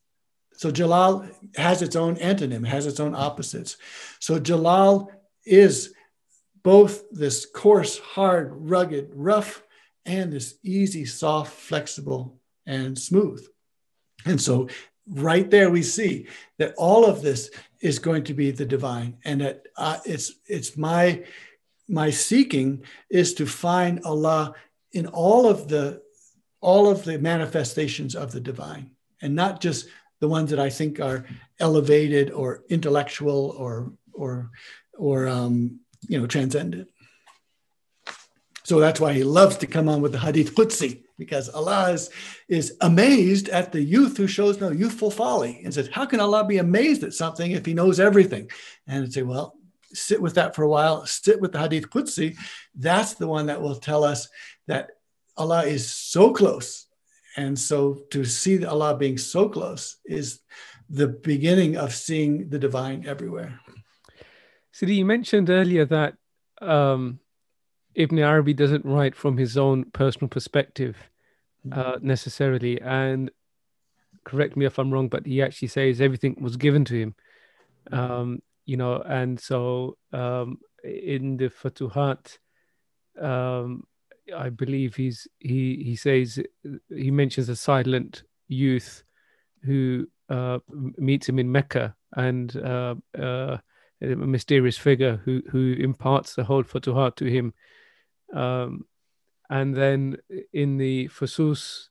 so 0.59 0.71
Jalal 0.71 1.25
has 1.55 1.81
its 1.81 1.95
own 1.95 2.17
antonym, 2.17 2.67
has 2.67 2.85
its 2.85 2.99
own 2.99 3.15
opposites. 3.15 3.77
So 4.19 4.39
Jalal 4.39 5.09
is 5.45 5.93
both 6.63 7.09
this 7.11 7.45
coarse, 7.45 7.97
hard, 7.97 8.51
rugged, 8.51 9.09
rough, 9.13 9.63
and 10.05 10.33
this 10.33 10.55
easy, 10.61 11.05
soft, 11.05 11.53
flexible, 11.53 12.41
and 12.65 12.99
smooth. 12.99 13.47
And 14.25 14.41
so 14.41 14.67
right 15.09 15.49
there 15.49 15.69
we 15.69 15.81
see 15.81 16.27
that 16.57 16.73
all 16.77 17.05
of 17.05 17.21
this 17.21 17.51
is 17.79 17.97
going 17.97 18.25
to 18.25 18.33
be 18.33 18.51
the 18.51 18.65
divine 18.65 19.15
and 19.23 19.39
that 19.39 19.65
uh, 19.77 19.99
it's 20.03 20.33
it's 20.45 20.75
my 20.75 21.23
my 21.87 22.09
seeking 22.09 22.83
is 23.09 23.33
to 23.33 23.45
find 23.45 24.01
allah 24.03 24.53
in 24.91 25.07
all 25.07 25.47
of 25.47 25.67
the 25.69 25.99
all 26.59 26.89
of 26.91 27.05
the 27.05 27.17
manifestations 27.17 28.13
of 28.13 28.31
the 28.31 28.41
divine 28.41 28.91
and 29.21 29.33
not 29.33 29.61
just 29.61 29.87
the 30.19 30.27
ones 30.27 30.49
that 30.49 30.59
I 30.59 30.69
think 30.69 30.99
are 30.99 31.25
elevated 31.59 32.31
or 32.31 32.63
intellectual 32.69 33.55
or 33.57 33.93
or 34.13 34.51
or 34.97 35.27
um, 35.27 35.79
you 36.07 36.19
know 36.19 36.27
transcendent. 36.27 36.89
So 38.63 38.79
that's 38.79 38.99
why 38.99 39.13
he 39.13 39.23
loves 39.23 39.57
to 39.57 39.67
come 39.67 39.89
on 39.89 40.01
with 40.01 40.11
the 40.11 40.19
Hadith 40.19 40.53
Qudsi 40.53 41.03
because 41.17 41.49
Allah 41.49 41.91
is, 41.91 42.09
is 42.47 42.77
amazed 42.81 43.49
at 43.49 43.71
the 43.71 43.81
youth 43.81 44.15
who 44.15 44.27
shows 44.27 44.59
no 44.59 44.69
youthful 44.69 45.11
folly 45.11 45.61
and 45.63 45.73
says, 45.73 45.89
How 45.91 46.05
can 46.05 46.19
Allah 46.19 46.45
be 46.45 46.59
amazed 46.59 47.03
at 47.03 47.13
something 47.13 47.51
if 47.51 47.65
he 47.65 47.73
knows 47.73 47.99
everything? 47.99 48.49
And 48.87 49.03
I'd 49.03 49.13
say, 49.13 49.23
Well, 49.23 49.55
sit 49.91 50.21
with 50.21 50.35
that 50.35 50.55
for 50.55 50.63
a 50.63 50.69
while, 50.69 51.05
sit 51.05 51.41
with 51.41 51.51
the 51.51 51.59
Hadith 51.59 51.89
Qudsi. 51.89 52.37
That's 52.75 53.15
the 53.15 53.27
one 53.27 53.47
that 53.47 53.61
will 53.61 53.75
tell 53.75 54.03
us 54.03 54.29
that 54.67 54.91
Allah 55.35 55.65
is 55.65 55.91
so 55.91 56.31
close 56.31 56.87
and 57.39 57.57
so 57.57 57.79
to 58.11 58.25
see 58.25 58.65
Allah 58.65 58.97
being 58.97 59.17
so 59.17 59.47
close 59.49 59.97
is 60.05 60.41
the 60.89 61.07
beginning 61.07 61.77
of 61.77 61.93
seeing 61.93 62.49
the 62.49 62.59
divine 62.59 63.05
everywhere. 63.07 63.59
Sidi, 64.71 64.95
you 64.95 65.05
mentioned 65.05 65.49
earlier 65.49 65.85
that 65.85 66.15
um, 66.61 67.19
Ibn 67.95 68.19
Arabi 68.19 68.53
doesn't 68.53 68.85
write 68.85 69.15
from 69.15 69.37
his 69.37 69.57
own 69.57 69.85
personal 69.91 70.27
perspective 70.27 70.97
uh, 71.71 71.97
necessarily. 72.01 72.81
And 72.81 73.31
correct 74.25 74.57
me 74.57 74.65
if 74.65 74.77
I'm 74.77 74.91
wrong, 74.91 75.07
but 75.07 75.25
he 75.25 75.41
actually 75.41 75.69
says 75.69 76.01
everything 76.01 76.35
was 76.41 76.57
given 76.57 76.83
to 76.85 76.95
him. 76.95 77.15
Um, 77.91 78.41
you 78.65 78.77
know, 78.77 79.01
and 79.01 79.39
so 79.39 79.97
um, 80.11 80.59
in 80.83 81.37
the 81.37 81.49
Futuhat, 81.49 82.37
um, 83.19 83.85
I 84.35 84.49
believe 84.49 84.95
he's 84.95 85.27
he 85.39 85.83
he 85.83 85.95
says 85.95 86.39
he 86.89 87.11
mentions 87.11 87.49
a 87.49 87.55
silent 87.55 88.23
youth 88.47 89.03
who 89.63 90.07
uh, 90.29 90.59
meets 90.97 91.27
him 91.27 91.39
in 91.39 91.51
Mecca 91.51 91.95
and 92.15 92.55
uh, 92.57 92.95
uh, 93.17 93.57
a 94.01 94.05
mysterious 94.05 94.77
figure 94.77 95.21
who 95.25 95.41
who 95.49 95.73
imparts 95.73 96.35
the 96.35 96.43
whole 96.43 96.63
Futuhat 96.63 97.15
to 97.17 97.25
him. 97.25 97.53
Um, 98.33 98.85
and 99.49 99.75
then 99.75 100.17
in 100.53 100.77
the 100.77 101.07
Fusus, 101.07 101.89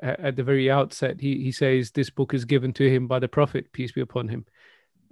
at 0.00 0.36
the 0.36 0.44
very 0.44 0.70
outset, 0.70 1.20
he, 1.20 1.42
he 1.42 1.52
says 1.52 1.90
this 1.90 2.10
book 2.10 2.34
is 2.34 2.44
given 2.44 2.72
to 2.74 2.88
him 2.88 3.08
by 3.08 3.18
the 3.18 3.28
Prophet, 3.28 3.72
peace 3.72 3.92
be 3.92 4.00
upon 4.00 4.28
him. 4.28 4.46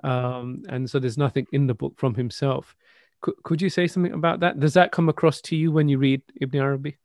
Um, 0.05 0.63
and 0.69 0.89
so 0.89 0.99
there's 0.99 1.19
nothing 1.19 1.47
in 1.53 1.67
the 1.67 1.75
book 1.75 1.95
from 1.97 2.15
himself. 2.15 2.77
Could, 3.21 3.35
could 3.43 3.63
you 3.63 3.71
say 3.71 3.87
something 3.87 4.13
about 4.13 4.41
that? 4.41 4.61
Does 4.61 4.75
that 4.75 4.93
come 4.93 5.09
across 5.09 5.41
to 5.43 5.57
you 5.57 5.73
when 5.73 5.89
you 5.89 5.99
read 5.99 6.23
Ibn 6.41 6.61
Arabi? 6.61 6.97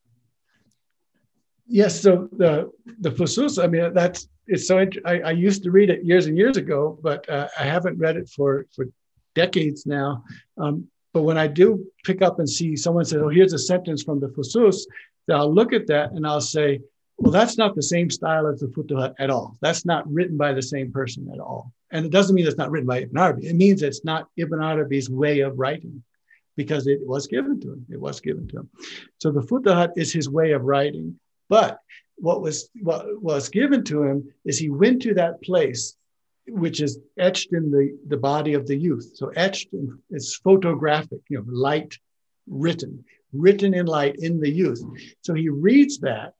Yes. 1.67 1.99
So 1.99 2.29
the 2.33 2.71
the 2.99 3.11
Fusus, 3.11 3.63
I 3.63 3.67
mean, 3.67 3.93
that's 3.93 4.27
it's 4.47 4.67
so. 4.67 4.85
I, 5.05 5.19
I 5.19 5.31
used 5.31 5.63
to 5.63 5.71
read 5.71 5.89
it 5.89 6.03
years 6.03 6.27
and 6.27 6.37
years 6.37 6.57
ago, 6.57 6.99
but 7.01 7.27
uh, 7.29 7.47
I 7.57 7.63
haven't 7.63 7.97
read 7.97 8.17
it 8.17 8.29
for 8.29 8.65
for 8.75 8.85
decades 9.33 9.85
now. 9.85 10.23
Um, 10.57 10.87
but 11.13 11.21
when 11.21 11.37
I 11.37 11.47
do 11.47 11.85
pick 12.03 12.21
up 12.21 12.39
and 12.39 12.49
see 12.49 12.75
someone 12.75 13.05
say, 13.05 13.17
"Oh, 13.17 13.29
here's 13.29 13.53
a 13.53 13.59
sentence 13.59 14.03
from 14.03 14.19
the 14.19 14.27
Fusus," 14.29 14.85
then 15.27 15.37
I'll 15.37 15.53
look 15.53 15.73
at 15.73 15.87
that 15.87 16.11
and 16.11 16.27
I'll 16.27 16.41
say, 16.41 16.81
"Well, 17.17 17.31
that's 17.31 17.57
not 17.57 17.75
the 17.75 17.83
same 17.83 18.09
style 18.09 18.47
as 18.47 18.59
the 18.59 18.67
Futuhat 18.67 19.15
at 19.19 19.29
all. 19.29 19.57
That's 19.61 19.85
not 19.85 20.11
written 20.11 20.37
by 20.37 20.53
the 20.53 20.61
same 20.61 20.91
person 20.91 21.29
at 21.33 21.39
all." 21.39 21.71
And 21.93 22.05
it 22.05 22.11
doesn't 22.11 22.35
mean 22.35 22.47
it's 22.47 22.57
not 22.57 22.71
written 22.71 22.87
by 22.87 22.99
Ibn 23.01 23.17
Arabi. 23.17 23.47
It 23.47 23.55
means 23.55 23.81
it's 23.81 24.03
not 24.03 24.27
Ibn 24.35 24.61
Arabi's 24.61 25.09
way 25.09 25.39
of 25.41 25.57
writing 25.57 26.03
because 26.57 26.87
it 26.87 26.99
was 27.05 27.27
given 27.27 27.61
to 27.61 27.73
him. 27.73 27.85
It 27.89 27.99
was 27.99 28.19
given 28.19 28.47
to 28.49 28.57
him. 28.61 28.69
So 29.19 29.31
the 29.31 29.41
Futuhat 29.41 29.91
is 29.95 30.11
his 30.11 30.27
way 30.27 30.51
of 30.51 30.63
writing. 30.63 31.19
But 31.49 31.79
what 32.15 32.41
was 32.41 32.69
what 32.81 33.05
was 33.21 33.47
given 33.47 33.83
to 33.85 34.03
him 34.03 34.33
is 34.43 34.57
he 34.57 34.69
went 34.69 35.01
to 35.03 35.13
that 35.13 35.41
place 35.41 35.95
which 36.47 36.81
is 36.81 36.99
etched 37.17 37.53
in 37.53 37.71
the, 37.71 37.97
the 38.07 38.17
body 38.17 38.53
of 38.53 38.67
the 38.67 38.75
youth. 38.75 39.11
So 39.15 39.29
etched 39.35 39.71
in, 39.73 39.97
it's 40.09 40.35
photographic, 40.35 41.21
you 41.29 41.37
know, 41.37 41.45
light 41.47 41.97
written, 42.47 43.05
written 43.31 43.73
in 43.73 43.85
light 43.85 44.17
in 44.17 44.39
the 44.39 44.49
youth. 44.49 44.83
So 45.21 45.33
he 45.33 45.47
reads 45.49 45.99
that 45.99 46.33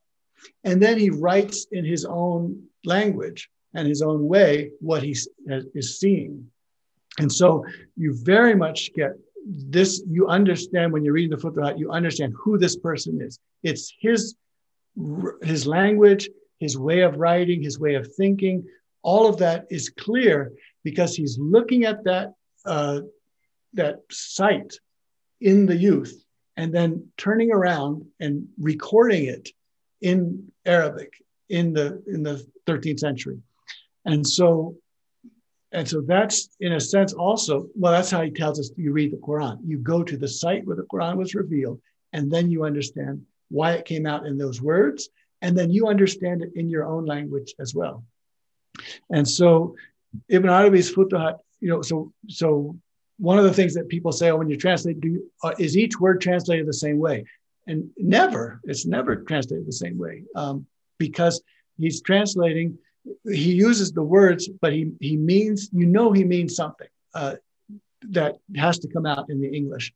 and 0.63 0.81
then 0.81 0.97
he 0.97 1.09
writes 1.09 1.67
in 1.71 1.85
his 1.85 2.05
own 2.05 2.63
language 2.83 3.49
and 3.73 3.87
his 3.87 4.01
own 4.01 4.27
way 4.27 4.71
what 4.79 5.03
he 5.03 5.15
is 5.47 5.99
seeing. 5.99 6.49
And 7.19 7.31
so 7.31 7.65
you 7.95 8.15
very 8.23 8.55
much 8.55 8.93
get 8.93 9.11
this, 9.45 10.03
you 10.07 10.27
understand 10.27 10.91
when 10.91 11.03
you're 11.03 11.13
reading 11.13 11.37
the 11.37 11.43
Futuhat, 11.43 11.77
you 11.77 11.91
understand 11.91 12.33
who 12.37 12.57
this 12.57 12.75
person 12.75 13.21
is. 13.21 13.39
It's 13.61 13.93
his, 13.99 14.35
his 15.41 15.67
language, 15.67 16.29
his 16.59 16.77
way 16.77 17.01
of 17.01 17.17
writing, 17.17 17.61
his 17.61 17.79
way 17.79 17.95
of 17.95 18.13
thinking, 18.15 18.65
all 19.01 19.27
of 19.27 19.37
that 19.37 19.65
is 19.69 19.89
clear 19.89 20.53
because 20.83 21.15
he's 21.15 21.37
looking 21.37 21.83
at 21.85 22.03
that, 22.05 22.33
uh, 22.65 23.01
that 23.73 23.99
sight 24.09 24.73
in 25.41 25.65
the 25.65 25.75
youth 25.75 26.23
and 26.55 26.73
then 26.73 27.07
turning 27.17 27.51
around 27.51 28.05
and 28.19 28.47
recording 28.59 29.25
it 29.25 29.49
in 30.01 30.51
Arabic 30.65 31.11
in 31.49 31.73
the 31.73 32.01
in 32.07 32.23
the 32.23 32.45
13th 32.67 32.99
century. 32.99 33.39
And 34.05 34.25
so, 34.27 34.75
and 35.71 35.87
so 35.87 36.01
that's 36.01 36.49
in 36.59 36.73
a 36.73 36.79
sense 36.79 37.13
also, 37.13 37.67
well, 37.75 37.91
that's 37.91 38.11
how 38.11 38.21
he 38.21 38.31
tells 38.31 38.59
us 38.59 38.71
you 38.77 38.91
read 38.91 39.11
the 39.11 39.17
Quran. 39.17 39.59
You 39.65 39.77
go 39.79 40.03
to 40.03 40.17
the 40.17 40.27
site 40.27 40.65
where 40.65 40.75
the 40.75 40.83
Quran 40.83 41.17
was 41.17 41.35
revealed, 41.35 41.81
and 42.11 42.31
then 42.31 42.51
you 42.51 42.63
understand 42.63 43.25
why 43.49 43.73
it 43.73 43.85
came 43.85 44.05
out 44.05 44.25
in 44.25 44.37
those 44.37 44.61
words, 44.61 45.09
and 45.41 45.57
then 45.57 45.71
you 45.71 45.87
understand 45.87 46.41
it 46.41 46.51
in 46.55 46.69
your 46.69 46.85
own 46.85 47.05
language 47.05 47.55
as 47.59 47.73
well. 47.73 48.03
And 49.09 49.27
so 49.27 49.75
Ibn 50.29 50.49
Arabi's 50.49 50.93
Futuhat, 50.93 51.39
you 51.59 51.69
know, 51.69 51.81
so 51.81 52.11
so 52.27 52.77
one 53.17 53.37
of 53.37 53.45
the 53.45 53.53
things 53.53 53.73
that 53.75 53.89
people 53.89 54.11
say 54.11 54.29
oh, 54.31 54.37
when 54.37 54.49
you 54.49 54.57
translate, 54.57 54.99
do 54.99 55.07
you, 55.07 55.31
uh, 55.43 55.53
is 55.59 55.77
each 55.77 55.99
word 55.99 56.21
translated 56.21 56.67
the 56.67 56.73
same 56.73 56.97
way? 56.97 57.25
And 57.67 57.89
never, 57.97 58.59
it's 58.63 58.85
never 58.85 59.15
translated 59.15 59.65
the 59.65 59.73
same 59.73 59.97
way 59.97 60.23
um, 60.35 60.65
because 60.97 61.41
he's 61.77 62.01
translating 62.01 62.77
he 63.25 63.53
uses 63.53 63.91
the 63.91 64.03
words, 64.03 64.49
but 64.61 64.73
he, 64.73 64.91
he 64.99 65.17
means, 65.17 65.69
you 65.73 65.85
know, 65.85 66.11
he 66.11 66.23
means 66.23 66.55
something 66.55 66.87
uh, 67.13 67.35
that 68.09 68.37
has 68.55 68.79
to 68.79 68.87
come 68.87 69.05
out 69.05 69.29
in 69.29 69.41
the 69.41 69.47
English. 69.47 69.93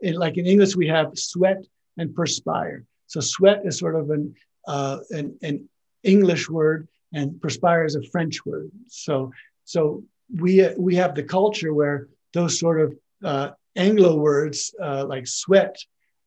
In, 0.00 0.14
like 0.14 0.36
in 0.36 0.46
English, 0.46 0.76
we 0.76 0.88
have 0.88 1.18
sweat 1.18 1.64
and 1.98 2.14
perspire. 2.14 2.84
So 3.06 3.20
sweat 3.20 3.62
is 3.64 3.78
sort 3.78 3.96
of 3.96 4.10
an, 4.10 4.34
uh, 4.66 4.98
an, 5.10 5.36
an 5.42 5.68
English 6.02 6.48
word, 6.48 6.88
and 7.12 7.40
perspire 7.40 7.84
is 7.84 7.96
a 7.96 8.02
French 8.02 8.44
word. 8.44 8.70
So, 8.88 9.32
so 9.64 10.04
we, 10.40 10.68
we 10.76 10.96
have 10.96 11.14
the 11.14 11.22
culture 11.22 11.72
where 11.72 12.08
those 12.32 12.58
sort 12.58 12.80
of 12.80 12.98
uh, 13.22 13.50
Anglo 13.76 14.16
words 14.16 14.74
uh, 14.82 15.04
like 15.06 15.26
sweat 15.26 15.76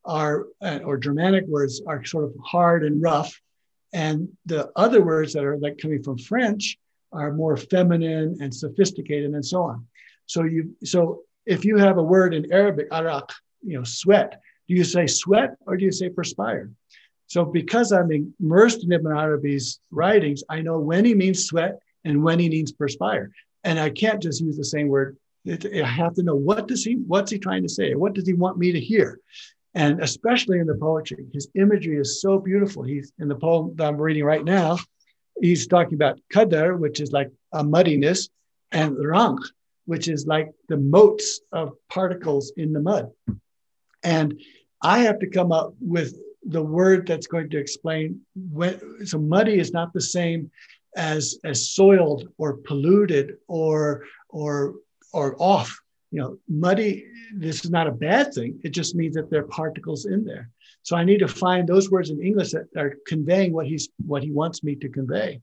are, 0.04 0.46
uh, 0.62 0.80
or 0.84 0.96
Germanic 0.96 1.46
words 1.46 1.82
are 1.86 2.04
sort 2.04 2.24
of 2.24 2.34
hard 2.44 2.84
and 2.84 3.02
rough, 3.02 3.38
and 3.92 4.28
the 4.46 4.70
other 4.76 5.02
words 5.02 5.32
that 5.32 5.44
are 5.44 5.58
like 5.58 5.78
coming 5.78 6.02
from 6.02 6.18
French 6.18 6.78
are 7.12 7.32
more 7.32 7.56
feminine 7.56 8.36
and 8.40 8.54
sophisticated 8.54 9.32
and 9.32 9.44
so 9.44 9.62
on. 9.62 9.86
So 10.26 10.44
you 10.44 10.76
so 10.84 11.22
if 11.46 11.64
you 11.64 11.78
have 11.78 11.96
a 11.96 12.02
word 12.02 12.34
in 12.34 12.52
Arabic, 12.52 12.88
arak, 12.92 13.32
you 13.62 13.78
know, 13.78 13.84
sweat, 13.84 14.40
do 14.68 14.74
you 14.74 14.84
say 14.84 15.06
sweat 15.06 15.56
or 15.66 15.76
do 15.76 15.84
you 15.84 15.92
say 15.92 16.10
perspire? 16.10 16.70
So 17.26 17.44
because 17.44 17.92
I'm 17.92 18.10
immersed 18.40 18.84
in 18.84 18.92
Ibn 18.92 19.12
Arabi's 19.12 19.80
writings, 19.90 20.42
I 20.48 20.60
know 20.60 20.78
when 20.78 21.04
he 21.04 21.14
means 21.14 21.44
sweat 21.44 21.78
and 22.04 22.22
when 22.22 22.38
he 22.38 22.48
means 22.48 22.72
perspire. 22.72 23.32
And 23.64 23.78
I 23.78 23.90
can't 23.90 24.22
just 24.22 24.40
use 24.40 24.56
the 24.56 24.64
same 24.64 24.88
word. 24.88 25.16
I 25.46 25.86
have 25.86 26.14
to 26.14 26.22
know 26.22 26.34
what 26.34 26.68
does 26.68 26.84
he, 26.84 26.94
what's 26.94 27.30
he 27.30 27.38
trying 27.38 27.62
to 27.62 27.68
say? 27.68 27.94
What 27.94 28.14
does 28.14 28.26
he 28.26 28.34
want 28.34 28.58
me 28.58 28.72
to 28.72 28.80
hear? 28.80 29.20
And 29.78 30.02
especially 30.02 30.58
in 30.58 30.66
the 30.66 30.74
poetry, 30.74 31.24
his 31.32 31.46
imagery 31.54 31.98
is 31.98 32.20
so 32.20 32.40
beautiful. 32.40 32.82
He's 32.82 33.12
in 33.20 33.28
the 33.28 33.36
poem 33.36 33.76
that 33.76 33.86
I'm 33.86 33.96
reading 33.96 34.24
right 34.24 34.44
now. 34.44 34.78
He's 35.40 35.68
talking 35.68 35.94
about 35.94 36.18
qadar, 36.34 36.76
which 36.76 36.98
is 36.98 37.12
like 37.12 37.30
a 37.52 37.62
muddiness, 37.62 38.28
and 38.72 38.96
rank, 38.98 39.38
which 39.86 40.08
is 40.08 40.26
like 40.26 40.50
the 40.68 40.76
motes 40.76 41.40
of 41.52 41.74
particles 41.88 42.52
in 42.56 42.72
the 42.72 42.80
mud. 42.80 43.12
And 44.02 44.40
I 44.82 44.98
have 45.06 45.20
to 45.20 45.30
come 45.30 45.52
up 45.52 45.74
with 45.80 46.16
the 46.42 46.62
word 46.62 47.06
that's 47.06 47.28
going 47.28 47.48
to 47.50 47.58
explain 47.58 48.22
when. 48.34 49.06
So 49.06 49.20
muddy 49.20 49.60
is 49.60 49.72
not 49.72 49.92
the 49.92 50.00
same 50.00 50.50
as 50.96 51.38
as 51.44 51.70
soiled 51.70 52.26
or 52.36 52.56
polluted 52.56 53.36
or 53.46 54.06
or 54.28 54.74
or 55.12 55.36
off. 55.38 55.70
You 56.10 56.20
know, 56.20 56.38
muddy. 56.48 57.06
This 57.34 57.64
is 57.64 57.70
not 57.70 57.86
a 57.86 57.92
bad 57.92 58.32
thing. 58.32 58.60
It 58.64 58.70
just 58.70 58.94
means 58.94 59.14
that 59.14 59.30
there 59.30 59.42
are 59.42 59.48
particles 59.48 60.06
in 60.06 60.24
there. 60.24 60.50
So 60.82 60.96
I 60.96 61.04
need 61.04 61.18
to 61.18 61.28
find 61.28 61.68
those 61.68 61.90
words 61.90 62.08
in 62.10 62.22
English 62.22 62.52
that 62.52 62.68
are 62.76 62.94
conveying 63.06 63.52
what 63.52 63.66
he's 63.66 63.88
what 64.06 64.22
he 64.22 64.30
wants 64.30 64.64
me 64.64 64.74
to 64.76 64.88
convey, 64.88 65.40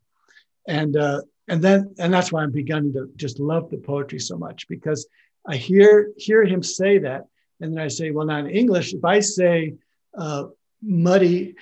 and 0.67 0.97
uh, 0.97 1.21
and 1.47 1.61
then 1.61 1.93
and 1.99 2.13
that's 2.13 2.31
why 2.31 2.41
I'm 2.41 2.51
beginning 2.51 2.93
to 2.93 3.11
just 3.15 3.39
love 3.39 3.69
the 3.69 3.77
poetry 3.77 4.19
so 4.19 4.37
much 4.37 4.67
because 4.67 5.07
I 5.47 5.55
hear 5.55 6.11
hear 6.17 6.43
him 6.43 6.63
say 6.63 6.97
that, 6.99 7.25
and 7.59 7.73
then 7.73 7.79
I 7.79 7.89
say, 7.89 8.11
well, 8.11 8.25
now 8.25 8.39
in 8.39 8.49
English, 8.49 8.93
if 8.93 9.05
I 9.05 9.19
say 9.19 9.75
uh, 10.17 10.45
muddy, 10.81 11.55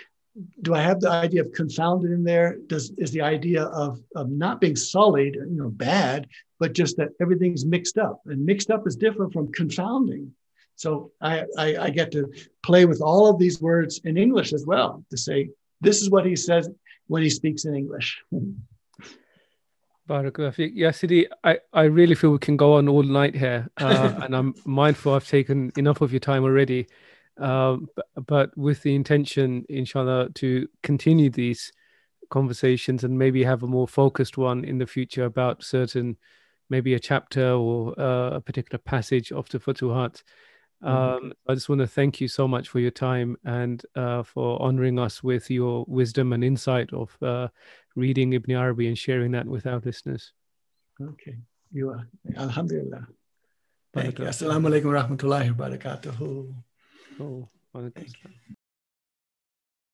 do 0.62 0.74
I 0.74 0.82
have 0.82 1.00
the 1.00 1.10
idea 1.10 1.42
of 1.42 1.52
confounded 1.52 2.12
in 2.12 2.24
there? 2.24 2.58
Does 2.68 2.92
is 2.98 3.12
the 3.12 3.22
idea 3.22 3.64
of, 3.66 4.02
of 4.16 4.30
not 4.30 4.60
being 4.60 4.76
sullied, 4.76 5.36
you 5.36 5.46
know, 5.50 5.70
bad, 5.70 6.28
but 6.60 6.74
just 6.74 6.98
that 6.98 7.10
everything's 7.22 7.66
mixed 7.66 7.98
up, 7.98 8.22
and 8.26 8.46
mixed 8.46 8.72
up 8.72 8.88
is 8.88 8.96
different 8.96 9.34
from 9.34 9.52
confounding. 9.52 10.34
So 10.76 11.12
I, 11.22 11.44
I, 11.58 11.78
I 11.78 11.90
get 11.92 12.12
to 12.14 12.32
play 12.64 12.86
with 12.86 13.02
all 13.02 13.30
of 13.30 13.38
these 13.38 13.62
words 13.62 14.02
in 14.06 14.18
English 14.18 14.54
as 14.54 14.66
well 14.66 15.06
to 15.12 15.18
say 15.18 15.50
this 15.82 16.02
is 16.02 16.10
what 16.10 16.26
he 16.26 16.36
says 16.36 16.68
when 17.08 17.22
he 17.22 17.30
speaks 17.30 17.66
in 17.66 17.76
English. 17.76 18.22
Barakallah 20.10 20.76
Yassidi, 20.76 21.28
I, 21.44 21.60
I 21.72 21.84
really 21.84 22.16
feel 22.16 22.32
we 22.32 22.40
can 22.40 22.58
go 22.58 22.74
on 22.74 22.90
all 22.90 23.04
night 23.04 23.36
here. 23.36 23.70
Uh, 23.78 24.20
and 24.24 24.36
I'm 24.36 24.56
mindful 24.66 25.14
I've 25.14 25.28
taken 25.28 25.72
enough 25.78 26.02
of 26.02 26.12
your 26.12 26.20
time 26.20 26.44
already. 26.44 26.88
Um, 27.38 27.88
but, 27.96 28.06
but, 28.28 28.58
with 28.58 28.84
the 28.84 28.94
intention, 28.94 29.66
inshallah, 29.70 30.30
to 30.36 30.68
continue 30.84 31.30
these 31.30 31.72
conversations 32.30 33.04
and 33.04 33.18
maybe 33.18 33.44
have 33.44 33.64
a 33.64 33.68
more 33.68 33.88
focused 33.88 34.38
one 34.38 34.64
in 34.64 34.78
the 34.78 34.88
future 34.88 35.26
about 35.26 35.64
certain, 35.64 36.18
maybe 36.70 36.94
a 36.94 37.00
chapter 37.00 37.52
or 37.54 38.00
uh, 38.00 38.32
a 38.36 38.42
particular 38.42 38.80
passage 38.80 39.32
of 39.32 39.50
the 39.50 39.60
Futuhat. 39.60 40.22
Mm-hmm. 40.84 40.88
Um, 40.88 41.34
I 41.48 41.54
just 41.54 41.70
want 41.70 41.80
to 41.80 41.88
thank 41.88 42.20
you 42.20 42.28
so 42.28 42.48
much 42.48 42.70
for 42.70 42.80
your 42.80 42.92
time 42.92 43.38
and 43.46 43.84
uh, 43.96 44.24
for 44.24 44.62
honoring 44.62 45.00
us 45.00 45.24
with 45.24 45.50
your 45.50 45.86
wisdom 45.88 46.34
and 46.34 46.44
insight 46.44 46.92
of 46.94 47.16
uh, 47.22 47.48
reading 47.96 48.34
Ibn 48.34 48.56
Arabi 48.56 48.88
and 48.88 48.98
sharing 48.98 49.32
that 49.32 49.48
with 49.48 49.66
our 49.66 49.80
listeners. 49.80 50.34
Okay, 51.02 51.38
you 51.72 51.90
are. 51.90 52.08
Alhamdulillah. 52.38 53.08
Thank 53.94 54.20
you. 54.20 54.26
Assalamu 54.26 54.70
alaikum 54.70 54.94
wa 54.94 55.02
rahmatullahi 55.04 55.58
wa 55.58 55.68
barakatuhu. 55.68 56.54
Oh, 57.20 57.50